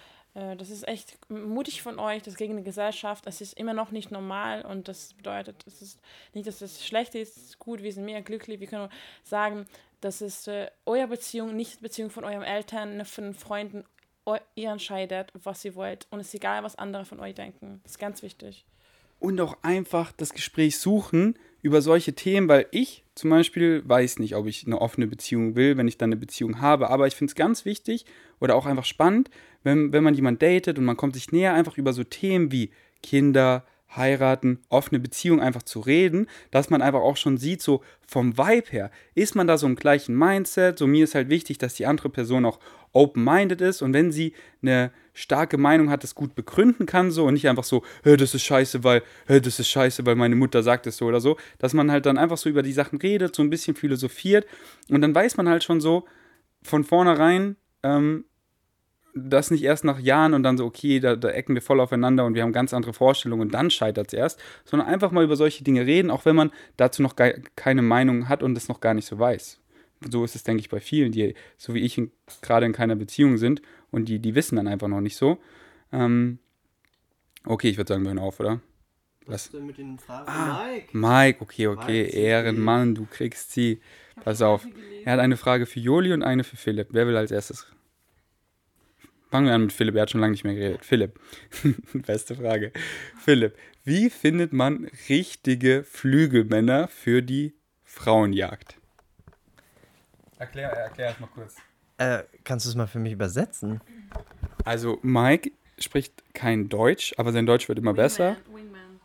das 0.56 0.70
ist 0.70 0.86
echt 0.86 1.18
mutig 1.28 1.82
von 1.82 1.98
euch, 1.98 2.22
das 2.22 2.36
gegen 2.36 2.56
die 2.56 2.62
Gesellschaft. 2.64 3.24
Es 3.26 3.40
ist 3.40 3.54
immer 3.58 3.74
noch 3.74 3.90
nicht 3.90 4.10
normal 4.10 4.62
und 4.64 4.86
das 4.88 5.14
bedeutet, 5.14 5.64
es 5.66 5.82
ist 5.82 6.00
nicht, 6.34 6.46
dass 6.46 6.60
es 6.60 6.86
schlecht 6.86 7.14
ist, 7.14 7.36
es 7.36 7.42
ist 7.44 7.58
gut, 7.58 7.82
wir 7.82 7.92
sind 7.92 8.04
mega 8.04 8.20
glücklich. 8.20 8.60
Wir 8.60 8.66
können 8.66 8.88
sagen, 9.24 9.66
das 10.00 10.20
ist 10.22 10.46
äh, 10.48 10.70
eure 10.86 11.08
Beziehung, 11.08 11.56
nicht 11.56 11.78
die 11.78 11.82
Beziehung 11.82 12.10
von 12.10 12.24
euren 12.24 12.42
Eltern, 12.42 13.04
von 13.04 13.24
den 13.24 13.34
Freunden. 13.34 13.84
Eu- 14.26 14.36
Ihr 14.54 14.70
entscheidet, 14.70 15.32
was 15.42 15.64
ihr 15.64 15.74
wollt 15.74 16.06
und 16.10 16.20
es 16.20 16.28
ist 16.28 16.34
egal, 16.34 16.62
was 16.62 16.76
andere 16.76 17.04
von 17.06 17.18
euch 17.18 17.34
denken. 17.34 17.80
Das 17.82 17.92
ist 17.92 17.98
ganz 17.98 18.22
wichtig. 18.22 18.64
und 19.20 19.40
auch 19.40 19.56
einfach 19.62 20.12
das 20.12 20.32
Gespräch 20.32 20.78
suchen 20.78 21.36
über 21.62 21.82
solche 21.82 22.12
Themen, 22.14 22.46
weil 22.48 22.66
ich 22.70 23.02
zum 23.16 23.30
Beispiel 23.30 23.82
weiß 23.88 24.20
nicht, 24.20 24.36
ob 24.36 24.46
ich 24.46 24.64
eine 24.64 24.80
offene 24.80 25.08
Beziehung 25.08 25.56
will, 25.56 25.76
wenn 25.76 25.88
ich 25.88 25.98
dann 25.98 26.10
eine 26.10 26.16
Beziehung 26.20 26.60
habe, 26.60 26.88
aber 26.90 27.08
ich 27.08 27.16
finde 27.16 27.32
es 27.32 27.34
ganz 27.34 27.64
wichtig 27.64 28.04
oder 28.38 28.54
auch 28.54 28.66
einfach 28.66 28.84
spannend, 28.84 29.28
wenn, 29.62 29.92
wenn 29.92 30.04
man 30.04 30.14
jemanden 30.14 30.38
datet 30.38 30.78
und 30.78 30.84
man 30.84 30.96
kommt 30.96 31.14
sich 31.14 31.32
näher, 31.32 31.54
einfach 31.54 31.76
über 31.78 31.92
so 31.92 32.04
Themen 32.04 32.52
wie 32.52 32.70
Kinder, 33.02 33.64
heiraten, 33.96 34.58
offene 34.68 35.00
Beziehung 35.00 35.40
einfach 35.40 35.62
zu 35.62 35.80
reden, 35.80 36.26
dass 36.50 36.68
man 36.70 36.82
einfach 36.82 37.00
auch 37.00 37.16
schon 37.16 37.38
sieht, 37.38 37.62
so 37.62 37.82
vom 38.06 38.36
Vibe 38.36 38.70
her, 38.70 38.90
ist 39.14 39.34
man 39.34 39.46
da 39.46 39.56
so 39.56 39.66
im 39.66 39.76
gleichen 39.76 40.16
Mindset, 40.16 40.78
so 40.78 40.86
mir 40.86 41.04
ist 41.04 41.14
halt 41.14 41.30
wichtig, 41.30 41.58
dass 41.58 41.74
die 41.74 41.86
andere 41.86 42.10
Person 42.10 42.44
auch 42.44 42.58
open-minded 42.92 43.60
ist. 43.60 43.82
Und 43.82 43.92
wenn 43.92 44.12
sie 44.12 44.34
eine 44.62 44.92
starke 45.12 45.58
Meinung 45.58 45.90
hat, 45.90 46.04
das 46.04 46.14
gut 46.14 46.34
begründen 46.34 46.86
kann 46.86 47.10
so 47.10 47.26
und 47.26 47.34
nicht 47.34 47.48
einfach 47.48 47.64
so, 47.64 47.82
"Hä, 48.04 48.16
das 48.16 48.34
ist 48.34 48.42
scheiße, 48.42 48.84
weil, 48.84 49.02
hä, 49.26 49.40
das 49.40 49.58
ist 49.58 49.68
scheiße, 49.68 50.06
weil 50.06 50.14
meine 50.16 50.36
Mutter 50.36 50.62
sagt 50.62 50.86
es 50.86 50.96
so 50.96 51.06
oder 51.06 51.20
so, 51.20 51.36
dass 51.58 51.74
man 51.74 51.90
halt 51.90 52.06
dann 52.06 52.18
einfach 52.18 52.38
so 52.38 52.48
über 52.48 52.62
die 52.62 52.72
Sachen 52.72 52.98
redet, 52.98 53.34
so 53.34 53.42
ein 53.42 53.50
bisschen 53.50 53.74
philosophiert. 53.74 54.46
Und 54.90 55.00
dann 55.00 55.14
weiß 55.14 55.36
man 55.36 55.48
halt 55.48 55.64
schon 55.64 55.80
so 55.80 56.04
von 56.62 56.84
vornherein, 56.84 57.56
ähm, 57.82 58.24
das 59.14 59.50
nicht 59.50 59.62
erst 59.62 59.84
nach 59.84 59.98
Jahren 59.98 60.34
und 60.34 60.42
dann 60.42 60.56
so, 60.56 60.64
okay, 60.64 61.00
da, 61.00 61.16
da 61.16 61.30
ecken 61.30 61.54
wir 61.54 61.62
voll 61.62 61.80
aufeinander 61.80 62.24
und 62.24 62.34
wir 62.34 62.42
haben 62.42 62.52
ganz 62.52 62.72
andere 62.72 62.92
Vorstellungen 62.92 63.42
und 63.42 63.54
dann 63.54 63.70
scheitert 63.70 64.08
es 64.08 64.12
erst, 64.12 64.40
sondern 64.64 64.88
einfach 64.88 65.10
mal 65.10 65.24
über 65.24 65.36
solche 65.36 65.64
Dinge 65.64 65.86
reden, 65.86 66.10
auch 66.10 66.24
wenn 66.24 66.36
man 66.36 66.50
dazu 66.76 67.02
noch 67.02 67.16
keine 67.56 67.82
Meinung 67.82 68.28
hat 68.28 68.42
und 68.42 68.56
es 68.56 68.68
noch 68.68 68.80
gar 68.80 68.94
nicht 68.94 69.06
so 69.06 69.18
weiß. 69.18 69.60
So 70.10 70.24
ist 70.24 70.36
es, 70.36 70.44
denke 70.44 70.60
ich, 70.60 70.68
bei 70.68 70.80
vielen, 70.80 71.10
die 71.10 71.34
so 71.56 71.74
wie 71.74 71.80
ich 71.80 72.00
gerade 72.42 72.66
in 72.66 72.72
keiner 72.72 72.94
Beziehung 72.94 73.36
sind 73.36 73.62
und 73.90 74.08
die, 74.08 74.20
die 74.20 74.34
wissen 74.34 74.56
dann 74.56 74.68
einfach 74.68 74.88
noch 74.88 75.00
nicht 75.00 75.16
so. 75.16 75.38
Ähm, 75.92 76.38
okay, 77.44 77.68
ich 77.70 77.76
würde 77.76 77.92
sagen, 77.92 78.02
wir 78.04 78.10
hören 78.10 78.18
auf, 78.20 78.38
oder? 78.38 78.60
Was 79.26 79.46
ist 79.46 79.54
denn 79.54 79.66
mit 79.66 79.76
den 79.76 79.98
Fragen 79.98 80.28
Ah, 80.28 80.64
Mike? 80.66 80.96
Mike, 80.96 81.42
okay, 81.42 81.66
okay, 81.66 82.04
Mike, 82.04 82.16
Ehrenmann, 82.16 82.94
du 82.94 83.06
kriegst 83.10 83.52
sie. 83.52 83.80
Pass 84.24 84.40
auf. 84.40 84.66
Er 85.04 85.12
hat 85.12 85.20
eine 85.20 85.36
Frage 85.36 85.66
für 85.66 85.80
Joli 85.80 86.12
und 86.12 86.22
eine 86.22 86.44
für 86.44 86.56
Philipp. 86.56 86.88
Wer 86.92 87.06
will 87.06 87.16
als 87.16 87.30
erstes? 87.30 87.66
Fangen 89.30 89.46
wir 89.46 89.54
an 89.54 89.62
mit 89.62 89.72
Philipp, 89.72 89.94
er 89.94 90.02
hat 90.02 90.10
schon 90.10 90.20
lange 90.20 90.32
nicht 90.32 90.44
mehr 90.44 90.54
geredet. 90.54 90.84
Philipp, 90.84 91.18
beste 91.92 92.34
Frage. 92.34 92.72
Philipp, 93.18 93.56
wie 93.84 94.08
findet 94.08 94.52
man 94.52 94.90
richtige 95.08 95.84
Flügelmänner 95.84 96.88
für 96.88 97.22
die 97.22 97.54
Frauenjagd? 97.84 98.76
Erklär, 100.38 100.70
erklär 100.70 101.08
erst 101.08 101.20
mal 101.20 101.28
kurz. 101.34 101.56
Äh, 101.98 102.22
kannst 102.44 102.64
du 102.64 102.70
es 102.70 102.76
mal 102.76 102.86
für 102.86 103.00
mich 103.00 103.12
übersetzen? 103.12 103.80
Also 104.64 104.98
Mike 105.02 105.50
spricht 105.78 106.22
kein 106.32 106.68
Deutsch, 106.68 107.12
aber 107.16 107.32
sein 107.32 107.44
Deutsch 107.44 107.68
wird 107.68 107.78
immer 107.78 107.94
besser. 107.94 108.36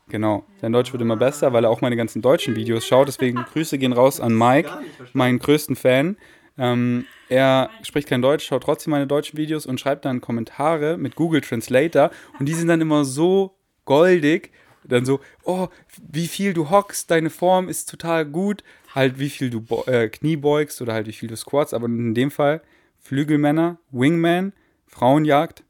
Genau, 0.10 0.46
sein 0.62 0.72
Deutsch 0.72 0.92
wird 0.92 1.02
immer 1.02 1.16
besser, 1.16 1.54
weil 1.54 1.64
er 1.64 1.70
auch 1.70 1.82
meine 1.82 1.96
ganzen 1.96 2.22
deutschen 2.22 2.56
Videos 2.56 2.86
schaut. 2.86 3.08
Deswegen 3.08 3.44
Grüße 3.44 3.78
gehen 3.78 3.94
raus 3.94 4.20
an 4.20 4.38
Mike, 4.38 4.70
meinen 5.14 5.40
größten 5.40 5.76
Fan. 5.76 6.18
Ähm, 6.58 7.06
er 7.30 7.70
spricht 7.82 8.08
kein 8.08 8.22
Deutsch, 8.22 8.46
schaut 8.46 8.64
trotzdem 8.64 8.92
meine 8.92 9.08
deutschen 9.08 9.38
Videos 9.38 9.66
und 9.66 9.80
schreibt 9.80 10.06
dann 10.06 10.22
Kommentare 10.22 10.98
mit 10.98 11.16
Google 11.16 11.42
Translator. 11.42 12.12
Und 12.40 12.48
die 12.48 12.54
sind 12.54 12.68
dann 12.68 12.82
immer 12.82 13.06
so 13.06 13.56
goldig. 13.86 14.52
Dann 14.86 15.06
so, 15.06 15.22
oh, 15.44 15.70
wie 16.12 16.28
viel 16.28 16.54
du 16.54 16.70
hockst, 16.70 17.10
deine 17.10 17.30
Form 17.30 17.70
ist 17.70 17.90
total 17.90 18.26
gut. 18.26 18.64
Halt, 18.94 19.18
wie 19.18 19.30
viel 19.30 19.50
du 19.50 19.64
äh, 19.88 20.10
Knie 20.10 20.36
beugst 20.36 20.82
oder 20.82 20.94
halt 20.94 21.08
wie 21.08 21.14
viel 21.14 21.30
du 21.30 21.38
squats. 21.38 21.74
Aber 21.74 21.86
in 21.86 22.14
dem 22.14 22.32
Fall 22.32 22.62
Flügelmänner, 23.00 23.80
Wingman, 23.92 24.54
Frauenjagd. 24.88 25.64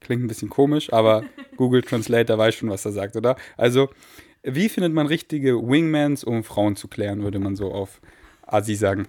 Klingt 0.00 0.24
ein 0.24 0.28
bisschen 0.28 0.50
komisch, 0.50 0.92
aber 0.92 1.24
Google 1.56 1.82
Translator 1.82 2.38
weiß 2.38 2.54
schon, 2.54 2.70
was 2.70 2.84
er 2.84 2.92
sagt, 2.92 3.16
oder? 3.16 3.36
Also, 3.56 3.88
wie 4.42 4.68
findet 4.68 4.92
man 4.92 5.06
richtige 5.06 5.56
Wingmans, 5.56 6.22
um 6.22 6.44
Frauen 6.44 6.76
zu 6.76 6.86
klären, 6.88 7.22
würde 7.22 7.38
man 7.38 7.56
so 7.56 7.72
auf 7.72 8.00
Asi 8.42 8.74
sagen. 8.74 9.08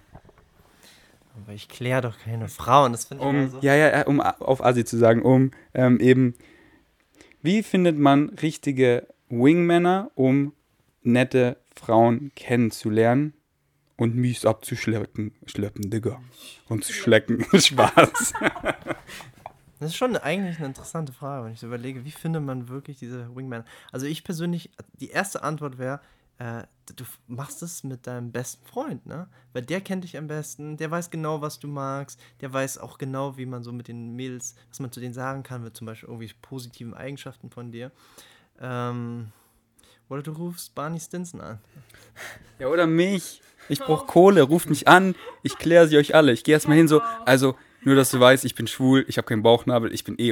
Aber 1.44 1.54
ich 1.54 1.70
kläre 1.70 2.02
doch 2.02 2.18
keine 2.20 2.48
Frauen, 2.50 2.92
das 2.92 3.06
finde 3.06 3.24
ich 3.24 3.30
um, 3.30 3.50
so. 3.50 3.60
Ja, 3.62 3.76
ja, 3.76 4.06
um 4.08 4.20
auf 4.20 4.64
Asi 4.64 4.86
zu 4.86 4.98
sagen, 4.98 5.22
um 5.22 5.52
ähm, 5.74 6.00
eben, 6.00 6.36
wie 7.42 7.64
findet 7.64 7.98
man 7.98 8.30
richtige 8.30 9.08
Wingmänner, 9.30 10.12
um 10.16 10.54
nette 11.04 11.58
Frauen 11.76 12.32
kennenzulernen 12.36 13.34
und 13.98 14.16
mies 14.16 14.46
abzuschleppen, 14.46 15.34
schleppen, 15.46 15.90
Digga. 15.90 16.22
Und 16.70 16.84
zu 16.84 16.94
schlecken. 16.94 17.46
Spaß. 17.54 18.34
Das 19.80 19.92
ist 19.92 19.98
schon 19.98 20.18
eigentlich 20.18 20.58
eine 20.58 20.66
interessante 20.66 21.14
Frage, 21.14 21.46
wenn 21.46 21.54
ich 21.54 21.60
so 21.60 21.68
überlege, 21.68 22.04
wie 22.04 22.12
findet 22.12 22.42
man 22.42 22.68
wirklich 22.68 22.98
diese 22.98 23.36
Wingman? 23.36 23.64
Also 23.92 24.08
ich 24.08 24.24
persönlich, 24.24 24.72
die 25.00 25.10
erste 25.10 25.44
Antwort 25.44 25.78
wäre, 25.78 26.00
äh, 26.40 26.64
du 26.96 27.04
machst 27.28 27.62
es 27.64 27.84
mit 27.84 28.08
deinem 28.08 28.32
besten 28.32 28.66
Freund, 28.66 29.06
ne? 29.06 29.28
Weil 29.54 29.64
der 29.64 29.82
kennt 29.82 30.04
dich 30.04 30.18
am 30.18 30.28
besten, 30.28 30.78
der 30.78 30.92
weiß 30.92 31.10
genau, 31.10 31.42
was 31.42 31.60
du 31.60 31.68
magst, 31.68 32.20
der 32.42 32.54
weiß 32.54 32.78
auch 32.78 32.98
genau, 32.98 33.38
wie 33.38 33.46
man 33.46 33.64
so 33.64 33.72
mit 33.72 33.88
den 33.88 34.16
Mädels, 34.16 34.56
was 34.70 34.80
man 34.80 34.92
zu 34.92 35.00
denen 35.00 35.14
sagen 35.14 35.44
kann, 35.44 35.64
mit 35.64 35.76
zum 35.76 35.88
Beispiel 35.88 36.10
irgendwie 36.10 36.32
positiven 36.42 36.94
Eigenschaften 36.94 37.50
von 37.50 37.72
dir. 37.72 37.92
Ähm, 38.60 39.32
oder 40.10 40.22
du 40.22 40.32
rufst 40.32 40.74
Barney 40.76 41.00
Stinson 41.00 41.42
an. 41.42 41.60
Ja, 42.60 42.68
oder 42.68 42.88
mich. 42.88 43.42
Ich 43.70 43.80
brauche 43.80 44.06
Kohle, 44.06 44.44
ruft 44.44 44.70
mich 44.70 44.88
an, 44.88 45.14
ich 45.44 45.58
kläre 45.58 45.88
sie 45.90 45.98
euch 45.98 46.16
alle. 46.16 46.32
Ich 46.32 46.46
gehe 46.46 46.54
erstmal 46.54 46.78
hin 46.78 46.88
so, 46.88 47.02
also 47.26 47.56
nur, 47.84 47.96
dass 47.96 48.12
du 48.12 48.20
weißt, 48.20 48.46
ich 48.46 48.56
bin 48.56 48.66
schwul, 48.68 49.06
ich 49.08 49.18
habe 49.18 49.28
keinen 49.28 49.44
Bauchnabel, 49.44 49.94
ich 49.94 50.04
bin 50.04 50.18
eh 50.18 50.30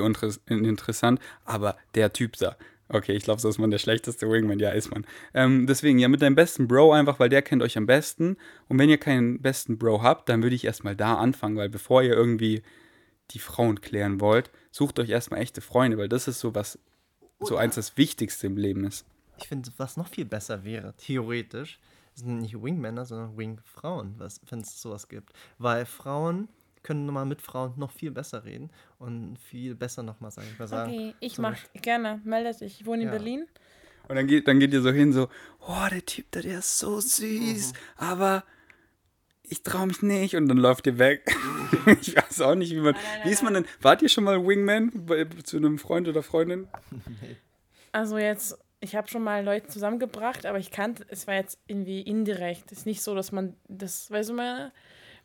interessant, 0.48 1.20
aber 1.44 1.78
der 1.96 2.14
Typ 2.14 2.38
da. 2.38 2.56
Okay, 2.88 3.14
ich 3.14 3.24
glaube, 3.24 3.42
so 3.42 3.50
ist 3.50 3.58
man 3.58 3.72
der 3.72 3.80
schlechteste 3.80 4.30
Wingman. 4.30 4.60
Ja, 4.60 4.70
ist 4.70 4.92
man. 4.92 5.06
Ähm, 5.34 5.66
deswegen, 5.66 5.98
ja, 5.98 6.08
mit 6.08 6.22
deinem 6.22 6.36
besten 6.36 6.68
Bro 6.68 6.94
einfach, 6.94 7.20
weil 7.20 7.30
der 7.30 7.42
kennt 7.42 7.64
euch 7.64 7.78
am 7.78 7.88
besten. 7.88 8.38
Und 8.68 8.78
wenn 8.78 8.90
ihr 8.90 9.00
keinen 9.00 9.42
besten 9.42 9.78
Bro 9.78 10.04
habt, 10.04 10.30
dann 10.30 10.44
würde 10.44 10.56
ich 10.56 10.66
erstmal 10.66 10.96
da 10.96 11.16
anfangen, 11.16 11.58
weil 11.58 11.70
bevor 11.70 12.04
ihr 12.04 12.14
irgendwie 12.14 12.62
die 13.32 13.40
Frauen 13.40 13.82
klären 13.82 14.22
wollt, 14.22 14.52
sucht 14.72 15.00
euch 15.00 15.10
erstmal 15.10 15.42
echte 15.42 15.62
Freunde, 15.62 15.98
weil 15.98 16.10
das 16.10 16.28
ist 16.28 16.40
so 16.40 16.54
was, 16.54 16.78
so 17.40 17.58
eins 17.58 17.76
das 17.76 17.98
Wichtigste 17.98 18.46
im 18.46 18.58
Leben 18.58 18.86
ist. 18.86 19.06
Ich 19.38 19.48
finde, 19.48 19.70
was 19.78 19.98
noch 19.98 20.08
viel 20.08 20.26
besser 20.26 20.64
wäre, 20.64 20.94
theoretisch, 20.98 21.80
sind 22.14 22.40
nicht 22.40 22.62
Wingmänner, 22.62 23.06
sondern 23.06 23.36
Wingfrauen, 23.36 24.16
wenn 24.20 24.60
es 24.60 24.82
sowas 24.82 25.08
gibt. 25.08 25.34
Weil 25.58 25.86
Frauen 25.86 26.48
können 26.86 27.06
nochmal 27.08 27.26
mit 27.26 27.42
Frauen 27.42 27.74
noch 27.78 27.92
viel 27.92 28.12
besser 28.12 28.46
reden 28.46 28.70
und 29.00 29.38
viel 29.40 29.74
besser 29.74 30.04
nochmal, 30.04 30.32
sagen. 30.32 30.92
Okay, 30.94 31.16
ich 31.20 31.40
mach 31.40 31.52
Beispiel. 31.52 31.82
gerne, 31.82 32.22
melde 32.24 32.54
dich. 32.58 32.80
Ich 32.80 32.86
wohne 32.86 33.02
in 33.02 33.08
ja. 33.08 33.12
Berlin. 33.12 33.48
Und 34.08 34.16
dann 34.16 34.28
geht, 34.28 34.48
dann 34.48 34.60
geht 34.60 34.72
ihr 34.72 34.84
so 34.84 34.92
hin, 34.92 35.12
so, 35.12 35.30
oh, 35.68 35.88
der 35.90 36.06
Typ 36.06 36.28
da, 36.30 36.42
der 36.42 36.60
ist 36.60 36.78
so 36.78 37.00
süß, 37.00 37.74
mhm. 37.74 37.78
aber 37.98 38.44
ich 39.42 39.64
traue 39.64 39.88
mich 39.88 40.04
nicht 40.04 40.36
und 40.36 40.48
dann 40.48 40.58
läuft 40.58 40.86
ihr 40.86 41.00
weg. 41.00 41.36
ich 42.02 42.16
weiß 42.16 42.42
auch 42.42 42.54
nicht, 42.54 42.72
wie 42.72 42.82
man. 42.82 42.94
Nein, 42.94 43.04
nein, 43.04 43.28
wie 43.28 43.32
ist 43.32 43.44
man 43.44 43.54
denn? 43.56 43.66
Wart 43.82 44.04
ihr 44.04 44.10
schon 44.10 44.24
mal 44.24 44.46
Wingman 44.46 44.92
bei, 44.94 45.26
zu 45.44 45.58
einem 45.58 45.80
Freund 45.80 46.08
oder 46.08 46.24
Freundin? 46.24 46.68
Also 47.92 48.18
jetzt, 48.18 48.60
ich 48.82 48.94
habe 48.94 49.08
schon 49.08 49.24
mal 49.24 49.42
Leute 49.42 49.70
zusammengebracht, 49.70 50.46
aber 50.46 50.60
ich 50.60 50.70
kannte, 50.70 51.06
es 51.08 51.28
war 51.28 51.36
jetzt 51.36 51.58
irgendwie 51.66 52.02
indirekt. 52.02 52.74
Es 52.74 52.80
ist 52.80 52.86
nicht 52.86 53.02
so, 53.02 53.16
dass 53.16 53.32
man 53.32 53.56
das, 53.70 54.12
weißt 54.12 54.32
du 54.32 54.34
mal, 54.34 54.74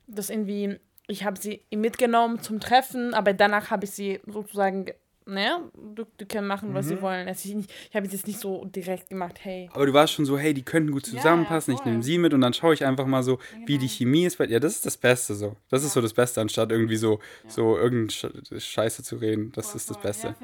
das 0.06 0.30
irgendwie 0.30 0.78
ich 1.10 1.24
habe 1.24 1.38
sie 1.38 1.62
mitgenommen 1.74 2.40
zum 2.40 2.60
Treffen, 2.60 3.14
aber 3.14 3.32
danach 3.32 3.70
habe 3.70 3.84
ich 3.84 3.90
sie 3.90 4.20
sozusagen, 4.26 4.86
ne, 5.26 5.58
du, 5.94 6.04
du 6.16 6.26
können 6.26 6.46
machen, 6.46 6.72
was 6.72 6.86
mhm. 6.86 6.88
sie 6.90 7.02
wollen. 7.02 7.28
Also 7.28 7.48
ich, 7.48 7.54
nicht, 7.56 7.72
ich 7.90 7.96
habe 7.96 8.06
es 8.06 8.12
jetzt 8.12 8.26
nicht 8.28 8.38
so 8.38 8.64
direkt 8.64 9.10
gemacht, 9.10 9.38
hey. 9.42 9.68
Aber 9.72 9.86
du 9.86 9.92
warst 9.92 10.12
schon 10.12 10.24
so, 10.24 10.38
hey, 10.38 10.54
die 10.54 10.62
könnten 10.62 10.92
gut 10.92 11.04
zusammenpassen, 11.04 11.72
ja, 11.72 11.78
ja, 11.78 11.80
ich 11.80 11.86
nehme 11.90 12.02
sie 12.02 12.18
mit 12.18 12.32
und 12.32 12.40
dann 12.40 12.54
schaue 12.54 12.74
ich 12.74 12.84
einfach 12.84 13.06
mal 13.06 13.24
so, 13.24 13.36
genau. 13.36 13.66
wie 13.66 13.78
die 13.78 13.88
Chemie 13.88 14.24
ist. 14.24 14.38
Ja, 14.38 14.60
das 14.60 14.76
ist 14.76 14.86
das 14.86 14.96
Beste 14.96 15.34
so. 15.34 15.56
Das 15.68 15.82
ja. 15.82 15.88
ist 15.88 15.94
so 15.94 16.00
das 16.00 16.14
Beste, 16.14 16.40
anstatt 16.40 16.70
irgendwie 16.70 16.96
so, 16.96 17.18
so 17.48 17.76
irgendeine 17.76 18.60
Scheiße 18.60 19.02
zu 19.02 19.16
reden. 19.16 19.50
Das 19.52 19.70
voll, 19.70 19.76
ist 19.76 19.90
das 19.90 19.96
voll. 19.96 20.06
Beste. 20.06 20.34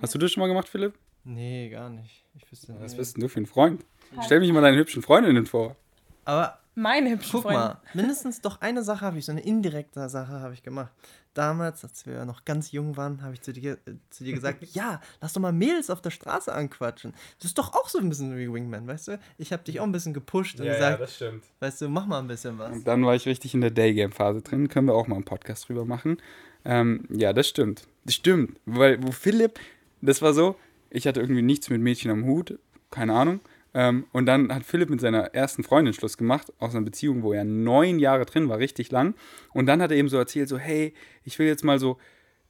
Hast 0.00 0.14
du 0.14 0.18
das 0.18 0.32
schon 0.32 0.40
mal 0.40 0.48
gemacht, 0.48 0.68
Philipp? 0.68 0.94
Nee, 1.24 1.68
gar 1.68 1.90
nicht. 1.90 2.24
Ich 2.34 2.50
wüsste 2.50 2.74
Was 2.80 2.96
bist 2.96 3.16
denn 3.16 3.22
du 3.22 3.28
für 3.28 3.40
ein 3.40 3.46
Freund? 3.46 3.84
Halt. 4.16 4.24
Stell 4.26 4.40
mich 4.40 4.50
mal 4.52 4.62
deine 4.62 4.76
hübschen 4.76 5.02
Freundinnen 5.02 5.46
vor. 5.46 5.76
Aber 6.24 6.58
meine 6.74 7.10
hübschen 7.10 7.32
Guck 7.32 7.42
Freunde. 7.42 7.58
mal, 7.60 7.80
mindestens 7.94 8.40
doch 8.40 8.60
eine 8.60 8.82
Sache 8.82 9.04
habe 9.04 9.18
ich, 9.18 9.26
so 9.26 9.32
eine 9.32 9.42
indirekte 9.42 10.08
Sache 10.08 10.40
habe 10.40 10.54
ich 10.54 10.62
gemacht. 10.62 10.92
Damals, 11.32 11.82
als 11.82 12.06
wir 12.06 12.24
noch 12.24 12.44
ganz 12.44 12.70
jung 12.70 12.96
waren, 12.96 13.22
habe 13.22 13.34
ich 13.34 13.42
zu 13.42 13.52
dir, 13.52 13.72
äh, 13.86 13.94
zu 14.10 14.24
dir 14.24 14.34
gesagt, 14.34 14.64
ja, 14.74 15.00
lass 15.20 15.32
doch 15.32 15.40
mal 15.40 15.52
Mädels 15.52 15.90
auf 15.90 16.00
der 16.00 16.10
Straße 16.10 16.52
anquatschen. 16.52 17.12
Das 17.38 17.46
ist 17.46 17.58
doch 17.58 17.74
auch 17.74 17.88
so 17.88 17.98
ein 17.98 18.08
bisschen 18.08 18.36
wie 18.36 18.52
Wingman, 18.52 18.86
weißt 18.86 19.08
du? 19.08 19.20
Ich 19.38 19.52
habe 19.52 19.64
dich 19.64 19.80
auch 19.80 19.84
ein 19.84 19.92
bisschen 19.92 20.14
gepusht 20.14 20.60
und 20.60 20.66
ja, 20.66 20.74
gesagt, 20.74 20.92
ja, 20.92 20.96
das 20.98 21.16
stimmt. 21.16 21.44
weißt 21.60 21.82
du, 21.82 21.88
mach 21.88 22.06
mal 22.06 22.18
ein 22.20 22.28
bisschen 22.28 22.58
was. 22.58 22.72
Und 22.72 22.86
dann 22.86 23.04
war 23.04 23.14
ich 23.14 23.26
richtig 23.26 23.54
in 23.54 23.60
der 23.60 23.70
Daygame-Phase 23.70 24.42
drin, 24.42 24.68
können 24.68 24.86
wir 24.86 24.94
auch 24.94 25.06
mal 25.06 25.16
einen 25.16 25.24
Podcast 25.24 25.68
drüber 25.68 25.84
machen. 25.84 26.18
Ähm, 26.64 27.04
ja, 27.10 27.32
das 27.32 27.48
stimmt. 27.48 27.86
Das 28.04 28.14
stimmt, 28.14 28.58
weil 28.64 29.02
wo 29.02 29.10
Philipp, 29.10 29.58
das 30.02 30.22
war 30.22 30.34
so, 30.34 30.56
ich 30.90 31.06
hatte 31.06 31.20
irgendwie 31.20 31.42
nichts 31.42 31.68
mit 31.70 31.80
Mädchen 31.80 32.10
am 32.10 32.24
Hut, 32.24 32.58
keine 32.90 33.14
Ahnung. 33.14 33.40
Ähm, 33.74 34.06
und 34.12 34.26
dann 34.26 34.54
hat 34.54 34.64
Philipp 34.64 34.88
mit 34.88 35.00
seiner 35.00 35.34
ersten 35.34 35.64
Freundin 35.64 35.92
Schluss 35.92 36.16
gemacht, 36.16 36.52
aus 36.58 36.74
einer 36.74 36.84
Beziehung, 36.84 37.22
wo 37.22 37.32
er 37.32 37.44
neun 37.44 37.98
Jahre 37.98 38.24
drin 38.24 38.48
war, 38.48 38.58
richtig 38.58 38.90
lang. 38.92 39.14
Und 39.52 39.66
dann 39.66 39.82
hat 39.82 39.90
er 39.90 39.96
eben 39.96 40.08
so 40.08 40.16
erzählt, 40.16 40.48
so, 40.48 40.58
hey, 40.58 40.94
ich 41.24 41.38
will 41.38 41.48
jetzt 41.48 41.64
mal 41.64 41.78
so, 41.80 41.98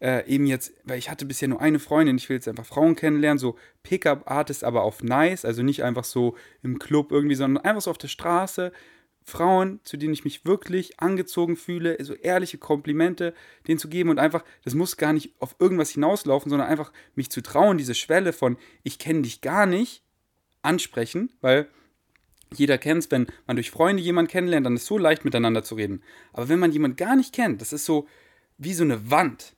äh, 0.01 0.27
eben 0.29 0.47
jetzt, 0.47 0.75
weil 0.85 0.99
ich 0.99 1.11
hatte 1.11 1.25
bisher 1.25 1.49
nur 1.49 1.62
eine 1.62 1.79
Freundin, 1.79 2.16
ich 2.16 2.29
will 2.29 2.37
jetzt 2.37 2.49
einfach 2.49 2.66
Frauen 2.66 2.95
kennenlernen, 2.95 3.39
so 3.39 3.57
Pickup-Artist, 3.85 4.62
aber 4.62 4.83
auf 4.83 5.03
nice, 5.03 5.47
also 5.47 5.62
nicht 5.62 5.83
einfach 5.83 6.05
so 6.05 6.37
im 6.62 6.79
Club 6.79 7.11
irgendwie, 7.11 7.37
sondern 7.37 7.64
einfach 7.64 7.83
so 7.83 7.91
auf 7.91 7.99
der 7.99 8.09
Straße. 8.09 8.70
Frauen, 9.27 9.81
zu 9.85 9.97
denen 9.97 10.12
ich 10.12 10.25
mich 10.25 10.45
wirklich 10.45 11.01
angezogen 11.01 11.57
fühle, 11.57 11.97
so 12.05 12.12
ehrliche 12.12 12.59
Komplimente 12.59 13.33
denen 13.66 13.79
zu 13.79 13.89
geben 13.89 14.11
und 14.11 14.18
einfach, 14.18 14.45
das 14.64 14.75
muss 14.75 14.99
gar 14.99 15.14
nicht 15.14 15.33
auf 15.41 15.57
irgendwas 15.59 15.89
hinauslaufen, 15.89 16.51
sondern 16.51 16.68
einfach 16.68 16.93
mich 17.14 17.31
zu 17.31 17.41
trauen, 17.41 17.79
diese 17.79 17.95
Schwelle 17.95 18.35
von, 18.35 18.59
ich 18.83 18.99
kenne 18.99 19.22
dich 19.22 19.41
gar 19.41 19.64
nicht, 19.64 20.03
ansprechen, 20.65 21.31
weil 21.41 21.69
jeder 22.55 22.79
kennt 22.79 23.05
es, 23.05 23.11
wenn 23.11 23.27
man 23.47 23.57
durch 23.57 23.71
Freunde 23.71 24.03
jemanden 24.03 24.31
kennenlernt, 24.31 24.67
dann 24.67 24.75
ist 24.75 24.83
es 24.83 24.89
so 24.89 24.99
leicht 24.99 25.25
miteinander 25.25 25.65
zu 25.65 25.75
reden. 25.75 26.03
Aber 26.33 26.49
wenn 26.49 26.59
man 26.59 26.73
jemanden 26.73 26.97
gar 26.97 27.17
nicht 27.17 27.35
kennt, 27.35 27.61
das 27.61 27.73
ist 27.73 27.85
so 27.85 28.07
wie 28.59 28.75
so 28.75 28.85
eine 28.85 29.11
Wand. 29.11 29.55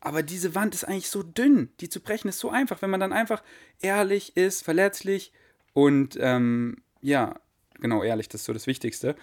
Aber 0.00 0.22
diese 0.22 0.54
Wand 0.54 0.74
ist 0.74 0.84
eigentlich 0.84 1.08
so 1.08 1.22
dünn. 1.22 1.70
Die 1.80 1.88
zu 1.88 2.00
brechen 2.00 2.28
ist 2.28 2.38
so 2.38 2.50
einfach, 2.50 2.82
wenn 2.82 2.90
man 2.90 3.00
dann 3.00 3.12
einfach 3.12 3.42
ehrlich 3.80 4.36
ist, 4.36 4.62
verletzlich 4.62 5.32
und 5.72 6.16
ähm, 6.20 6.82
ja, 7.00 7.34
genau, 7.80 8.02
ehrlich, 8.02 8.28
das 8.28 8.42
ist 8.42 8.46
so 8.46 8.52
das 8.52 8.66
Wichtigste. 8.66 9.16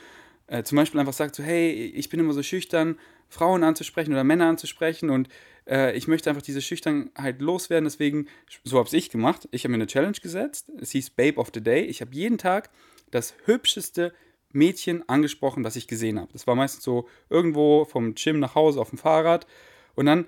Äh, 0.48 0.64
zum 0.64 0.76
Beispiel 0.76 1.00
einfach 1.00 1.14
sagt 1.14 1.36
so, 1.36 1.44
hey, 1.44 1.72
ich 1.72 2.10
bin 2.10 2.20
immer 2.20 2.34
so 2.34 2.44
schüchtern, 2.44 3.00
Frauen 3.30 3.64
anzusprechen 3.64 4.12
oder 4.12 4.24
Männer 4.24 4.48
anzusprechen 4.48 5.10
und 5.10 5.30
äh, 5.68 5.96
ich 5.96 6.08
möchte 6.08 6.30
einfach 6.30 6.42
diese 6.42 6.62
Schüchternheit 6.62 7.42
loswerden. 7.42 7.86
Deswegen, 7.86 8.28
so 8.64 8.78
habe 8.78 8.96
ich 8.96 9.10
gemacht. 9.10 9.48
Ich 9.52 9.64
habe 9.64 9.72
mir 9.72 9.78
eine 9.78 9.88
Challenge 9.88 10.18
gesetzt. 10.22 10.72
Es 10.80 10.92
hieß 10.92 11.12
Babe 11.12 11.38
of 11.38 11.52
the 11.54 11.62
Day. 11.62 11.82
Ich 11.82 12.02
habe 12.02 12.14
jeden 12.14 12.38
Tag 12.38 12.70
das 13.12 13.34
hübscheste 13.46 14.14
Mädchen 14.52 15.08
angesprochen, 15.10 15.64
das 15.64 15.76
ich 15.76 15.88
gesehen 15.88 16.20
habe. 16.20 16.32
Das 16.32 16.48
war 16.48 16.56
meistens 16.56 16.84
so 16.84 17.08
irgendwo 17.30 17.86
vom 17.86 18.16
Gym 18.16 18.40
nach 18.40 18.56
Hause 18.56 18.80
auf 18.80 18.90
dem 18.90 19.00
Fahrrad. 19.00 19.48
Und 19.96 20.06
dann 20.06 20.28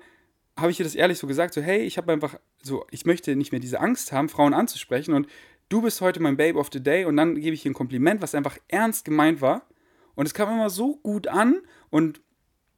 habe 0.56 0.70
ich 0.70 0.80
ihr 0.80 0.84
das 0.84 0.94
ehrlich 0.94 1.18
so 1.18 1.26
gesagt, 1.26 1.54
so 1.54 1.60
hey, 1.60 1.82
ich 1.82 1.96
habe 1.96 2.12
einfach 2.12 2.38
so, 2.62 2.86
ich 2.90 3.04
möchte 3.04 3.36
nicht 3.36 3.52
mehr 3.52 3.60
diese 3.60 3.80
Angst 3.80 4.12
haben, 4.12 4.28
Frauen 4.28 4.54
anzusprechen 4.54 5.14
und 5.14 5.28
du 5.68 5.82
bist 5.82 6.00
heute 6.00 6.20
mein 6.20 6.36
Babe 6.36 6.58
of 6.58 6.70
the 6.72 6.82
Day 6.82 7.04
und 7.04 7.16
dann 7.16 7.34
gebe 7.36 7.54
ich 7.54 7.64
ihr 7.64 7.70
ein 7.70 7.74
Kompliment, 7.74 8.22
was 8.22 8.34
einfach 8.34 8.56
ernst 8.68 9.04
gemeint 9.04 9.40
war. 9.40 9.68
Und 10.14 10.26
es 10.26 10.34
kam 10.34 10.52
immer 10.52 10.70
so 10.70 10.96
gut 10.96 11.28
an 11.28 11.60
und 11.90 12.22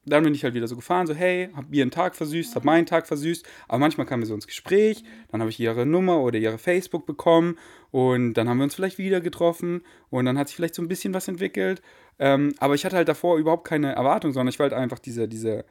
dann 0.09 0.24
bin 0.24 0.34
ich 0.34 0.44
halt 0.44 0.54
wieder 0.54 0.68
so 0.68 0.76
gefahren, 0.76 1.06
so 1.06 1.14
hey, 1.14 1.48
hab 1.54 1.72
ihren 1.72 1.90
Tag 1.90 2.16
versüßt, 2.16 2.54
hab 2.54 2.64
meinen 2.64 2.86
Tag 2.86 3.06
versüßt, 3.06 3.46
aber 3.68 3.78
manchmal 3.78 4.06
kamen 4.06 4.22
wir 4.22 4.26
so 4.26 4.34
ins 4.34 4.46
Gespräch, 4.46 5.04
dann 5.30 5.40
habe 5.40 5.50
ich 5.50 5.61
ihre 5.61 5.86
Nummer 5.86 6.20
oder 6.20 6.38
ihre 6.38 6.59
Facebook 6.59 7.06
bekommen 7.06 7.56
und 7.90 8.34
dann 8.34 8.48
haben 8.48 8.59
wir 8.59 8.64
uns 8.64 8.74
vielleicht 8.74 8.98
wieder 8.98 9.20
getroffen 9.20 9.82
und 10.11 10.24
dann 10.24 10.38
hat 10.38 10.48
sich 10.48 10.56
vielleicht 10.56 10.74
so 10.74 10.82
ein 10.82 10.88
bisschen 10.88 11.14
was 11.14 11.28
entwickelt, 11.28 11.82
ähm, 12.18 12.54
aber 12.59 12.74
ich 12.74 12.84
hatte 12.84 12.96
halt 12.96 13.09
davor 13.09 13.38
überhaupt 13.38 13.66
keine 13.66 13.94
Erwartung, 13.94 14.32
sondern 14.32 14.48
ich 14.52 14.59
wollte 14.59 14.76
einfach 14.76 14.98
diese, 14.98 15.28
diese, 15.28 15.64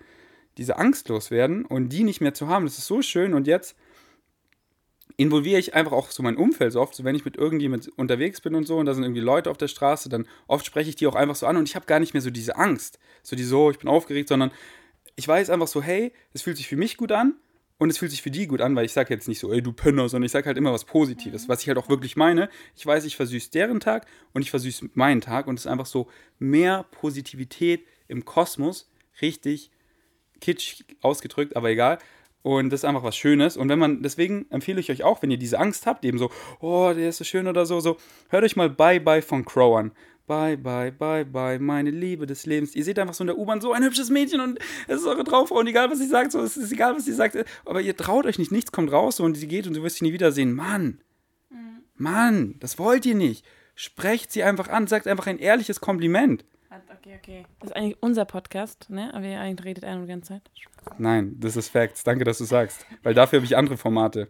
diese 0.57 0.77
Angst 0.77 1.09
loswerden 1.09 1.65
und 1.65 1.89
die 1.89 2.03
nicht 2.03 2.21
mehr 2.21 2.33
zu 2.33 2.47
haben, 2.47 2.65
das 2.65 2.77
ist 2.77 2.87
so 2.87 3.01
schön 3.01 3.33
und 3.33 3.47
jetzt 3.47 3.75
involviere 5.17 5.59
ich 5.59 5.73
einfach 5.73 5.91
auch 5.91 6.11
so 6.11 6.21
mein 6.21 6.37
Umfeld 6.37 6.71
so 6.71 6.79
oft, 6.79 6.95
so 6.95 7.03
wenn 7.03 7.15
ich 7.15 7.25
mit 7.25 7.35
irgendjemand 7.35 7.89
unterwegs 7.97 8.39
bin 8.39 8.53
und 8.53 8.65
so 8.65 8.77
und 8.77 8.85
da 8.85 8.93
sind 8.93 9.03
irgendwie 9.03 9.21
Leute 9.21 9.49
auf 9.49 9.57
der 9.57 9.67
Straße, 9.67 10.09
dann 10.09 10.27
oft 10.47 10.65
spreche 10.65 10.89
ich 10.89 10.95
die 10.95 11.07
auch 11.07 11.15
einfach 11.15 11.35
so 11.35 11.47
an 11.47 11.57
und 11.57 11.67
ich 11.67 11.75
habe 11.75 11.87
gar 11.87 11.99
nicht 11.99 12.13
mehr 12.13 12.21
so 12.21 12.29
diese 12.29 12.55
Angst, 12.55 12.99
so 13.23 13.35
die 13.35 13.43
so, 13.43 13.71
ich 13.71 13.79
bin 13.79 13.89
aufgeregt, 13.89 14.29
sondern 14.29 14.51
ich 15.15 15.27
weiß 15.27 15.49
einfach 15.49 15.67
so, 15.67 15.81
hey, 15.81 16.13
es 16.33 16.43
fühlt 16.43 16.57
sich 16.57 16.67
für 16.67 16.77
mich 16.77 16.97
gut 16.97 17.11
an 17.11 17.33
und 17.79 17.89
es 17.89 17.97
fühlt 17.97 18.11
sich 18.11 18.21
für 18.21 18.29
die 18.29 18.45
gut 18.45 18.61
an, 18.61 18.75
weil 18.75 18.85
ich 18.85 18.93
sage 18.93 19.11
jetzt 19.11 19.27
nicht 19.27 19.39
so, 19.39 19.51
ey, 19.51 19.61
du 19.61 19.73
Penner, 19.73 20.07
sondern 20.07 20.27
ich 20.27 20.31
sage 20.31 20.45
halt 20.45 20.57
immer 20.57 20.71
was 20.71 20.85
Positives, 20.85 21.49
was 21.49 21.63
ich 21.63 21.67
halt 21.67 21.79
auch 21.79 21.89
wirklich 21.89 22.15
meine. 22.15 22.49
Ich 22.75 22.85
weiß, 22.85 23.03
ich 23.05 23.15
versüße 23.15 23.49
deren 23.49 23.79
Tag 23.79 24.05
und 24.33 24.43
ich 24.43 24.51
versüße 24.51 24.91
meinen 24.93 25.21
Tag 25.21 25.47
und 25.47 25.55
es 25.55 25.65
ist 25.65 25.71
einfach 25.71 25.87
so 25.87 26.09
mehr 26.37 26.85
Positivität 26.91 27.85
im 28.07 28.23
Kosmos, 28.23 28.89
richtig 29.19 29.71
kitsch 30.39 30.83
ausgedrückt, 31.01 31.55
aber 31.55 31.69
egal. 31.69 31.97
Und 32.43 32.71
das 32.71 32.81
ist 32.81 32.85
einfach 32.85 33.03
was 33.03 33.17
Schönes. 33.17 33.57
Und 33.57 33.69
wenn 33.69 33.79
man, 33.79 34.01
deswegen 34.01 34.45
empfehle 34.49 34.79
ich 34.79 34.89
euch 34.89 35.03
auch, 35.03 35.21
wenn 35.21 35.31
ihr 35.31 35.37
diese 35.37 35.59
Angst 35.59 35.85
habt, 35.85 36.05
eben 36.05 36.17
so, 36.17 36.29
oh, 36.59 36.93
der 36.95 37.09
ist 37.09 37.17
so 37.17 37.23
schön 37.23 37.47
oder 37.47 37.65
so, 37.65 37.79
so, 37.79 37.97
hört 38.29 38.43
euch 38.43 38.55
mal 38.55 38.69
Bye 38.69 38.99
Bye 38.99 39.21
von 39.21 39.43
Crow 39.43 39.77
an. 39.77 39.91
Bye, 40.27 40.57
bye, 40.57 40.91
bye, 40.91 41.23
bye, 41.23 41.57
meine 41.57 41.89
Liebe 41.89 42.25
des 42.25 42.45
Lebens. 42.45 42.75
Ihr 42.75 42.83
seht 42.83 42.99
einfach 42.99 43.13
so 43.13 43.23
in 43.23 43.27
der 43.27 43.37
U-Bahn 43.37 43.61
so 43.61 43.71
ein 43.71 43.81
hübsches 43.81 44.09
Mädchen 44.09 44.41
und 44.41 44.59
es 44.85 44.99
ist 44.99 45.07
eure 45.07 45.23
Traumfrau 45.23 45.59
und 45.59 45.67
egal, 45.67 45.89
was 45.89 45.99
sie 45.99 46.07
sagt, 46.07 46.33
so, 46.33 46.41
es 46.41 46.57
ist 46.57 46.69
egal, 46.69 46.97
was 46.97 47.05
sie 47.05 47.13
sagt, 47.13 47.37
aber 47.63 47.79
ihr 47.79 47.95
traut 47.95 48.25
euch 48.25 48.37
nicht, 48.37 48.51
nichts 48.51 48.73
kommt 48.73 48.91
raus 48.91 49.17
so, 49.17 49.23
und 49.23 49.35
sie 49.37 49.47
geht 49.47 49.67
und 49.67 49.73
du 49.77 49.83
wirst 49.83 49.97
sie 49.97 50.05
nie 50.05 50.11
wiedersehen. 50.11 50.53
Mann, 50.53 50.99
mhm. 51.49 51.83
Mann, 51.95 52.55
das 52.59 52.77
wollt 52.77 53.05
ihr 53.05 53.15
nicht. 53.15 53.45
Sprecht 53.73 54.33
sie 54.33 54.43
einfach 54.43 54.67
an, 54.67 54.87
sagt 54.87 55.07
einfach 55.07 55.27
ein 55.27 55.39
ehrliches 55.39 55.79
Kompliment. 55.79 56.43
Okay, 56.97 57.17
okay. 57.17 57.45
Das 57.59 57.69
ist 57.69 57.75
eigentlich 57.75 57.97
unser 58.01 58.25
Podcast, 58.25 58.89
ne? 58.89 59.13
Aber 59.13 59.25
ihr 59.25 59.39
eigentlich 59.39 59.65
redet 59.65 59.83
eine 59.83 60.01
die 60.01 60.07
ganze 60.07 60.33
Zeit. 60.33 60.51
Nein, 60.97 61.35
das 61.39 61.55
ist 61.55 61.69
Facts. 61.69 62.03
Danke, 62.03 62.23
dass 62.23 62.37
du 62.37 62.45
sagst. 62.45 62.85
Weil 63.03 63.13
dafür 63.13 63.37
habe 63.37 63.45
ich 63.45 63.57
andere 63.57 63.77
Formate. 63.77 64.29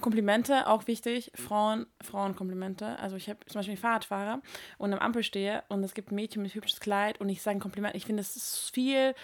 Komplimente, 0.00 0.66
auch 0.66 0.86
wichtig. 0.86 1.32
Frauen, 1.34 1.86
Frauenkomplimente. 2.02 2.98
Also 2.98 3.16
ich 3.16 3.30
habe 3.30 3.38
zum 3.46 3.58
Beispiel 3.58 3.72
einen 3.72 3.80
Fahrradfahrer 3.80 4.42
und 4.76 4.92
am 4.92 4.98
Ampel 4.98 5.22
stehe 5.22 5.62
und 5.68 5.82
es 5.82 5.94
gibt 5.94 6.12
ein 6.12 6.16
Mädchen 6.16 6.42
mit 6.42 6.54
hübsches 6.54 6.80
Kleid 6.80 7.18
und 7.20 7.30
ich 7.30 7.40
sage 7.40 7.56
ein 7.56 7.60
Kompliment. 7.60 7.94
Ich 7.96 8.04
finde, 8.04 8.20
das 8.20 8.36
ist 8.36 8.70
viel 8.74 9.14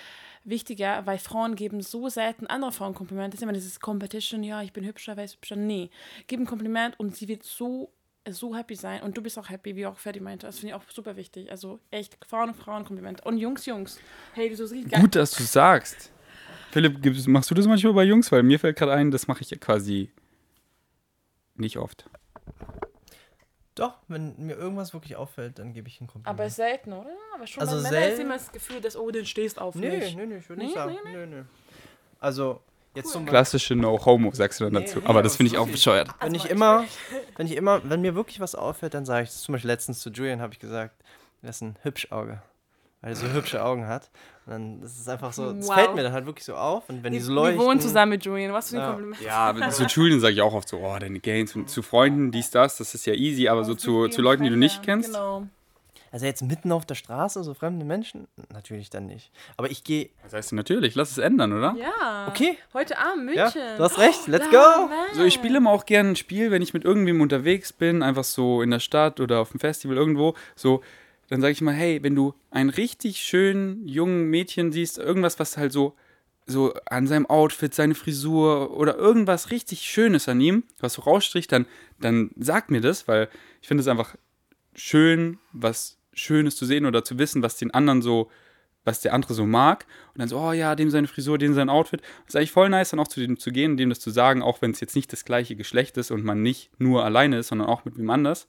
wichtiger, 0.45 1.05
weil 1.05 1.18
Frauen 1.18 1.57
geben 1.57 1.82
so 1.82 2.09
selten 2.09 2.47
andere 2.47 2.72
Frauen 2.72 2.95
Komplimente. 2.95 3.30
Das 3.30 3.40
ist 3.40 3.43
immer 3.43 3.53
dieses 3.53 3.80
Competition, 3.80 4.43
ja, 4.43 4.62
ich 4.62 4.72
bin 4.72 4.84
hübscher, 4.84 5.16
wer 5.16 5.24
ist 5.24 5.36
hübscher. 5.36 5.57
Nee, 5.57 5.90
gib 6.26 6.40
ein 6.40 6.47
Kompliment 6.47 6.99
und 6.99 7.14
sie 7.16 7.28
wird 7.28 7.43
so 7.43 7.93
so 8.31 8.55
happy 8.55 8.75
sein 8.75 9.03
und 9.03 9.16
du 9.16 9.23
bist 9.23 9.39
auch 9.39 9.49
happy, 9.49 9.77
wie 9.77 9.87
auch 9.87 9.99
Ferdi 9.99 10.20
meinte. 10.20 10.47
Das 10.47 10.59
finde 10.59 10.75
ich 10.75 10.75
auch 10.75 10.89
super 10.91 11.16
wichtig. 11.16 11.51
Also 11.51 11.81
echt, 11.91 12.18
Frauen, 12.27 12.55
Frauen 12.55 12.85
Kompliment. 12.85 13.25
Und 13.27 13.39
Jungs, 13.39 13.66
Jungs. 13.66 13.99
Hey, 14.35 14.49
du 14.49 14.57
so 14.57 14.75
geil. 14.75 15.01
Gut, 15.01 15.16
dass 15.16 15.33
du 15.33 15.43
sagst. 15.43 16.12
Philipp, 16.70 17.27
machst 17.27 17.51
du 17.51 17.55
das 17.55 17.66
manchmal 17.66 17.93
bei 17.93 18.05
Jungs? 18.05 18.31
Weil 18.33 18.43
mir 18.43 18.59
fällt 18.59 18.77
gerade 18.77 18.93
ein, 18.93 19.11
das 19.11 19.29
mache 19.29 19.43
ich 19.43 19.51
ja 19.51 19.59
quasi 19.59 20.11
nicht 21.55 21.77
oft. 21.79 22.07
Doch, 23.75 23.95
wenn 24.09 24.35
mir 24.39 24.57
irgendwas 24.57 24.93
wirklich 24.93 25.16
auffällt, 25.16 25.59
dann 25.59 25.73
gebe 25.73 25.89
ich 25.89 26.01
ein 26.01 26.07
Kompliment. 26.07 26.39
Aber 26.39 26.51
selten, 26.51 26.93
oder? 26.93 27.11
Aber 27.35 27.47
schon 27.47 27.62
also 27.62 27.83
bei 27.83 27.91
Männern 27.91 28.12
ist 28.12 28.18
immer 28.20 28.35
das 28.35 28.53
Gefühl, 28.53 28.81
dass, 28.81 28.97
oh, 28.97 29.11
den 29.11 29.25
stehst 29.25 29.59
auf 29.59 29.75
nee, 29.75 29.99
mich. 29.99 30.14
Nee, 30.14 30.27
nee, 30.27 30.37
ich 30.37 30.49
würde 30.49 30.62
nicht 30.62 30.75
nee, 30.75 30.75
sagen. 30.75 30.97
Nee, 31.05 31.27
nee. 31.27 31.27
nee, 31.27 31.43
Also, 32.20 32.61
Jetzt 32.95 33.14
cool. 33.16 33.24
Klassische 33.24 33.74
No-Homo 33.74 34.32
sagst 34.32 34.61
du 34.61 34.64
dann 34.64 34.74
dazu. 34.74 34.99
Nee, 34.99 35.07
Aber 35.07 35.22
das 35.22 35.36
finde 35.36 35.53
ich 35.53 35.59
auch 35.59 35.68
bescheuert. 35.68 36.11
Wenn 36.20 36.34
ich 36.34 36.47
immer, 36.47 36.84
wenn 37.36 37.47
ich 37.47 37.57
immer, 37.57 37.80
wenn 37.84 38.03
mir 38.03 38.14
wirklich 38.14 38.40
was 38.40 38.55
auffällt, 38.55 38.95
dann 38.95 39.07
sage 39.07 39.24
ich 39.24 39.30
zum 39.30 39.53
Beispiel 39.53 39.70
letztens 39.70 40.01
zu 40.01 40.11
Julian, 40.11 40.40
habe 40.40 40.53
ich 40.53 40.59
gesagt, 40.59 40.95
das 41.40 41.57
ist 41.57 41.62
ein 41.62 41.76
Hübschauge. 41.82 42.43
Weil 43.01 43.12
er 43.12 43.16
so 43.16 43.26
hübsche 43.26 43.64
Augen 43.64 43.88
hat. 43.88 44.11
Und 44.47 44.53
dann 44.53 44.80
das 44.80 44.97
ist 44.97 45.09
einfach 45.09 45.32
so, 45.32 45.53
das 45.53 45.66
wow. 45.66 45.74
fällt 45.74 45.95
mir 45.97 46.05
dann 46.05 46.12
halt 46.12 46.24
wirklich 46.24 46.45
so 46.45 46.55
auf. 46.55 46.88
Und 46.88 47.03
wenn 47.03 47.12
die, 47.12 47.18
die 47.18 47.24
so 47.24 47.32
leuchten. 47.32 47.59
Wir 47.59 47.66
wohnen 47.66 47.80
zusammen 47.80 48.11
mit 48.11 48.24
Julian, 48.24 48.53
was 48.53 48.70
für 48.70 48.76
ein 48.76 48.80
ja. 48.80 48.90
Kompliment. 48.90 49.20
Ja, 49.20 49.70
zu 49.70 49.84
Julian 49.84 50.20
sage 50.20 50.34
ich 50.34 50.40
auch 50.40 50.55
oft 50.55 50.68
so, 50.68 50.78
oh, 50.78 50.97
deine 51.01 51.18
Gains. 51.18 51.57
Und 51.57 51.68
zu 51.68 51.82
Freunden, 51.82 52.30
dies, 52.30 52.51
das, 52.51 52.76
das 52.76 52.95
ist 52.95 53.05
ja 53.07 53.14
easy. 53.14 53.49
Aber 53.49 53.64
so 53.64 53.74
zu, 53.74 54.07
zu 54.07 54.22
Leuten, 54.22 54.45
die 54.45 54.51
du 54.51 54.57
nicht 54.57 54.84
kennst. 54.84 55.09
Genau. 55.11 55.49
Also 56.12 56.26
jetzt 56.26 56.42
mitten 56.42 56.72
auf 56.72 56.84
der 56.84 56.94
Straße, 56.94 57.42
so 57.42 57.54
fremde 57.54 57.86
Menschen? 57.86 58.28
Natürlich 58.52 58.90
dann 58.90 59.06
nicht. 59.06 59.32
Aber 59.56 59.70
ich 59.70 59.82
gehe. 59.82 60.10
Das 60.24 60.34
heißt 60.34 60.52
natürlich, 60.52 60.94
lass 60.94 61.10
es 61.10 61.16
ändern, 61.16 61.54
oder? 61.54 61.74
Ja. 61.78 62.28
Okay. 62.28 62.58
Heute 62.74 62.98
Abend 62.98 63.24
München. 63.24 63.50
Ja, 63.56 63.76
du 63.78 63.82
hast 63.82 63.98
recht, 63.98 64.26
let's 64.26 64.48
go. 64.50 64.90
So, 65.14 65.24
ich 65.24 65.32
spiele 65.32 65.56
immer 65.56 65.70
auch 65.70 65.86
gerne 65.86 66.10
ein 66.10 66.16
Spiel, 66.16 66.50
wenn 66.50 66.60
ich 66.60 66.74
mit 66.74 66.84
irgendwem 66.84 67.22
unterwegs 67.22 67.72
bin, 67.72 68.02
einfach 68.02 68.24
so 68.24 68.60
in 68.60 68.70
der 68.70 68.80
Stadt 68.80 69.20
oder 69.20 69.40
auf 69.40 69.52
dem 69.52 69.60
Festival 69.60 69.96
irgendwo, 69.96 70.34
so, 70.54 70.82
dann 71.30 71.40
sage 71.40 71.52
ich 71.52 71.62
mal, 71.62 71.72
hey, 71.72 72.02
wenn 72.02 72.14
du 72.14 72.34
einen 72.50 72.68
richtig 72.68 73.22
schönen 73.22 73.88
jungen 73.88 74.28
Mädchen 74.28 74.70
siehst, 74.70 74.98
irgendwas, 74.98 75.38
was 75.40 75.56
halt 75.56 75.72
so 75.72 75.96
so 76.44 76.74
an 76.86 77.06
seinem 77.06 77.26
Outfit, 77.26 77.72
seine 77.72 77.94
Frisur 77.94 78.76
oder 78.76 78.96
irgendwas 78.96 79.50
richtig 79.50 79.82
Schönes 79.82 80.28
an 80.28 80.40
ihm, 80.40 80.64
was 80.80 80.94
so 80.94 81.02
rausstricht, 81.02 81.50
dann, 81.52 81.66
dann 82.00 82.32
sag 82.36 82.70
mir 82.70 82.80
das, 82.80 83.06
weil 83.06 83.28
ich 83.60 83.68
finde 83.68 83.82
es 83.82 83.88
einfach 83.88 84.16
schön, 84.74 85.38
was 85.52 85.98
Schönes 86.12 86.56
zu 86.56 86.66
sehen 86.66 86.86
oder 86.86 87.04
zu 87.04 87.18
wissen, 87.18 87.42
was 87.42 87.56
den 87.56 87.72
anderen 87.72 88.02
so, 88.02 88.30
was 88.84 89.00
der 89.00 89.14
andere 89.14 89.34
so 89.34 89.46
mag. 89.46 89.86
Und 90.14 90.20
dann 90.20 90.28
so, 90.28 90.38
oh 90.38 90.52
ja, 90.52 90.74
dem 90.74 90.90
seine 90.90 91.06
Frisur, 91.06 91.38
dem 91.38 91.54
sein 91.54 91.68
Outfit. 91.68 92.00
Das 92.00 92.34
ist 92.34 92.36
eigentlich 92.36 92.52
voll 92.52 92.68
nice, 92.68 92.90
dann 92.90 93.00
auch 93.00 93.08
zu 93.08 93.20
dem 93.20 93.38
zu 93.38 93.50
gehen 93.50 93.76
dem 93.76 93.88
das 93.88 94.00
zu 94.00 94.10
sagen, 94.10 94.42
auch 94.42 94.62
wenn 94.62 94.72
es 94.72 94.80
jetzt 94.80 94.96
nicht 94.96 95.12
das 95.12 95.24
gleiche 95.24 95.56
Geschlecht 95.56 95.96
ist 95.96 96.10
und 96.10 96.24
man 96.24 96.42
nicht 96.42 96.70
nur 96.78 97.04
alleine 97.04 97.38
ist, 97.38 97.48
sondern 97.48 97.68
auch 97.68 97.84
mit 97.84 97.96
wem 97.98 98.10
anders. 98.10 98.48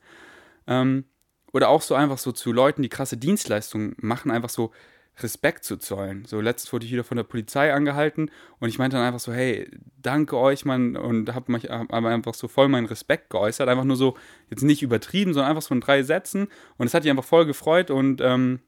Ähm, 0.67 1.05
oder 1.51 1.69
auch 1.69 1.81
so 1.81 1.93
einfach 1.93 2.17
so 2.17 2.31
zu 2.31 2.51
Leuten, 2.51 2.81
die 2.81 2.89
krasse 2.89 3.15
Dienstleistungen 3.15 3.95
machen, 3.99 4.31
einfach 4.31 4.49
so, 4.49 4.71
Respekt 5.19 5.63
zu 5.63 5.77
zollen. 5.77 6.25
So, 6.25 6.41
letztens 6.41 6.73
wurde 6.73 6.85
ich 6.85 6.91
wieder 6.91 7.03
von 7.03 7.17
der 7.17 7.23
Polizei 7.23 7.71
angehalten 7.73 8.31
und 8.59 8.69
ich 8.69 8.79
meinte 8.79 8.97
dann 8.97 9.05
einfach 9.05 9.19
so, 9.19 9.31
hey, 9.31 9.69
danke 10.01 10.37
euch, 10.37 10.65
Mann, 10.65 10.95
und 10.95 11.33
habe 11.33 11.53
hab 11.53 11.91
einfach 11.91 12.33
so 12.33 12.47
voll 12.47 12.67
meinen 12.67 12.87
Respekt 12.87 13.29
geäußert. 13.29 13.69
Einfach 13.69 13.83
nur 13.83 13.95
so, 13.95 14.17
jetzt 14.49 14.63
nicht 14.63 14.81
übertrieben, 14.81 15.33
sondern 15.33 15.51
einfach 15.51 15.61
so 15.61 15.75
in 15.75 15.81
drei 15.81 16.01
Sätzen. 16.01 16.47
Und 16.77 16.87
es 16.87 16.93
hat 16.93 17.03
mich 17.03 17.11
einfach 17.11 17.23
voll 17.23 17.45
gefreut 17.45 17.91
und, 17.91 18.21
ähm, 18.21 18.59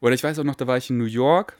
oder 0.00 0.14
ich 0.14 0.24
weiß 0.24 0.38
auch 0.38 0.44
noch, 0.44 0.54
da 0.54 0.66
war 0.66 0.78
ich 0.78 0.88
in 0.88 0.98
New 0.98 1.04
York 1.04 1.58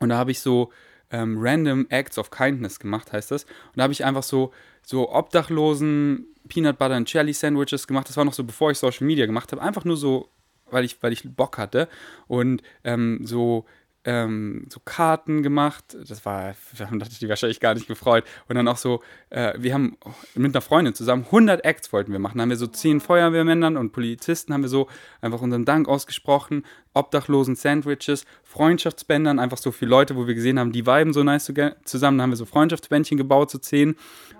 und 0.00 0.08
da 0.08 0.16
habe 0.16 0.30
ich 0.30 0.40
so 0.40 0.72
ähm, 1.10 1.36
Random 1.38 1.86
Acts 1.90 2.18
of 2.18 2.30
Kindness 2.30 2.80
gemacht, 2.80 3.12
heißt 3.12 3.30
das. 3.30 3.44
Und 3.44 3.76
da 3.76 3.84
habe 3.84 3.92
ich 3.92 4.04
einfach 4.04 4.22
so, 4.22 4.52
so 4.82 5.12
Obdachlosen 5.12 6.26
Peanut 6.48 6.78
Butter 6.78 6.94
and 6.94 7.12
Jelly 7.12 7.32
Sandwiches 7.32 7.86
gemacht. 7.86 8.08
Das 8.08 8.16
war 8.16 8.24
noch 8.24 8.32
so, 8.32 8.44
bevor 8.44 8.70
ich 8.70 8.78
Social 8.78 9.06
Media 9.06 9.26
gemacht 9.26 9.52
habe. 9.52 9.62
Einfach 9.62 9.84
nur 9.84 9.96
so 9.96 10.30
weil 10.70 10.84
ich, 10.84 11.02
weil 11.02 11.12
ich 11.12 11.34
Bock 11.34 11.58
hatte. 11.58 11.88
Und 12.26 12.62
ähm, 12.84 13.20
so, 13.24 13.66
ähm, 14.06 14.66
so 14.72 14.80
Karten 14.84 15.42
gemacht. 15.42 15.96
Das 16.08 16.24
war, 16.24 16.54
da 16.78 16.88
hat 16.88 17.20
die 17.20 17.28
wahrscheinlich 17.28 17.58
gar 17.58 17.74
nicht 17.74 17.88
gefreut. 17.88 18.24
Und 18.48 18.54
dann 18.54 18.68
auch 18.68 18.76
so, 18.76 19.02
äh, 19.30 19.54
wir 19.58 19.74
haben 19.74 19.98
mit 20.34 20.54
einer 20.54 20.62
Freundin 20.62 20.94
zusammen 20.94 21.24
100 21.24 21.64
Acts 21.64 21.92
wollten 21.92 22.12
wir 22.12 22.20
machen. 22.20 22.38
Da 22.38 22.42
haben 22.42 22.50
wir 22.50 22.56
so 22.56 22.68
10 22.68 23.00
Feuerwehrmännern 23.00 23.76
und 23.76 23.90
Polizisten 23.90 24.54
haben 24.54 24.62
wir 24.62 24.68
so 24.68 24.88
einfach 25.20 25.42
unseren 25.42 25.64
Dank 25.64 25.88
ausgesprochen. 25.88 26.64
Obdachlosen 26.94 27.56
Sandwiches, 27.56 28.24
Freundschaftsbändern, 28.44 29.38
einfach 29.38 29.58
so 29.58 29.70
viele 29.70 29.90
Leute, 29.90 30.16
wo 30.16 30.26
wir 30.26 30.34
gesehen 30.34 30.58
haben, 30.58 30.72
die 30.72 30.86
viben 30.86 31.12
so 31.12 31.22
nice 31.22 31.52
zusammen. 31.84 32.16
Da 32.16 32.22
haben 32.22 32.30
wir 32.30 32.36
so 32.36 32.46
Freundschaftsbändchen 32.46 33.18
gebaut, 33.18 33.50
so 33.50 33.58
10 33.58 33.96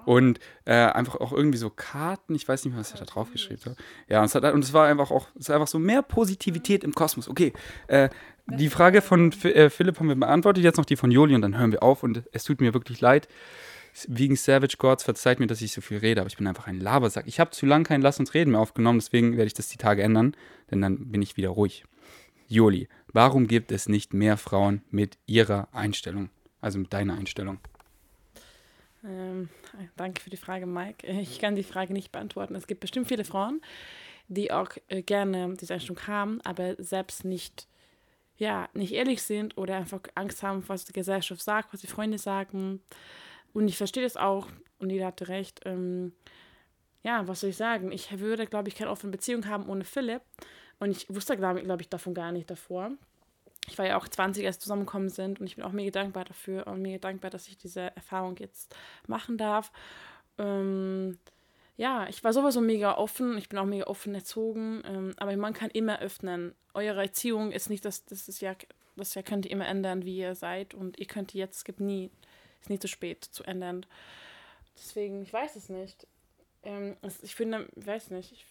und 0.06 0.38
äh, 0.64 0.72
einfach 0.74 1.16
auch 1.16 1.32
irgendwie 1.32 1.58
so 1.58 1.68
Karten. 1.68 2.34
Ich 2.34 2.48
weiß 2.48 2.64
nicht 2.64 2.72
mehr, 2.72 2.80
was 2.80 2.92
er 2.92 3.00
da 3.00 3.04
drauf 3.04 3.30
geschrieben 3.30 3.60
hat. 3.66 3.76
Ja, 4.08 4.20
und 4.20 4.26
es, 4.26 4.34
hat, 4.34 4.44
und 4.54 4.64
es 4.64 4.72
war 4.72 4.86
einfach 4.86 5.10
auch, 5.10 5.28
es 5.38 5.48
war 5.48 5.56
einfach 5.56 5.68
so 5.68 5.78
mehr 5.78 6.00
Positivität 6.02 6.82
im 6.82 6.94
Kosmos. 6.94 7.28
Okay, 7.28 7.52
äh, 7.88 8.08
die 8.46 8.70
Frage 8.70 9.02
von 9.02 9.32
äh, 9.42 9.70
Philipp 9.70 9.98
haben 9.98 10.08
wir 10.08 10.14
beantwortet, 10.14 10.64
jetzt 10.64 10.76
noch 10.76 10.84
die 10.84 10.96
von 10.96 11.10
Joli 11.10 11.34
und 11.34 11.42
dann 11.42 11.58
hören 11.58 11.72
wir 11.72 11.82
auf 11.82 12.02
und 12.02 12.22
es 12.32 12.44
tut 12.44 12.60
mir 12.60 12.74
wirklich 12.74 13.00
leid. 13.00 13.28
Wegen 14.08 14.36
Savage 14.36 14.76
Gods 14.78 15.04
verzeiht 15.04 15.40
mir, 15.40 15.46
dass 15.46 15.62
ich 15.62 15.72
so 15.72 15.80
viel 15.80 15.98
rede, 15.98 16.20
aber 16.20 16.28
ich 16.28 16.36
bin 16.36 16.46
einfach 16.46 16.66
ein 16.66 16.80
Labersack. 16.80 17.26
Ich 17.26 17.40
habe 17.40 17.50
zu 17.50 17.64
lange 17.64 17.84
kein 17.84 18.02
Lass 18.02 18.20
uns 18.20 18.34
reden 18.34 18.50
mehr 18.50 18.60
aufgenommen, 18.60 18.98
deswegen 18.98 19.32
werde 19.32 19.46
ich 19.46 19.54
das 19.54 19.68
die 19.68 19.78
Tage 19.78 20.02
ändern, 20.02 20.36
denn 20.70 20.82
dann 20.82 21.10
bin 21.10 21.22
ich 21.22 21.36
wieder 21.36 21.48
ruhig. 21.48 21.84
Joli, 22.46 22.88
warum 23.12 23.46
gibt 23.46 23.72
es 23.72 23.88
nicht 23.88 24.14
mehr 24.14 24.36
Frauen 24.36 24.82
mit 24.90 25.18
ihrer 25.26 25.68
Einstellung, 25.72 26.30
also 26.60 26.78
mit 26.78 26.92
deiner 26.92 27.14
Einstellung? 27.14 27.58
Ähm, 29.04 29.48
danke 29.96 30.20
für 30.20 30.30
die 30.30 30.36
Frage, 30.36 30.66
Mike. 30.66 31.06
Ich 31.06 31.38
kann 31.38 31.56
die 31.56 31.62
Frage 31.62 31.92
nicht 31.92 32.12
beantworten. 32.12 32.54
Es 32.54 32.66
gibt 32.66 32.80
bestimmt 32.80 33.08
viele 33.08 33.24
Frauen, 33.24 33.60
die 34.28 34.52
auch 34.52 34.70
äh, 34.88 35.02
gerne 35.02 35.54
diese 35.60 35.74
Einstellung 35.74 36.06
haben, 36.06 36.40
aber 36.42 36.74
selbst 36.78 37.24
nicht, 37.24 37.66
ja, 38.38 38.68
nicht 38.74 38.92
ehrlich 38.92 39.22
sind 39.22 39.56
oder 39.56 39.76
einfach 39.76 40.00
Angst 40.14 40.42
haben, 40.42 40.64
was 40.68 40.84
die 40.84 40.92
Gesellschaft 40.92 41.42
sagt, 41.42 41.72
was 41.72 41.80
die 41.80 41.86
Freunde 41.86 42.18
sagen. 42.18 42.82
Und 43.52 43.68
ich 43.68 43.76
verstehe 43.76 44.02
das 44.02 44.16
auch 44.16 44.48
und 44.78 44.90
jeder 44.90 45.06
hatte 45.06 45.28
recht. 45.28 45.60
Ähm, 45.64 46.12
ja, 47.02 47.26
was 47.28 47.40
soll 47.40 47.50
ich 47.50 47.56
sagen? 47.56 47.92
Ich 47.92 48.18
würde, 48.18 48.46
glaube 48.46 48.68
ich, 48.68 48.74
keine 48.74 48.90
offene 48.90 49.12
Beziehung 49.12 49.46
haben 49.46 49.68
ohne 49.68 49.84
Philipp. 49.84 50.22
Und 50.78 50.90
ich 50.90 51.06
wusste, 51.08 51.36
glaube 51.36 51.62
glaub 51.62 51.80
ich, 51.80 51.88
davon 51.88 52.12
gar 52.12 52.32
nicht 52.32 52.50
davor 52.50 52.90
ich 53.68 53.78
war 53.78 53.86
ja 53.86 53.96
auch 53.96 54.08
20, 54.08 54.46
als 54.46 54.56
wir 54.56 54.60
zusammengekommen 54.60 55.08
sind 55.08 55.40
und 55.40 55.46
ich 55.46 55.56
bin 55.56 55.64
auch 55.64 55.72
mega 55.72 55.90
dankbar 55.90 56.24
dafür 56.24 56.66
und 56.66 56.82
mega 56.82 56.98
dankbar, 56.98 57.30
dass 57.30 57.48
ich 57.48 57.58
diese 57.58 57.94
Erfahrung 57.96 58.36
jetzt 58.38 58.74
machen 59.06 59.38
darf. 59.38 59.72
Ähm, 60.38 61.18
ja, 61.76 62.08
ich 62.08 62.24
war 62.24 62.32
sowieso 62.32 62.60
mega 62.60 62.96
offen, 62.96 63.36
ich 63.36 63.48
bin 63.48 63.58
auch 63.58 63.66
mega 63.66 63.86
offen 63.86 64.14
erzogen, 64.14 64.82
ähm, 64.86 65.14
aber 65.18 65.36
man 65.36 65.52
kann 65.52 65.70
immer 65.70 66.00
öffnen. 66.00 66.54
Eure 66.72 67.02
Erziehung 67.02 67.52
ist 67.52 67.68
nicht, 67.68 67.84
das, 67.84 68.04
das 68.06 68.28
ist 68.28 68.40
ja, 68.40 68.54
das 68.96 69.14
ja 69.14 69.22
könnt 69.22 69.44
ihr 69.44 69.52
immer 69.52 69.66
ändern, 69.66 70.04
wie 70.04 70.16
ihr 70.16 70.34
seid 70.34 70.74
und 70.74 70.98
ihr 70.98 71.06
könnt 71.06 71.34
jetzt, 71.34 71.58
es 71.58 71.64
gibt 71.64 71.80
nie, 71.80 72.10
ist 72.60 72.70
nie 72.70 72.78
zu 72.78 72.88
spät 72.88 73.24
zu 73.24 73.44
ändern. 73.44 73.84
Deswegen, 74.76 75.22
ich 75.22 75.32
weiß 75.32 75.56
es 75.56 75.68
nicht. 75.68 76.06
ähm, 76.62 76.96
ich 77.22 77.34
finde, 77.34 77.68
weiß 77.76 78.10
nicht, 78.10 78.32
ich, 78.32 78.46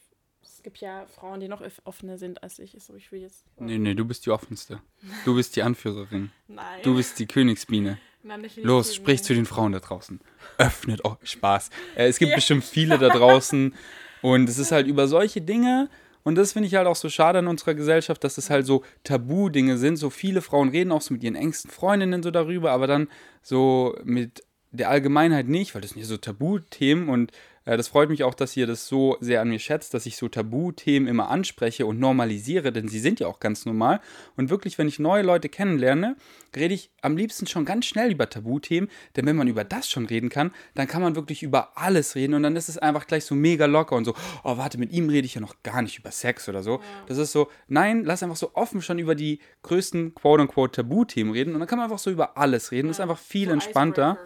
es 0.45 0.63
gibt 0.63 0.77
ja 0.79 1.05
Frauen, 1.07 1.39
die 1.39 1.47
noch 1.47 1.61
offener 1.83 2.17
sind 2.17 2.43
als 2.43 2.59
ich. 2.59 2.75
So, 2.79 2.95
ich 2.95 3.11
will 3.11 3.21
jetzt. 3.21 3.45
Nee, 3.57 3.77
nee, 3.77 3.93
du 3.93 4.05
bist 4.05 4.25
die 4.25 4.31
offenste. 4.31 4.81
Du 5.25 5.35
bist 5.35 5.55
die 5.55 5.63
Anführerin. 5.63 6.31
Nein. 6.47 6.81
Du 6.83 6.95
bist 6.95 7.19
die 7.19 7.25
Königsbiene. 7.25 7.97
Nein, 8.23 8.41
definitiv 8.41 8.65
Los, 8.65 8.87
nicht. 8.87 8.95
sprich 8.95 9.23
zu 9.23 9.33
den 9.33 9.45
Frauen 9.45 9.71
da 9.71 9.79
draußen. 9.79 10.19
Öffnet 10.57 11.01
oh, 11.03 11.17
Spaß. 11.21 11.69
Äh, 11.95 12.07
es 12.07 12.17
gibt 12.17 12.33
bestimmt 12.33 12.63
viele 12.63 12.97
da 12.97 13.09
draußen. 13.09 13.73
Und 14.21 14.49
es 14.49 14.57
ist 14.57 14.71
halt 14.71 14.87
über 14.87 15.07
solche 15.07 15.41
Dinge. 15.41 15.89
Und 16.23 16.35
das 16.35 16.53
finde 16.53 16.67
ich 16.67 16.73
halt 16.73 16.87
auch 16.87 16.95
so 16.95 17.09
schade 17.09 17.37
an 17.37 17.47
unserer 17.47 17.75
Gesellschaft, 17.75 18.23
dass 18.23 18.39
es 18.39 18.49
halt 18.49 18.65
so 18.65 18.83
Tabu-Dinge 19.03 19.77
sind. 19.77 19.97
So 19.97 20.09
viele 20.09 20.41
Frauen 20.41 20.69
reden 20.69 20.91
auch 20.91 21.01
so 21.01 21.13
mit 21.13 21.23
ihren 21.23 21.35
engsten 21.35 21.69
Freundinnen 21.69 22.23
so 22.23 22.31
darüber, 22.31 22.71
aber 22.71 22.87
dann 22.87 23.07
so 23.43 23.95
mit 24.03 24.43
der 24.71 24.89
Allgemeinheit 24.89 25.47
nicht, 25.47 25.75
weil 25.75 25.81
das 25.81 25.91
sind 25.91 26.01
ja 26.01 26.07
so 26.07 26.17
Tabuthemen 26.17 27.09
und 27.09 27.31
das 27.65 27.87
freut 27.87 28.09
mich 28.09 28.23
auch, 28.23 28.35
dass 28.35 28.55
ihr 28.55 28.67
das 28.67 28.87
so 28.87 29.17
sehr 29.19 29.41
an 29.41 29.49
mir 29.49 29.57
schätzt, 29.57 29.95
dass 29.95 30.05
ich 30.05 30.17
so 30.17 30.27
Tabuthemen 30.27 31.07
immer 31.07 31.29
anspreche 31.29 31.87
und 31.87 31.99
normalisiere, 31.99 32.71
denn 32.71 32.87
sie 32.87 32.99
sind 32.99 33.19
ja 33.19 33.27
auch 33.27 33.39
ganz 33.39 33.65
normal. 33.65 34.01
Und 34.37 34.51
wirklich, 34.51 34.77
wenn 34.77 34.87
ich 34.87 34.99
neue 34.99 35.23
Leute 35.23 35.49
kennenlerne, 35.49 36.15
rede 36.55 36.75
ich 36.75 36.91
am 37.01 37.17
liebsten 37.17 37.47
schon 37.47 37.65
ganz 37.65 37.85
schnell 37.85 38.11
über 38.11 38.29
Tabuthemen, 38.29 38.89
denn 39.15 39.25
wenn 39.25 39.35
man 39.35 39.47
über 39.47 39.63
das 39.63 39.89
schon 39.89 40.05
reden 40.05 40.29
kann, 40.29 40.51
dann 40.75 40.87
kann 40.87 41.01
man 41.01 41.15
wirklich 41.15 41.41
über 41.41 41.75
alles 41.75 42.15
reden 42.15 42.35
und 42.35 42.43
dann 42.43 42.55
ist 42.55 42.69
es 42.69 42.77
einfach 42.77 43.07
gleich 43.07 43.25
so 43.25 43.33
mega 43.33 43.65
locker 43.65 43.95
und 43.95 44.05
so, 44.05 44.13
oh 44.43 44.57
warte, 44.57 44.77
mit 44.77 44.91
ihm 44.91 45.09
rede 45.09 45.25
ich 45.25 45.33
ja 45.33 45.41
noch 45.41 45.63
gar 45.63 45.81
nicht 45.81 45.97
über 45.97 46.11
Sex 46.11 46.47
oder 46.47 46.61
so. 46.61 46.81
Das 47.07 47.17
ist 47.17 47.31
so, 47.31 47.49
nein, 47.67 48.03
lass 48.03 48.21
einfach 48.21 48.35
so 48.35 48.51
offen 48.53 48.83
schon 48.83 48.99
über 48.99 49.15
die 49.15 49.39
größten 49.63 50.13
quote-unquote 50.13 50.83
Tabuthemen 50.83 51.33
reden 51.33 51.53
und 51.53 51.59
dann 51.59 51.67
kann 51.67 51.79
man 51.79 51.85
einfach 51.85 51.99
so 51.99 52.11
über 52.11 52.37
alles 52.37 52.71
reden. 52.71 52.89
Das 52.89 52.97
ist 52.97 53.01
einfach 53.01 53.17
viel 53.17 53.49
entspannter. 53.49 54.17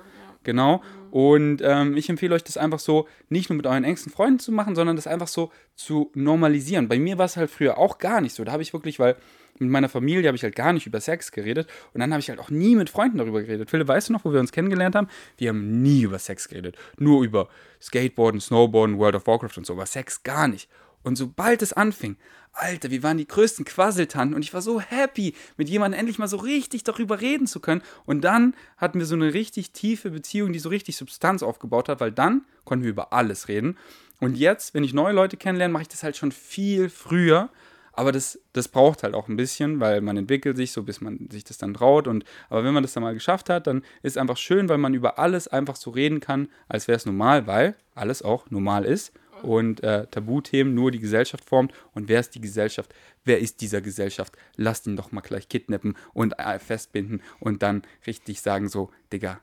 Genau. 0.43 0.81
Und 1.11 1.61
ähm, 1.63 1.97
ich 1.97 2.09
empfehle 2.09 2.35
euch, 2.35 2.43
das 2.43 2.57
einfach 2.57 2.79
so 2.79 3.07
nicht 3.29 3.49
nur 3.49 3.57
mit 3.57 3.67
euren 3.67 3.83
engsten 3.83 4.11
Freunden 4.11 4.39
zu 4.39 4.51
machen, 4.51 4.75
sondern 4.75 4.95
das 4.95 5.07
einfach 5.07 5.27
so 5.27 5.51
zu 5.75 6.11
normalisieren. 6.13 6.87
Bei 6.87 6.99
mir 6.99 7.17
war 7.17 7.25
es 7.25 7.37
halt 7.37 7.49
früher 7.49 7.77
auch 7.77 7.97
gar 7.97 8.21
nicht 8.21 8.35
so. 8.35 8.43
Da 8.43 8.51
habe 8.51 8.63
ich 8.63 8.73
wirklich, 8.73 8.99
weil 8.99 9.15
mit 9.59 9.69
meiner 9.69 9.89
Familie 9.89 10.27
habe 10.27 10.37
ich 10.37 10.43
halt 10.43 10.55
gar 10.55 10.73
nicht 10.73 10.87
über 10.87 11.01
Sex 11.01 11.31
geredet 11.31 11.67
und 11.93 11.99
dann 11.99 12.11
habe 12.11 12.21
ich 12.21 12.29
halt 12.29 12.39
auch 12.39 12.49
nie 12.49 12.75
mit 12.75 12.89
Freunden 12.89 13.17
darüber 13.17 13.41
geredet. 13.41 13.69
Philipp, 13.69 13.87
weißt 13.87 14.09
du 14.09 14.13
noch, 14.13 14.23
wo 14.25 14.31
wir 14.31 14.39
uns 14.39 14.51
kennengelernt 14.51 14.95
haben? 14.95 15.07
Wir 15.37 15.49
haben 15.49 15.81
nie 15.81 16.03
über 16.03 16.19
Sex 16.19 16.47
geredet. 16.47 16.77
Nur 16.97 17.23
über 17.23 17.49
Skateboarden, 17.81 18.39
Snowboarden, 18.39 18.97
World 18.97 19.15
of 19.15 19.27
Warcraft 19.27 19.57
und 19.57 19.65
so, 19.65 19.73
aber 19.73 19.85
Sex 19.85 20.23
gar 20.23 20.47
nicht. 20.47 20.69
Und 21.03 21.15
sobald 21.15 21.61
es 21.61 21.73
anfing, 21.73 22.17
Alter, 22.51 22.91
wir 22.91 23.03
waren 23.03 23.17
die 23.17 23.27
größten 23.27 23.63
Quasseltanten 23.63 24.35
und 24.35 24.43
ich 24.43 24.53
war 24.53 24.61
so 24.61 24.81
happy, 24.81 25.33
mit 25.55 25.69
jemandem 25.69 25.99
endlich 25.99 26.19
mal 26.19 26.27
so 26.27 26.37
richtig 26.37 26.83
darüber 26.83 27.21
reden 27.21 27.47
zu 27.47 27.59
können. 27.59 27.81
Und 28.05 28.21
dann 28.21 28.55
hatten 28.77 28.99
wir 28.99 29.05
so 29.05 29.15
eine 29.15 29.33
richtig 29.33 29.71
tiefe 29.71 30.11
Beziehung, 30.11 30.51
die 30.51 30.59
so 30.59 30.69
richtig 30.69 30.97
Substanz 30.97 31.43
aufgebaut 31.43 31.89
hat, 31.89 31.99
weil 31.99 32.11
dann 32.11 32.43
konnten 32.65 32.83
wir 32.83 32.91
über 32.91 33.13
alles 33.13 33.47
reden. 33.47 33.77
Und 34.19 34.35
jetzt, 34.35 34.73
wenn 34.73 34.83
ich 34.83 34.93
neue 34.93 35.13
Leute 35.13 35.37
kennenlerne, 35.37 35.71
mache 35.71 35.83
ich 35.83 35.87
das 35.87 36.03
halt 36.03 36.17
schon 36.17 36.31
viel 36.31 36.89
früher. 36.89 37.49
Aber 37.93 38.11
das, 38.11 38.39
das 38.53 38.67
braucht 38.67 39.03
halt 39.03 39.13
auch 39.13 39.27
ein 39.27 39.35
bisschen, 39.35 39.79
weil 39.79 40.01
man 40.01 40.15
entwickelt 40.17 40.57
sich 40.57 40.71
so, 40.71 40.83
bis 40.83 41.01
man 41.01 41.29
sich 41.29 41.43
das 41.43 41.57
dann 41.57 41.73
traut. 41.73 42.07
Und, 42.07 42.23
aber 42.49 42.63
wenn 42.63 42.73
man 42.73 42.83
das 42.83 42.93
dann 42.93 43.03
mal 43.03 43.13
geschafft 43.13 43.49
hat, 43.49 43.67
dann 43.67 43.79
ist 44.03 44.13
es 44.13 44.17
einfach 44.17 44.37
schön, 44.37 44.69
weil 44.69 44.77
man 44.77 44.93
über 44.93 45.19
alles 45.19 45.47
einfach 45.47 45.75
so 45.75 45.91
reden 45.91 46.19
kann, 46.19 46.49
als 46.67 46.87
wäre 46.87 46.95
es 46.95 47.05
normal, 47.05 47.47
weil 47.47 47.75
alles 47.95 48.21
auch 48.21 48.49
normal 48.49 48.85
ist 48.85 49.13
und 49.43 49.83
äh, 49.83 50.07
Tabuthemen 50.07 50.73
nur 50.73 50.91
die 50.91 50.99
Gesellschaft 50.99 51.45
formt. 51.45 51.73
Und 51.93 52.07
wer 52.07 52.19
ist 52.19 52.35
die 52.35 52.41
Gesellschaft? 52.41 52.93
Wer 53.25 53.39
ist 53.39 53.61
dieser 53.61 53.81
Gesellschaft? 53.81 54.37
Lasst 54.55 54.87
ihn 54.87 54.95
doch 54.95 55.11
mal 55.11 55.21
gleich 55.21 55.49
kidnappen 55.49 55.95
und 56.13 56.37
äh, 56.39 56.59
festbinden 56.59 57.21
und 57.39 57.63
dann 57.63 57.83
richtig 58.07 58.41
sagen 58.41 58.69
so, 58.69 58.89
Digga, 59.11 59.39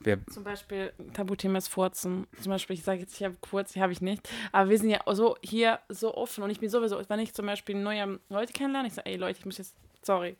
wer... 0.00 0.24
Zum 0.26 0.44
Beispiel, 0.44 0.92
Tabuthema 1.12 1.58
ist 1.58 1.68
Furzen. 1.68 2.26
Zum 2.40 2.50
Beispiel, 2.50 2.74
ich 2.74 2.82
sage 2.82 3.00
jetzt, 3.00 3.14
ich 3.14 3.24
habe 3.24 3.36
kurz, 3.40 3.72
die 3.72 3.80
habe 3.80 3.92
ich 3.92 4.00
nicht. 4.00 4.28
Aber 4.52 4.70
wir 4.70 4.78
sind 4.78 4.90
ja 4.90 5.00
so 5.12 5.36
hier 5.42 5.80
so 5.88 6.14
offen 6.14 6.44
und 6.44 6.50
ich 6.50 6.60
bin 6.60 6.70
sowieso, 6.70 7.00
wenn 7.08 7.20
ich 7.20 7.34
zum 7.34 7.46
Beispiel 7.46 7.76
neue 7.76 8.20
Leute 8.28 8.52
kennenlerne, 8.52 8.88
ich 8.88 8.94
sage, 8.94 9.10
ey 9.10 9.16
Leute, 9.16 9.38
ich 9.38 9.46
muss 9.46 9.58
jetzt, 9.58 9.74
sorry, 10.02 10.36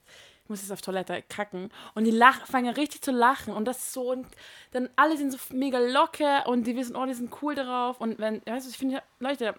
ich 0.47 0.51
muss 0.51 0.63
jetzt 0.63 0.71
auf 0.71 0.81
Toilette 0.81 1.25
kacken. 1.29 1.71
Und 1.97 2.05
die 2.05 2.13
lach, 2.13 2.47
fangen 2.47 2.73
richtig 2.73 3.03
zu 3.03 3.11
lachen 3.11 3.53
und 3.53 3.65
das 3.65 3.79
ist 3.79 3.93
so, 3.93 4.13
und 4.13 4.27
dann 4.71 4.89
alle 4.95 5.17
sind 5.17 5.33
so 5.33 5.39
mega 5.53 5.79
locker 5.81 6.47
und 6.47 6.69
die 6.69 6.77
wissen, 6.77 6.95
oh, 6.95 7.05
die 7.05 7.15
sind 7.15 7.33
cool 7.43 7.57
darauf. 7.57 8.01
Und 8.01 8.21
wenn, 8.21 8.41
weißt 8.47 8.65
du, 8.67 8.71
ich 8.71 8.79
finde, 8.79 9.03
Leute, 9.19 9.55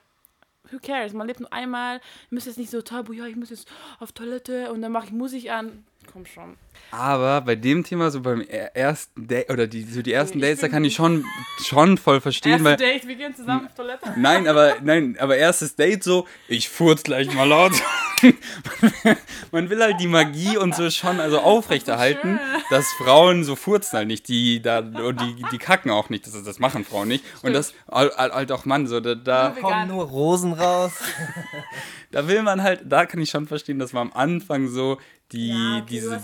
who 0.72 0.77
cares? 0.81 1.11
Man 1.11 1.27
lebt 1.27 1.41
nur 1.41 1.51
einmal, 1.51 1.97
ihr 1.97 2.01
müsst 2.30 2.47
jetzt 2.47 2.57
nicht 2.57 2.72
so 2.72 2.81
tabu, 2.81 3.11
ja, 3.11 3.26
ich 3.26 3.35
muss 3.35 3.49
jetzt 3.49 3.68
auf 3.99 4.14
Toilette 4.14 4.72
und 4.72 4.81
dann 4.81 4.93
mache 4.93 5.07
ich 5.07 5.11
Musik 5.11 5.51
an. 5.51 5.84
Komm 6.14 6.26
schon. 6.26 6.55
Aber 6.91 7.41
bei 7.41 7.55
dem 7.55 7.84
Thema, 7.84 8.09
so 8.11 8.22
beim 8.22 8.39
er- 8.39 8.73
ersten 8.77 9.27
Date, 9.27 9.49
oder 9.49 9.68
die, 9.68 9.84
so 9.84 10.01
die 10.01 10.14
ersten 10.14 10.38
Ich 10.38 10.41
Dates, 10.45 10.61
da 10.61 10.69
kann 10.69 10.85
ich 10.85 10.95
schon, 10.95 11.26
schon 11.65 11.97
voll 11.97 12.22
verstehen, 12.22 12.65
Erste. 12.65 12.77
Date, 12.81 13.05
wir 13.09 13.15
gehen 13.15 13.35
zusammen 13.35 13.68
auf 13.68 13.76
Toilette. 13.76 14.14
Nein, 14.15 14.47
aber 14.47 14.76
nein, 14.81 15.18
aber 15.19 15.35
erstes 15.35 15.76
Date 15.76 16.05
so, 16.05 16.26
ich 16.47 16.69
furz 16.69 17.03
gleich 17.03 17.34
mal 17.34 17.43
laut. 17.43 17.73
Man 19.52 19.69
will 19.69 19.81
halt 19.81 19.99
die 19.99 20.07
Magie 20.07 20.57
und 20.57 20.76
so 20.76 20.89
schon 20.89 21.19
also 21.19 21.39
aufrechterhalten, 21.39 22.39
dass 22.69 22.91
Frauen 22.94 23.44
so 23.44 23.56
furzen 23.56 23.98
halt 23.98 24.07
nicht, 24.07 24.27
die 24.27 24.61
da 24.61 24.80
und 24.80 25.22
die, 25.22 25.44
die 25.52 25.57
kacken 25.57 25.91
auch 25.91 26.10
nicht, 26.10 26.26
das, 26.26 26.44
das 26.44 26.60
machen 26.60 26.84
Frauen 26.84 27.07
nicht 27.07 27.23
und 27.44 27.53
das 27.53 27.73
halt 27.89 28.52
auch 28.52 28.65
Mann 28.65 28.88
so 28.88 28.99
da, 28.99 29.15
da, 29.15 29.56
Kommen 29.60 29.88
nur 29.88 30.06
Rosen 30.06 30.53
raus. 30.53 30.94
da 32.11 32.27
will 32.27 32.41
man 32.44 32.64
halt, 32.64 32.81
da 32.85 33.06
kann 33.06 33.19
ich 33.19 33.30
schon 33.30 33.48
verstehen, 33.48 33.80
dass 33.80 33.94
man 33.94 34.07
am 34.07 34.14
Anfang 34.14 34.68
so 34.68 34.98
die 35.31 35.49
Ja, 35.49 35.77
okay, 35.77 35.85
diese 35.88 36.22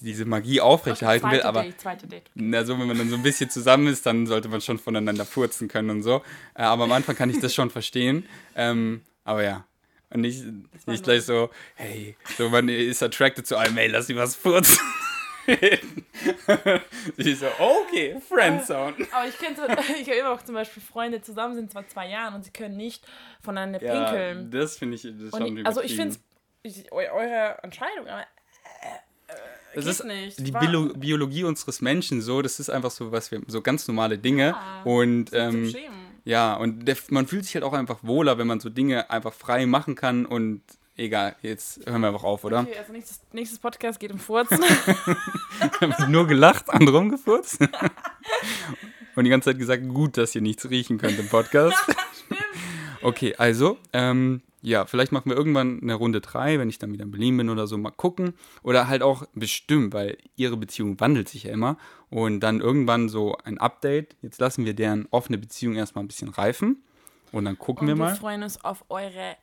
diese 0.00 0.24
Magie 0.24 0.60
aufrechterhalten 0.60 1.30
will, 1.30 1.40
Zweite 1.40 1.48
aber 1.48 1.62
Date, 1.62 1.80
zweite 1.80 2.06
Date. 2.06 2.30
na, 2.34 2.64
so, 2.64 2.78
wenn 2.78 2.86
man 2.86 2.96
dann 2.96 3.10
so 3.10 3.16
ein 3.16 3.22
bisschen 3.22 3.50
zusammen 3.50 3.88
ist, 3.88 4.06
dann 4.06 4.26
sollte 4.26 4.48
man 4.48 4.60
schon 4.60 4.78
voneinander 4.78 5.24
furzen 5.24 5.68
können 5.68 5.90
und 5.90 6.02
so. 6.02 6.22
Äh, 6.54 6.62
aber 6.62 6.84
am 6.84 6.92
Anfang 6.92 7.16
kann 7.16 7.30
ich 7.30 7.40
das 7.40 7.54
schon 7.54 7.70
verstehen. 7.70 8.26
Ähm, 8.54 9.02
aber 9.24 9.42
ja. 9.44 9.67
Und 10.10 10.22
nicht, 10.22 10.42
nicht 10.86 11.04
gleich 11.04 11.24
so, 11.24 11.50
hey, 11.74 12.16
so 12.36 12.48
man 12.48 12.68
ist 12.68 13.02
attracted 13.02 13.46
zu 13.46 13.56
einem, 13.56 13.76
ey, 13.76 13.88
lass 13.88 14.06
die 14.06 14.16
was 14.16 14.34
furzen. 14.36 14.78
ich 17.16 17.38
so, 17.38 17.46
okay, 17.58 18.16
Friendzone. 18.28 18.94
Aber 19.12 19.28
ich 19.28 19.38
kenne 19.38 19.56
so, 19.56 19.62
ich 20.00 20.08
habe 20.08 20.18
immer 20.18 20.30
auch 20.32 20.42
zum 20.42 20.54
Beispiel 20.54 20.82
Freunde 20.82 21.20
zusammen 21.22 21.54
sind 21.54 21.70
zwar 21.72 21.86
zwei 21.88 22.08
Jahren 22.08 22.34
und 22.34 22.44
sie 22.44 22.50
können 22.50 22.76
nicht 22.76 23.06
voneinander 23.42 23.82
Ja, 23.82 24.04
pinkeln. 24.10 24.50
das 24.50 24.76
finde 24.78 24.96
ich 24.96 25.02
das 25.02 25.30
schon 25.30 25.56
ich, 25.58 25.66
also 25.66 25.82
ich 25.82 25.96
finde 25.96 26.16
es 26.64 26.84
eure 26.90 27.58
Entscheidung, 27.62 28.08
aber 28.08 28.26
Das 29.74 29.84
geht 29.84 29.92
ist 29.92 30.04
nicht. 30.04 30.46
die 30.46 30.52
Biolo 30.52 30.94
Biologie 30.94 31.44
unseres 31.44 31.80
Menschen 31.80 32.20
so, 32.20 32.42
das 32.42 32.60
ist 32.60 32.68
einfach 32.70 32.90
so 32.90 33.12
was 33.12 33.30
wir 33.30 33.40
so 33.46 33.62
ganz 33.62 33.86
normale 33.88 34.18
Dinge 34.18 34.48
Ja, 34.48 34.82
und 34.84 35.30
ähm. 35.32 35.72
Ja 36.28 36.54
und 36.54 36.84
der, 36.86 36.96
man 37.10 37.26
fühlt 37.26 37.44
sich 37.44 37.54
halt 37.54 37.64
auch 37.64 37.72
einfach 37.72 37.98
wohler, 38.02 38.38
wenn 38.38 38.46
man 38.46 38.60
so 38.60 38.68
Dinge 38.68 39.10
einfach 39.10 39.32
frei 39.32 39.66
machen 39.66 39.94
kann 39.94 40.26
und 40.26 40.62
egal, 40.96 41.36
jetzt 41.42 41.86
hören 41.86 42.02
wir 42.02 42.08
einfach 42.08 42.24
auf, 42.24 42.44
oder? 42.44 42.60
Okay, 42.60 42.78
also 42.78 42.92
nächstes, 42.92 43.20
nächstes 43.32 43.58
Podcast 43.58 43.98
geht 43.98 44.12
um 44.12 44.18
Furzen. 44.18 44.60
nur 46.08 46.26
gelacht, 46.26 46.68
andere 46.68 46.98
rumgefurzt. 46.98 47.60
Und 49.14 49.24
die 49.24 49.30
ganze 49.30 49.50
Zeit 49.50 49.58
gesagt, 49.58 49.82
gut, 49.88 50.16
dass 50.16 50.32
ihr 50.36 50.42
nichts 50.42 50.70
riechen 50.70 50.96
könnt 50.96 51.18
im 51.18 51.28
Podcast. 51.28 51.76
Okay, 53.02 53.34
also, 53.36 53.76
ähm, 53.92 54.42
ja, 54.62 54.86
vielleicht 54.86 55.12
machen 55.12 55.30
wir 55.30 55.36
irgendwann 55.36 55.80
eine 55.82 55.94
Runde 55.94 56.20
drei, 56.20 56.58
wenn 56.58 56.68
ich 56.68 56.78
dann 56.78 56.92
wieder 56.92 57.04
in 57.04 57.10
Berlin 57.10 57.36
bin 57.36 57.48
oder 57.50 57.66
so, 57.66 57.78
mal 57.78 57.90
gucken. 57.90 58.34
Oder 58.62 58.88
halt 58.88 59.02
auch 59.02 59.24
bestimmt, 59.34 59.92
weil 59.94 60.18
ihre 60.36 60.56
Beziehung 60.56 60.98
wandelt 61.00 61.28
sich 61.28 61.44
ja 61.44 61.52
immer. 61.52 61.76
Und 62.10 62.40
dann 62.40 62.60
irgendwann 62.60 63.08
so 63.08 63.36
ein 63.44 63.58
Update. 63.58 64.16
Jetzt 64.22 64.40
lassen 64.40 64.64
wir 64.64 64.74
deren 64.74 65.06
offene 65.10 65.38
Beziehung 65.38 65.76
erstmal 65.76 66.04
ein 66.04 66.08
bisschen 66.08 66.28
reifen. 66.30 66.82
Und 67.32 67.44
dann 67.44 67.58
gucken 67.58 67.82
Und 67.82 67.88
wir 67.88 67.96
wir 67.96 68.04
mal. 68.10 68.14
freuen 68.16 68.42
uns 68.42 68.64
auf 68.64 68.84
eure 68.88 69.36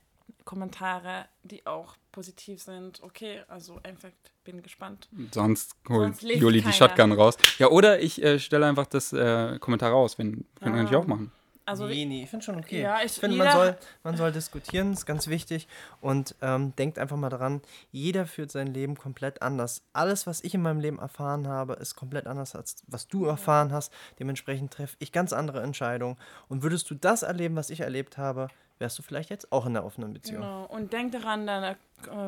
Kommentare, 0.43 1.25
die 1.43 1.65
auch 1.65 1.95
positiv 2.11 2.61
sind. 2.61 3.01
Okay, 3.03 3.41
also 3.47 3.79
einfach 3.83 4.09
bin 4.43 4.61
gespannt. 4.61 5.07
Sonst 5.31 5.75
holt 5.89 6.21
Juli 6.21 6.57
die 6.57 6.61
keiner. 6.63 6.73
Shotgun 6.73 7.11
raus. 7.13 7.35
Ja, 7.57 7.69
oder 7.69 7.99
ich 7.99 8.21
äh, 8.23 8.37
stelle 8.39 8.65
einfach 8.67 8.85
das 8.85 9.11
äh, 9.11 9.57
Kommentar 9.59 9.91
raus, 9.91 10.17
wenn 10.19 10.31
können 10.31 10.45
wir 10.61 10.67
Ah. 10.67 10.69
natürlich 10.83 10.95
auch 10.97 11.07
machen. 11.07 11.31
Also 11.67 11.87
nee, 11.87 12.05
nee, 12.05 12.23
ich 12.23 12.29
finde 12.29 12.45
schon 12.45 12.55
okay. 12.57 12.81
Ja, 12.81 12.97
ich- 12.99 13.05
ich 13.05 13.19
finde, 13.19 13.37
man 13.37 13.47
soll, 13.51 13.77
man 14.03 14.17
soll 14.17 14.31
diskutieren, 14.31 14.93
ist 14.93 15.05
ganz 15.05 15.27
wichtig. 15.27 15.67
Und 15.99 16.35
ähm, 16.41 16.75
denkt 16.75 16.99
einfach 16.99 17.17
mal 17.17 17.29
dran, 17.29 17.61
jeder 17.91 18.27
führt 18.27 18.51
sein 18.51 18.67
Leben 18.67 18.95
komplett 18.95 19.41
anders. 19.41 19.81
Alles, 19.91 20.27
was 20.27 20.43
ich 20.43 20.53
in 20.53 20.61
meinem 20.61 20.79
Leben 20.79 20.99
erfahren 20.99 21.47
habe, 21.47 21.73
ist 21.73 21.95
komplett 21.95 22.27
anders, 22.27 22.55
als 22.55 22.75
was 22.87 23.07
du 23.07 23.25
erfahren 23.25 23.71
hast. 23.71 23.91
Dementsprechend 24.19 24.73
treffe 24.73 24.95
ich 24.99 25.11
ganz 25.11 25.33
andere 25.33 25.61
Entscheidungen. 25.63 26.17
Und 26.49 26.61
würdest 26.61 26.89
du 26.91 26.95
das 26.95 27.23
erleben, 27.23 27.55
was 27.55 27.69
ich 27.71 27.79
erlebt 27.79 28.17
habe, 28.17 28.47
wärst 28.79 28.99
du 28.99 29.03
vielleicht 29.03 29.29
jetzt 29.29 29.51
auch 29.51 29.65
in 29.65 29.75
einer 29.75 29.85
offenen 29.85 30.13
Beziehung. 30.13 30.41
Genau. 30.41 30.65
Und 30.65 30.91
denk 30.91 31.11
daran, 31.11 31.47
dann, 31.47 31.63
äh, 31.63 31.75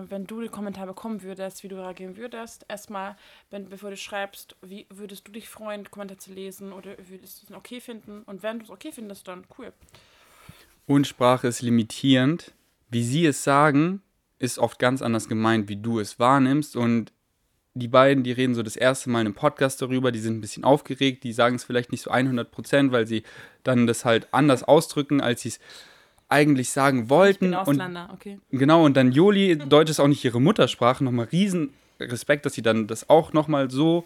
wenn 0.09 0.25
du 0.25 0.41
den 0.41 0.51
Kommentar 0.51 0.85
bekommen 0.85 1.21
würdest, 1.21 1.63
wie 1.63 1.67
du 1.67 1.75
reagieren 1.75 2.17
würdest. 2.17 2.65
Erstmal, 2.67 3.17
wenn, 3.49 3.69
bevor 3.69 3.89
du 3.89 3.97
schreibst, 3.97 4.55
wie 4.61 4.87
würdest 4.89 5.27
du 5.27 5.31
dich 5.31 5.49
freuen, 5.49 5.83
den 5.83 5.91
Kommentar 5.91 6.17
zu 6.17 6.31
lesen 6.31 6.71
oder 6.71 6.91
würdest 7.09 7.41
du 7.41 7.47
es 7.53 7.57
okay 7.57 7.81
finden? 7.81 8.23
Und 8.23 8.43
wenn 8.43 8.59
du 8.59 8.65
es 8.65 8.71
okay 8.71 8.91
findest, 8.91 9.27
dann 9.27 9.45
cool. 9.57 9.73
Und 10.85 11.05
Sprache 11.05 11.47
ist 11.47 11.61
limitierend. 11.61 12.53
Wie 12.89 13.03
sie 13.03 13.25
es 13.25 13.43
sagen, 13.43 14.01
ist 14.39 14.59
oft 14.59 14.79
ganz 14.79 15.01
anders 15.01 15.27
gemeint, 15.27 15.67
wie 15.67 15.75
du 15.75 15.99
es 15.99 16.19
wahrnimmst. 16.19 16.77
Und 16.77 17.11
die 17.73 17.89
beiden, 17.89 18.23
die 18.23 18.31
reden 18.31 18.55
so 18.55 18.63
das 18.63 18.75
erste 18.75 19.09
Mal 19.09 19.21
in 19.21 19.27
einem 19.27 19.35
Podcast 19.35 19.81
darüber, 19.81 20.11
die 20.11 20.19
sind 20.19 20.37
ein 20.37 20.41
bisschen 20.41 20.63
aufgeregt, 20.63 21.23
die 21.23 21.33
sagen 21.33 21.57
es 21.57 21.65
vielleicht 21.65 21.91
nicht 21.91 22.01
so 22.01 22.09
100 22.09 22.49
Prozent, 22.49 22.91
weil 22.91 23.05
sie 23.05 23.23
dann 23.63 23.85
das 23.85 24.05
halt 24.05 24.33
anders 24.33 24.63
ausdrücken, 24.63 25.19
als 25.19 25.41
sie 25.41 25.49
es 25.49 25.59
eigentlich 26.29 26.71
sagen 26.71 27.09
wollten. 27.09 27.45
Ich 27.45 27.51
bin 27.51 27.53
und 27.53 27.59
Ausländer, 27.59 28.09
okay. 28.13 28.39
Genau, 28.51 28.85
und 28.85 28.97
dann 28.97 29.11
Joli, 29.11 29.57
Deutsch 29.69 29.89
ist 29.89 29.99
auch 29.99 30.07
nicht 30.07 30.23
ihre 30.23 30.41
Muttersprache, 30.41 31.03
nochmal 31.03 31.27
riesen 31.31 31.73
Respekt, 31.99 32.45
dass 32.45 32.53
sie 32.53 32.61
dann 32.61 32.87
das 32.87 33.09
auch 33.09 33.33
nochmal 33.33 33.71
so 33.71 34.05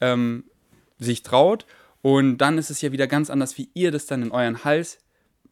ähm, 0.00 0.44
sich 0.98 1.22
traut. 1.22 1.66
Und 2.02 2.38
dann 2.38 2.58
ist 2.58 2.70
es 2.70 2.80
ja 2.82 2.92
wieder 2.92 3.06
ganz 3.06 3.30
anders, 3.30 3.56
wie 3.58 3.68
ihr 3.74 3.90
das 3.90 4.06
dann 4.06 4.22
in 4.22 4.32
euren 4.32 4.64
Hals, 4.64 4.98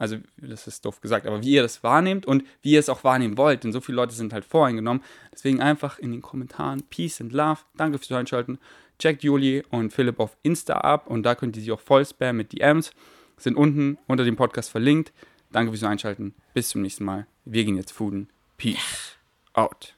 also 0.00 0.16
das 0.38 0.66
ist 0.66 0.84
doof 0.86 1.02
gesagt, 1.02 1.26
aber 1.26 1.42
wie 1.42 1.50
ihr 1.50 1.62
das 1.62 1.82
wahrnehmt 1.82 2.24
und 2.24 2.42
wie 2.62 2.72
ihr 2.72 2.80
es 2.80 2.88
auch 2.88 3.04
wahrnehmen 3.04 3.36
wollt. 3.36 3.64
Denn 3.64 3.72
so 3.72 3.82
viele 3.82 3.96
Leute 3.96 4.14
sind 4.14 4.32
halt 4.32 4.46
voreingenommen. 4.46 5.02
Deswegen 5.30 5.60
einfach 5.60 5.98
in 5.98 6.10
den 6.10 6.22
Kommentaren 6.22 6.82
Peace 6.84 7.20
and 7.20 7.32
Love. 7.32 7.60
Danke 7.76 7.98
fürs 7.98 8.10
Einschalten. 8.12 8.58
Checkt 8.98 9.22
Juli 9.22 9.62
und 9.70 9.92
Philipp 9.92 10.18
auf 10.18 10.38
Insta 10.42 10.78
ab 10.78 11.06
und 11.06 11.22
da 11.22 11.34
könnt 11.34 11.56
ihr 11.56 11.62
sie 11.62 11.70
auch 11.70 11.80
voll 11.80 12.06
spammen 12.06 12.38
mit 12.38 12.52
DMs. 12.54 12.92
Sind 13.36 13.56
unten 13.56 13.98
unter 14.06 14.24
dem 14.24 14.36
Podcast 14.36 14.70
verlinkt. 14.70 15.12
Danke 15.52 15.72
fürs 15.72 15.84
Einschalten. 15.84 16.34
Bis 16.54 16.68
zum 16.68 16.82
nächsten 16.82 17.04
Mal. 17.04 17.26
Wir 17.44 17.64
gehen 17.64 17.76
jetzt 17.76 17.92
fooden. 17.92 18.28
Peace 18.56 19.16
out. 19.54 19.94